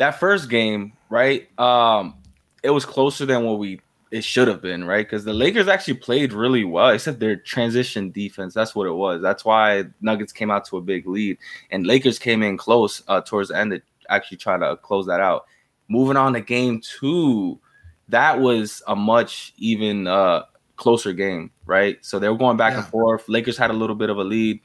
that 0.00 0.18
first 0.18 0.48
game, 0.48 0.94
right? 1.10 1.46
Um, 1.60 2.14
it 2.62 2.70
was 2.70 2.86
closer 2.86 3.26
than 3.26 3.44
what 3.44 3.58
we 3.58 3.80
it 4.10 4.24
should 4.24 4.48
have 4.48 4.60
been, 4.60 4.84
right? 4.84 5.06
Because 5.06 5.24
the 5.24 5.34
Lakers 5.34 5.68
actually 5.68 5.94
played 5.94 6.32
really 6.32 6.64
well, 6.64 6.88
except 6.88 7.20
their 7.20 7.36
transition 7.36 8.10
defense. 8.10 8.54
That's 8.54 8.74
what 8.74 8.86
it 8.86 8.92
was. 8.92 9.20
That's 9.22 9.44
why 9.44 9.84
Nuggets 10.00 10.32
came 10.32 10.50
out 10.50 10.64
to 10.64 10.78
a 10.78 10.80
big 10.80 11.06
lead, 11.06 11.36
and 11.70 11.86
Lakers 11.86 12.18
came 12.18 12.42
in 12.42 12.56
close 12.56 13.02
uh, 13.08 13.20
towards 13.20 13.50
the 13.50 13.58
end 13.58 13.72
to 13.72 13.82
actually 14.08 14.38
try 14.38 14.58
to 14.58 14.76
close 14.78 15.06
that 15.06 15.20
out. 15.20 15.44
Moving 15.88 16.16
on 16.16 16.32
to 16.32 16.40
game 16.40 16.80
two, 16.80 17.60
that 18.08 18.40
was 18.40 18.82
a 18.88 18.96
much 18.96 19.52
even 19.58 20.06
uh, 20.06 20.44
closer 20.76 21.12
game, 21.12 21.50
right? 21.66 21.98
So 22.00 22.18
they 22.18 22.30
were 22.30 22.38
going 22.38 22.56
back 22.56 22.72
yeah. 22.72 22.80
and 22.80 22.88
forth. 22.88 23.28
Lakers 23.28 23.58
had 23.58 23.70
a 23.70 23.74
little 23.74 23.96
bit 23.96 24.08
of 24.08 24.16
a 24.16 24.24
lead, 24.24 24.60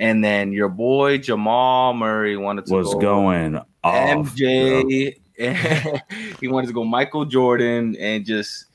and 0.00 0.22
then 0.24 0.52
your 0.52 0.68
boy 0.68 1.18
Jamal 1.18 1.94
Murray 1.94 2.36
wanted 2.36 2.66
to 2.66 2.74
was 2.74 2.92
go 2.94 3.00
going 3.00 3.60
off, 3.82 4.34
MJ 4.34 5.16
and 5.40 6.02
he 6.40 6.48
wanted 6.48 6.68
to 6.68 6.72
go 6.72 6.84
Michael 6.84 7.24
Jordan 7.24 7.96
and 7.98 8.24
just 8.24 8.66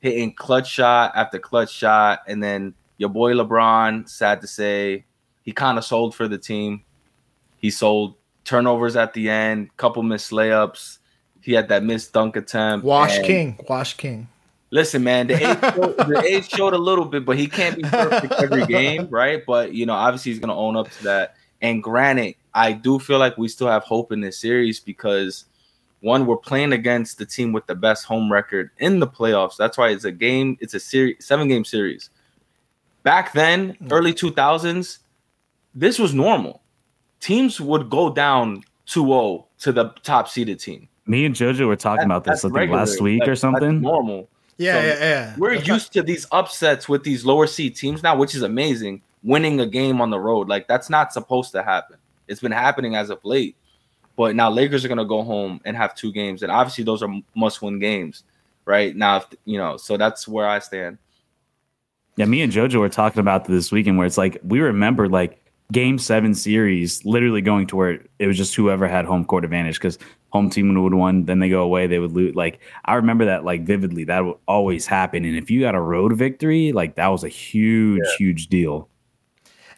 hitting 0.00 0.32
clutch 0.32 0.68
shot 0.68 1.12
after 1.14 1.38
clutch 1.38 1.70
shot. 1.70 2.20
And 2.26 2.42
then 2.42 2.74
your 2.96 3.10
boy 3.10 3.34
LeBron, 3.34 4.08
sad 4.08 4.40
to 4.40 4.46
say, 4.46 5.04
he 5.42 5.52
kind 5.52 5.78
of 5.78 5.84
sold 5.84 6.14
for 6.14 6.26
the 6.26 6.38
team. 6.38 6.82
He 7.58 7.70
sold 7.70 8.14
turnovers 8.44 8.96
at 8.96 9.12
the 9.12 9.28
end, 9.28 9.74
couple 9.76 10.02
missed 10.02 10.30
layups. 10.30 10.98
He 11.42 11.52
had 11.52 11.68
that 11.68 11.84
missed 11.84 12.12
dunk 12.14 12.36
attempt. 12.36 12.86
Wash 12.86 13.18
King, 13.20 13.58
Wash 13.68 13.94
King. 13.94 14.28
Listen, 14.70 15.04
man, 15.04 15.26
the 15.26 15.34
age, 15.34 15.74
showed, 15.74 15.96
the 15.96 16.22
age 16.26 16.48
showed 16.48 16.72
a 16.72 16.78
little 16.78 17.04
bit, 17.04 17.24
but 17.24 17.36
he 17.36 17.46
can't 17.46 17.76
be 17.76 17.82
perfect 17.82 18.32
every 18.32 18.66
game, 18.66 19.08
right? 19.08 19.42
But 19.46 19.74
you 19.74 19.84
know, 19.84 19.92
obviously, 19.92 20.32
he's 20.32 20.38
gonna 20.38 20.56
own 20.56 20.74
up 20.76 20.90
to 20.90 21.04
that. 21.04 21.36
And 21.60 21.82
granted, 21.82 22.34
I 22.54 22.72
do 22.72 22.98
feel 22.98 23.18
like 23.18 23.36
we 23.36 23.48
still 23.48 23.68
have 23.68 23.84
hope 23.84 24.12
in 24.12 24.20
this 24.20 24.38
series 24.38 24.80
because 24.80 25.46
one, 26.00 26.26
we're 26.26 26.36
playing 26.36 26.72
against 26.72 27.18
the 27.18 27.24
team 27.24 27.52
with 27.52 27.66
the 27.66 27.74
best 27.74 28.04
home 28.04 28.30
record 28.30 28.70
in 28.78 29.00
the 29.00 29.06
playoffs. 29.06 29.56
That's 29.56 29.78
why 29.78 29.88
it's 29.88 30.04
a 30.04 30.12
game, 30.12 30.58
it's 30.60 30.74
a 30.74 30.80
series, 30.80 31.24
seven 31.24 31.48
game 31.48 31.64
series. 31.64 32.10
Back 33.02 33.32
then, 33.32 33.72
mm. 33.74 33.90
early 33.90 34.12
2000s, 34.12 34.98
this 35.74 35.98
was 35.98 36.12
normal. 36.12 36.62
Teams 37.20 37.60
would 37.60 37.88
go 37.88 38.10
down 38.10 38.64
2-0 38.86 39.46
to 39.60 39.72
the 39.72 39.94
top 40.02 40.28
seeded 40.28 40.60
team. 40.60 40.88
Me 41.06 41.24
and 41.24 41.34
Jojo 41.34 41.66
were 41.66 41.76
talking 41.76 42.08
that, 42.08 42.16
about 42.16 42.24
this 42.24 42.44
I 42.44 42.50
think 42.50 42.70
last 42.70 43.00
week 43.00 43.26
or 43.26 43.34
something. 43.34 43.80
normal. 43.80 44.28
Yeah, 44.58 44.80
so 44.80 44.86
yeah, 44.86 44.98
yeah. 45.00 45.34
We're 45.38 45.54
that's 45.56 45.66
used 45.66 45.96
not- 45.96 46.02
to 46.02 46.02
these 46.02 46.26
upsets 46.30 46.88
with 46.88 47.02
these 47.02 47.24
lower 47.24 47.46
seed 47.46 47.76
teams 47.76 48.02
now, 48.02 48.16
which 48.16 48.34
is 48.34 48.42
amazing. 48.42 49.02
Winning 49.22 49.58
a 49.60 49.66
game 49.66 50.02
on 50.02 50.10
the 50.10 50.20
road, 50.20 50.48
like 50.48 50.68
that's 50.68 50.90
not 50.90 51.14
supposed 51.14 51.52
to 51.52 51.62
happen. 51.62 51.96
It's 52.28 52.40
been 52.40 52.52
happening 52.52 52.96
as 52.96 53.10
of 53.10 53.24
late. 53.24 53.56
But 54.16 54.36
now 54.36 54.50
Lakers 54.50 54.84
are 54.84 54.88
going 54.88 54.98
to 54.98 55.04
go 55.04 55.22
home 55.22 55.60
and 55.64 55.76
have 55.76 55.94
two 55.94 56.12
games, 56.12 56.42
and 56.42 56.52
obviously 56.52 56.84
those 56.84 57.02
are 57.02 57.12
must-win 57.34 57.80
games, 57.80 58.22
right? 58.64 58.94
Now, 58.94 59.16
if, 59.16 59.26
you 59.44 59.58
know, 59.58 59.76
so 59.76 59.96
that's 59.96 60.28
where 60.28 60.48
I 60.48 60.60
stand. 60.60 60.98
Yeah, 62.16 62.26
me 62.26 62.42
and 62.42 62.52
JoJo 62.52 62.78
were 62.78 62.88
talking 62.88 63.18
about 63.18 63.46
this 63.46 63.72
weekend 63.72 63.98
where 63.98 64.06
it's 64.06 64.16
like 64.16 64.38
we 64.44 64.60
remember 64.60 65.08
like 65.08 65.44
game 65.72 65.98
seven 65.98 66.32
series 66.34 67.04
literally 67.04 67.40
going 67.40 67.66
to 67.66 67.76
where 67.76 68.00
it 68.20 68.26
was 68.28 68.36
just 68.36 68.54
whoever 68.54 68.86
had 68.86 69.04
home 69.04 69.24
court 69.24 69.44
advantage 69.44 69.76
because 69.76 69.98
home 70.30 70.48
team 70.48 70.80
would 70.80 70.94
win, 70.94 71.24
then 71.24 71.40
they 71.40 71.48
go 71.48 71.62
away, 71.62 71.88
they 71.88 71.98
would 71.98 72.12
lose. 72.12 72.36
Like 72.36 72.60
I 72.84 72.94
remember 72.94 73.24
that 73.24 73.44
like 73.44 73.64
vividly. 73.64 74.04
That 74.04 74.24
would 74.24 74.36
always 74.46 74.86
happen. 74.86 75.24
And 75.24 75.36
if 75.36 75.50
you 75.50 75.60
got 75.60 75.74
a 75.74 75.80
road 75.80 76.12
victory, 76.16 76.70
like 76.70 76.94
that 76.94 77.08
was 77.08 77.24
a 77.24 77.28
huge, 77.28 78.02
yeah. 78.04 78.16
huge 78.16 78.46
deal. 78.46 78.88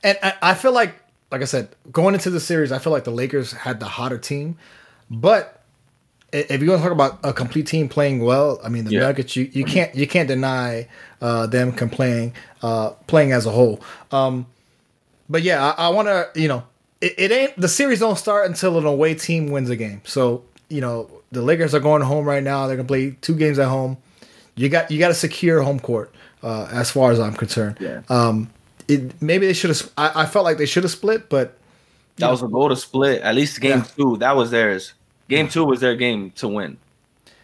And 0.02 0.18
I, 0.22 0.34
I 0.42 0.54
feel 0.54 0.72
like 0.72 0.94
like 1.30 1.42
I 1.42 1.44
said, 1.44 1.68
going 1.90 2.14
into 2.14 2.30
the 2.30 2.40
series, 2.40 2.72
I 2.72 2.78
feel 2.78 2.92
like 2.92 3.04
the 3.04 3.10
Lakers 3.10 3.52
had 3.52 3.80
the 3.80 3.86
hotter 3.86 4.18
team. 4.18 4.56
But 5.10 5.62
if 6.32 6.62
you 6.62 6.70
want 6.70 6.82
to 6.82 6.88
talk 6.88 6.92
about 6.92 7.18
a 7.22 7.32
complete 7.32 7.66
team 7.66 7.88
playing 7.88 8.22
well, 8.22 8.60
I 8.62 8.68
mean 8.68 8.84
the 8.84 8.92
yeah. 8.92 9.00
Nuggets, 9.00 9.36
you, 9.36 9.48
you 9.52 9.64
can't 9.64 9.94
you 9.94 10.06
can't 10.06 10.28
deny 10.28 10.88
uh, 11.20 11.46
them 11.46 11.72
playing 11.72 12.34
uh, 12.62 12.90
playing 13.06 13.32
as 13.32 13.46
a 13.46 13.50
whole. 13.50 13.80
Um, 14.12 14.46
but 15.28 15.42
yeah, 15.42 15.72
I, 15.72 15.86
I 15.86 15.88
want 15.88 16.08
to 16.08 16.28
you 16.40 16.48
know 16.48 16.64
it, 17.00 17.14
it 17.18 17.32
ain't 17.32 17.56
the 17.60 17.68
series 17.68 18.00
don't 18.00 18.18
start 18.18 18.46
until 18.46 18.78
an 18.78 18.86
away 18.86 19.14
team 19.14 19.50
wins 19.50 19.70
a 19.70 19.76
game. 19.76 20.02
So 20.04 20.44
you 20.68 20.80
know 20.80 21.10
the 21.32 21.42
Lakers 21.42 21.74
are 21.74 21.80
going 21.80 22.02
home 22.02 22.24
right 22.24 22.42
now. 22.42 22.66
They're 22.66 22.76
gonna 22.76 22.88
play 22.88 23.16
two 23.20 23.34
games 23.34 23.58
at 23.58 23.68
home. 23.68 23.96
You 24.54 24.68
got 24.68 24.90
you 24.90 24.98
got 24.98 25.08
to 25.08 25.14
secure 25.14 25.62
home 25.62 25.80
court 25.80 26.14
uh, 26.42 26.68
as 26.72 26.90
far 26.90 27.12
as 27.12 27.20
I'm 27.20 27.34
concerned. 27.34 27.76
Yeah. 27.80 28.02
Um, 28.08 28.50
it 28.88 29.20
maybe 29.22 29.46
they 29.46 29.52
should 29.52 29.70
have. 29.70 29.90
I, 29.96 30.22
I, 30.22 30.26
felt 30.26 30.44
like 30.44 30.58
they 30.58 30.66
should 30.66 30.84
have 30.84 30.92
split, 30.92 31.28
but 31.28 31.56
that 32.16 32.26
know. 32.26 32.30
was 32.30 32.42
a 32.42 32.48
goal 32.48 32.68
to 32.68 32.76
split. 32.76 33.22
At 33.22 33.34
least 33.34 33.60
game 33.60 33.78
yeah. 33.78 33.84
two, 33.96 34.16
that 34.18 34.36
was 34.36 34.50
theirs. 34.50 34.94
Game 35.28 35.48
two 35.48 35.64
was 35.64 35.80
their 35.80 35.96
game 35.96 36.30
to 36.32 36.48
win. 36.48 36.78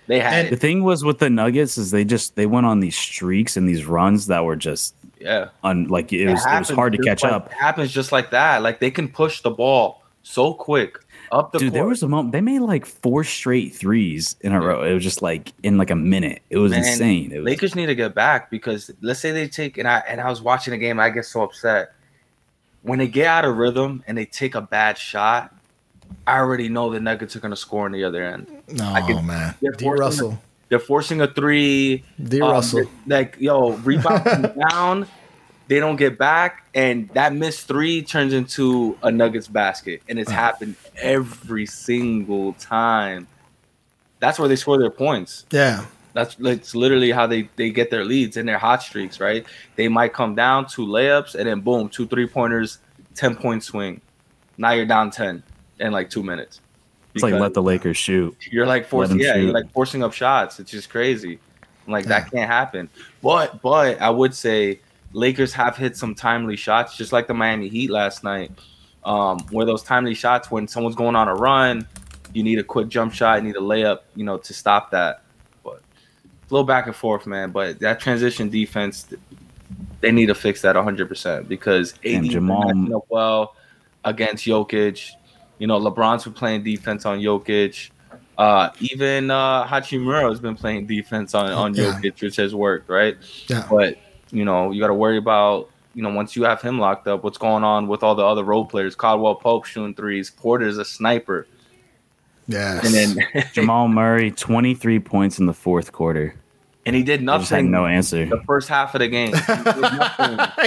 They 0.06 0.20
had 0.20 0.50
the 0.50 0.56
thing 0.56 0.82
was 0.82 1.04
with 1.04 1.18
the 1.18 1.30
Nuggets 1.30 1.78
is 1.78 1.90
they 1.90 2.04
just 2.04 2.34
they 2.36 2.46
went 2.46 2.66
on 2.66 2.80
these 2.80 2.96
streaks 2.96 3.56
and 3.56 3.68
these 3.68 3.84
runs 3.84 4.26
that 4.26 4.44
were 4.44 4.56
just 4.56 4.94
yeah, 5.20 5.48
on 5.62 5.88
like 5.88 6.12
it, 6.12 6.22
it 6.22 6.30
was 6.30 6.44
it 6.44 6.58
was 6.58 6.70
hard 6.70 6.92
to 6.92 6.98
catch 6.98 7.22
like, 7.22 7.32
up. 7.32 7.46
It 7.46 7.52
happens 7.52 7.92
just 7.92 8.12
like 8.12 8.30
that. 8.30 8.62
Like 8.62 8.80
they 8.80 8.90
can 8.90 9.08
push 9.08 9.42
the 9.42 9.50
ball 9.50 10.02
so 10.22 10.54
quick 10.54 10.98
up 11.32 11.52
the 11.52 11.58
Dude, 11.58 11.72
court. 11.72 11.74
there 11.74 11.86
was 11.86 12.02
a 12.02 12.08
moment 12.08 12.32
they 12.32 12.40
made 12.40 12.60
like 12.60 12.86
four 12.86 13.24
straight 13.24 13.74
threes 13.74 14.36
in 14.42 14.52
a 14.52 14.60
row. 14.60 14.84
It 14.84 14.92
was 14.92 15.02
just 15.02 15.22
like 15.22 15.52
in 15.62 15.78
like 15.78 15.90
a 15.90 15.96
minute. 15.96 16.42
It 16.50 16.58
was 16.58 16.70
Man, 16.70 16.84
insane. 16.84 17.32
It 17.32 17.38
was, 17.38 17.46
Lakers 17.46 17.74
need 17.74 17.86
to 17.86 17.94
get 17.94 18.14
back 18.14 18.50
because 18.50 18.90
let's 19.00 19.18
say 19.18 19.32
they 19.32 19.48
take 19.48 19.78
and 19.78 19.88
I 19.88 20.02
and 20.06 20.20
I 20.20 20.28
was 20.28 20.42
watching 20.42 20.72
the 20.72 20.78
game, 20.78 21.00
I 21.00 21.10
get 21.10 21.24
so 21.24 21.42
upset. 21.42 21.94
When 22.82 22.98
they 22.98 23.08
get 23.08 23.26
out 23.26 23.44
of 23.44 23.56
rhythm 23.56 24.04
and 24.06 24.16
they 24.16 24.26
take 24.26 24.54
a 24.54 24.60
bad 24.60 24.98
shot, 24.98 25.54
I 26.26 26.38
already 26.38 26.68
know 26.68 26.90
the 26.90 27.00
Nuggets 27.00 27.34
are 27.34 27.40
gonna 27.40 27.56
score 27.56 27.86
on 27.86 27.92
the 27.92 28.04
other 28.04 28.22
end. 28.22 28.46
No 28.68 28.94
can, 29.06 29.26
man. 29.26 29.54
D 29.78 29.88
Russell. 29.88 30.38
They're 30.68 30.78
forcing 30.78 31.20
a 31.20 31.26
three. 31.26 32.04
D 32.22 32.40
um, 32.40 32.50
Russell. 32.50 32.84
Like, 33.06 33.36
yo, 33.38 33.72
rebounding 33.72 34.58
down 34.70 35.06
they 35.72 35.80
don't 35.80 35.96
get 35.96 36.18
back, 36.18 36.66
and 36.74 37.08
that 37.14 37.32
missed 37.32 37.66
three 37.66 38.02
turns 38.02 38.34
into 38.34 38.98
a 39.02 39.10
Nuggets 39.10 39.48
basket, 39.48 40.02
and 40.06 40.18
it's 40.18 40.30
uh. 40.30 40.34
happened 40.34 40.76
every 40.98 41.64
single 41.64 42.52
time. 42.54 43.26
That's 44.18 44.38
where 44.38 44.48
they 44.48 44.56
score 44.56 44.78
their 44.78 44.90
points. 44.90 45.46
Yeah. 45.50 45.86
That's 46.12 46.36
it's 46.40 46.74
literally 46.74 47.10
how 47.10 47.26
they, 47.26 47.48
they 47.56 47.70
get 47.70 47.90
their 47.90 48.04
leads 48.04 48.36
and 48.36 48.46
their 48.46 48.58
hot 48.58 48.82
streaks, 48.82 49.18
right? 49.18 49.46
They 49.76 49.88
might 49.88 50.12
come 50.12 50.34
down 50.34 50.66
two 50.66 50.86
layups 50.86 51.34
and 51.34 51.48
then 51.48 51.60
boom, 51.60 51.88
two 51.88 52.06
three 52.06 52.26
pointers, 52.26 52.78
10 53.14 53.36
point 53.36 53.64
swing. 53.64 54.02
Now 54.58 54.72
you're 54.72 54.84
down 54.84 55.10
10 55.10 55.42
in 55.80 55.90
like 55.90 56.10
two 56.10 56.22
minutes. 56.22 56.60
It's 57.14 57.24
like 57.24 57.32
let 57.32 57.54
the 57.54 57.62
Lakers 57.62 57.96
shoot. 57.96 58.36
You're 58.50 58.66
like 58.66 58.86
forcing, 58.86 59.18
yeah, 59.18 59.32
shoot. 59.32 59.44
you're 59.44 59.54
like 59.54 59.72
forcing 59.72 60.04
up 60.04 60.12
shots. 60.12 60.60
It's 60.60 60.70
just 60.70 60.90
crazy. 60.90 61.38
Like 61.88 62.04
yeah. 62.04 62.20
that 62.20 62.30
can't 62.30 62.50
happen. 62.50 62.90
But 63.22 63.62
but 63.62 63.98
I 64.02 64.10
would 64.10 64.34
say 64.34 64.80
Lakers 65.12 65.52
have 65.52 65.76
hit 65.76 65.96
some 65.96 66.14
timely 66.14 66.56
shots, 66.56 66.96
just 66.96 67.12
like 67.12 67.26
the 67.26 67.34
Miami 67.34 67.68
Heat 67.68 67.90
last 67.90 68.24
night. 68.24 68.50
Um, 69.04 69.40
where 69.50 69.66
those 69.66 69.82
timely 69.82 70.14
shots 70.14 70.50
when 70.50 70.68
someone's 70.68 70.94
going 70.94 71.16
on 71.16 71.26
a 71.26 71.34
run, 71.34 71.88
you 72.32 72.44
need 72.44 72.58
a 72.58 72.64
quick 72.64 72.88
jump 72.88 73.12
shot, 73.12 73.42
you 73.42 73.48
need 73.48 73.56
a 73.56 73.60
layup, 73.60 74.00
you 74.14 74.24
know, 74.24 74.38
to 74.38 74.54
stop 74.54 74.92
that. 74.92 75.22
But 75.64 75.78
a 75.78 76.50
little 76.50 76.64
back 76.64 76.86
and 76.86 76.94
forth, 76.94 77.26
man. 77.26 77.50
But 77.50 77.80
that 77.80 77.98
transition 77.98 78.48
defense, 78.48 79.08
they 80.00 80.12
need 80.12 80.26
to 80.26 80.34
fix 80.34 80.62
that 80.62 80.76
100 80.76 81.08
percent 81.08 81.48
because 81.48 81.94
AD 82.04 82.24
Jamal 82.24 83.04
well 83.08 83.56
against 84.04 84.44
Jokic. 84.44 85.10
You 85.58 85.66
know, 85.66 85.78
LeBron's 85.80 86.24
been 86.24 86.32
playing 86.32 86.62
defense 86.62 87.04
on 87.04 87.18
Jokic. 87.20 87.90
Uh, 88.38 88.70
even 88.80 89.30
uh, 89.30 89.66
Hachimura 89.66 90.28
has 90.28 90.40
been 90.40 90.56
playing 90.56 90.86
defense 90.86 91.34
on 91.34 91.50
on 91.50 91.74
yeah. 91.74 91.84
Jokic, 91.84 92.22
which 92.22 92.36
has 92.36 92.54
worked, 92.54 92.88
right? 92.88 93.16
Yeah. 93.48 93.66
But 93.68 93.98
you 94.32 94.44
know, 94.44 94.70
you 94.72 94.80
got 94.80 94.88
to 94.88 94.94
worry 94.94 95.18
about 95.18 95.68
you 95.94 96.02
know 96.02 96.10
once 96.10 96.34
you 96.34 96.44
have 96.44 96.60
him 96.62 96.78
locked 96.78 97.06
up, 97.06 97.22
what's 97.22 97.38
going 97.38 97.64
on 97.64 97.86
with 97.86 98.02
all 98.02 98.14
the 98.14 98.24
other 98.24 98.42
role 98.42 98.64
players? 98.64 98.94
Caldwell 98.94 99.36
Pope 99.36 99.64
shooting 99.66 99.94
threes. 99.94 100.30
Porter's 100.30 100.78
a 100.78 100.84
sniper. 100.84 101.46
Yeah. 102.48 102.80
And 102.84 102.94
then 102.94 103.44
Jamal 103.52 103.88
Murray, 103.88 104.30
twenty 104.30 104.74
three 104.74 104.98
points 104.98 105.38
in 105.38 105.46
the 105.46 105.54
fourth 105.54 105.92
quarter. 105.92 106.34
And 106.84 106.96
he 106.96 107.04
did 107.04 107.22
nothing. 107.22 107.70
no 107.70 107.86
answer. 107.86 108.26
The 108.26 108.42
first 108.44 108.68
half 108.68 108.92
of 108.96 108.98
the 108.98 109.06
game, 109.06 109.32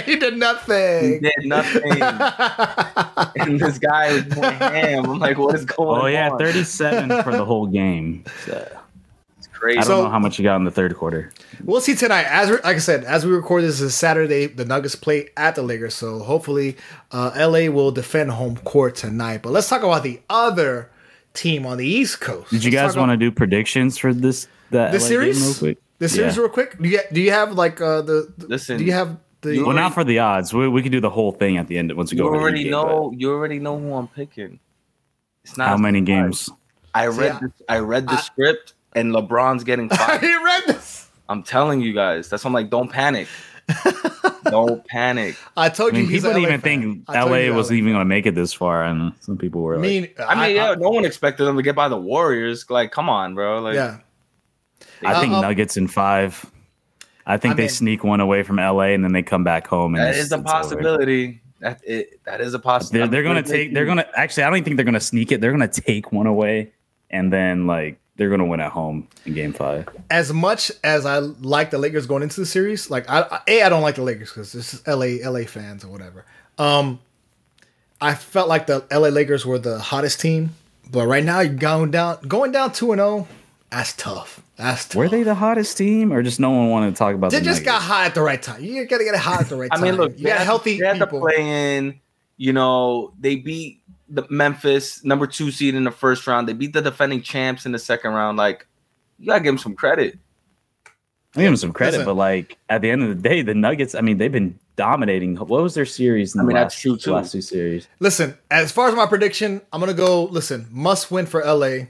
he 0.06 0.16
did 0.16 0.38
nothing. 0.38 1.12
he 1.12 1.20
did 1.20 1.46
nothing. 1.46 2.02
and 3.36 3.60
this 3.60 3.78
guy 3.78 4.14
was 4.14 4.24
going 4.24 4.54
ham. 4.54 5.10
I'm 5.10 5.20
like, 5.20 5.38
what 5.38 5.56
is 5.56 5.66
going 5.66 6.00
on? 6.00 6.06
Oh 6.06 6.08
yeah, 6.08 6.30
37 6.38 7.22
for 7.22 7.32
the 7.34 7.44
whole 7.44 7.68
game. 7.68 8.24
So, 8.46 8.66
it's 8.66 8.85
crazy. 9.56 9.80
I 9.80 9.82
don't 9.82 9.88
so, 9.88 10.04
know 10.04 10.10
how 10.10 10.20
much 10.20 10.38
you 10.38 10.44
got 10.44 10.58
in 10.58 10.64
the 10.64 10.72
third 10.72 10.96
quarter. 10.96 11.32
We'll 11.64 11.82
see 11.82 11.96
tonight. 11.96 12.26
As 12.30 12.50
like 12.50 12.66
I 12.66 12.78
said, 12.78 13.04
as 13.04 13.26
we 13.26 13.32
record 13.32 13.64
this 13.64 13.82
is 13.82 13.96
Saturday, 13.96 14.48
the 14.48 14.66
Nuggets 14.66 14.96
play 14.96 15.30
at 15.38 15.56
the 15.56 15.64
Lakers. 15.64 15.94
So 15.94 16.20
hopefully, 16.20 16.78
uh, 17.12 17.32
LA 17.36 17.72
will 17.72 17.92
defend 17.92 18.32
home 18.32 18.58
court 18.58 18.96
tonight. 18.96 19.42
But 19.42 19.52
let's 19.52 19.70
talk 19.70 19.84
about 19.84 20.04
the 20.04 20.22
other 20.30 20.90
team 21.34 21.66
on 21.66 21.78
the 21.78 21.88
East 21.88 22.22
Coast. 22.22 22.52
Did 22.52 22.64
you 22.64 22.72
let's 22.72 22.94
guys 22.94 22.98
want 22.98 23.12
to 23.12 23.18
do 23.18 23.32
predictions 23.32 23.98
for 23.98 24.14
this? 24.14 24.48
That 24.72 24.92
the 24.92 25.00
series, 25.00 25.42
real 25.42 25.54
quick? 25.54 25.78
The 26.00 26.10
series, 26.10 26.36
yeah. 26.36 26.42
real 26.42 26.50
quick. 26.50 26.78
Do 26.80 26.90
you 26.90 27.00
do 27.12 27.22
you 27.22 27.32
have 27.32 27.54
like 27.54 27.80
uh, 27.80 28.02
the, 28.02 28.34
the 28.38 28.48
listen? 28.48 28.78
Do 28.78 28.84
you 28.84 28.94
have 28.94 29.18
the 29.46 29.64
well, 29.64 29.76
not 29.76 29.94
for 29.94 30.04
the 30.04 30.20
odds. 30.20 30.54
We, 30.54 30.68
we 30.68 30.82
can 30.82 30.92
do 30.92 31.00
the 31.00 31.10
whole 31.10 31.32
thing 31.32 31.58
at 31.58 31.68
the 31.68 31.78
end 31.78 31.92
once 31.94 32.12
we 32.12 32.18
you 32.18 32.24
go. 32.24 32.30
Already 32.30 32.64
game, 32.64 32.72
know. 32.72 33.10
But. 33.12 33.20
You 33.20 33.32
already 33.32 33.60
know 33.60 33.80
who 33.80 33.94
I'm 33.94 34.08
picking. 34.08 34.60
It's 35.44 35.58
not 35.58 35.70
how 35.70 35.78
many 35.78 36.02
games. 36.02 36.50
I 36.94 37.08
read. 37.08 37.34
Yeah. 37.34 37.40
The, 37.40 37.52
I 37.70 37.80
read 37.80 38.08
the 38.08 38.14
I, 38.14 38.22
script, 38.22 38.74
and 38.96 39.12
LeBron's 39.12 39.64
getting 39.64 39.90
fired. 39.92 40.22
he 40.22 40.34
read 40.44 40.64
this. 40.68 41.08
I'm 41.30 41.44
telling 41.44 41.82
you 41.82 41.94
guys. 41.94 42.30
That's 42.30 42.44
why 42.44 42.50
I'm 42.50 42.54
like, 42.54 42.70
don't 42.70 42.92
panic. 42.92 43.28
don't 44.46 44.86
panic. 44.86 45.36
I 45.58 45.70
told 45.70 45.94
I 45.94 45.98
mean, 45.98 46.06
you. 46.06 46.12
People 46.12 46.34
didn't 46.34 46.44
even 46.44 46.62
think 46.62 47.10
LA 47.10 47.50
was 47.52 47.72
LA 47.72 47.78
even 47.78 47.94
going 47.94 48.02
to 48.02 48.06
make 48.06 48.26
it 48.26 48.36
this 48.36 48.54
far, 48.54 48.84
and 48.84 49.12
some 49.20 49.38
people 49.38 49.62
were. 49.62 49.76
I 49.76 49.80
mean, 49.80 50.04
like, 50.04 50.20
I 50.20 50.48
mean, 50.48 50.56
yeah, 50.56 50.72
I, 50.72 50.76
no 50.76 50.90
one 50.90 51.04
expected 51.04 51.46
them 51.46 51.58
to 51.58 51.64
get 51.64 51.76
by 51.76 51.90
the 51.90 51.98
Warriors. 51.98 52.70
Like, 52.70 52.92
come 52.92 53.10
on, 53.10 53.36
bro. 53.36 53.60
Like, 53.62 53.76
yeah. 53.76 53.98
I 55.04 55.20
think 55.20 55.34
uh, 55.34 55.42
Nuggets 55.42 55.78
in 55.78 55.88
five. 55.88 56.46
I 57.26 57.38
think 57.38 57.54
I 57.54 57.56
they 57.58 57.64
mean, 57.64 57.70
sneak 57.70 58.04
one 58.04 58.20
away 58.20 58.44
from 58.44 58.58
LA 58.58 58.94
and 58.94 59.04
then 59.04 59.12
they 59.12 59.24
come 59.24 59.44
back 59.44 59.66
home. 59.66 59.96
And 59.96 60.04
that 60.04 60.16
is 60.16 60.32
a 60.32 60.38
possibility. 60.38 61.42
That 61.60 61.82
it, 61.84 62.24
that 62.26 62.40
is 62.40 62.54
a 62.54 62.60
possibility. 62.60 63.10
They're, 63.10 63.24
they're 63.24 63.34
going 63.34 63.44
to 63.44 63.50
take. 63.50 63.74
They're 63.74 63.86
going 63.86 63.98
to 63.98 64.20
actually. 64.20 64.44
I 64.44 64.52
don't 64.52 64.64
think 64.64 64.76
they're 64.76 64.86
going 64.86 64.94
to 64.94 65.00
sneak 65.00 65.32
it. 65.32 65.42
They're 65.42 65.56
going 65.56 65.68
to 65.68 65.82
take 65.82 66.12
one 66.12 66.28
away 66.28 66.72
and 67.10 67.34
then 67.34 67.66
like 67.66 68.00
they're 68.18 68.30
going 68.30 68.40
to 68.40 68.46
win 68.46 68.60
at 68.60 68.72
home 68.72 69.08
in 69.26 69.34
Game 69.34 69.54
Five. 69.54 69.88
As 70.10 70.32
much 70.32 70.72
as 70.84 71.06
I 71.06 71.20
like 71.20 71.72
the 71.72 71.78
Lakers 71.78 72.06
going 72.06 72.24
into 72.24 72.40
the 72.40 72.46
series, 72.46 72.90
like 72.90 73.10
I, 73.10 73.22
I 73.22 73.42
a 73.48 73.64
I 73.64 73.70
don't 73.70 73.82
like 73.82 73.96
the 73.96 74.04
Lakers 74.04 74.30
because 74.30 74.54
this 74.54 74.74
is 74.74 74.88
LA 74.88 75.30
LA 75.30 75.46
fans 75.46 75.84
or 75.84 75.90
whatever. 75.90 76.26
Um, 76.58 77.00
I 78.00 78.16
felt 78.16 78.48
like 78.48 78.68
the 78.68 78.86
LA 78.92 79.10
Lakers 79.10 79.46
were 79.46 79.60
the 79.60 79.80
hottest 79.80 80.20
team, 80.22 80.52
but 80.90 81.08
right 81.08 81.24
now 81.24 81.42
you're 81.42 81.54
going 81.54 81.92
down 81.92 82.20
going 82.28 82.52
down 82.52 82.72
two 82.72 82.92
and 82.92 83.00
zero. 83.00 83.10
Oh, 83.10 83.28
that's 83.70 83.94
tough. 83.94 84.42
That's 84.56 84.86
tough. 84.86 84.96
Were 84.96 85.10
they 85.10 85.24
the 85.24 85.36
hottest 85.36 85.78
team, 85.78 86.14
or 86.14 86.24
just 86.24 86.40
no 86.40 86.52
one 86.52 86.70
wanted 86.70 86.92
to 86.92 86.98
talk 86.98 87.16
about? 87.16 87.32
They 87.32 87.42
just 87.42 87.66
got 87.66 87.82
hot 87.82 88.06
at 88.06 88.16
the 88.16 88.22
right 88.22 88.42
time. 88.42 88.64
You 88.64 88.86
gotta 88.86 89.04
get 89.04 89.16
hot 89.16 89.42
at 89.42 89.50
the 89.50 89.58
right 89.58 89.70
time. 89.70 89.84
I 89.84 89.84
mean, 89.84 89.96
look, 89.96 90.18
you 90.18 90.26
got 90.26 90.40
healthy 90.40 90.80
they 90.80 90.86
had 90.86 91.00
people. 91.00 91.20
to 91.20 91.26
play 91.26 91.78
in. 91.78 92.00
You 92.38 92.54
know, 92.54 93.14
they 93.20 93.38
beat 93.38 93.82
the 94.10 94.26
Memphis 94.30 95.04
number 95.04 95.28
two 95.28 95.52
seed 95.52 95.76
in 95.76 95.84
the 95.84 95.92
first 95.92 96.26
round. 96.28 96.48
They 96.48 96.54
beat 96.54 96.74
the 96.74 96.82
defending 96.82 97.22
champs 97.22 97.66
in 97.66 97.72
the 97.72 97.80
second 97.80 98.14
round. 98.14 98.38
Like, 98.38 98.68
you 99.20 99.28
gotta 99.28 99.40
give 99.40 99.52
them 99.52 99.58
some 99.58 99.76
credit. 99.76 100.18
I 101.36 101.40
give 101.40 101.46
them 101.46 101.58
some 101.58 101.74
credit, 101.74 101.98
Listen. 101.98 102.06
but 102.06 102.16
like 102.16 102.58
at 102.70 102.82
the 102.82 102.90
end 102.90 103.04
of 103.04 103.10
the 103.10 103.16
day, 103.16 103.42
the 103.42 103.54
Nuggets. 103.54 103.94
I 103.94 104.02
mean, 104.02 104.18
they've 104.18 104.32
been 104.32 104.58
dominating. 104.78 105.36
What 105.36 105.50
was 105.62 105.74
their 105.74 105.86
series? 105.86 106.34
In 106.34 106.42
I 106.42 106.44
mean, 106.44 106.56
last, 106.56 106.64
that's 106.64 106.82
true 106.82 106.98
too. 106.98 107.12
Last 107.12 107.34
two 107.34 107.42
series. 107.42 107.88
Listen, 108.00 108.38
as 108.52 108.72
far 108.72 108.88
as 108.88 108.96
my 108.96 109.06
prediction, 109.06 109.62
I'm 109.74 109.82
gonna 109.82 109.94
go. 109.94 110.24
Listen, 110.26 110.68
must 110.72 111.12
win 111.12 111.26
for 111.26 111.44
LA. 111.44 111.88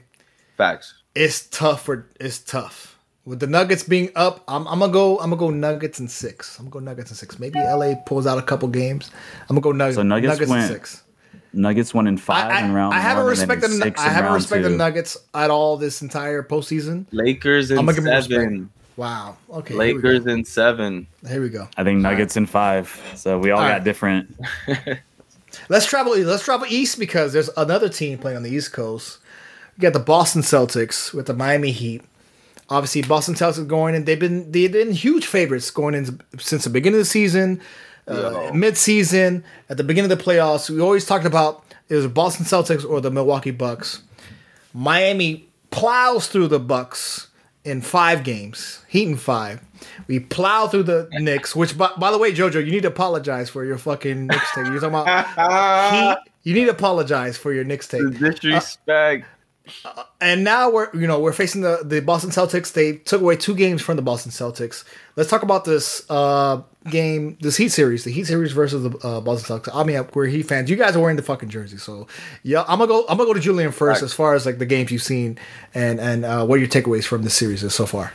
Facts 0.56 0.94
it's 1.16 1.46
tough 1.46 1.82
for 1.82 2.06
it's 2.20 2.38
tough. 2.38 2.92
With 3.24 3.40
the 3.40 3.48
Nuggets 3.48 3.82
being 3.82 4.10
up, 4.14 4.44
I'm, 4.46 4.68
I'm 4.68 4.78
gonna 4.78 4.92
go. 4.92 5.18
I'm 5.18 5.30
gonna 5.30 5.36
go 5.36 5.50
Nuggets 5.50 5.98
and 5.98 6.08
six. 6.08 6.58
I'm 6.58 6.66
gonna 6.66 6.84
go 6.84 6.90
Nuggets 6.90 7.10
and 7.10 7.18
six. 7.18 7.40
Maybe 7.40 7.58
LA 7.58 7.94
pulls 8.04 8.26
out 8.26 8.38
a 8.38 8.42
couple 8.42 8.68
games. 8.68 9.10
I'm 9.48 9.56
gonna 9.56 9.62
go 9.62 9.72
Nuggets. 9.72 9.96
So 9.96 10.02
Nuggets, 10.02 10.34
nuggets 10.34 10.50
went, 10.50 10.62
in 10.62 10.68
six. 10.68 11.02
Nuggets 11.56 11.94
won 11.94 12.06
in 12.06 12.16
five 12.18 12.50
I, 12.50 12.60
I, 12.60 12.64
in 12.64 12.72
round. 12.72 12.94
I 12.94 13.00
haven't 13.00 13.26
respected. 13.26 13.96
I 13.98 14.08
haven't 14.08 14.32
respected 14.32 14.72
the 14.72 14.76
Nuggets 14.76 15.16
at 15.34 15.50
all 15.50 15.76
this 15.76 16.02
entire 16.02 16.42
postseason. 16.42 17.06
Lakers 17.12 17.70
in 17.70 17.86
seven. 17.92 18.70
Wow. 18.96 19.36
Okay. 19.50 19.74
Lakers 19.74 20.26
in 20.26 20.44
seven. 20.44 21.06
Here 21.28 21.42
we 21.42 21.48
go. 21.48 21.68
I 21.76 21.84
think 21.84 22.00
Nuggets 22.00 22.36
right. 22.36 22.42
in 22.42 22.46
five. 22.46 23.02
So 23.14 23.38
we 23.38 23.50
all, 23.50 23.58
all 23.58 23.66
got 23.66 23.72
right. 23.72 23.84
different. 23.84 24.34
let's 25.68 25.86
travel. 25.86 26.16
Let's 26.16 26.44
travel 26.44 26.66
east 26.68 26.98
because 26.98 27.32
there's 27.32 27.50
another 27.56 27.88
team 27.88 28.18
playing 28.18 28.38
on 28.38 28.42
the 28.42 28.50
East 28.50 28.72
Coast 28.72 29.18
We 29.76 29.82
got 29.82 29.92
the 29.92 29.98
Boston 29.98 30.42
Celtics 30.42 31.12
with 31.12 31.26
the 31.26 31.34
Miami 31.34 31.72
Heat. 31.72 32.02
Obviously, 32.68 33.02
Boston 33.02 33.34
Celtics 33.34 33.66
going 33.66 33.94
and 33.94 34.06
they've 34.06 34.18
been 34.18 34.50
they've 34.50 34.72
been 34.72 34.92
huge 34.92 35.26
favorites 35.26 35.70
going 35.70 35.94
in 35.94 36.20
since 36.38 36.64
the 36.64 36.70
beginning 36.70 36.98
of 36.98 37.06
the 37.06 37.10
season, 37.10 37.60
uh, 38.06 38.50
mid 38.54 38.76
season, 38.76 39.44
at 39.68 39.76
the 39.76 39.84
beginning 39.84 40.10
of 40.10 40.18
the 40.18 40.22
playoffs. 40.24 40.70
We 40.70 40.80
always 40.80 41.04
talked 41.06 41.24
about 41.24 41.64
it 41.88 41.94
was 41.94 42.04
the 42.04 42.10
Boston 42.10 42.44
Celtics 42.46 42.88
or 42.88 43.00
the 43.00 43.10
Milwaukee 43.10 43.50
Bucks. 43.50 44.02
Miami 44.74 45.48
plows 45.70 46.28
through 46.28 46.48
the 46.48 46.58
Bucks 46.60 47.28
in 47.64 47.80
five 47.80 48.22
games, 48.24 48.82
Heat 48.88 49.08
in 49.08 49.16
five. 49.16 49.60
We 50.06 50.20
plow 50.20 50.66
through 50.68 50.84
the 50.84 51.08
Knicks, 51.12 51.54
which 51.56 51.76
by, 51.76 51.90
by 51.98 52.10
the 52.10 52.18
way, 52.18 52.32
Jojo, 52.32 52.64
you 52.64 52.70
need 52.70 52.82
to 52.82 52.88
apologize 52.88 53.50
for 53.50 53.64
your 53.64 53.78
fucking 53.78 54.26
Knicks 54.26 54.50
take. 54.54 54.66
You're 54.66 54.80
talking 54.80 54.88
about 55.00 56.16
Heat. 56.24 56.32
You 56.44 56.54
need 56.54 56.66
to 56.66 56.70
apologize 56.70 57.36
for 57.36 57.52
your 57.52 57.64
Knicks 57.64 57.88
take. 57.88 58.02
disrespect. 58.18 59.24
Uh, 59.24 59.26
and 60.20 60.44
now 60.44 60.70
we're 60.70 60.88
you 60.94 61.06
know 61.06 61.20
we're 61.20 61.32
facing 61.32 61.60
the 61.60 61.80
the 61.84 62.00
Boston 62.00 62.30
Celtics. 62.30 62.72
They 62.72 62.94
took 62.94 63.20
away 63.20 63.36
two 63.36 63.54
games 63.54 63.82
from 63.82 63.96
the 63.96 64.02
Boston 64.02 64.32
Celtics. 64.32 64.84
Let's 65.16 65.30
talk 65.30 65.42
about 65.42 65.64
this 65.64 66.04
uh, 66.10 66.62
game, 66.90 67.36
this 67.40 67.56
Heat 67.56 67.70
series, 67.70 68.04
the 68.04 68.10
Heat 68.10 68.26
series 68.26 68.52
versus 68.52 68.82
the 68.82 68.98
uh, 69.06 69.20
Boston 69.20 69.58
Celtics. 69.58 69.74
I 69.74 69.84
mean, 69.84 70.06
we're 70.14 70.26
Heat 70.26 70.44
fans. 70.44 70.70
You 70.70 70.76
guys 70.76 70.96
are 70.96 71.00
wearing 71.00 71.16
the 71.16 71.22
fucking 71.22 71.48
jersey, 71.48 71.78
so 71.78 72.06
yeah. 72.42 72.64
I'm 72.68 72.78
gonna 72.78 72.86
go. 72.86 73.04
I'm 73.08 73.16
gonna 73.16 73.28
go 73.28 73.34
to 73.34 73.40
Julian 73.40 73.72
first 73.72 74.02
right. 74.02 74.06
as 74.06 74.12
far 74.12 74.34
as 74.34 74.46
like 74.46 74.58
the 74.58 74.66
games 74.66 74.90
you've 74.90 75.02
seen 75.02 75.38
and 75.74 76.00
and 76.00 76.24
uh, 76.24 76.44
what 76.44 76.56
are 76.56 76.58
your 76.58 76.68
takeaways 76.68 77.04
from 77.04 77.22
the 77.22 77.30
series 77.30 77.62
is 77.62 77.74
so 77.74 77.86
far. 77.86 78.12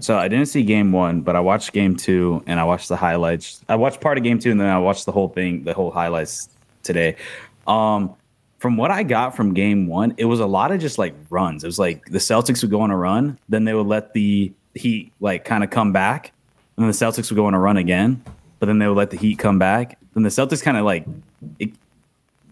So 0.00 0.16
I 0.16 0.28
didn't 0.28 0.46
see 0.46 0.62
game 0.62 0.92
one, 0.92 1.22
but 1.22 1.34
I 1.34 1.40
watched 1.40 1.72
game 1.72 1.96
two 1.96 2.42
and 2.46 2.60
I 2.60 2.64
watched 2.64 2.88
the 2.88 2.96
highlights. 2.96 3.60
I 3.68 3.74
watched 3.76 4.00
part 4.00 4.16
of 4.16 4.24
game 4.24 4.38
two 4.38 4.50
and 4.50 4.60
then 4.60 4.68
I 4.68 4.78
watched 4.78 5.06
the 5.06 5.12
whole 5.12 5.28
thing, 5.28 5.64
the 5.64 5.74
whole 5.74 5.90
highlights 5.90 6.48
today. 6.84 7.16
Um, 7.66 8.14
from 8.58 8.76
what 8.76 8.90
I 8.90 9.04
got 9.04 9.36
from 9.36 9.54
game 9.54 9.86
one, 9.86 10.14
it 10.16 10.24
was 10.24 10.40
a 10.40 10.46
lot 10.46 10.72
of 10.72 10.80
just 10.80 10.98
like 10.98 11.14
runs. 11.30 11.64
It 11.64 11.68
was 11.68 11.78
like 11.78 12.04
the 12.06 12.18
Celtics 12.18 12.62
would 12.62 12.70
go 12.70 12.80
on 12.80 12.90
a 12.90 12.96
run, 12.96 13.38
then 13.48 13.64
they 13.64 13.74
would 13.74 13.86
let 13.86 14.12
the 14.12 14.52
Heat 14.74 15.12
like 15.20 15.44
kind 15.44 15.64
of 15.64 15.70
come 15.70 15.92
back, 15.92 16.32
and 16.76 16.84
then 16.84 16.88
the 16.88 16.96
Celtics 16.96 17.30
would 17.30 17.36
go 17.36 17.46
on 17.46 17.54
a 17.54 17.58
run 17.58 17.76
again, 17.76 18.22
but 18.58 18.66
then 18.66 18.78
they 18.78 18.86
would 18.86 18.96
let 18.96 19.10
the 19.10 19.16
Heat 19.16 19.38
come 19.38 19.58
back. 19.58 19.98
Then 20.14 20.22
the 20.22 20.28
Celtics 20.28 20.62
kind 20.62 20.76
of 20.76 20.84
like 20.84 21.06
it 21.58 21.70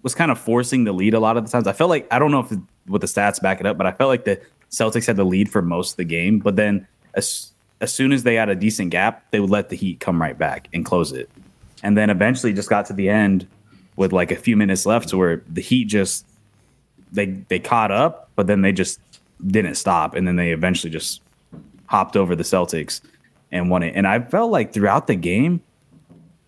was 0.03 0.15
kind 0.15 0.31
of 0.31 0.39
forcing 0.39 0.85
the 0.85 0.93
lead 0.93 1.15
a 1.15 1.21
lot 1.21 1.37
of 1.37 1.45
the 1.45 1.51
times. 1.51 1.67
I 1.67 1.73
felt 1.73 1.91
like 1.91 2.07
I 2.13 2.19
don't 2.19 2.31
know 2.31 2.41
if 2.41 2.53
what 2.87 3.01
the 3.01 3.07
stats 3.07 3.41
back 3.41 3.61
it 3.61 3.67
up, 3.67 3.77
but 3.77 3.87
I 3.87 3.93
felt 3.93 4.09
like 4.09 4.25
the 4.25 4.41
Celtics 4.71 5.07
had 5.07 5.17
the 5.17 5.25
lead 5.25 5.51
for 5.51 5.63
most 5.63 5.93
of 5.93 5.97
the 5.97 6.05
game, 6.05 6.39
but 6.39 6.57
then 6.57 6.87
as 7.15 7.53
as 7.81 7.93
soon 7.93 8.13
as 8.13 8.23
they 8.23 8.35
had 8.35 8.49
a 8.49 8.55
decent 8.55 8.91
gap, 8.91 9.31
they 9.33 9.41
would 9.41 9.51
let 9.51 9.69
the 9.69 9.77
Heat 9.77 10.01
come 10.01 10.21
right 10.21 10.39
back 10.39 10.69
and 10.73 10.85
close 10.85 11.13
it. 11.13 11.29
And 11.83 11.97
then 11.97 12.11
eventually 12.11 12.53
just 12.53 12.71
got 12.71 12.87
to 12.87 12.93
the 12.93 13.09
end 13.09 13.47
with 13.97 14.13
like 14.13 14.31
a 14.31 14.37
few 14.37 14.57
minutes 14.57 14.87
left 14.87 15.09
to 15.09 15.17
where 15.17 15.43
the 15.49 15.61
Heat 15.61 15.87
just 15.87 16.27
they 17.13 17.27
they 17.27 17.59
caught 17.59 17.91
up, 17.91 18.31
but 18.37 18.47
then 18.47 18.63
they 18.63 18.73
just 18.73 19.01
didn't 19.47 19.75
stop 19.75 20.15
and 20.15 20.27
then 20.27 20.37
they 20.37 20.53
eventually 20.53 20.91
just 20.91 21.21
hopped 21.87 22.17
over 22.17 22.35
the 22.35 22.43
Celtics 22.43 23.01
and 23.53 23.71
won 23.71 23.83
it. 23.83 23.95
And 23.95 24.07
I 24.07 24.21
felt 24.21 24.51
like 24.51 24.73
throughout 24.73 25.07
the 25.07 25.15
game, 25.15 25.61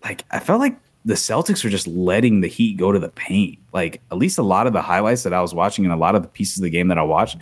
like 0.03 0.23
I 0.31 0.39
felt 0.39 0.59
like 0.59 0.77
the 1.05 1.13
Celtics 1.13 1.63
were 1.63 1.69
just 1.69 1.87
letting 1.87 2.41
the 2.41 2.47
Heat 2.47 2.77
go 2.77 2.91
to 2.91 2.99
the 2.99 3.09
paint. 3.09 3.57
Like 3.73 4.01
at 4.11 4.17
least 4.17 4.37
a 4.37 4.43
lot 4.43 4.67
of 4.67 4.73
the 4.73 4.81
highlights 4.81 5.23
that 5.23 5.33
I 5.33 5.41
was 5.41 5.53
watching 5.53 5.85
and 5.85 5.93
a 5.93 5.97
lot 5.97 6.15
of 6.15 6.21
the 6.21 6.27
pieces 6.27 6.57
of 6.57 6.63
the 6.63 6.69
game 6.69 6.87
that 6.89 6.97
I 6.97 7.03
watched, 7.03 7.37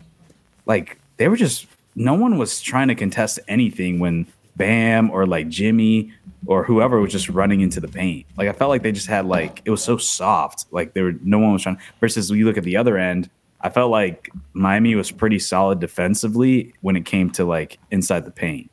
like 0.65 0.97
they 1.17 1.27
were 1.27 1.37
just 1.37 1.67
no 1.95 2.13
one 2.13 2.37
was 2.37 2.61
trying 2.61 2.87
to 2.89 2.95
contest 2.95 3.39
anything 3.47 3.99
when 3.99 4.27
Bam 4.55 5.09
or 5.11 5.25
like 5.25 5.49
Jimmy 5.49 6.13
or 6.45 6.63
whoever 6.63 6.99
was 6.99 7.11
just 7.11 7.29
running 7.29 7.61
into 7.61 7.79
the 7.79 7.87
paint. 7.87 8.25
Like 8.37 8.47
I 8.47 8.53
felt 8.53 8.69
like 8.69 8.83
they 8.83 8.91
just 8.91 9.07
had 9.07 9.25
like 9.25 9.61
it 9.65 9.71
was 9.71 9.83
so 9.83 9.97
soft. 9.97 10.65
Like 10.71 10.93
there 10.93 11.05
were 11.05 11.15
no 11.23 11.39
one 11.39 11.53
was 11.53 11.63
trying. 11.63 11.79
Versus 11.99 12.29
when 12.29 12.39
you 12.39 12.45
look 12.45 12.57
at 12.57 12.63
the 12.63 12.77
other 12.77 12.97
end, 12.97 13.29
I 13.61 13.69
felt 13.69 13.91
like 13.91 14.29
Miami 14.53 14.95
was 14.95 15.11
pretty 15.11 15.39
solid 15.39 15.79
defensively 15.79 16.73
when 16.81 16.95
it 16.95 17.05
came 17.05 17.29
to 17.31 17.45
like 17.45 17.79
inside 17.91 18.25
the 18.25 18.31
paint. 18.31 18.69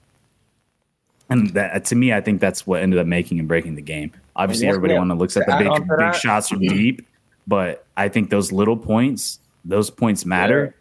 And 1.31 1.51
that 1.51 1.75
uh, 1.75 1.81
to 1.81 1.95
me, 1.95 2.12
I 2.12 2.21
think 2.21 2.41
that's 2.41 2.67
what 2.67 2.83
ended 2.83 2.99
up 2.99 3.07
making 3.07 3.39
and 3.39 3.49
breaking 3.49 3.77
the 3.77 3.83
game. 3.83 4.12
Obviously, 4.37 4.69
everybody 4.69 4.95
want 4.95 5.11
to 5.11 5.15
looks 5.15 5.37
at 5.37 5.47
the 5.47 5.57
big 5.57 5.99
big 5.99 6.15
shots 6.15 6.49
from 6.49 6.61
deep, 6.61 7.07
but 7.47 7.87
I 7.97 8.09
think 8.09 8.31
those 8.31 8.53
little 8.53 8.77
points, 8.77 9.41
those 9.65 9.91
points 9.91 10.27
matter, 10.27 10.75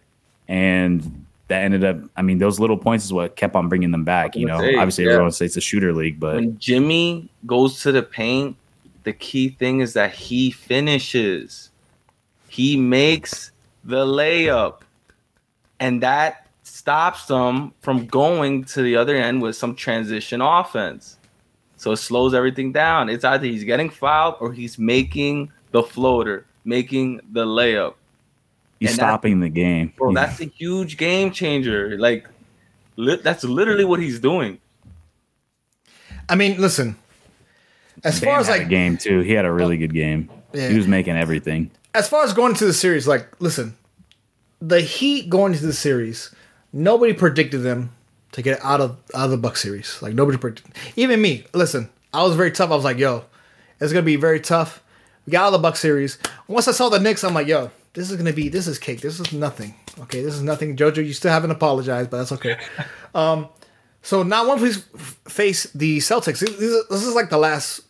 yeah. 0.50 0.56
and 0.56 1.23
that 1.48 1.64
ended 1.64 1.84
up. 1.84 1.98
I 2.16 2.22
mean, 2.22 2.38
those 2.38 2.60
little 2.60 2.78
points 2.78 3.06
is 3.06 3.14
what 3.14 3.36
kept 3.36 3.56
on 3.56 3.70
bringing 3.70 3.92
them 3.92 4.04
back. 4.04 4.36
You 4.36 4.46
know, 4.46 4.60
say, 4.60 4.76
obviously, 4.76 5.06
yeah. 5.06 5.12
everyone 5.12 5.32
says 5.32 5.48
it's 5.48 5.58
a 5.58 5.62
shooter 5.62 5.94
league, 5.94 6.20
but 6.20 6.36
when 6.36 6.58
Jimmy 6.58 7.30
goes 7.46 7.82
to 7.82 7.92
the 7.92 8.04
paint, 8.04 8.56
the 9.04 9.14
key 9.14 9.50
thing 9.50 9.82
is 9.82 9.94
that 9.94 10.14
he 10.14 10.52
finishes. 10.52 11.70
He 12.48 12.78
makes 12.78 13.52
the 13.84 14.06
layup, 14.06 14.82
and 15.80 16.02
that 16.02 16.48
stops 16.64 17.26
them 17.26 17.74
from 17.82 18.06
going 18.08 18.64
to 18.66 18.82
the 18.82 18.96
other 18.96 19.16
end 19.16 19.42
with 19.42 19.56
some 19.56 19.76
transition 19.76 20.42
offense. 20.42 21.18
So 21.78 21.92
it 21.92 21.98
slows 21.98 22.34
everything 22.34 22.72
down. 22.72 23.10
It's 23.10 23.26
either 23.26 23.46
he's 23.46 23.66
getting 23.66 23.90
fouled 23.90 24.36
or 24.40 24.54
he's 24.54 24.80
making 24.80 25.52
the 25.72 25.84
floater, 25.84 26.46
making 26.64 27.20
the 27.32 27.46
layup. 27.46 27.96
He's 28.84 28.92
and 28.92 28.96
stopping 28.96 29.40
the 29.40 29.50
game. 29.50 29.94
Bro, 29.98 30.14
that's 30.14 30.40
a 30.40 30.46
huge 30.46 30.98
game 30.98 31.32
changer. 31.32 31.98
Like, 31.98 32.28
li- 32.96 33.20
that's 33.22 33.44
literally 33.44 33.86
what 33.86 34.00
he's 34.00 34.20
doing. 34.20 34.60
I 36.30 36.36
mean, 36.36 36.60
listen. 36.60 36.96
As 38.04 38.20
Bam 38.20 38.30
far 38.30 38.40
as 38.40 38.50
like 38.50 38.70
game 38.70 38.98
too, 38.98 39.20
he 39.20 39.34
had 39.34 39.46
a 39.46 39.52
really 39.52 39.78
good 39.78 39.94
game. 39.94 40.30
Yeah. 40.54 40.70
He 40.70 40.78
was 40.78 40.88
making 40.88 41.16
everything. 41.16 41.72
As 41.94 42.08
far 42.08 42.24
as 42.24 42.34
going 42.34 42.52
into 42.52 42.66
the 42.66 42.74
series, 42.74 43.08
like, 43.08 43.28
listen, 43.40 43.76
the 44.62 44.82
Heat 44.82 45.30
going 45.30 45.54
into 45.54 45.66
the 45.66 45.74
series 45.74 46.34
nobody 46.74 47.14
predicted 47.14 47.62
them 47.62 47.92
to 48.32 48.42
get 48.42 48.60
out 48.64 48.82
of 48.82 48.98
out 49.14 49.26
of 49.26 49.32
the 49.32 49.38
Buck 49.38 49.56
series. 49.56 50.02
Like 50.02 50.16
nobody 50.16 50.38
predicted. 50.38 50.74
Even 50.96 51.22
me. 51.22 51.46
Listen, 51.54 51.90
I 52.14 52.24
was 52.24 52.36
very 52.36 52.52
tough. 52.52 52.72
I 52.72 52.76
was 52.76 52.84
like, 52.84 52.98
yo, 52.98 53.24
it's 53.80 53.94
gonna 53.94 54.04
be 54.04 54.16
very 54.16 54.40
tough. 54.40 54.84
We 55.26 55.32
got 55.32 55.44
out 55.44 55.48
of 55.48 55.54
the 55.54 55.60
Buck 55.60 55.78
series. 55.78 56.18
Once 56.48 56.68
I 56.68 56.72
saw 56.72 56.90
the 56.90 57.00
Knicks, 57.00 57.24
I'm 57.24 57.34
like, 57.34 57.48
yo, 57.48 57.72
this 57.94 58.10
is 58.10 58.18
gonna 58.18 58.34
be 58.34 58.50
this 58.50 58.68
is 58.68 58.80
cake. 58.80 59.02
This 59.02 59.20
is 59.20 59.32
nothing. 59.34 59.76
Okay, 60.02 60.22
this 60.22 60.34
is 60.34 60.42
nothing. 60.42 60.76
Jojo, 60.76 61.06
you 61.06 61.14
still 61.14 61.32
haven't 61.32 61.52
apologized, 61.52 62.10
but 62.10 62.18
that's 62.18 62.32
okay. 62.34 62.58
Um, 63.16 63.48
so 64.02 64.24
now 64.24 64.48
once 64.48 64.60
we 64.60 64.72
face 65.30 65.66
the 65.74 66.00
Celtics, 66.00 66.40
this 66.40 66.50
is, 66.50 66.88
this 66.90 67.04
is 67.04 67.14
like 67.14 67.30
the 67.30 67.38
last 67.38 67.82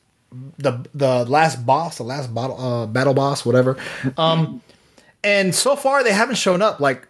the 0.57 0.85
the 0.93 1.23
last 1.25 1.65
boss, 1.65 1.97
the 1.97 2.03
last 2.03 2.33
battle 2.33 2.59
uh, 2.59 2.85
battle 2.87 3.13
boss, 3.13 3.45
whatever. 3.45 3.77
Um, 4.17 4.61
and 5.23 5.55
so 5.55 5.77
far 5.77 6.03
they 6.03 6.11
haven't 6.11 6.35
shown 6.35 6.61
up. 6.61 6.79
Like 6.79 7.07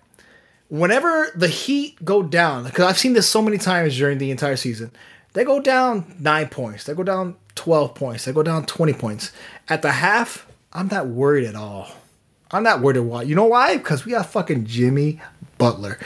whenever 0.69 1.31
the 1.35 1.47
Heat 1.47 2.03
go 2.05 2.23
down, 2.23 2.65
because 2.65 2.85
I've 2.85 2.97
seen 2.97 3.13
this 3.13 3.27
so 3.27 3.41
many 3.41 3.57
times 3.57 3.97
during 3.97 4.17
the 4.19 4.31
entire 4.31 4.55
season, 4.55 4.91
they 5.33 5.43
go 5.43 5.59
down 5.59 6.15
nine 6.19 6.49
points, 6.49 6.85
they 6.85 6.93
go 6.93 7.03
down 7.03 7.35
12 7.55 7.95
points, 7.95 8.25
they 8.25 8.31
go 8.31 8.43
down 8.43 8.65
20 8.65 8.93
points. 8.93 9.31
At 9.67 9.81
the 9.81 9.91
half, 9.91 10.47
I'm 10.71 10.87
not 10.87 11.07
worried 11.07 11.45
at 11.45 11.55
all. 11.55 11.87
I'm 12.53 12.63
not 12.63 12.81
worried 12.81 12.99
why. 12.99 13.23
You 13.23 13.35
know 13.35 13.45
why? 13.45 13.77
Because 13.77 14.05
we 14.05 14.11
got 14.11 14.27
fucking 14.27 14.65
Jimmy 14.65 15.19
Butler. 15.57 15.99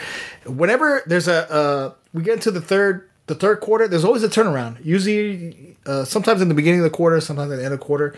Whenever 0.45 1.03
there's 1.05 1.27
a, 1.27 1.51
uh, 1.51 1.93
we 2.13 2.23
get 2.23 2.35
into 2.35 2.51
the 2.51 2.61
third, 2.61 3.09
the 3.27 3.35
third 3.35 3.59
quarter, 3.59 3.87
there's 3.87 4.05
always 4.05 4.23
a 4.23 4.29
turnaround. 4.29 4.83
Usually, 4.83 5.75
uh, 5.85 6.05
sometimes 6.05 6.41
in 6.41 6.47
the 6.47 6.55
beginning 6.55 6.79
of 6.79 6.85
the 6.85 6.89
quarter, 6.89 7.19
sometimes 7.19 7.51
at 7.51 7.57
the 7.57 7.65
end 7.65 7.73
of 7.73 7.79
the 7.79 7.85
quarter. 7.85 8.15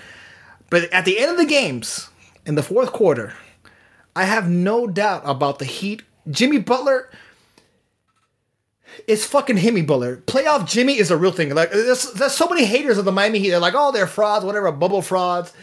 But 0.69 0.84
at 0.93 1.05
the 1.05 1.19
end 1.19 1.32
of 1.32 1.38
the 1.38 1.45
games, 1.45 2.09
in 2.45 2.55
the 2.55 2.63
fourth 2.63 2.93
quarter, 2.93 3.34
I 4.15 4.25
have 4.25 4.47
no 4.47 4.86
doubt 4.86 5.23
about 5.25 5.59
the 5.59 5.65
Heat 5.65 6.03
Jimmy 6.30 6.59
Butler 6.59 7.09
is 9.07 9.25
fucking 9.25 9.57
Jimmy 9.57 9.82
Butler. 9.82 10.17
Playoff 10.17 10.67
Jimmy 10.67 10.97
is 10.97 11.11
a 11.11 11.17
real 11.17 11.32
thing. 11.32 11.53
Like 11.55 11.71
there's, 11.71 12.11
there's 12.13 12.34
so 12.34 12.47
many 12.47 12.65
haters 12.65 12.97
of 12.97 13.05
the 13.05 13.11
Miami 13.11 13.39
Heat. 13.39 13.49
They're 13.49 13.59
like, 13.59 13.73
oh, 13.75 13.91
they're 13.91 14.07
frauds, 14.07 14.45
whatever, 14.45 14.71
bubble 14.71 15.01
frauds. 15.01 15.53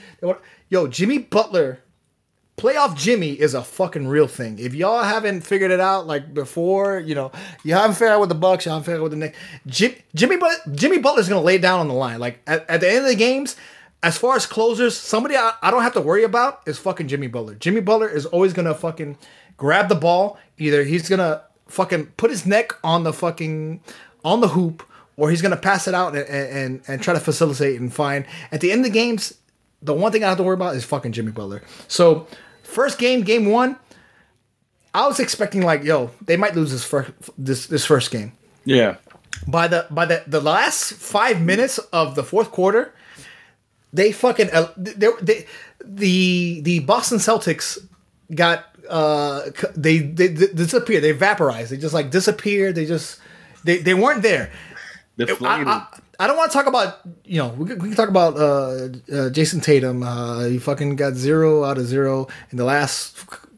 Yo, 0.68 0.86
Jimmy 0.88 1.18
Butler, 1.18 1.80
playoff 2.56 2.96
Jimmy 2.96 3.32
is 3.32 3.54
a 3.54 3.62
fucking 3.62 4.08
real 4.08 4.26
thing. 4.26 4.58
If 4.58 4.74
y'all 4.74 5.02
haven't 5.02 5.42
figured 5.42 5.70
it 5.70 5.80
out 5.80 6.06
like 6.06 6.32
before, 6.32 6.98
you 6.98 7.14
know, 7.14 7.30
you 7.64 7.74
haven't 7.74 7.94
figured 7.94 8.12
out 8.12 8.20
with 8.20 8.30
the 8.30 8.34
Bucks, 8.34 8.64
you 8.64 8.72
haven't 8.72 8.84
figured 8.84 9.00
out 9.00 9.04
with 9.04 9.12
the 9.12 9.18
Knicks. 9.18 9.38
Jim, 9.66 9.94
Jimmy, 10.14 10.36
but 10.36 10.52
Jimmy 10.72 10.98
Butler's 10.98 11.28
gonna 11.28 11.42
lay 11.42 11.58
down 11.58 11.80
on 11.80 11.88
the 11.88 11.94
line. 11.94 12.18
Like 12.18 12.40
at, 12.46 12.68
at 12.68 12.80
the 12.80 12.88
end 12.88 13.04
of 13.04 13.10
the 13.10 13.14
games, 13.14 13.56
as 14.02 14.16
far 14.16 14.36
as 14.36 14.46
closers, 14.46 14.96
somebody 14.96 15.36
I, 15.36 15.52
I 15.62 15.70
don't 15.70 15.82
have 15.82 15.94
to 15.94 16.00
worry 16.00 16.24
about 16.24 16.62
is 16.66 16.78
fucking 16.78 17.08
Jimmy 17.08 17.26
Butler. 17.26 17.54
Jimmy 17.54 17.80
Butler 17.80 18.08
is 18.08 18.24
always 18.26 18.52
gonna 18.52 18.74
fucking 18.74 19.18
grab 19.56 19.88
the 19.88 19.94
ball. 19.94 20.38
Either 20.58 20.84
he's 20.84 21.08
gonna 21.08 21.42
fucking 21.66 22.06
put 22.16 22.30
his 22.30 22.46
neck 22.46 22.72
on 22.82 23.04
the 23.04 23.12
fucking 23.12 23.82
on 24.24 24.40
the 24.40 24.48
hoop, 24.48 24.82
or 25.18 25.30
he's 25.30 25.42
gonna 25.42 25.56
pass 25.56 25.86
it 25.86 25.94
out 25.94 26.16
and 26.16 26.26
and, 26.28 26.82
and 26.88 27.02
try 27.02 27.12
to 27.12 27.20
facilitate 27.20 27.78
and 27.78 27.92
find. 27.92 28.24
At 28.50 28.62
the 28.62 28.72
end 28.72 28.80
of 28.80 28.92
the 28.92 28.98
games, 28.98 29.34
the 29.82 29.92
one 29.92 30.10
thing 30.10 30.24
I 30.24 30.28
have 30.28 30.38
to 30.38 30.42
worry 30.42 30.54
about 30.54 30.74
is 30.74 30.84
fucking 30.84 31.12
Jimmy 31.12 31.32
Butler. 31.32 31.62
So 31.88 32.26
first 32.76 32.98
game, 32.98 33.22
game 33.22 33.46
one, 33.46 33.76
I 34.92 35.06
was 35.06 35.18
expecting 35.18 35.62
like, 35.62 35.82
yo, 35.82 36.10
they 36.20 36.36
might 36.36 36.54
lose 36.54 36.70
this 36.72 36.84
first 36.84 37.10
this 37.38 37.66
this 37.66 37.84
first 37.86 38.10
game. 38.10 38.32
Yeah. 38.64 38.96
By 39.48 39.66
the 39.68 39.86
by 39.90 40.04
the 40.04 40.22
the 40.26 40.40
last 40.40 40.92
five 40.92 41.40
minutes 41.40 41.78
of 41.92 42.14
the 42.14 42.22
fourth 42.22 42.50
quarter, 42.52 42.92
they 43.92 44.12
fucking 44.12 44.50
uh, 44.52 44.68
they, 44.76 45.08
they 45.22 45.46
the 45.84 46.60
the 46.60 46.80
Boston 46.80 47.18
Celtics 47.18 47.78
got 48.34 48.64
uh 48.88 49.50
they, 49.74 49.98
they, 49.98 50.28
they 50.28 50.46
disappeared. 50.52 51.02
They 51.02 51.12
vaporized. 51.12 51.70
They 51.72 51.78
just 51.78 51.94
like 51.94 52.10
disappeared. 52.10 52.74
They 52.74 52.86
just 52.86 53.20
they 53.64 53.78
they 53.78 53.94
weren't 53.94 54.22
there. 54.22 54.50
I, 55.68 55.96
I, 55.96 55.98
I, 56.18 56.26
don't 56.26 56.36
want 56.36 56.50
to 56.50 56.56
talk 56.56 56.66
about 56.66 57.00
you 57.24 57.38
know 57.38 57.48
we 57.48 57.66
can, 57.66 57.78
we 57.78 57.88
can 57.88 57.96
talk 57.96 58.08
about 58.08 58.36
uh, 58.36 58.40
uh, 58.40 59.30
Jayson 59.30 59.62
Tatum. 59.62 60.02
Uh, 60.02 60.44
he 60.44 60.58
fucking 60.58 60.96
got 60.96 61.14
zero 61.14 61.64
out 61.64 61.78
of 61.78 61.86
zero 61.86 62.28
in 62.50 62.58
the 62.58 62.64
last 62.64 63.16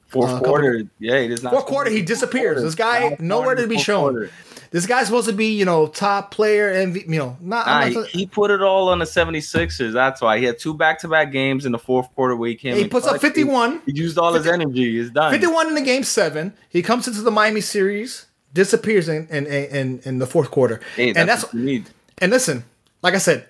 fourth 0.08 0.30
uh, 0.30 0.40
quarter. 0.40 0.82
Yeah, 0.98 1.20
he 1.20 1.28
does 1.28 1.42
not. 1.42 1.52
Fourth 1.52 1.66
quarter, 1.66 1.90
he 1.90 2.02
disappears. 2.02 2.62
This 2.62 2.74
guy 2.74 3.16
nowhere 3.20 3.54
to 3.54 3.66
be 3.66 3.78
shown. 3.78 4.12
Quarter. 4.12 4.30
This 4.70 4.86
guy's 4.86 5.06
supposed 5.06 5.28
to 5.28 5.34
be, 5.34 5.56
you 5.56 5.64
know, 5.64 5.86
top 5.86 6.30
player 6.30 6.70
and 6.70 6.94
you 6.94 7.18
know, 7.18 7.36
not, 7.40 7.66
nah, 7.66 7.88
not 7.88 8.06
he, 8.08 8.18
he, 8.18 8.26
put 8.26 8.50
it 8.50 8.60
all 8.60 8.90
on 8.90 8.98
the 8.98 9.06
76ers. 9.06 9.92
That's 9.92 10.20
why 10.20 10.38
he 10.38 10.44
had 10.44 10.58
two 10.58 10.74
back-to-back 10.74 11.32
games 11.32 11.64
in 11.64 11.72
the 11.72 11.78
fourth 11.78 12.14
quarter 12.14 12.36
where 12.36 12.50
he 12.50 12.54
came. 12.54 12.76
He 12.76 12.86
puts 12.86 13.06
up 13.06 13.18
51. 13.18 13.82
He, 13.86 13.92
he 13.92 13.98
used 13.98 14.18
all 14.18 14.32
50, 14.32 14.44
his 14.46 14.52
energy. 14.52 14.98
He's 14.98 15.10
done. 15.10 15.32
51 15.32 15.68
in 15.68 15.74
the 15.74 15.80
game 15.80 16.02
seven. 16.02 16.52
He 16.68 16.82
comes 16.82 17.08
into 17.08 17.22
the 17.22 17.30
Miami 17.30 17.62
series, 17.62 18.26
disappears 18.52 19.08
in 19.08 19.26
in 19.28 19.46
in, 19.46 20.00
in 20.04 20.18
the 20.18 20.26
fourth 20.26 20.50
quarter, 20.50 20.80
hey, 20.96 21.12
that's 21.12 21.18
and 21.18 21.28
that's 21.28 21.44
what 21.44 21.54
you 21.54 21.60
need. 21.60 21.88
And 22.20 22.30
listen, 22.30 22.64
like 23.02 23.14
I 23.14 23.18
said, 23.18 23.48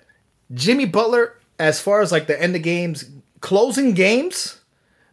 Jimmy 0.53 0.85
Butler, 0.85 1.35
as 1.57 1.79
far 1.79 2.01
as 2.01 2.11
like 2.11 2.27
the 2.27 2.41
end 2.41 2.55
of 2.55 2.61
games, 2.61 3.05
closing 3.41 3.93
games 3.93 4.59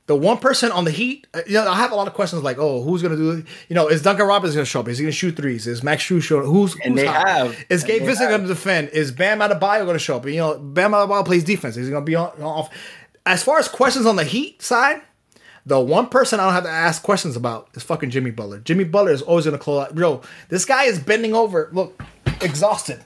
the 0.07 0.15
one 0.15 0.39
person 0.39 0.71
on 0.71 0.85
the 0.85 0.91
Heat, 0.91 1.27
uh, 1.35 1.43
you 1.47 1.55
know, 1.55 1.69
I 1.69 1.75
have 1.77 1.91
a 1.91 1.97
lot 1.97 2.07
of 2.07 2.15
questions 2.15 2.43
like, 2.43 2.59
oh, 2.59 2.83
who's 2.83 3.03
gonna 3.03 3.17
do 3.17 3.31
it? 3.33 3.47
You 3.69 3.75
know, 3.75 3.89
is 3.89 4.03
Duncan 4.03 4.27
Robinson 4.27 4.57
gonna 4.57 4.65
show 4.65 4.81
up? 4.81 4.89
Is 4.89 4.99
he 4.99 5.05
gonna 5.05 5.13
shoot 5.13 5.37
threes? 5.37 5.67
Is 5.67 5.83
Max 5.83 6.05
Strus 6.05 6.23
showing? 6.23 6.47
Who's, 6.47 6.75
who's 6.75 6.81
and 6.85 6.97
they 6.97 7.07
hot? 7.07 7.29
have? 7.29 7.65
Is 7.69 7.83
Gabe 7.83 8.03
Vincent 8.03 8.31
gonna 8.31 8.47
defend? 8.47 8.91
Is 8.91 9.11
Bam 9.11 9.41
Adebayo 9.41 9.85
gonna 9.85 9.99
show 9.99 10.17
up? 10.17 10.27
You 10.27 10.37
know, 10.37 10.59
Bam 10.59 10.93
Adebayo 10.93 11.25
plays 11.25 11.43
defense. 11.43 11.77
Is 11.77 11.89
he 11.89 11.93
gonna 11.93 12.05
be 12.05 12.15
on, 12.15 12.31
off? 12.41 12.71
As 13.25 13.43
far 13.43 13.59
as 13.59 13.67
questions 13.67 14.07
on 14.07 14.15
the 14.15 14.25
Heat 14.25 14.63
side, 14.63 15.03
the 15.65 15.81
one 15.81 16.09
person 16.09 16.39
I 16.39 16.45
don't 16.45 16.53
have 16.53 16.65
to 16.65 16.71
ask 16.71 17.03
questions 17.03 17.35
about 17.35 17.69
is 17.75 17.83
fucking 17.83 18.11
Jimmy 18.11 18.31
Butler. 18.31 18.61
Jimmy 18.61 18.85
Butler 18.85 19.11
is 19.11 19.23
always 19.23 19.45
gonna 19.45 19.59
close 19.59 19.87
out. 19.87 19.95
Bro, 19.97 20.23
this 20.51 20.65
guy 20.65 20.85
is 20.85 21.01
bending 21.01 21.35
over. 21.35 21.69
Look, 21.73 22.01
exhausted. 22.41 23.03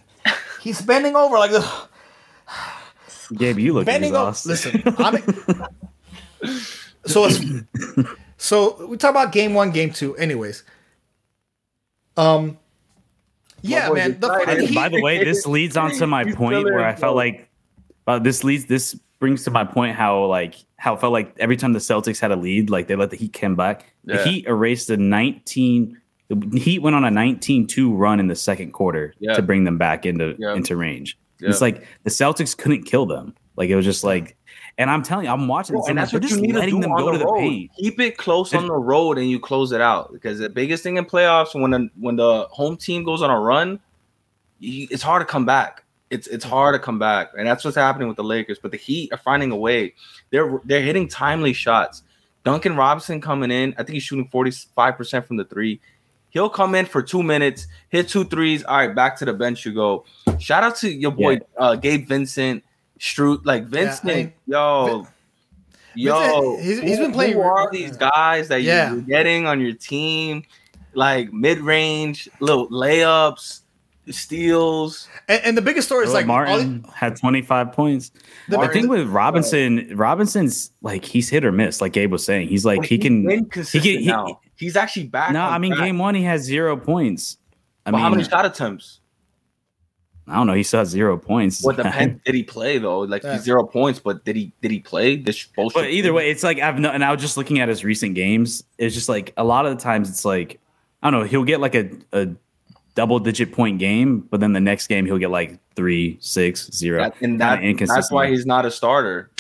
He's 0.61 0.83
bending 0.83 1.17
over 1.17 1.39
like 1.39 1.51
this. 1.51 1.67
Gabe, 3.37 3.59
you 3.59 3.73
look 3.73 3.87
bending 3.87 4.11
exhausted. 4.11 4.87
Over. 4.87 5.03
Listen, 5.03 5.25
I'm. 6.43 6.57
So 7.07 7.27
it's 7.27 7.41
so 8.37 8.87
we 8.87 8.97
talk 8.97 9.11
about 9.11 9.33
game 9.33 9.55
one, 9.55 9.71
game 9.71 9.91
two. 9.91 10.17
Anyways, 10.17 10.65
um, 12.17 12.59
Yeah, 13.63 13.91
man. 13.91 14.19
The 14.21 14.71
By 14.75 14.89
the 14.89 15.01
way, 15.01 15.25
this 15.25 15.47
leads 15.47 15.77
on 15.77 15.93
to 15.93 16.07
my 16.07 16.31
point 16.33 16.65
where 16.65 16.85
I 16.85 16.95
felt 16.95 17.17
like 17.17 17.49
uh, 18.07 18.19
this 18.19 18.45
leads 18.45 18.67
this 18.67 18.99
brings 19.19 19.45
to 19.45 19.51
my 19.51 19.65
point 19.65 19.97
how 19.97 20.25
like 20.25 20.57
how 20.77 20.95
it 20.95 21.01
felt 21.01 21.13
like 21.13 21.35
every 21.39 21.57
time 21.57 21.73
the 21.73 21.79
Celtics 21.79 22.21
had 22.21 22.33
a 22.33 22.37
lead, 22.37 22.71
like 22.71 22.87
they 22.87 22.97
let 22.97 23.11
the 23.11 23.17
Heat 23.17 23.33
come 23.33 23.55
back. 23.55 23.93
Yeah. 24.05 24.17
The 24.17 24.25
Heat 24.25 24.47
erased 24.47 24.91
a 24.91 24.97
19 24.97 26.00
the 26.31 26.59
Heat 26.59 26.79
went 26.81 26.95
on 26.95 27.05
a 27.05 27.11
19-2 27.11 27.91
run 27.97 28.21
in 28.21 28.29
the 28.29 28.37
second 28.37 28.73
quarter 28.73 29.15
yeah. 29.19 29.35
to 29.35 29.43
bring 29.43 29.65
them 29.65 29.79
back 29.79 30.07
into 30.07 30.37
yeah. 30.39 30.55
into 30.55 30.77
range. 30.77 31.19
It's 31.43 31.63
like 31.63 31.87
the 32.05 32.11
Celtics 32.11 32.57
couldn't 32.57 32.85
kill 32.85 33.07
them. 33.07 33.35
Like 33.57 33.71
it 33.71 33.77
was 33.77 33.85
just 33.85 34.05
like 34.05 34.37
and 34.79 34.91
I'm 34.91 35.03
telling 35.03 35.27
you, 35.27 35.33
I'm 35.33 35.49
watching 35.49 35.77
Bro, 35.77 35.87
and 35.89 35.99
that's 35.99 36.13
what 36.13 36.23
you 36.25 36.41
need 36.41 36.53
to 36.53 36.67
do 36.67 36.81
them 36.81 36.95
go 36.97 37.13
the 37.13 37.13
to 37.13 37.19
the 37.19 37.33
paint. 37.35 37.71
Keep 37.79 38.01
it 38.01 38.17
close 38.17 38.55
on 38.55 38.67
the 38.67 38.75
road 38.75 39.19
and 39.19 39.29
you 39.29 39.39
close 39.39 39.73
it 39.73 39.81
out 39.81 40.13
because 40.13 40.39
the 40.39 40.49
biggest 40.49 40.83
thing 40.83 40.97
in 40.97 41.05
playoffs 41.05 41.59
when 41.61 41.71
the, 41.71 41.91
when 41.99 42.17
the 42.17 42.47
home 42.51 42.77
team 42.77 43.05
goes 43.05 43.21
on 43.21 43.31
a 43.31 43.39
run, 43.39 43.81
you, 44.59 44.89
it's 44.91 45.03
hard 45.03 45.21
to 45.21 45.27
come 45.27 45.45
back. 45.45 45.85
It's 46.09 46.27
it's 46.27 46.45
hard 46.45 46.75
to 46.75 46.79
come 46.79 46.99
back, 46.99 47.31
and 47.39 47.47
that's 47.47 47.65
what's 47.65 47.77
happening 47.77 48.09
with 48.09 48.17
the 48.17 48.25
Lakers. 48.25 48.59
But 48.59 48.71
the 48.73 48.77
Heat 48.77 49.13
are 49.13 49.19
finding 49.19 49.53
a 49.53 49.57
way. 49.57 49.95
They're 50.31 50.61
they're 50.65 50.83
hitting 50.83 51.09
timely 51.09 51.53
shots. 51.53 52.03
Duncan 52.43 52.75
Robinson 52.75 53.21
coming 53.21 53.51
in. 53.51 53.75
I 53.75 53.83
think 53.83 53.91
he's 53.91 54.03
shooting 54.03 54.29
45% 54.29 55.27
from 55.27 55.37
the 55.37 55.45
three. 55.45 55.81
He'll 56.31 56.49
come 56.49 56.75
in 56.75 56.87
for 56.87 57.03
two 57.03 57.23
minutes, 57.23 57.67
hit 57.89 58.09
two 58.09 58.25
threes. 58.25 58.65
All 58.65 58.77
right, 58.77 58.95
back 58.95 59.17
to 59.19 59.25
the 59.25 59.33
bench 59.33 59.67
you 59.67 59.73
go. 59.73 60.05
Shout 60.39 60.63
out 60.63 60.77
to 60.77 60.91
your 60.91 61.11
boy 61.11 61.33
yeah. 61.33 61.39
uh, 61.57 61.77
Gabe 61.77 62.07
Vincent, 62.07 62.65
Strus. 62.99 63.45
Like 63.45 63.65
Vincent, 63.65 64.33
yeah, 64.47 64.77
yo, 64.95 65.07
yo, 65.95 66.57
he's, 66.59 66.81
he's 66.81 66.99
been 66.99 67.13
playing. 67.13 67.35
Who 67.35 67.41
are 67.43 67.71
these 67.71 67.97
guys 67.97 68.49
that 68.49 68.63
yeah. 68.63 68.93
you're 68.93 69.03
getting 69.03 69.47
on 69.47 69.61
your 69.61 69.75
team? 69.75 70.45
Like 70.95 71.33
mid 71.33 71.59
range, 71.59 72.29
little 72.41 72.69
layups 72.69 73.61
steals. 74.13 75.09
And, 75.29 75.45
and, 75.45 75.57
the 75.57 75.63
biggest 75.63 75.87
story 75.89 76.07
is 76.07 76.13
like 76.13 76.27
Martin 76.27 76.85
had 76.95 77.17
25 77.17 77.73
points. 77.73 78.11
The, 78.49 78.59
the 78.59 78.69
thing 78.69 78.89
with 78.89 79.09
Robinson, 79.09 79.97
Robinson's 79.97 80.73
like 80.83 81.05
he's 81.05 81.29
hit 81.29 81.45
or 81.45 81.53
miss, 81.53 81.81
like 81.81 81.93
Gabe 81.93 82.11
was 82.11 82.25
saying. 82.25 82.49
He's 82.49 82.65
like 82.65 82.85
he 82.85 82.99
can 82.99 83.29
he 83.29 83.45
can 83.45 83.65
he, 83.65 84.11
he's 84.61 84.77
actually 84.77 85.07
back. 85.07 85.33
No, 85.33 85.43
I 85.43 85.59
mean 85.59 85.75
game 85.75 85.99
one 85.99 86.15
he 86.15 86.23
has 86.23 86.43
zero 86.43 86.77
points. 86.77 87.39
I 87.85 87.91
well, 87.91 87.99
mean, 87.99 88.03
how 88.05 88.11
many 88.11 88.25
shot 88.25 88.47
attempts? 88.47 89.01
I 90.29 90.37
don't 90.37 90.47
know. 90.47 90.53
He 90.53 90.63
still 90.63 90.81
has 90.81 90.89
zero 90.89 91.17
points. 91.17 91.65
What 91.65 91.77
depends? 91.83 92.23
did 92.25 92.35
he 92.35 92.45
play 92.45 92.79
though? 92.79 93.01
Like 93.01 93.25
yeah. 93.25 93.39
zero 93.39 93.67
points, 93.67 93.99
but 93.99 94.25
did 94.25 94.37
he 94.37 94.53
did 94.61 94.71
he 94.71 94.79
play 94.79 95.17
this 95.17 95.45
bullshit? 95.45 95.75
But 95.75 95.91
either 95.91 96.13
way, 96.13 96.31
it's 96.31 96.45
like 96.45 96.61
I've 96.61 96.79
no, 96.79 96.91
and 96.91 97.05
I 97.05 97.11
was 97.11 97.21
just 97.21 97.37
looking 97.37 97.59
at 97.59 97.69
his 97.69 97.85
recent 97.85 98.15
games. 98.15 98.63
It's 98.79 98.95
just 98.95 99.09
like 99.09 99.33
a 99.37 99.43
lot 99.43 99.67
of 99.67 99.77
the 99.77 99.83
times 99.83 100.09
it's 100.09 100.25
like 100.25 100.61
I 101.03 101.11
don't 101.11 101.21
know. 101.21 101.27
He'll 101.27 101.45
get 101.45 101.61
like 101.61 101.75
a 101.75 101.91
a 102.13 102.29
double 102.95 103.19
digit 103.19 103.53
point 103.53 103.79
game, 103.79 104.21
but 104.21 104.41
then 104.41 104.53
the 104.53 104.61
next 104.61 104.87
game 104.87 105.07
he'll 105.07 105.19
get 105.19 105.31
like 105.31 105.59
three, 105.75 106.19
six, 106.21 106.71
zero. 106.71 107.03
That, 107.03 107.21
and 107.23 107.41
that, 107.41 107.61
that's 107.87 108.13
why 108.13 108.29
he's 108.29 108.47
not 108.47 108.67
a 108.67 108.71
starter. 108.71 109.31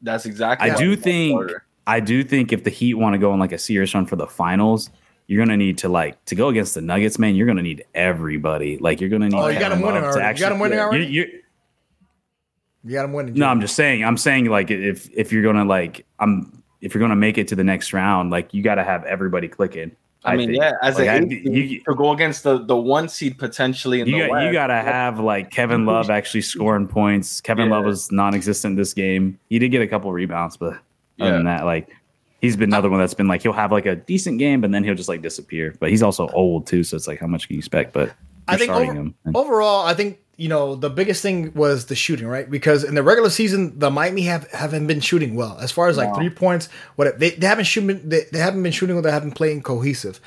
That's 0.00 0.24
exactly. 0.24 0.70
I 0.70 0.76
do 0.76 0.96
think. 0.96 1.50
I 1.88 2.00
do 2.00 2.22
think 2.22 2.52
if 2.52 2.64
the 2.64 2.70
Heat 2.70 2.94
want 2.94 3.14
to 3.14 3.18
go 3.18 3.32
on 3.32 3.38
like 3.38 3.52
a 3.52 3.58
serious 3.58 3.94
run 3.94 4.04
for 4.04 4.16
the 4.16 4.26
finals, 4.26 4.90
you're 5.26 5.42
gonna 5.42 5.56
need 5.56 5.78
to 5.78 5.88
like 5.88 6.22
to 6.26 6.34
go 6.34 6.48
against 6.48 6.74
the 6.74 6.82
Nuggets, 6.82 7.18
man. 7.18 7.34
You're 7.34 7.46
gonna 7.46 7.62
need 7.62 7.82
everybody. 7.94 8.76
Like 8.76 9.00
you're 9.00 9.08
gonna 9.08 9.30
need. 9.30 9.38
Oh, 9.38 9.48
you 9.48 9.58
got 9.58 9.72
him 9.72 9.80
winning 9.80 10.04
already. 10.04 10.20
Actually, 10.20 10.40
you 10.40 10.44
got 10.44 10.52
him 10.52 10.58
winning 10.58 10.78
already. 10.78 11.06
You're, 11.06 11.26
you're, 11.26 11.40
you 12.84 12.92
got 12.92 13.06
him 13.06 13.14
winning. 13.14 13.34
No, 13.34 13.46
I'm 13.46 13.62
just 13.62 13.74
saying. 13.74 14.04
I'm 14.04 14.18
saying 14.18 14.46
like 14.46 14.70
if 14.70 15.08
if 15.16 15.32
you're 15.32 15.42
gonna 15.42 15.64
like 15.64 16.04
I'm 16.18 16.62
if 16.82 16.94
you're 16.94 17.00
gonna 17.00 17.16
make 17.16 17.38
it 17.38 17.48
to 17.48 17.56
the 17.56 17.64
next 17.64 17.94
round, 17.94 18.30
like 18.30 18.52
you 18.52 18.62
got 18.62 18.74
to 18.74 18.84
have 18.84 19.04
everybody 19.04 19.48
clicking. 19.48 19.92
I, 20.24 20.32
I 20.32 20.36
mean, 20.36 20.50
think. 20.50 20.60
yeah, 20.60 20.72
as 20.82 20.98
like, 20.98 21.08
a 21.08 21.26
you, 21.26 21.80
to 21.84 21.94
go 21.94 22.12
against 22.12 22.42
the 22.42 22.58
the 22.58 22.76
one 22.76 23.08
seed 23.08 23.38
potentially 23.38 24.02
in 24.02 24.08
you 24.08 24.14
the 24.14 24.20
got, 24.22 24.30
West, 24.30 24.46
you 24.46 24.52
got 24.52 24.66
to 24.66 24.74
have 24.74 25.20
like 25.20 25.50
Kevin 25.50 25.86
Love 25.86 26.10
actually 26.10 26.42
scoring 26.42 26.86
points. 26.86 27.40
Kevin 27.40 27.68
yeah. 27.68 27.76
Love 27.76 27.86
was 27.86 28.12
non-existent 28.12 28.76
this 28.76 28.92
game. 28.92 29.38
He 29.48 29.58
did 29.58 29.70
get 29.70 29.80
a 29.80 29.86
couple 29.86 30.12
rebounds, 30.12 30.56
but 30.56 30.78
other 31.20 31.30
yeah. 31.30 31.36
than 31.36 31.46
that, 31.46 31.64
like 31.64 31.88
he's 32.40 32.56
been 32.56 32.70
another 32.70 32.90
one 32.90 33.00
that's 33.00 33.14
been 33.14 33.28
like 33.28 33.42
he'll 33.42 33.52
have 33.52 33.72
like 33.72 33.86
a 33.86 33.96
decent 33.96 34.38
game, 34.38 34.60
but 34.60 34.70
then 34.70 34.84
he'll 34.84 34.94
just 34.94 35.08
like 35.08 35.22
disappear. 35.22 35.74
But 35.78 35.90
he's 35.90 36.02
also 36.02 36.28
old 36.28 36.66
too, 36.66 36.84
so 36.84 36.96
it's 36.96 37.06
like 37.06 37.20
how 37.20 37.26
much 37.26 37.46
can 37.46 37.54
you 37.54 37.58
expect? 37.58 37.92
But 37.92 38.12
I 38.46 38.56
think 38.56 38.70
over, 38.70 39.12
overall, 39.34 39.86
I 39.86 39.94
think 39.94 40.18
you 40.36 40.48
know 40.48 40.74
the 40.76 40.90
biggest 40.90 41.22
thing 41.22 41.52
was 41.54 41.86
the 41.86 41.94
shooting, 41.94 42.26
right? 42.26 42.48
Because 42.50 42.84
in 42.84 42.94
the 42.94 43.02
regular 43.02 43.30
season, 43.30 43.78
the 43.78 43.90
Miami 43.90 44.22
have 44.22 44.50
haven't 44.52 44.86
been 44.86 45.00
shooting 45.00 45.34
well 45.34 45.58
as 45.60 45.72
far 45.72 45.88
as 45.88 45.96
like 45.96 46.08
wow. 46.10 46.14
three 46.14 46.30
points. 46.30 46.68
What 46.96 47.18
they, 47.18 47.30
they 47.30 47.46
haven't 47.46 47.64
shooting 47.64 48.08
they, 48.08 48.24
they 48.32 48.38
haven't 48.38 48.62
been 48.62 48.72
shooting 48.72 48.96
well. 48.96 49.02
They 49.02 49.10
haven't 49.10 49.32
playing 49.32 49.62
cohesive. 49.62 50.20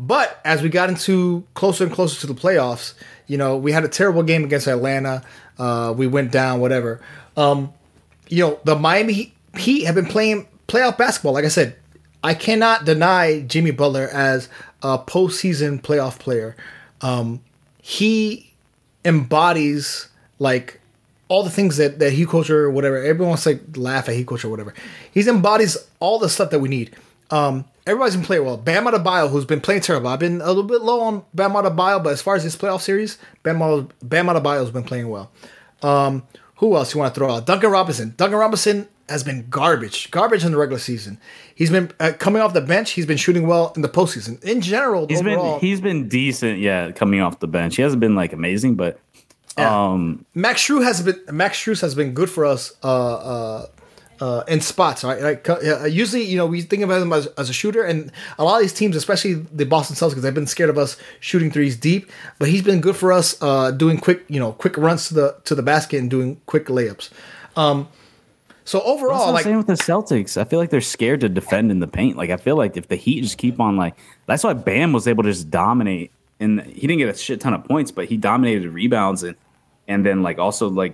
But 0.00 0.40
as 0.44 0.62
we 0.62 0.68
got 0.68 0.88
into 0.88 1.44
closer 1.54 1.84
and 1.84 1.92
closer 1.92 2.20
to 2.20 2.28
the 2.28 2.34
playoffs, 2.34 2.94
you 3.26 3.36
know, 3.36 3.56
we 3.56 3.72
had 3.72 3.84
a 3.84 3.88
terrible 3.88 4.22
game 4.22 4.44
against 4.44 4.68
Atlanta. 4.68 5.22
Uh, 5.58 5.92
we 5.96 6.06
went 6.06 6.30
down, 6.30 6.60
whatever. 6.60 7.00
Um, 7.36 7.72
you 8.28 8.44
know, 8.44 8.60
the 8.62 8.76
Miami 8.76 9.34
Heat 9.56 9.84
have 9.84 9.94
been 9.94 10.06
playing 10.06 10.46
playoff 10.66 10.98
basketball. 10.98 11.32
Like 11.32 11.44
I 11.44 11.48
said, 11.48 11.76
I 12.22 12.34
cannot 12.34 12.84
deny 12.84 13.40
Jimmy 13.40 13.70
Butler 13.70 14.08
as 14.12 14.48
a 14.82 14.98
postseason 14.98 15.80
playoff 15.80 16.18
player. 16.18 16.56
Um, 17.00 17.40
he 17.80 18.52
embodies 19.04 20.08
like 20.38 20.80
all 21.28 21.42
the 21.42 21.50
things 21.50 21.76
that 21.76 21.98
that 21.98 22.12
Heat 22.12 22.28
culture 22.28 22.64
or 22.64 22.70
whatever. 22.70 22.96
Everyone 22.96 23.30
wants 23.30 23.44
to 23.44 23.50
like 23.50 23.76
laugh 23.76 24.08
at 24.08 24.14
Heat 24.14 24.26
culture 24.26 24.48
or 24.48 24.50
whatever. 24.50 24.74
He 25.12 25.26
embodies 25.28 25.76
all 26.00 26.18
the 26.18 26.28
stuff 26.28 26.50
that 26.50 26.58
we 26.60 26.68
need. 26.68 26.94
Um, 27.30 27.64
everybody's 27.86 28.16
been 28.16 28.24
playing 28.24 28.44
well. 28.44 28.56
Bam 28.56 28.84
Adebayo, 28.84 29.30
who's 29.30 29.44
been 29.44 29.60
playing 29.60 29.82
terrible. 29.82 30.08
I've 30.08 30.18
been 30.18 30.40
a 30.40 30.46
little 30.46 30.62
bit 30.62 30.80
low 30.80 31.00
on 31.00 31.24
Bam 31.34 31.52
Adebayo, 31.52 32.02
but 32.02 32.12
as 32.12 32.22
far 32.22 32.36
as 32.36 32.44
this 32.44 32.56
playoff 32.56 32.80
series, 32.80 33.18
Bam, 33.42 33.58
Bam 34.02 34.26
Adebayo's 34.26 34.70
been 34.70 34.84
playing 34.84 35.08
well. 35.08 35.30
Um, 35.82 36.24
who 36.56 36.74
else 36.74 36.94
you 36.94 37.00
want 37.00 37.14
to 37.14 37.18
throw 37.18 37.34
out? 37.34 37.46
Duncan 37.46 37.70
Robinson. 37.70 38.14
Duncan 38.16 38.38
Robinson 38.38 38.88
has 39.08 39.24
been 39.24 39.46
garbage, 39.48 40.10
garbage 40.10 40.44
in 40.44 40.52
the 40.52 40.58
regular 40.58 40.78
season. 40.78 41.18
He's 41.54 41.70
been 41.70 41.90
uh, 42.00 42.12
coming 42.18 42.42
off 42.42 42.54
the 42.54 42.60
bench. 42.60 42.90
He's 42.90 43.06
been 43.06 43.16
shooting 43.16 43.46
well 43.46 43.72
in 43.76 43.82
the 43.82 43.88
postseason. 43.88 44.42
In 44.44 44.60
general, 44.60 45.06
he's 45.08 45.20
overall, 45.20 45.58
been 45.58 45.60
he's 45.60 45.80
been 45.80 46.08
decent. 46.08 46.58
Yeah, 46.58 46.92
coming 46.92 47.20
off 47.20 47.40
the 47.40 47.48
bench, 47.48 47.76
he 47.76 47.82
hasn't 47.82 48.00
been 48.00 48.14
like 48.14 48.32
amazing, 48.32 48.76
but 48.76 49.00
yeah. 49.56 49.90
um, 49.90 50.24
Max 50.34 50.66
Strus 50.66 50.84
has 50.84 51.02
been 51.02 51.20
Max 51.30 51.58
Strus 51.58 51.80
has 51.80 51.94
been 51.94 52.14
good 52.14 52.30
for 52.30 52.44
us. 52.44 52.72
Uh, 52.82 53.14
uh, 53.14 53.66
uh, 54.20 54.42
in 54.48 54.60
spots, 54.60 55.04
right? 55.04 55.20
Like 55.20 55.48
uh, 55.48 55.84
usually, 55.84 56.24
you 56.24 56.36
know, 56.36 56.46
we 56.46 56.62
think 56.62 56.82
about 56.82 57.02
him 57.02 57.12
as, 57.12 57.26
as, 57.38 57.48
a 57.48 57.52
shooter, 57.52 57.84
and 57.84 58.10
a 58.38 58.44
lot 58.44 58.56
of 58.56 58.62
these 58.62 58.72
teams, 58.72 58.96
especially 58.96 59.34
the 59.34 59.64
Boston 59.64 59.96
Celtics, 59.96 60.20
they've 60.22 60.34
been 60.34 60.46
scared 60.46 60.70
of 60.70 60.78
us 60.78 60.96
shooting 61.20 61.50
threes 61.50 61.76
deep. 61.76 62.10
But 62.38 62.48
he's 62.48 62.62
been 62.62 62.80
good 62.80 62.96
for 62.96 63.12
us, 63.12 63.40
uh, 63.40 63.70
doing 63.70 63.98
quick, 63.98 64.24
you 64.28 64.40
know, 64.40 64.52
quick 64.52 64.76
runs 64.76 65.08
to 65.08 65.14
the 65.14 65.36
to 65.44 65.54
the 65.54 65.62
basket 65.62 65.98
and 65.98 66.10
doing 66.10 66.40
quick 66.46 66.66
layups. 66.66 67.10
Um, 67.56 67.88
so 68.68 68.82
overall, 68.82 69.32
like 69.32 69.44
same 69.44 69.56
with 69.56 69.66
the 69.66 69.72
Celtics, 69.72 70.38
I 70.38 70.44
feel 70.44 70.58
like 70.58 70.68
they're 70.68 70.82
scared 70.82 71.20
to 71.20 71.30
defend 71.30 71.70
in 71.70 71.80
the 71.80 71.86
paint. 71.86 72.18
Like 72.18 72.28
I 72.28 72.36
feel 72.36 72.54
like 72.54 72.76
if 72.76 72.88
the 72.88 72.96
Heat 72.96 73.22
just 73.22 73.38
keep 73.38 73.58
on 73.60 73.78
like 73.78 73.96
that's 74.26 74.44
why 74.44 74.52
Bam 74.52 74.92
was 74.92 75.08
able 75.08 75.22
to 75.22 75.30
just 75.30 75.50
dominate, 75.50 76.12
and 76.38 76.60
he 76.60 76.82
didn't 76.82 76.98
get 76.98 77.08
a 77.08 77.16
shit 77.16 77.40
ton 77.40 77.54
of 77.54 77.64
points, 77.64 77.90
but 77.90 78.04
he 78.04 78.18
dominated 78.18 78.68
rebounds 78.68 79.22
and 79.22 79.36
and 79.88 80.04
then 80.04 80.22
like 80.22 80.38
also 80.38 80.68
like, 80.68 80.92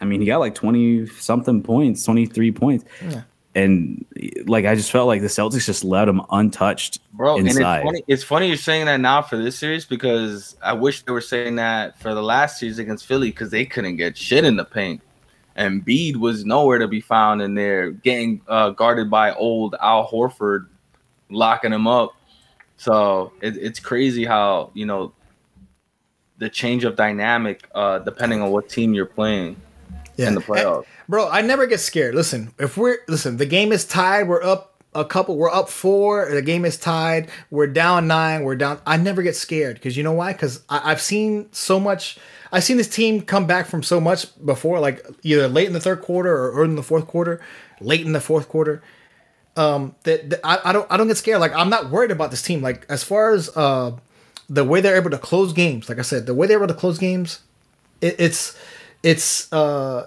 I 0.00 0.06
mean, 0.06 0.22
he 0.22 0.26
got 0.26 0.38
like 0.38 0.54
twenty 0.54 1.06
something 1.08 1.62
points, 1.62 2.02
twenty 2.04 2.24
three 2.24 2.52
points. 2.52 2.86
Yeah. 3.02 3.24
And 3.54 4.06
like 4.46 4.64
I 4.64 4.74
just 4.74 4.90
felt 4.90 5.06
like 5.06 5.20
the 5.20 5.26
Celtics 5.26 5.66
just 5.66 5.84
let 5.84 6.08
him 6.08 6.22
untouched, 6.30 7.00
bro. 7.12 7.36
Inside. 7.36 7.50
And 7.50 7.58
it's 7.58 7.84
funny, 7.84 8.04
it's 8.06 8.24
funny 8.24 8.48
you're 8.48 8.56
saying 8.56 8.86
that 8.86 8.98
now 8.98 9.20
for 9.20 9.36
this 9.36 9.58
series 9.58 9.84
because 9.84 10.56
I 10.62 10.72
wish 10.72 11.02
they 11.02 11.12
were 11.12 11.20
saying 11.20 11.56
that 11.56 11.98
for 11.98 12.14
the 12.14 12.22
last 12.22 12.60
series 12.60 12.78
against 12.78 13.04
Philly 13.04 13.28
because 13.28 13.50
they 13.50 13.66
couldn't 13.66 13.96
get 13.96 14.16
shit 14.16 14.46
in 14.46 14.56
the 14.56 14.64
paint. 14.64 15.02
Embiid 15.60 16.16
was 16.16 16.44
nowhere 16.44 16.78
to 16.78 16.88
be 16.88 17.00
found 17.00 17.42
in 17.42 17.54
there, 17.54 17.90
getting 17.90 18.40
uh, 18.48 18.70
guarded 18.70 19.10
by 19.10 19.34
old 19.34 19.76
Al 19.80 20.08
Horford, 20.08 20.66
locking 21.28 21.72
him 21.72 21.86
up. 21.86 22.14
So 22.78 23.32
it, 23.42 23.58
it's 23.58 23.78
crazy 23.78 24.24
how 24.24 24.70
you 24.72 24.86
know 24.86 25.12
the 26.38 26.48
change 26.48 26.84
of 26.84 26.96
dynamic 26.96 27.68
uh, 27.74 27.98
depending 27.98 28.40
on 28.40 28.50
what 28.50 28.70
team 28.70 28.94
you're 28.94 29.04
playing 29.04 29.56
yeah. 30.16 30.28
in 30.28 30.34
the 30.34 30.40
playoffs. 30.40 30.86
bro, 31.06 31.28
I 31.28 31.42
never 31.42 31.66
get 31.66 31.80
scared. 31.80 32.14
Listen, 32.14 32.54
if 32.58 32.78
we're 32.78 32.98
listen, 33.06 33.36
the 33.36 33.46
game 33.46 33.70
is 33.70 33.84
tied. 33.84 34.28
We're 34.28 34.42
up 34.42 34.82
a 34.94 35.04
couple. 35.04 35.36
We're 35.36 35.50
up 35.50 35.68
four. 35.68 36.30
The 36.30 36.40
game 36.40 36.64
is 36.64 36.78
tied. 36.78 37.28
We're 37.50 37.66
down 37.66 38.06
nine. 38.06 38.44
We're 38.44 38.56
down. 38.56 38.80
I 38.86 38.96
never 38.96 39.22
get 39.22 39.36
scared 39.36 39.76
because 39.76 39.94
you 39.98 40.02
know 40.02 40.12
why? 40.12 40.32
Because 40.32 40.62
I've 40.70 41.02
seen 41.02 41.48
so 41.52 41.78
much 41.78 42.18
I've 42.52 42.64
seen 42.64 42.76
this 42.76 42.88
team 42.88 43.22
come 43.22 43.46
back 43.46 43.66
from 43.66 43.82
so 43.82 44.00
much 44.00 44.26
before, 44.44 44.80
like 44.80 45.04
either 45.22 45.48
late 45.48 45.66
in 45.66 45.72
the 45.72 45.80
third 45.80 46.02
quarter 46.02 46.32
or 46.36 46.52
early 46.52 46.70
in 46.70 46.76
the 46.76 46.82
fourth 46.82 47.06
quarter, 47.06 47.40
late 47.80 48.04
in 48.04 48.12
the 48.12 48.20
fourth 48.20 48.48
quarter. 48.48 48.82
Um, 49.56 49.94
that, 50.04 50.30
that 50.30 50.40
I, 50.44 50.70
I 50.70 50.72
don't 50.72 50.86
I 50.90 50.96
don't 50.96 51.08
get 51.08 51.16
scared. 51.16 51.40
Like 51.40 51.54
I'm 51.54 51.70
not 51.70 51.90
worried 51.90 52.10
about 52.10 52.30
this 52.30 52.42
team. 52.42 52.62
Like 52.62 52.86
as 52.88 53.02
far 53.02 53.32
as 53.32 53.54
uh 53.56 53.96
the 54.48 54.64
way 54.64 54.80
they're 54.80 54.96
able 54.96 55.10
to 55.10 55.18
close 55.18 55.52
games, 55.52 55.88
like 55.88 55.98
I 55.98 56.02
said, 56.02 56.26
the 56.26 56.34
way 56.34 56.46
they're 56.46 56.58
able 56.58 56.68
to 56.68 56.74
close 56.74 56.98
games, 56.98 57.40
it, 58.00 58.16
it's 58.18 58.58
it's 59.02 59.52
uh 59.52 60.06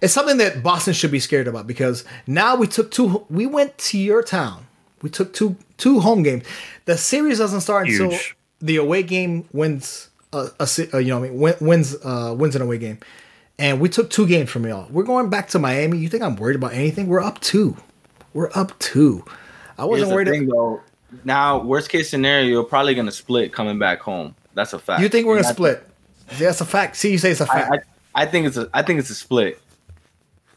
it's 0.00 0.12
something 0.12 0.36
that 0.38 0.62
Boston 0.62 0.92
should 0.92 1.10
be 1.10 1.20
scared 1.20 1.48
about 1.48 1.66
because 1.66 2.04
now 2.26 2.56
we 2.56 2.66
took 2.66 2.90
two 2.90 3.26
we 3.30 3.46
went 3.46 3.76
to 3.78 3.98
your 3.98 4.22
town. 4.22 4.66
We 5.02 5.10
took 5.10 5.32
two 5.32 5.56
two 5.76 6.00
home 6.00 6.22
games. 6.22 6.44
The 6.84 6.96
series 6.96 7.38
doesn't 7.38 7.62
start 7.62 7.88
Huge. 7.88 8.00
until 8.00 8.18
the 8.60 8.76
away 8.76 9.02
game 9.02 9.48
wins 9.52 10.10
a, 10.34 10.50
a, 10.60 10.68
a 10.92 11.00
you 11.00 11.08
know 11.08 11.18
I 11.18 11.22
mean 11.22 11.38
win, 11.38 11.54
wins 11.60 11.96
uh, 12.04 12.34
wins 12.36 12.56
an 12.56 12.62
away 12.62 12.78
game, 12.78 12.98
and 13.58 13.80
we 13.80 13.88
took 13.88 14.10
two 14.10 14.26
games 14.26 14.50
from 14.50 14.66
y'all. 14.66 14.88
We're 14.90 15.04
going 15.04 15.30
back 15.30 15.48
to 15.48 15.58
Miami. 15.58 15.98
You 15.98 16.08
think 16.08 16.22
I'm 16.22 16.36
worried 16.36 16.56
about 16.56 16.72
anything? 16.72 17.06
We're 17.06 17.22
up 17.22 17.40
two. 17.40 17.76
We're 18.32 18.50
up 18.54 18.78
two. 18.78 19.24
I 19.78 19.84
wasn't 19.84 20.12
worried. 20.12 20.28
Thing, 20.28 20.46
though, 20.46 20.80
now, 21.24 21.62
worst 21.62 21.88
case 21.88 22.10
scenario, 22.10 22.46
you're 22.46 22.64
probably 22.64 22.94
gonna 22.94 23.12
split 23.12 23.52
coming 23.52 23.78
back 23.78 24.00
home. 24.00 24.34
That's 24.54 24.72
a 24.72 24.78
fact. 24.78 25.02
You 25.02 25.08
think 25.08 25.26
we're 25.26 25.36
gonna 25.36 25.54
split? 25.54 25.86
Yeah, 26.32 26.38
that's 26.38 26.60
a 26.60 26.66
fact. 26.66 26.96
See, 26.96 27.12
you 27.12 27.18
say 27.18 27.30
it's 27.30 27.40
a 27.40 27.46
fact. 27.46 27.70
I, 27.70 27.76
I, 28.20 28.22
I, 28.22 28.26
think 28.26 28.46
it's 28.46 28.56
a 28.56 28.68
I 28.72 28.82
think 28.82 28.98
it's 28.98 29.10
a 29.10 29.14
split. 29.14 29.60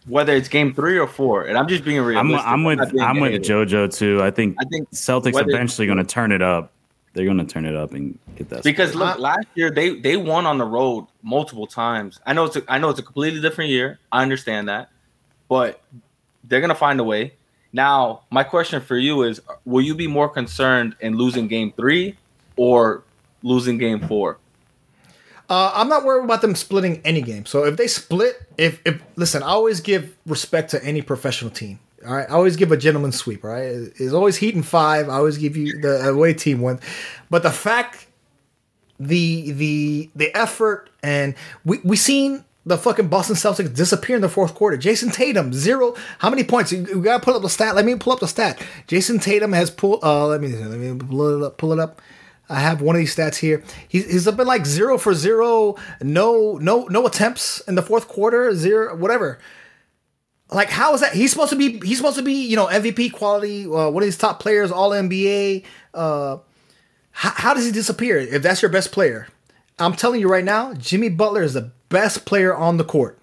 Whether 0.08 0.34
it's 0.34 0.48
game 0.48 0.74
three 0.74 0.98
or 0.98 1.08
four, 1.08 1.44
and 1.44 1.58
I'm 1.58 1.68
just 1.68 1.84
being 1.84 1.99
realistic. 1.99 2.40
I'm, 2.40 2.54
I'm 2.54 2.64
with 2.64 2.80
I'm 3.02 3.20
with 3.20 3.41
JoJo 3.44 3.95
too. 3.95 4.24
I 4.24 4.32
think 4.32 4.56
I 4.60 4.64
think 4.66 4.90
Celtics 4.91 5.40
eventually 5.40 5.86
going 5.86 5.98
to 5.98 6.06
turn 6.06 6.32
it 6.32 6.41
up. 6.41 6.72
They're 7.18 7.26
going 7.26 7.39
to 7.39 7.45
turn 7.45 7.65
it 7.65 7.76
up 7.76 7.94
and 7.95 8.19
get 8.35 8.49
that. 8.49 8.64
Because 8.64 8.91
split. 8.91 9.07
look, 9.07 9.18
last 9.18 9.48
year 9.56 9.72
they 9.72 9.99
they 9.99 10.18
won 10.18 10.45
on 10.45 10.60
the 10.60 10.65
road 10.65 11.07
multiple 11.23 11.65
times. 11.65 12.19
I 12.27 12.34
know 12.34 12.45
it's 12.45 12.56
a, 12.56 12.64
I 12.68 12.77
know 12.77 12.89
it's 12.89 12.99
a 12.99 13.03
completely 13.03 13.41
different 13.41 13.72
year. 13.72 13.98
I 14.11 14.22
understand 14.22 14.69
that, 14.69 14.91
but 15.49 15.81
they're 16.44 16.61
going 16.61 16.69
to 16.69 16.76
find 16.76 16.99
a 16.99 17.03
way. 17.03 17.34
Now, 17.73 18.22
my 18.30 18.44
question 18.44 18.81
for 18.81 18.95
you 18.95 19.23
is: 19.23 19.41
Will 19.65 19.81
you 19.81 19.95
be 19.95 20.06
more 20.06 20.30
concerned 20.30 20.95
in 20.99 21.18
losing 21.18 21.48
game 21.48 21.73
three 21.76 22.18
or 22.56 23.03
losing 23.41 23.80
game 23.80 24.07
four? 24.07 24.38
Uh, 25.49 25.72
I'm 25.73 25.89
not 25.89 26.03
worried 26.03 26.26
about 26.26 26.41
them 26.41 26.53
splitting 26.53 27.02
any 27.03 27.23
game. 27.23 27.48
So 27.48 27.65
if 27.65 27.77
they 27.77 27.88
split, 27.88 28.44
if 28.60 28.80
if 28.85 29.02
listen, 29.15 29.41
I 29.41 29.48
always 29.48 29.80
give 29.80 30.15
respect 30.27 30.69
to 30.72 30.84
any 30.84 31.02
professional 31.02 31.49
team. 31.49 31.80
All 32.07 32.15
right, 32.15 32.29
I 32.29 32.34
always 32.34 32.55
give 32.55 32.71
a 32.71 32.77
gentleman 32.77 33.11
sweep. 33.11 33.43
Right, 33.43 33.65
it's 33.65 34.13
always 34.13 34.38
Heat 34.38 34.55
and 34.55 34.65
five. 34.65 35.09
I 35.09 35.15
always 35.15 35.38
give 35.38 35.57
you 35.57 35.81
the 35.81 36.09
away 36.09 36.34
team 36.34 36.61
one, 36.61 36.79
but 37.29 37.43
the 37.43 37.51
fact, 37.51 38.07
the 38.99 39.51
the 39.51 40.09
the 40.15 40.35
effort, 40.35 40.89
and 41.03 41.35
we 41.65 41.79
we 41.84 41.97
seen 41.97 42.45
the 42.65 42.77
fucking 42.77 43.07
Boston 43.07 43.35
Celtics 43.35 43.73
disappear 43.73 44.15
in 44.15 44.21
the 44.21 44.29
fourth 44.29 44.53
quarter. 44.53 44.77
Jayson 44.77 45.11
Tatum 45.11 45.53
zero. 45.53 45.95
How 46.19 46.29
many 46.29 46.43
points? 46.43 46.71
You 46.71 47.01
gotta 47.01 47.23
pull 47.23 47.35
up 47.35 47.41
the 47.41 47.49
stat. 47.49 47.75
Let 47.75 47.85
me 47.85 47.95
pull 47.95 48.13
up 48.13 48.19
the 48.19 48.27
stat. 48.27 48.61
Jayson 48.88 49.19
Tatum 49.21 49.53
has 49.53 49.69
pulled. 49.69 50.03
Uh, 50.03 50.27
let 50.27 50.41
me 50.41 50.49
let 50.49 50.79
me 50.79 50.97
pull 50.97 51.43
it 51.43 51.45
up. 51.45 51.57
Pull 51.57 51.73
it 51.73 51.79
up. 51.79 52.01
I 52.49 52.59
have 52.59 52.81
one 52.81 52.95
of 52.95 52.99
these 52.99 53.15
stats 53.15 53.38
here. 53.38 53.61
He's, 53.88 54.09
he's 54.09 54.31
been 54.31 54.47
like 54.47 54.65
zero 54.65 54.97
for 54.97 55.13
zero, 55.13 55.75
no 56.01 56.57
no 56.57 56.85
no 56.85 57.05
attempts 57.05 57.59
in 57.61 57.75
the 57.75 57.81
fourth 57.81 58.07
quarter, 58.07 58.55
zero 58.55 58.95
whatever. 58.95 59.39
Like 60.52 60.69
how 60.69 60.94
is 60.94 61.02
that? 61.02 61.14
He's 61.14 61.32
supposed 61.32 61.52
to 61.52 61.57
be 61.57 61.80
he's 61.86 61.98
supposed 61.98 62.18
to 62.18 62.24
be 62.24 62.34
you 62.34 62.56
know 62.56 62.68
MVP 62.68 63.14
quality, 63.14 63.65
uh, 63.65 63.90
one 63.90 64.03
of 64.03 64.07
these 64.07 64.18
top 64.18 64.40
players, 64.40 64.72
All 64.72 64.91
NBA. 64.91 65.64
Uh, 65.94 66.38
how, 67.11 67.32
how 67.32 67.53
does 67.53 67.65
he 67.65 67.72
disappear 67.72 68.18
if 68.18 68.41
that's 68.41 68.61
your 68.61 68.72
best 68.72 68.91
player? 68.91 69.28
I'm 69.80 69.94
telling 69.94 70.22
you 70.22 70.30
right 70.30 70.45
now, 70.45 70.74
Jimmy 70.74 71.10
Butler 71.10 71.44
is 71.44 71.53
the 71.53 71.72
best 71.90 72.26
player 72.26 72.56
on 72.56 72.78
the 72.78 72.84
court. 72.84 73.19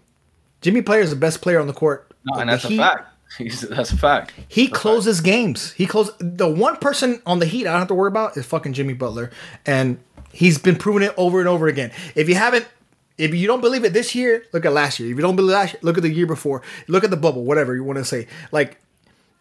Jimmy 0.60 0.80
Player 0.80 1.00
is 1.00 1.10
the 1.10 1.16
best 1.16 1.42
player 1.42 1.60
on 1.60 1.66
the 1.66 1.74
court. 1.74 2.10
No, 2.24 2.40
and 2.40 2.48
that's 2.48 2.64
he, 2.64 2.76
a 2.76 2.78
fact. 2.78 3.08
He's, 3.38 3.60
that's 3.62 3.90
a 3.90 3.98
fact. 3.98 4.32
He 4.48 4.66
that's 4.66 4.78
closes 4.78 5.18
fact. 5.18 5.26
games. 5.26 5.72
He 5.72 5.86
closes 5.86 6.14
the 6.18 6.48
one 6.48 6.76
person 6.76 7.20
on 7.26 7.38
the 7.38 7.46
Heat 7.46 7.66
I 7.66 7.72
don't 7.72 7.80
have 7.80 7.88
to 7.88 7.94
worry 7.94 8.08
about 8.08 8.36
is 8.36 8.46
fucking 8.46 8.72
Jimmy 8.72 8.94
Butler, 8.94 9.30
and 9.66 9.98
he's 10.32 10.56
been 10.56 10.76
proving 10.76 11.02
it 11.02 11.12
over 11.16 11.40
and 11.40 11.48
over 11.48 11.68
again. 11.68 11.92
If 12.14 12.28
you 12.28 12.36
haven't, 12.36 12.66
if 13.16 13.34
you 13.34 13.46
don't 13.46 13.60
believe 13.60 13.84
it 13.84 13.92
this 13.92 14.14
year, 14.14 14.44
look 14.52 14.64
at 14.64 14.72
last 14.72 14.98
year. 14.98 15.10
If 15.10 15.16
you 15.16 15.22
don't 15.22 15.36
believe 15.36 15.52
last 15.52 15.74
year, 15.74 15.80
look 15.82 15.96
at 15.96 16.02
the 16.02 16.12
year 16.12 16.26
before. 16.26 16.62
Look 16.88 17.04
at 17.04 17.10
the 17.10 17.16
bubble, 17.16 17.44
whatever 17.44 17.74
you 17.74 17.84
want 17.84 17.98
to 17.98 18.04
say. 18.04 18.26
Like, 18.50 18.78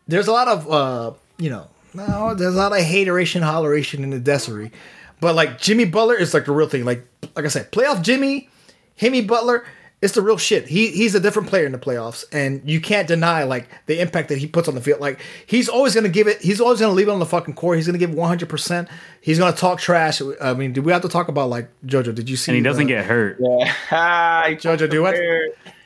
there's 0.07 0.27
a 0.27 0.31
lot 0.31 0.47
of 0.47 0.71
uh, 0.71 1.13
you 1.37 1.49
know, 1.49 1.67
no, 1.93 2.33
there's 2.35 2.55
a 2.55 2.57
lot 2.57 2.71
of 2.71 2.83
hateration, 2.83 3.41
holleration 3.41 4.03
in 4.03 4.09
the 4.09 4.19
desert. 4.19 4.71
But 5.19 5.35
like 5.35 5.59
Jimmy 5.59 5.85
Butler 5.85 6.15
is 6.15 6.33
like 6.33 6.45
the 6.45 6.51
real 6.51 6.67
thing. 6.67 6.85
Like, 6.85 7.05
like 7.35 7.45
I 7.45 7.47
said, 7.47 7.71
playoff 7.71 8.01
Jimmy, 8.01 8.49
Himmy 8.99 9.25
Butler 9.25 9.65
it's 10.03 10.15
the 10.15 10.21
real 10.21 10.37
shit. 10.37 10.67
He 10.67 10.89
he's 10.89 11.15
a 11.15 11.19
different 11.21 11.47
player 11.47 11.65
in 11.65 11.71
the 11.71 11.77
playoffs, 11.77 12.25
and 12.33 12.61
you 12.69 12.81
can't 12.81 13.07
deny 13.07 13.43
like 13.43 13.69
the 13.85 14.01
impact 14.01 14.27
that 14.29 14.37
he 14.37 14.45
puts 14.47 14.67
on 14.67 14.75
the 14.75 14.81
field. 14.81 14.99
Like 14.99 15.21
he's 15.45 15.69
always 15.69 15.95
gonna 15.95 16.09
give 16.09 16.27
it. 16.27 16.41
He's 16.41 16.59
always 16.59 16.81
gonna 16.81 16.91
leave 16.91 17.07
it 17.07 17.11
on 17.11 17.19
the 17.19 17.25
fucking 17.25 17.53
court. 17.53 17.77
He's 17.77 17.85
gonna 17.85 17.97
give 17.97 18.13
one 18.13 18.27
hundred 18.27 18.49
percent. 18.49 18.89
He's 19.21 19.39
gonna 19.39 19.55
talk 19.55 19.79
trash. 19.79 20.21
I 20.41 20.55
mean, 20.55 20.73
do 20.73 20.81
we 20.81 20.91
have 20.91 21.03
to 21.03 21.07
talk 21.07 21.29
about 21.29 21.49
like 21.49 21.69
JoJo? 21.85 22.13
Did 22.13 22.29
you 22.29 22.35
see? 22.35 22.51
And 22.51 22.57
he 22.57 22.61
doesn't 22.61 22.83
uh, 22.83 22.87
get 22.87 23.05
hurt. 23.05 23.37
Yeah, 23.39 23.73
JoJo, 24.55 24.89
do 24.89 25.01
what? 25.03 25.15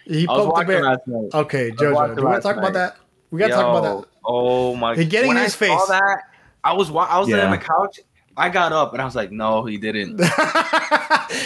He 0.05 0.25
poked 0.25 0.57
the 0.57 0.65
bear. 0.65 0.97
Okay, 1.41 1.69
JoJo, 1.69 1.77
do 1.77 2.21
we 2.21 2.23
want 2.23 2.41
to 2.41 2.41
talk 2.41 2.55
night. 2.55 2.57
about 2.57 2.73
that? 2.73 2.97
We 3.29 3.39
gotta 3.39 3.53
Yo, 3.53 3.61
talk 3.61 3.77
about 3.77 4.01
that. 4.01 4.09
Oh 4.25 4.75
my! 4.75 4.95
He 4.95 5.05
getting 5.05 5.27
when 5.27 5.37
in 5.37 5.43
his 5.43 5.53
I 5.53 5.57
face. 5.57 5.85
That, 5.89 6.23
I 6.63 6.73
was 6.73 6.89
I 6.89 7.19
was 7.19 7.29
yeah. 7.29 7.45
on 7.45 7.51
the 7.51 7.59
couch 7.59 7.99
I 8.37 8.49
got 8.49 8.71
up 8.71 8.93
and 8.93 9.01
I 9.01 9.05
was 9.05 9.15
like, 9.15 9.31
no, 9.31 9.65
he 9.65 9.77
didn't. 9.77 10.17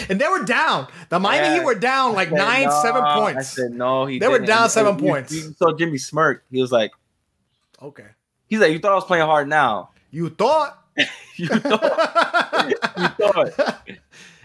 and 0.08 0.20
they 0.20 0.28
were 0.28 0.44
down. 0.44 0.88
The 1.08 1.18
Miami 1.18 1.46
yeah. 1.46 1.54
Heat 1.56 1.64
were 1.64 1.74
down 1.74 2.14
like 2.14 2.28
said, 2.28 2.38
nine, 2.38 2.64
no. 2.64 2.82
seven 2.82 3.02
points. 3.14 3.38
I 3.38 3.42
said, 3.42 3.72
no, 3.72 4.06
he 4.06 4.18
They 4.18 4.26
didn't. 4.26 4.40
were 4.40 4.46
down 4.46 4.70
seven 4.70 4.96
points. 4.96 5.32
You, 5.32 5.54
saw 5.56 5.76
Jimmy 5.76 5.98
smirk. 5.98 6.44
He 6.50 6.60
was 6.60 6.72
like, 6.72 6.92
okay. 7.80 8.06
He's 8.46 8.60
like, 8.60 8.72
you 8.72 8.78
thought 8.78 8.92
I 8.92 8.96
was 8.96 9.04
playing 9.04 9.26
hard 9.26 9.48
now. 9.48 9.90
You 10.10 10.28
thought? 10.28 10.78
you 11.36 11.48
thought. 11.48 12.68
you 12.68 13.08
thought. 13.08 13.88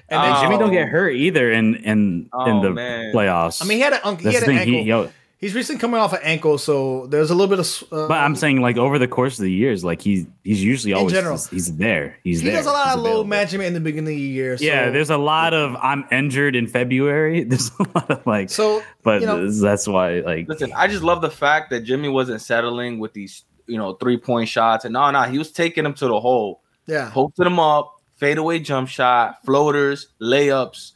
And 0.10 0.24
then 0.24 0.34
oh. 0.36 0.41
Jimmy 0.41 0.57
don't 0.57 0.72
get 0.72 0.84
um, 0.84 0.90
hurt 0.90 1.15
either 1.15 1.52
in 1.52 1.76
in 1.76 2.30
oh, 2.32 2.45
in 2.45 2.61
the 2.61 2.72
man. 2.72 3.14
playoffs. 3.14 3.61
I 3.61 3.65
mean, 3.65 3.78
he 3.78 3.84
had, 3.84 3.94
a, 3.94 4.15
he 4.15 4.34
had 4.34 4.44
an 4.44 4.52
ankle. 4.52 4.74
He, 4.74 4.82
yo, 4.84 5.11
He's 5.40 5.54
recently 5.54 5.80
coming 5.80 6.00
off 6.00 6.14
an 6.14 6.20
ankle, 6.24 6.58
so 6.58 7.06
there's 7.08 7.30
a 7.30 7.36
little 7.36 7.56
bit 7.56 7.60
of. 7.60 7.84
Uh, 7.94 8.08
but 8.08 8.18
I'm 8.18 8.36
saying, 8.36 8.60
like 8.60 8.78
over 8.78 8.98
the 8.98 9.08
course 9.08 9.38
of 9.38 9.44
the 9.44 9.52
years, 9.52 9.84
like 9.84 10.02
he's 10.02 10.26
he's 10.44 10.64
usually 10.64 10.94
always 10.94 11.14
general, 11.14 11.36
he's, 11.36 11.50
he's, 11.50 11.78
there. 11.78 12.18
He's 12.24 12.40
he 12.40 12.48
there. 12.48 12.58
does 12.58 12.66
a 12.66 12.72
lot 12.72 12.86
he's 12.86 12.94
of 12.96 13.00
available. 13.02 13.20
low 13.20 13.24
management 13.24 13.68
in 13.68 13.74
the 13.76 13.80
beginning 13.80 14.16
of 14.16 14.18
the 14.18 14.20
year. 14.20 14.58
So. 14.58 14.64
Yeah, 14.64 14.90
there's 14.90 15.12
a 15.12 15.18
lot 15.18 15.54
of 15.54 15.76
I'm 15.76 16.06
injured 16.12 16.56
in 16.56 16.66
February. 16.66 17.44
There's 17.48 17.70
a 17.80 17.84
lot 17.94 18.10
of 18.10 18.26
like 18.26 18.50
so, 18.50 18.82
but 19.04 19.22
you 19.22 19.28
know, 19.28 19.48
that's 19.52 19.88
why 19.88 20.22
like. 20.22 20.48
Listen, 20.48 20.74
I 20.76 20.88
just 20.88 21.04
love 21.04 21.22
the 21.22 21.30
fact 21.30 21.70
that 21.70 21.82
Jimmy 21.82 22.10
wasn't 22.10 22.42
settling 22.42 22.98
with 22.98 23.14
these 23.14 23.44
you 23.68 23.78
know 23.78 23.94
three 23.94 24.18
point 24.18 24.50
shots, 24.50 24.86
and 24.86 24.94
no, 24.94 25.12
no, 25.12 25.22
he 25.24 25.38
was 25.38 25.52
taking 25.52 25.84
them 25.84 25.94
to 25.96 26.08
the 26.08 26.20
hole. 26.20 26.64
Yeah, 26.88 27.12
posting 27.14 27.44
them 27.44 27.60
up, 27.60 28.02
fadeaway 28.16 28.58
jump 28.58 28.90
shot, 28.90 29.46
floaters, 29.46 30.08
layups. 30.20 30.94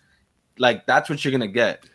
Like 0.58 0.88
that's 0.88 1.12
what 1.12 1.24
you're 1.24 1.32
gonna 1.32 1.48
get. 1.48 1.86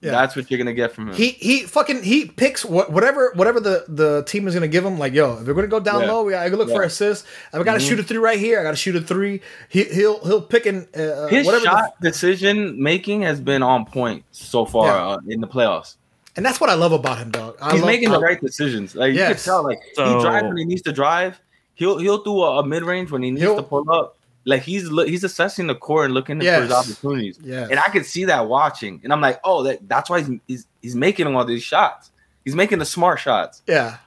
Yeah. 0.00 0.12
That's 0.12 0.36
what 0.36 0.48
you're 0.48 0.58
gonna 0.58 0.74
get 0.74 0.92
from 0.92 1.08
him. 1.08 1.14
He 1.14 1.30
he 1.30 1.62
fucking 1.62 2.04
he 2.04 2.26
picks 2.26 2.64
whatever 2.64 3.32
whatever 3.34 3.58
the, 3.58 3.84
the 3.88 4.22
team 4.28 4.46
is 4.46 4.54
gonna 4.54 4.68
give 4.68 4.84
him. 4.84 4.96
Like 4.96 5.12
yo, 5.12 5.38
if 5.38 5.46
we're 5.46 5.54
gonna 5.54 5.66
go 5.66 5.80
down 5.80 6.02
yeah. 6.02 6.12
low, 6.12 6.22
we 6.22 6.32
gotta 6.32 6.56
look 6.56 6.68
yeah. 6.68 6.76
for 6.76 6.82
assists. 6.84 7.26
I 7.52 7.56
gotta 7.64 7.78
mm-hmm. 7.78 7.88
shoot 7.88 7.98
a 7.98 8.04
three 8.04 8.18
right 8.18 8.38
here. 8.38 8.60
I 8.60 8.62
gotta 8.62 8.76
shoot 8.76 8.94
a 8.94 9.00
three. 9.00 9.40
He 9.68 9.84
he'll 9.84 10.24
he'll 10.24 10.42
pick 10.42 10.66
and 10.66 10.86
uh, 10.94 11.26
his 11.26 11.46
shot 11.46 12.00
the, 12.00 12.10
decision 12.10 12.80
making 12.80 13.22
has 13.22 13.40
been 13.40 13.62
on 13.64 13.86
point 13.86 14.24
so 14.30 14.64
far 14.64 14.86
yeah. 14.86 15.08
uh, 15.08 15.18
in 15.26 15.40
the 15.40 15.48
playoffs. 15.48 15.96
And 16.36 16.46
that's 16.46 16.60
what 16.60 16.70
I 16.70 16.74
love 16.74 16.92
about 16.92 17.18
him, 17.18 17.32
dog. 17.32 17.56
I 17.60 17.72
He's 17.72 17.80
love, 17.80 17.88
making 17.88 18.12
the 18.12 18.20
right 18.20 18.40
decisions. 18.40 18.94
Like 18.94 19.14
yes. 19.14 19.28
you 19.30 19.34
can 19.34 19.44
tell, 19.44 19.64
like 19.64 19.80
so, 19.94 20.04
he 20.04 20.22
drives 20.22 20.46
when 20.46 20.56
he 20.58 20.64
needs 20.64 20.82
to 20.82 20.92
drive. 20.92 21.40
He'll 21.74 21.98
he'll 21.98 22.22
do 22.22 22.42
a, 22.42 22.60
a 22.60 22.64
mid 22.64 22.84
range 22.84 23.10
when 23.10 23.24
he 23.24 23.32
needs 23.32 23.46
to 23.46 23.64
pull 23.64 23.90
up 23.90 24.17
like 24.48 24.62
he's 24.62 24.88
he's 24.88 25.24
assessing 25.24 25.66
the 25.66 25.74
core 25.74 26.06
and 26.06 26.14
looking 26.14 26.40
yes. 26.40 26.56
for 26.56 26.62
his 26.62 26.72
opportunities. 26.72 27.38
Yeah, 27.42 27.68
and 27.70 27.78
I 27.78 27.90
could 27.90 28.06
see 28.06 28.24
that 28.24 28.48
watching, 28.48 28.98
and 29.04 29.12
I'm 29.12 29.20
like, 29.20 29.40
oh, 29.44 29.62
that, 29.64 29.86
that's 29.86 30.08
why 30.08 30.22
he's, 30.22 30.40
he's 30.48 30.66
he's 30.80 30.94
making 30.96 31.26
all 31.26 31.44
these 31.44 31.62
shots. 31.62 32.10
He's 32.46 32.54
making 32.54 32.78
the 32.78 32.86
smart 32.86 33.20
shots. 33.20 33.62
Yeah, 33.66 33.98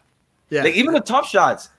yeah. 0.49 0.63
Like 0.63 0.73
even 0.73 0.95
the 0.95 0.99
tough 0.99 1.29
shots, 1.29 1.69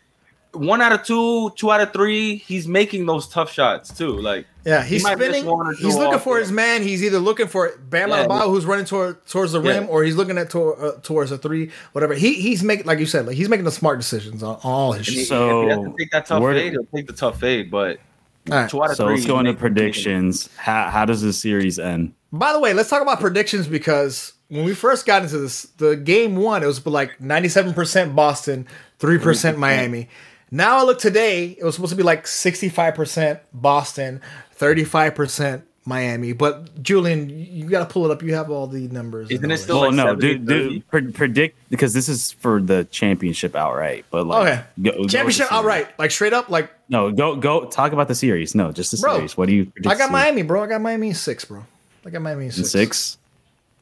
one 0.52 0.80
out 0.80 0.92
of 0.92 1.02
two, 1.02 1.50
two 1.56 1.72
out 1.72 1.80
of 1.80 1.92
three, 1.92 2.36
he's 2.36 2.68
making 2.68 3.04
those 3.06 3.26
tough 3.26 3.50
shots 3.50 3.92
too. 3.92 4.20
Like 4.20 4.46
yeah, 4.64 4.84
he's 4.84 5.04
he 5.04 5.12
spinning. 5.12 5.44
He's 5.78 5.96
looking 5.96 6.20
for 6.20 6.34
there. 6.34 6.42
his 6.42 6.52
man. 6.52 6.84
He's 6.84 7.02
either 7.02 7.18
looking 7.18 7.48
for 7.48 7.76
Bam 7.90 8.10
yeah, 8.10 8.26
Adebayo, 8.26 8.46
who's 8.46 8.64
running 8.64 8.84
toward, 8.84 9.26
towards 9.26 9.50
the 9.50 9.60
rim, 9.60 9.88
or 9.88 10.04
he's 10.04 10.14
looking 10.14 10.38
at 10.38 10.50
to, 10.50 10.74
uh, 10.74 11.00
towards 11.00 11.32
a 11.32 11.38
three, 11.38 11.72
whatever. 11.92 12.14
He 12.14 12.34
he's 12.34 12.62
making 12.62 12.86
like 12.86 13.00
you 13.00 13.06
said, 13.06 13.26
like 13.26 13.34
he's 13.34 13.48
making 13.48 13.64
the 13.64 13.72
smart 13.72 13.98
decisions 13.98 14.44
on, 14.44 14.60
all 14.62 14.92
his. 14.92 15.08
He, 15.08 15.24
so 15.24 15.62
if 15.62 15.64
he 15.64 15.70
has 15.70 15.90
to 15.90 15.94
take 15.98 16.10
that 16.12 16.26
tough 16.26 16.44
fade, 16.44 16.72
he'll 16.74 16.84
take 16.94 17.08
the 17.08 17.12
tough 17.12 17.40
fade, 17.40 17.68
but 17.68 17.98
Right. 18.48 18.70
So 18.70 18.78
let's 18.78 18.98
go 19.26 19.38
into 19.38 19.54
predictions. 19.54 20.48
How, 20.56 20.90
how 20.90 21.04
does 21.04 21.22
the 21.22 21.32
series 21.32 21.78
end? 21.78 22.14
By 22.32 22.52
the 22.52 22.60
way, 22.60 22.72
let's 22.72 22.90
talk 22.90 23.02
about 23.02 23.20
predictions 23.20 23.68
because 23.68 24.32
when 24.48 24.64
we 24.64 24.74
first 24.74 25.06
got 25.06 25.22
into 25.22 25.38
this, 25.38 25.62
the 25.78 25.96
game 25.96 26.36
one, 26.36 26.62
it 26.62 26.66
was 26.66 26.84
like 26.86 27.18
97% 27.18 28.14
Boston, 28.14 28.66
3% 28.98 29.56
Miami. 29.56 30.08
Now 30.50 30.78
I 30.78 30.82
look 30.82 30.98
today, 30.98 31.56
it 31.58 31.64
was 31.64 31.74
supposed 31.76 31.92
to 31.92 31.96
be 31.96 32.02
like 32.02 32.24
65% 32.24 33.40
Boston, 33.54 34.20
35% 34.58 35.62
Miami. 35.84 36.32
But 36.32 36.82
Julian, 36.82 37.28
you 37.28 37.68
got 37.68 37.88
to 37.88 37.92
pull 37.92 38.04
it 38.04 38.12
up. 38.12 38.22
You 38.22 38.34
have 38.34 38.50
all 38.50 38.66
the 38.66 38.88
numbers. 38.88 39.30
Isn't 39.30 39.50
it 39.50 39.58
still? 39.58 39.80
Well, 39.80 39.92
like 39.92 39.96
no, 39.96 40.14
do, 40.14 40.38
do 40.38 40.80
predict 41.12 41.58
because 41.70 41.92
this 41.92 42.08
is 42.08 42.32
for 42.32 42.60
the 42.60 42.84
championship 42.90 43.56
outright. 43.56 44.04
But 44.10 44.26
like, 44.26 44.46
okay, 44.46 44.64
go, 44.80 45.06
championship 45.06 45.50
go 45.50 45.56
outright, 45.56 45.98
like 45.98 46.10
straight 46.10 46.32
up, 46.32 46.48
like 46.48 46.70
no, 46.88 47.10
go 47.10 47.36
go 47.36 47.64
talk 47.64 47.92
about 47.92 48.08
the 48.08 48.14
series. 48.14 48.54
No, 48.54 48.70
just 48.70 48.92
the 48.92 48.98
bro, 48.98 49.16
series. 49.16 49.36
What 49.36 49.48
do 49.48 49.54
you? 49.54 49.72
I 49.86 49.96
got 49.96 50.10
Miami, 50.10 50.42
bro. 50.42 50.62
I 50.62 50.66
got 50.68 50.80
Miami 50.80 51.08
in 51.08 51.14
six, 51.14 51.44
bro. 51.44 51.64
I 52.06 52.10
got 52.10 52.22
Miami 52.22 52.46
in 52.46 52.52
six. 52.52 52.70
six? 52.70 53.18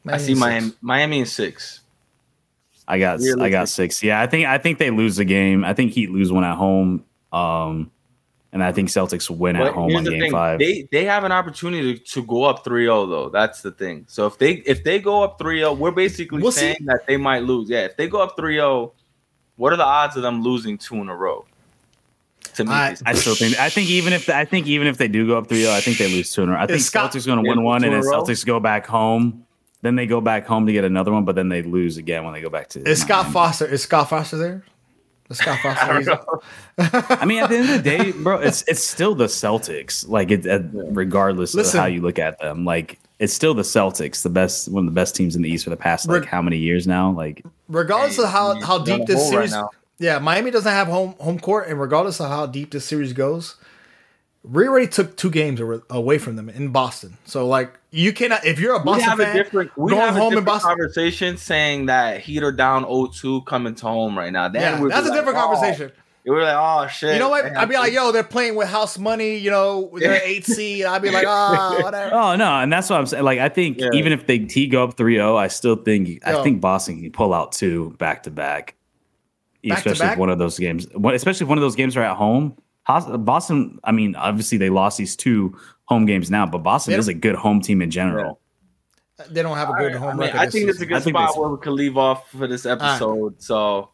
Miami 0.04 0.22
I 0.22 0.26
see 0.26 0.34
Miami. 0.34 0.72
Miami 0.80 1.20
in 1.20 1.26
six. 1.26 1.80
I 2.88 2.98
got 2.98 3.20
I 3.38 3.50
got 3.50 3.68
six. 3.68 4.02
Yeah, 4.02 4.20
I 4.20 4.26
think 4.26 4.46
I 4.46 4.58
think 4.58 4.78
they 4.78 4.90
lose 4.90 5.16
the 5.16 5.24
game. 5.24 5.64
I 5.64 5.74
think 5.74 5.92
Heat 5.92 6.10
lose 6.10 6.32
one 6.32 6.44
at 6.44 6.56
home. 6.56 7.04
Um, 7.32 7.90
and 8.52 8.62
I 8.64 8.72
think 8.72 8.88
Celtics 8.88 9.30
win 9.30 9.56
at 9.56 9.72
home 9.72 9.94
on 9.94 10.04
game 10.04 10.20
thing. 10.20 10.30
five. 10.32 10.58
They 10.58 10.88
they 10.90 11.04
have 11.04 11.24
an 11.24 11.32
opportunity 11.32 11.94
to, 11.98 12.04
to 12.04 12.22
go 12.24 12.44
up 12.44 12.64
3-0 12.64 13.08
though. 13.08 13.28
That's 13.28 13.62
the 13.62 13.70
thing. 13.70 14.04
So 14.08 14.26
if 14.26 14.38
they 14.38 14.54
if 14.66 14.82
they 14.84 14.98
go 14.98 15.22
up 15.22 15.38
3-0, 15.38 15.78
we're 15.78 15.90
basically 15.92 16.42
We'll 16.42 16.52
saying 16.52 16.76
see. 16.80 16.84
that 16.86 17.06
they 17.06 17.16
might 17.16 17.44
lose. 17.44 17.70
Yeah, 17.70 17.84
if 17.84 17.96
they 17.96 18.08
go 18.08 18.20
up 18.20 18.36
3-0, 18.36 18.92
what 19.56 19.72
are 19.72 19.76
the 19.76 19.84
odds 19.84 20.16
of 20.16 20.22
them 20.22 20.42
losing 20.42 20.78
two 20.78 20.96
in 20.96 21.08
a 21.08 21.16
row? 21.16 21.44
To 22.54 22.64
me, 22.64 22.72
I- 22.72 22.96
I 23.06 23.14
still 23.14 23.36
think. 23.36 23.58
I 23.60 23.68
think 23.68 23.88
even 23.90 24.12
if 24.12 24.28
I 24.28 24.44
think 24.44 24.66
even 24.66 24.88
if 24.88 24.96
they 24.98 25.06
do 25.08 25.26
go 25.26 25.38
up 25.38 25.46
3-0, 25.46 25.70
I 25.70 25.80
think 25.80 25.98
they 25.98 26.08
lose 26.08 26.32
two 26.32 26.42
in 26.42 26.48
a 26.48 26.52
row. 26.52 26.58
I 26.58 26.66
think 26.66 26.80
Scott- 26.80 27.12
Celtics 27.12 27.26
going 27.26 27.42
to 27.44 27.48
win 27.48 27.62
one, 27.62 27.84
and 27.84 27.94
in 27.94 28.00
then? 28.00 28.10
Celtics 28.10 28.44
go 28.44 28.58
back 28.58 28.86
home. 28.86 29.46
Then 29.82 29.94
they 29.96 30.06
go 30.06 30.20
back 30.20 30.46
home 30.46 30.66
to 30.66 30.72
get 30.72 30.84
another 30.84 31.10
one, 31.12 31.24
but 31.24 31.36
then 31.36 31.48
they 31.48 31.62
lose 31.62 31.96
again 31.96 32.24
when 32.24 32.34
they 32.34 32.40
go 32.42 32.50
back 32.50 32.68
to. 32.70 32.80
Is 32.86 33.00
Scott 33.00 33.22
Miami. 33.26 33.32
Foster? 33.32 33.66
Is 33.66 33.82
Scott 33.84 34.10
Foster 34.10 34.36
there? 34.36 34.64
Is 35.30 35.38
Scott 35.38 35.58
Foster? 35.60 35.84
I 35.84 35.88
don't 35.88 36.02
he's- 36.02 36.18
know. 36.26 37.16
I 37.20 37.24
mean, 37.24 37.42
at 37.42 37.48
the 37.50 37.56
end 37.56 37.70
of 37.70 37.76
the 37.76 37.82
day, 37.82 38.12
bro, 38.22 38.38
it's 38.40 38.62
it's 38.66 38.82
still 38.82 39.14
the 39.14 39.26
Celtics. 39.26 40.08
Like 40.08 40.30
it, 40.30 40.46
uh, 40.46 40.60
regardless 40.72 41.54
Listen. 41.54 41.78
of 41.78 41.82
how 41.82 41.86
you 41.86 42.00
look 42.00 42.18
at 42.18 42.38
them, 42.40 42.64
like 42.64 42.98
it's 43.18 43.32
still 43.32 43.54
the 43.54 43.62
Celtics, 43.62 44.22
the 44.22 44.30
best 44.30 44.68
one 44.70 44.86
of 44.86 44.92
the 44.92 44.94
best 44.94 45.14
teams 45.14 45.36
in 45.36 45.42
the 45.42 45.48
East 45.50 45.64
for 45.64 45.70
the 45.70 45.76
past 45.76 46.08
like 46.08 46.24
how 46.24 46.42
many 46.42 46.56
years 46.58 46.86
now? 46.86 47.10
Like 47.12 47.44
regardless 47.68 48.18
of 48.18 48.28
how 48.30 48.60
how 48.60 48.78
deep 48.78 49.06
this 49.06 49.16
roll 49.16 49.24
right 49.24 49.30
series, 49.30 49.52
now. 49.52 49.70
yeah, 49.98 50.18
Miami 50.18 50.50
doesn't 50.50 50.72
have 50.72 50.88
home 50.88 51.14
home 51.20 51.38
court, 51.38 51.68
and 51.68 51.80
regardless 51.80 52.18
of 52.20 52.28
how 52.28 52.46
deep 52.46 52.70
this 52.72 52.84
series 52.86 53.12
goes, 53.12 53.56
we 54.42 54.66
already 54.66 54.86
took 54.86 55.16
two 55.16 55.30
games 55.30 55.60
away- 55.60 55.80
away 55.90 56.18
from 56.18 56.36
them 56.36 56.48
in 56.48 56.68
Boston. 56.68 57.16
So 57.24 57.46
like, 57.46 57.72
you 57.90 58.12
cannot 58.12 58.44
if 58.46 58.58
you're 58.58 58.74
a 58.74 58.78
We 58.78 58.84
Boston 58.84 59.08
have 59.08 59.20
a 59.20 59.24
fan, 59.24 59.36
different 59.36 59.70
we 59.76 59.90
going 59.90 60.00
have 60.00 60.16
a 60.16 60.18
home 60.18 60.32
in 60.32 60.38
different 60.38 60.46
Boston. 60.46 60.68
conversation 60.70 61.36
saying 61.36 61.86
that 61.86 62.20
Heat 62.20 62.42
are 62.42 62.52
down 62.52 62.84
0-2 62.84 63.44
coming 63.46 63.74
to 63.74 63.86
home 63.86 64.16
right 64.16 64.32
now. 64.32 64.48
Then 64.48 64.80
Yeah, 64.80 64.88
that's 64.88 65.06
be 65.08 65.12
a 65.12 65.14
different 65.16 65.38
oh. 65.38 65.42
conversation. 65.42 65.92
We're 66.26 66.42
like, 66.42 66.54
oh 66.56 66.86
shit. 66.86 67.14
You 67.14 67.18
know 67.18 67.30
what? 67.30 67.44
they 67.44 67.50
I'd 67.50 67.68
be 67.68 67.76
like, 67.76 67.92
yo, 67.94 68.12
they're 68.12 68.22
playing 68.22 68.54
with 68.54 68.68
house 68.68 68.98
money. 68.98 69.36
You 69.38 69.50
know, 69.50 69.90
they're 69.94 70.20
eight 70.22 70.44
seed. 70.46 70.84
I'd 70.84 71.02
be 71.02 71.10
like, 71.10 71.26
ah, 71.26 71.78
whatever. 71.82 72.14
Oh 72.14 72.36
no, 72.36 72.46
and 72.60 72.72
that's 72.72 72.88
what 72.90 72.98
I'm 73.00 73.06
saying. 73.06 73.24
Like 73.24 73.38
I 73.40 73.48
think 73.48 73.78
Yeah. 73.80 73.88
even 73.94 74.12
if 74.12 74.26
they 74.26 74.38
T 74.38 74.66
go 74.68 74.84
up 74.84 74.96
3-0, 74.96 75.36
I 75.36 75.48
still 75.48 75.76
think 75.76 76.08
Yo. 76.08 76.18
I 76.24 76.42
think 76.42 76.60
Boston 76.60 77.00
can 77.02 77.10
pull 77.10 77.32
out 77.34 77.52
two 77.52 77.94
back 77.98 78.22
to 78.24 78.30
back. 78.30 78.76
Back 79.64 79.78
Especially 79.78 80.06
if 80.06 80.18
one 80.18 80.30
of 80.30 80.38
those 80.38 80.58
games, 80.58 80.86
especially 80.86 81.44
if 81.44 81.48
one 81.48 81.58
of 81.58 81.62
those 81.62 81.74
games 81.76 81.96
are 81.96 82.02
at 82.02 82.16
home. 82.16 82.54
Hos- 82.84 83.16
Boston, 83.18 83.78
I 83.84 83.92
mean, 83.92 84.14
obviously 84.16 84.58
they 84.58 84.70
lost 84.70 84.98
these 84.98 85.16
two 85.16 85.56
home 85.84 86.06
games 86.06 86.30
now, 86.30 86.46
but 86.46 86.58
Boston 86.58 86.94
is 86.94 87.08
a 87.08 87.14
good 87.14 87.34
home 87.34 87.60
team 87.60 87.82
in 87.82 87.90
general. 87.90 88.40
They 89.28 89.42
don't 89.42 89.56
have 89.56 89.68
a 89.68 89.74
good 89.74 89.94
I 89.94 89.98
home 89.98 90.16
mean, 90.16 90.26
record. 90.28 90.38
I 90.40 90.44
this 90.46 90.54
think 90.54 90.70
it's 90.70 90.80
a 90.80 90.86
good 90.86 90.96
I 90.96 91.00
spot 91.00 91.36
where 91.36 91.50
we 91.50 91.58
could 91.58 91.72
leave 91.72 91.98
off 91.98 92.30
for 92.30 92.46
this 92.46 92.64
episode. 92.64 93.42
So 93.42 93.90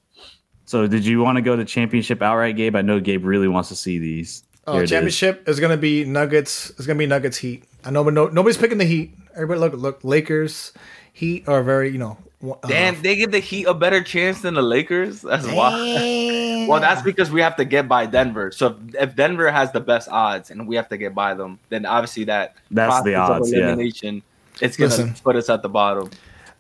So, 0.65 0.87
did 0.87 1.05
you 1.05 1.21
want 1.23 1.37
to 1.37 1.43
go 1.43 1.57
to 1.57 1.65
championship 1.65 2.23
outright, 2.23 2.57
Gabe? 2.57 2.77
I 2.77 2.83
know 2.83 3.01
Gabe 3.01 3.25
really 3.25 3.49
wants 3.49 3.69
to 3.71 3.77
see 3.77 3.99
these. 3.99 4.45
Oh, 4.69 4.79
it 4.79 4.85
is. 4.85 4.91
championship 4.91 5.49
is. 5.49 5.61
gonna 5.61 5.77
be 5.77 6.05
Nuggets. 6.05 6.71
It's 6.71 6.87
gonna 6.87 6.99
be 6.99 7.07
Nuggets 7.07 7.39
Heat. 7.39 7.65
I 7.85 7.91
know, 7.91 8.03
but 8.03 8.15
no, 8.15 8.27
nobody's 8.29 8.57
picking 8.57 8.79
the 8.79 8.85
Heat. 8.85 9.15
Everybody 9.35 9.61
look, 9.61 9.75
look. 9.75 10.01
Lakers, 10.05 10.73
Heat 11.13 11.47
are 11.49 11.63
very, 11.63 11.91
you 11.91 11.99
know. 11.99 12.19
Uh, 12.52 12.68
damn, 12.68 13.01
they 13.02 13.16
give 13.16 13.31
the 13.32 13.39
Heat 13.39 13.64
a 13.64 13.74
better 13.74 14.02
chance 14.02 14.43
than 14.43 14.55
the 14.55 14.62
Lakers. 14.62 15.23
That's 15.23 15.47
why. 15.47 16.66
Well, 16.68 16.81
that's 16.81 17.02
because 17.02 17.31
we 17.31 17.40
have 17.40 17.56
to 17.56 17.64
get 17.64 17.89
by 17.89 18.06
Denver. 18.06 18.51
So 18.52 18.77
if, 18.89 18.94
if 18.94 19.16
Denver 19.16 19.51
has 19.51 19.73
the 19.73 19.81
best 19.81 20.09
odds 20.09 20.51
and 20.51 20.66
we 20.66 20.77
have 20.77 20.89
to 20.89 20.97
get 20.97 21.14
by 21.14 21.35
them, 21.35 21.59
then 21.68 21.86
obviously 21.86 22.24
that 22.24 22.56
That's 22.70 23.02
the 23.02 23.12
process 23.12 23.48
of 23.52 23.55
yeah. 23.59 23.64
elimination, 23.66 24.23
it's 24.60 24.77
gonna 24.77 24.90
Listen. 24.90 25.14
put 25.23 25.36
us 25.36 25.48
at 25.48 25.62
the 25.62 25.68
bottom. 25.68 26.10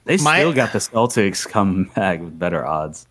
They 0.04 0.16
My- 0.18 0.38
still 0.38 0.52
got 0.52 0.72
the 0.72 0.78
Celtics 0.78 1.48
come 1.48 1.84
back 1.96 2.20
with 2.20 2.38
better 2.38 2.64
odds. 2.64 3.06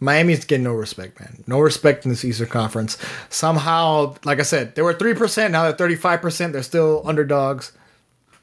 Miami's 0.00 0.44
getting 0.44 0.64
no 0.64 0.74
respect, 0.74 1.18
man. 1.20 1.42
No 1.46 1.58
respect 1.60 2.04
in 2.04 2.10
this 2.10 2.22
Eastern 2.24 2.48
Conference. 2.48 2.98
Somehow, 3.30 4.14
like 4.24 4.38
I 4.40 4.42
said, 4.42 4.74
they 4.74 4.82
were 4.82 4.92
three 4.92 5.14
percent. 5.14 5.52
Now 5.52 5.62
they're 5.62 5.72
thirty 5.72 5.96
five 5.96 6.20
percent. 6.20 6.52
They're 6.52 6.62
still 6.62 7.02
underdogs. 7.06 7.72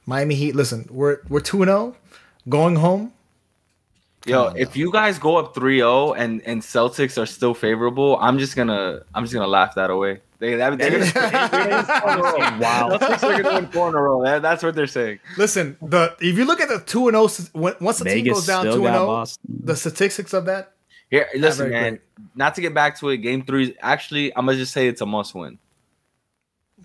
Miami 0.08 0.34
Heat. 0.36 0.56
Listen, 0.56 0.88
we're 0.90 1.20
we're 1.30 1.42
two 1.42 1.62
and 1.62 1.70
zero, 1.70 1.96
going 2.50 2.78
home. 2.78 3.14
Yo, 4.26 4.46
on, 4.46 4.58
if 4.58 4.78
you 4.78 4.92
guys 4.92 5.20
go 5.20 5.36
up 5.36 5.54
3-0 5.54 6.18
and 6.18 6.42
and 6.46 6.62
Celtics 6.62 7.22
are 7.22 7.26
still 7.26 7.54
favorable, 7.54 8.18
I'm 8.22 8.40
just 8.40 8.56
gonna 8.56 9.02
I'm 9.14 9.24
just 9.24 9.34
gonna 9.34 9.48
laugh 9.48 9.76
that 9.76 9.90
away. 9.90 10.22
They 10.40 10.56
that, 10.56 10.78
they're 10.78 10.92
gonna 10.92 11.06
Wow. 12.60 12.90
Celtics 12.92 13.24
are 13.24 13.42
gonna 13.42 13.56
win 13.62 13.68
four 13.68 13.90
in 13.90 13.96
a 13.96 14.02
row. 14.02 14.24
That, 14.24 14.42
that's 14.42 14.64
what 14.64 14.76
they're 14.76 14.88
saying. 14.88 15.20
Listen, 15.38 15.78
the 15.82 16.16
if 16.22 16.38
you 16.38 16.46
look 16.46 16.62
at 16.62 16.70
the 16.70 16.80
two 16.80 17.08
and 17.08 17.18
oh, 17.18 17.28
zero, 17.28 17.76
once 17.80 18.00
the 18.00 18.06
team 18.06 18.26
goes 18.26 18.46
down 18.46 18.62
still 18.62 18.76
two 18.76 18.88
and 18.88 18.96
oh, 18.96 19.26
zero, 19.26 19.38
the 19.48 19.76
statistics 19.76 20.34
of 20.34 20.46
that. 20.46 20.74
Here, 21.10 21.28
listen, 21.36 21.70
very 21.70 21.82
man. 21.82 22.00
Not 22.34 22.56
to 22.56 22.62
get 22.62 22.74
back 22.74 22.98
to 23.00 23.10
it, 23.10 23.18
game 23.18 23.44
three. 23.46 23.70
Is, 23.70 23.72
Actually, 23.82 24.36
I'm 24.36 24.46
gonna 24.46 24.58
just 24.58 24.72
say 24.74 24.88
it's 24.88 25.02
a 25.02 25.06
must 25.06 25.36
win. 25.36 25.60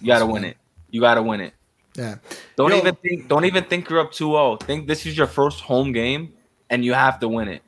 You 0.00 0.08
gotta 0.08 0.26
win 0.26 0.34
win. 0.34 0.44
it. 0.44 0.56
You 0.90 1.00
gotta 1.00 1.22
win 1.22 1.40
it. 1.40 1.54
Yeah. 1.94 2.16
Don't 2.56 2.70
Yo. 2.70 2.78
even 2.78 2.94
think. 2.96 3.28
Don't 3.28 3.44
even 3.44 3.64
think 3.64 3.88
you're 3.88 4.00
up 4.00 4.12
2-0. 4.12 4.62
Think 4.62 4.86
this 4.86 5.04
is 5.04 5.16
your 5.16 5.26
first 5.26 5.60
home 5.60 5.92
game, 5.92 6.32
and 6.70 6.84
you 6.84 6.92
have 6.94 7.20
to 7.20 7.28
win 7.28 7.48
it. 7.48 7.62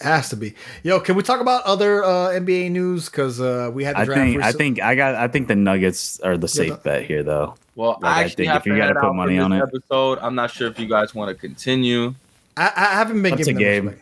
Has 0.00 0.30
to 0.30 0.36
be. 0.36 0.54
Yo, 0.82 0.98
can 0.98 1.14
we 1.14 1.22
talk 1.22 1.40
about 1.40 1.62
other 1.64 2.02
uh, 2.02 2.30
NBA 2.30 2.70
news? 2.72 3.08
Because 3.08 3.40
uh, 3.40 3.70
we 3.72 3.84
had 3.84 3.94
the 3.94 4.00
I 4.00 4.04
draft. 4.04 4.20
think 4.20 4.42
I 4.42 4.52
think 4.52 4.82
I 4.82 4.94
got 4.96 5.14
I 5.14 5.28
think 5.28 5.46
the 5.46 5.54
Nuggets 5.54 6.18
are 6.20 6.36
the 6.36 6.48
safe 6.48 6.70
the- 6.72 6.76
bet 6.78 7.04
here 7.04 7.22
though. 7.22 7.54
Well, 7.76 7.98
Like, 8.02 8.12
I 8.16 8.20
I 8.24 8.28
think 8.28 8.48
have 8.50 8.62
if 8.62 8.66
you 8.66 8.76
gotta 8.76 8.98
put 8.98 9.14
money 9.14 9.38
on 9.38 9.52
it. 9.52 9.62
episode. 9.62 10.18
I'm 10.20 10.34
not 10.34 10.50
sure 10.50 10.66
if 10.68 10.78
you 10.78 10.86
guys 10.86 11.14
want 11.14 11.28
to 11.30 11.34
continue. 11.34 12.14
I, 12.56 12.70
I 12.76 12.84
haven't 12.94 13.22
been 13.22 13.30
That's 13.36 13.46
giving 13.46 13.56
a 13.56 13.60
game. 13.60 14.00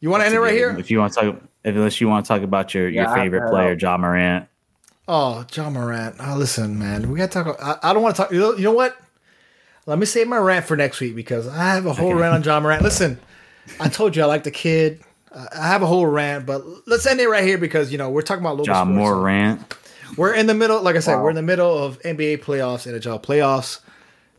You 0.00 0.10
want 0.10 0.22
to 0.22 0.26
end 0.26 0.34
it 0.34 0.40
right 0.40 0.52
here? 0.52 0.76
If 0.78 0.90
you 0.90 0.98
want 0.98 1.12
to 1.12 1.20
talk, 1.20 1.34
if, 1.62 1.76
unless 1.76 2.00
you 2.00 2.08
want 2.08 2.24
to 2.24 2.28
talk 2.28 2.42
about 2.42 2.74
your, 2.74 2.88
Yeah, 2.88 3.02
your 3.02 3.06
I 3.06 3.08
have 3.10 3.18
to 3.18 3.22
favorite 3.22 3.50
player, 3.50 3.72
out. 3.72 3.82
Ja 3.82 3.96
Morant. 3.96 4.48
Oh, 5.06 5.44
Ja 5.54 5.70
Morant. 5.70 6.16
Oh, 6.18 6.34
listen, 6.36 6.76
man. 6.78 7.08
We 7.10 7.18
got 7.18 7.30
to 7.30 7.44
talk. 7.44 7.56
I, 7.62 7.78
I 7.90 7.92
don't 7.92 8.02
want 8.02 8.16
to 8.16 8.22
talk. 8.22 8.32
You 8.32 8.40
know, 8.40 8.54
you 8.56 8.64
know 8.64 8.72
what? 8.72 8.96
Let 9.86 9.98
me 9.98 10.06
save 10.06 10.28
my 10.28 10.36
rant 10.38 10.64
for 10.66 10.76
next 10.76 11.00
week 11.00 11.14
because 11.16 11.48
I 11.48 11.74
have 11.74 11.86
a 11.86 11.92
whole 11.92 12.10
Okay. 12.12 12.20
rant 12.20 12.34
on 12.34 12.42
Ja 12.42 12.60
Morant. 12.60 12.82
Listen, 12.82 13.18
I 13.80 13.88
told 13.88 14.14
you 14.16 14.22
I 14.22 14.26
like 14.26 14.44
the 14.44 14.50
kid. 14.50 15.00
I 15.34 15.48
I 15.60 15.66
have 15.68 15.82
a 15.82 15.86
whole 15.86 16.06
rant, 16.06 16.46
but 16.46 16.62
let's 16.86 17.06
end 17.06 17.20
it 17.20 17.28
right 17.28 17.42
here 17.44 17.58
because 17.58 17.90
you 17.90 17.98
know 17.98 18.10
we're 18.10 18.22
talking 18.22 18.42
about 18.42 18.52
local 18.56 18.66
John 18.66 18.86
sports. 18.94 18.98
Morant. 18.98 19.74
We're 20.16 20.34
in 20.34 20.46
the 20.46 20.54
middle, 20.54 20.82
like 20.82 20.94
I 20.94 20.98
said, 21.00 21.16
Wow. 21.16 21.22
we're 21.24 21.30
in 21.30 21.36
the 21.36 21.42
middle 21.42 21.76
of 21.78 21.98
NBA 22.02 22.38
playoffs, 22.42 22.86
NHL 22.86 23.22
playoffs. 23.22 23.80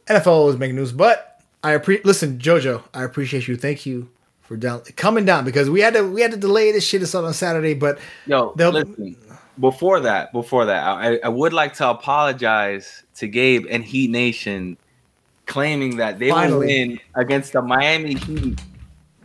NFL 0.07 0.49
is 0.51 0.57
making 0.57 0.75
news, 0.75 0.91
but 0.91 1.41
I 1.63 1.71
appreciate. 1.71 2.05
Listen, 2.05 2.37
JoJo, 2.37 2.83
I 2.93 3.03
appreciate 3.03 3.47
you. 3.47 3.57
Thank 3.57 3.85
you 3.85 4.09
for 4.41 4.55
down 4.55 4.81
coming 4.95 5.25
down 5.25 5.45
because 5.45 5.69
we 5.69 5.81
had 5.81 5.93
to 5.95 6.07
we 6.07 6.21
had 6.21 6.31
to 6.31 6.37
delay 6.37 6.71
this 6.71 6.85
shit 6.85 6.99
this 7.01 7.15
on 7.15 7.33
Saturday, 7.33 7.73
but 7.73 7.97
Yo, 8.27 8.53
listen. 8.55 9.17
Before 9.59 9.99
that, 9.99 10.31
before 10.33 10.65
that, 10.65 10.83
I, 10.83 11.17
I 11.23 11.29
would 11.29 11.53
like 11.53 11.73
to 11.75 11.87
apologize 11.89 13.03
to 13.17 13.27
Gabe 13.27 13.65
and 13.69 13.83
Heat 13.83 14.09
Nation, 14.09 14.77
claiming 15.45 15.97
that 15.97 16.19
they 16.19 16.27
will 16.27 16.35
Finally. 16.35 16.65
win 16.67 16.99
against 17.15 17.53
the 17.53 17.61
Miami 17.61 18.15
Heat 18.15 18.61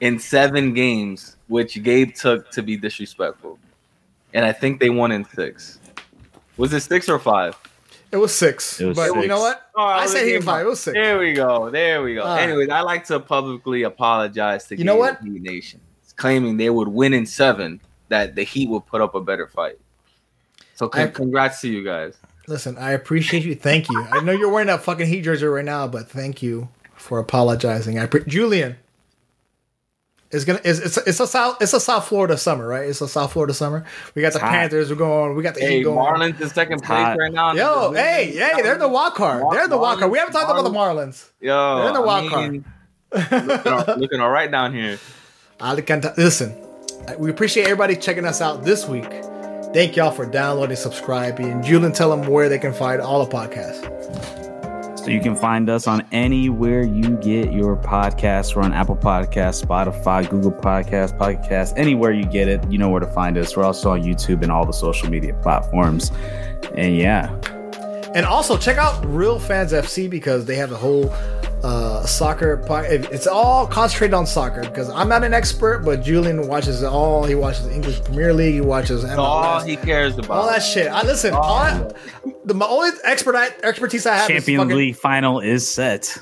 in 0.00 0.18
seven 0.18 0.74
games, 0.74 1.36
which 1.48 1.82
Gabe 1.82 2.14
took 2.14 2.50
to 2.52 2.62
be 2.62 2.76
disrespectful, 2.76 3.58
and 4.34 4.44
I 4.44 4.52
think 4.52 4.80
they 4.80 4.90
won 4.90 5.12
in 5.12 5.24
six. 5.24 5.78
Was 6.56 6.72
it 6.72 6.80
six 6.80 7.08
or 7.08 7.18
five? 7.18 7.56
it 8.10 8.16
was 8.16 8.34
six. 8.34 8.80
It 8.80 8.86
was 8.86 8.96
but 8.96 9.14
you 9.20 9.28
know 9.28 9.38
what? 9.40 9.70
Oh, 9.76 9.82
I 9.82 10.02
was 10.02 10.12
said 10.12 10.22
a 10.22 10.24
he 10.26 10.32
game 10.32 10.42
five. 10.42 10.64
It 10.66 10.68
was 10.68 10.80
six. 10.80 10.94
There 10.94 11.18
we 11.18 11.34
go. 11.34 11.68
There 11.70 12.02
we 12.02 12.14
go. 12.14 12.22
All 12.22 12.36
right. 12.36 12.42
Anyways, 12.42 12.68
I 12.70 12.80
like 12.80 13.04
to 13.06 13.20
publicly 13.20 13.82
apologize 13.82 14.64
to 14.68 14.76
You 14.78 14.84
know 14.84 14.96
what? 14.96 15.20
and 15.20 15.32
Heat 15.32 15.42
Nation, 15.42 15.80
claiming 16.16 16.56
they 16.56 16.70
would 16.70 16.88
win 16.88 17.12
in 17.12 17.26
seven, 17.26 17.80
that 18.08 18.34
the 18.34 18.44
Heat 18.44 18.68
would 18.70 18.86
put 18.86 19.00
up 19.02 19.14
a 19.14 19.20
better 19.20 19.46
fight. 19.46 19.78
So 20.74 20.88
con- 20.88 21.02
I- 21.02 21.06
congrats 21.08 21.60
to 21.62 21.68
you 21.68 21.84
guys. 21.84 22.16
Listen, 22.48 22.76
I 22.78 22.92
appreciate 22.92 23.44
you. 23.44 23.54
Thank 23.54 23.88
you. 23.90 24.06
I 24.10 24.20
know 24.20 24.32
you're 24.32 24.48
wearing 24.50 24.68
that 24.68 24.82
fucking 24.82 25.06
Heat 25.06 25.22
jersey 25.22 25.46
right 25.46 25.64
now, 25.64 25.86
but 25.86 26.08
thank 26.08 26.42
you 26.42 26.68
for 26.96 27.18
apologizing. 27.18 27.98
I 27.98 28.06
pre- 28.06 28.24
Julian 28.24 28.76
is 30.30 30.44
gonna 30.44 30.60
is 30.64 30.80
it's 30.80 30.96
it's 31.06 31.20
a 31.20 31.26
South 31.26 31.56
it's 31.60 31.72
a 31.72 31.80
South 31.80 32.06
Florida 32.08 32.36
summer, 32.36 32.66
right? 32.66 32.88
It's 32.88 33.00
a 33.00 33.08
South 33.08 33.32
Florida 33.32 33.52
summer. 33.54 33.84
We 34.14 34.22
got 34.22 34.32
the 34.32 34.38
hot. 34.40 34.50
Panthers. 34.50 34.90
We're 34.90 34.96
going. 34.96 35.34
We 35.36 35.42
got 35.42 35.54
the 35.54 35.60
Hey, 35.60 35.78
Heat 35.78 35.84
going. 35.84 35.98
Marlins 35.98 36.40
in 36.40 36.48
second 36.48 36.78
It's 36.78 36.86
place 36.86 36.98
hot. 37.04 37.18
right 37.18 37.32
now. 37.32 37.52
Yo, 37.52 37.92
hey, 37.92 38.32
hey, 38.32 38.62
they're 38.62 38.78
the 38.78 38.88
wild 38.88 39.14
card. 39.14 39.42
Mar- 39.42 39.54
They're 39.54 39.68
the 39.68 39.76
wild 39.78 39.98
card. 40.00 40.10
We 40.10 40.18
haven't 40.18 40.32
talked 40.34 40.50
about 40.50 40.62
the 40.64 40.70
Marlins- 40.70 41.30
Marlins. 41.30 41.30
Yo, 41.40 41.76
They're 41.78 41.88
in 41.88 41.94
the 41.94 42.00
I 42.00 42.04
wild 42.04 42.50
mean, 42.52 42.64
looking, 43.12 43.72
all, 43.72 43.96
looking 43.98 44.20
all 44.20 44.30
right 44.30 44.50
down 44.50 44.72
here. 44.74 44.98
Alicante. 45.60 46.08
Listen, 46.16 46.54
we 47.18 47.30
appreciate 47.30 47.64
everybody 47.64 47.96
checking 47.96 48.24
us 48.24 48.40
out 48.40 48.64
this 48.64 48.86
week. 48.86 49.08
Thank 49.74 49.96
y'all 49.96 50.10
for 50.10 50.24
downloading, 50.24 50.76
subscribing. 50.76 51.62
Julian, 51.62 51.92
tell 51.92 52.08
them 52.08 52.26
where 52.26 52.48
they 52.48 52.58
can 52.58 52.72
find 52.72 53.02
all 53.02 53.24
the 53.24 53.30
podcasts. 53.30 53.84
So 54.98 55.10
you 55.10 55.20
can 55.20 55.36
find 55.36 55.68
us 55.68 55.86
on 55.86 56.06
anywhere 56.10 56.82
you 56.82 57.16
get 57.18 57.52
your 57.52 57.76
podcasts. 57.76 58.56
We're 58.56 58.62
on 58.62 58.72
Apple 58.72 58.96
Podcasts, 58.96 59.64
Spotify, 59.64 60.28
Google 60.28 60.52
Podcasts, 60.52 61.16
Podcasts, 61.16 61.74
anywhere 61.76 62.12
you 62.12 62.24
get 62.24 62.48
it, 62.48 62.62
you 62.70 62.78
know 62.78 62.88
where 62.88 63.00
to 63.00 63.06
find 63.06 63.36
us. 63.36 63.56
We're 63.56 63.64
also 63.64 63.90
on 63.90 64.02
YouTube 64.02 64.42
and 64.42 64.50
all 64.50 64.64
the 64.64 64.72
social 64.72 65.10
media 65.10 65.34
platforms. 65.42 66.12
And 66.74 66.96
yeah, 66.96 67.28
And 68.18 68.26
also 68.26 68.58
check 68.58 68.78
out 68.78 69.06
Real 69.06 69.38
Fans 69.38 69.72
FC 69.72 70.10
because 70.10 70.44
they 70.44 70.56
have 70.56 70.72
a 70.72 70.76
whole 70.76 71.08
uh, 71.62 72.04
soccer. 72.04 72.60
It's 73.12 73.28
all 73.28 73.64
concentrated 73.64 74.12
on 74.12 74.26
soccer 74.26 74.62
because 74.62 74.90
I'm 74.90 75.08
not 75.08 75.22
an 75.22 75.32
expert, 75.32 75.84
but 75.84 76.02
Julian 76.02 76.48
watches 76.48 76.82
all. 76.82 77.22
He 77.22 77.36
watches 77.36 77.68
English 77.68 78.02
Premier 78.02 78.34
League. 78.34 78.54
He 78.54 78.60
watches 78.60 79.04
MLS, 79.04 79.18
all 79.18 79.60
he 79.60 79.76
cares 79.76 80.18
about. 80.18 80.30
All 80.32 80.46
that 80.48 80.64
shit. 80.64 80.88
I 80.88 81.04
listen. 81.04 81.32
Oh, 81.32 81.36
all 81.38 81.58
I, 81.58 81.92
the 82.44 82.54
my 82.54 82.66
only 82.66 82.90
expert 83.04 83.36
I, 83.36 83.50
expertise 83.62 84.04
I 84.04 84.16
have. 84.16 84.26
Champions 84.26 84.72
League 84.72 84.96
final 84.96 85.38
is 85.38 85.68
set. 85.68 86.18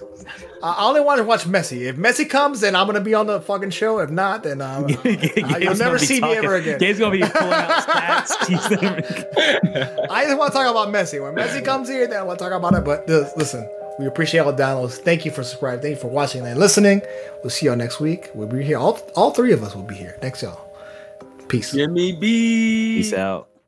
I 0.63 0.85
only 0.87 1.01
want 1.01 1.19
to 1.19 1.25
watch 1.25 1.45
Messi. 1.45 1.83
If 1.83 1.97
Messi 1.97 2.29
comes, 2.29 2.61
then 2.61 2.75
I'm 2.75 2.87
gonna 2.87 3.01
be 3.01 3.15
on 3.15 3.27
the 3.27 3.41
fucking 3.41 3.71
show. 3.71 3.99
If 3.99 4.11
not, 4.11 4.43
then 4.43 4.61
um, 4.63 4.89
you'll 4.89 5.77
never 5.77 5.99
see 5.99 6.21
talking, 6.21 6.41
me 6.41 6.45
ever 6.45 6.55
again. 6.57 6.79
Gabe's 6.79 6.99
gonna 6.99 7.13
be 7.13 7.21
pulling 7.21 7.53
out 7.53 7.71
stats. 8.27 8.31
I 10.11 10.25
just 10.25 10.39
want 10.39 10.53
to 10.53 10.59
talk 10.59 10.71
about 10.71 10.89
Messi. 10.89 11.23
When 11.23 11.35
Messi 11.35 11.65
comes 11.65 11.89
here, 11.89 12.07
then 12.07 12.19
I 12.19 12.23
want 12.23 12.39
to 12.39 12.45
talk 12.45 12.53
about 12.53 12.75
it. 12.75 12.85
But 12.85 13.09
uh, 13.11 13.29
listen, 13.37 13.69
we 13.99 14.07
appreciate 14.07 14.41
all 14.41 14.53
the 14.53 14.63
downloads. 14.63 14.99
Thank 14.99 15.25
you 15.25 15.31
for 15.31 15.43
subscribing. 15.43 15.83
Thank 15.83 15.95
you 15.97 16.01
for 16.01 16.09
watching 16.09 16.47
and 16.47 16.59
listening. 16.59 17.03
We'll 17.43 17.51
see 17.51 17.67
y'all 17.67 17.77
next 17.77 18.01
week. 18.01 18.31
We'll 18.35 18.49
be 18.49 18.63
here. 18.63 18.79
All 18.79 18.99
all 19.15 19.33
three 19.33 19.53
of 19.53 19.63
us 19.63 19.75
will 19.75 19.83
be 19.83 19.95
here. 19.95 20.19
Next 20.23 20.43
y'all. 20.43 20.61
Peace. 21.49 21.73
Jimmy 21.73 22.13
B. 22.13 22.97
Peace 22.99 23.13
out. 23.13 23.49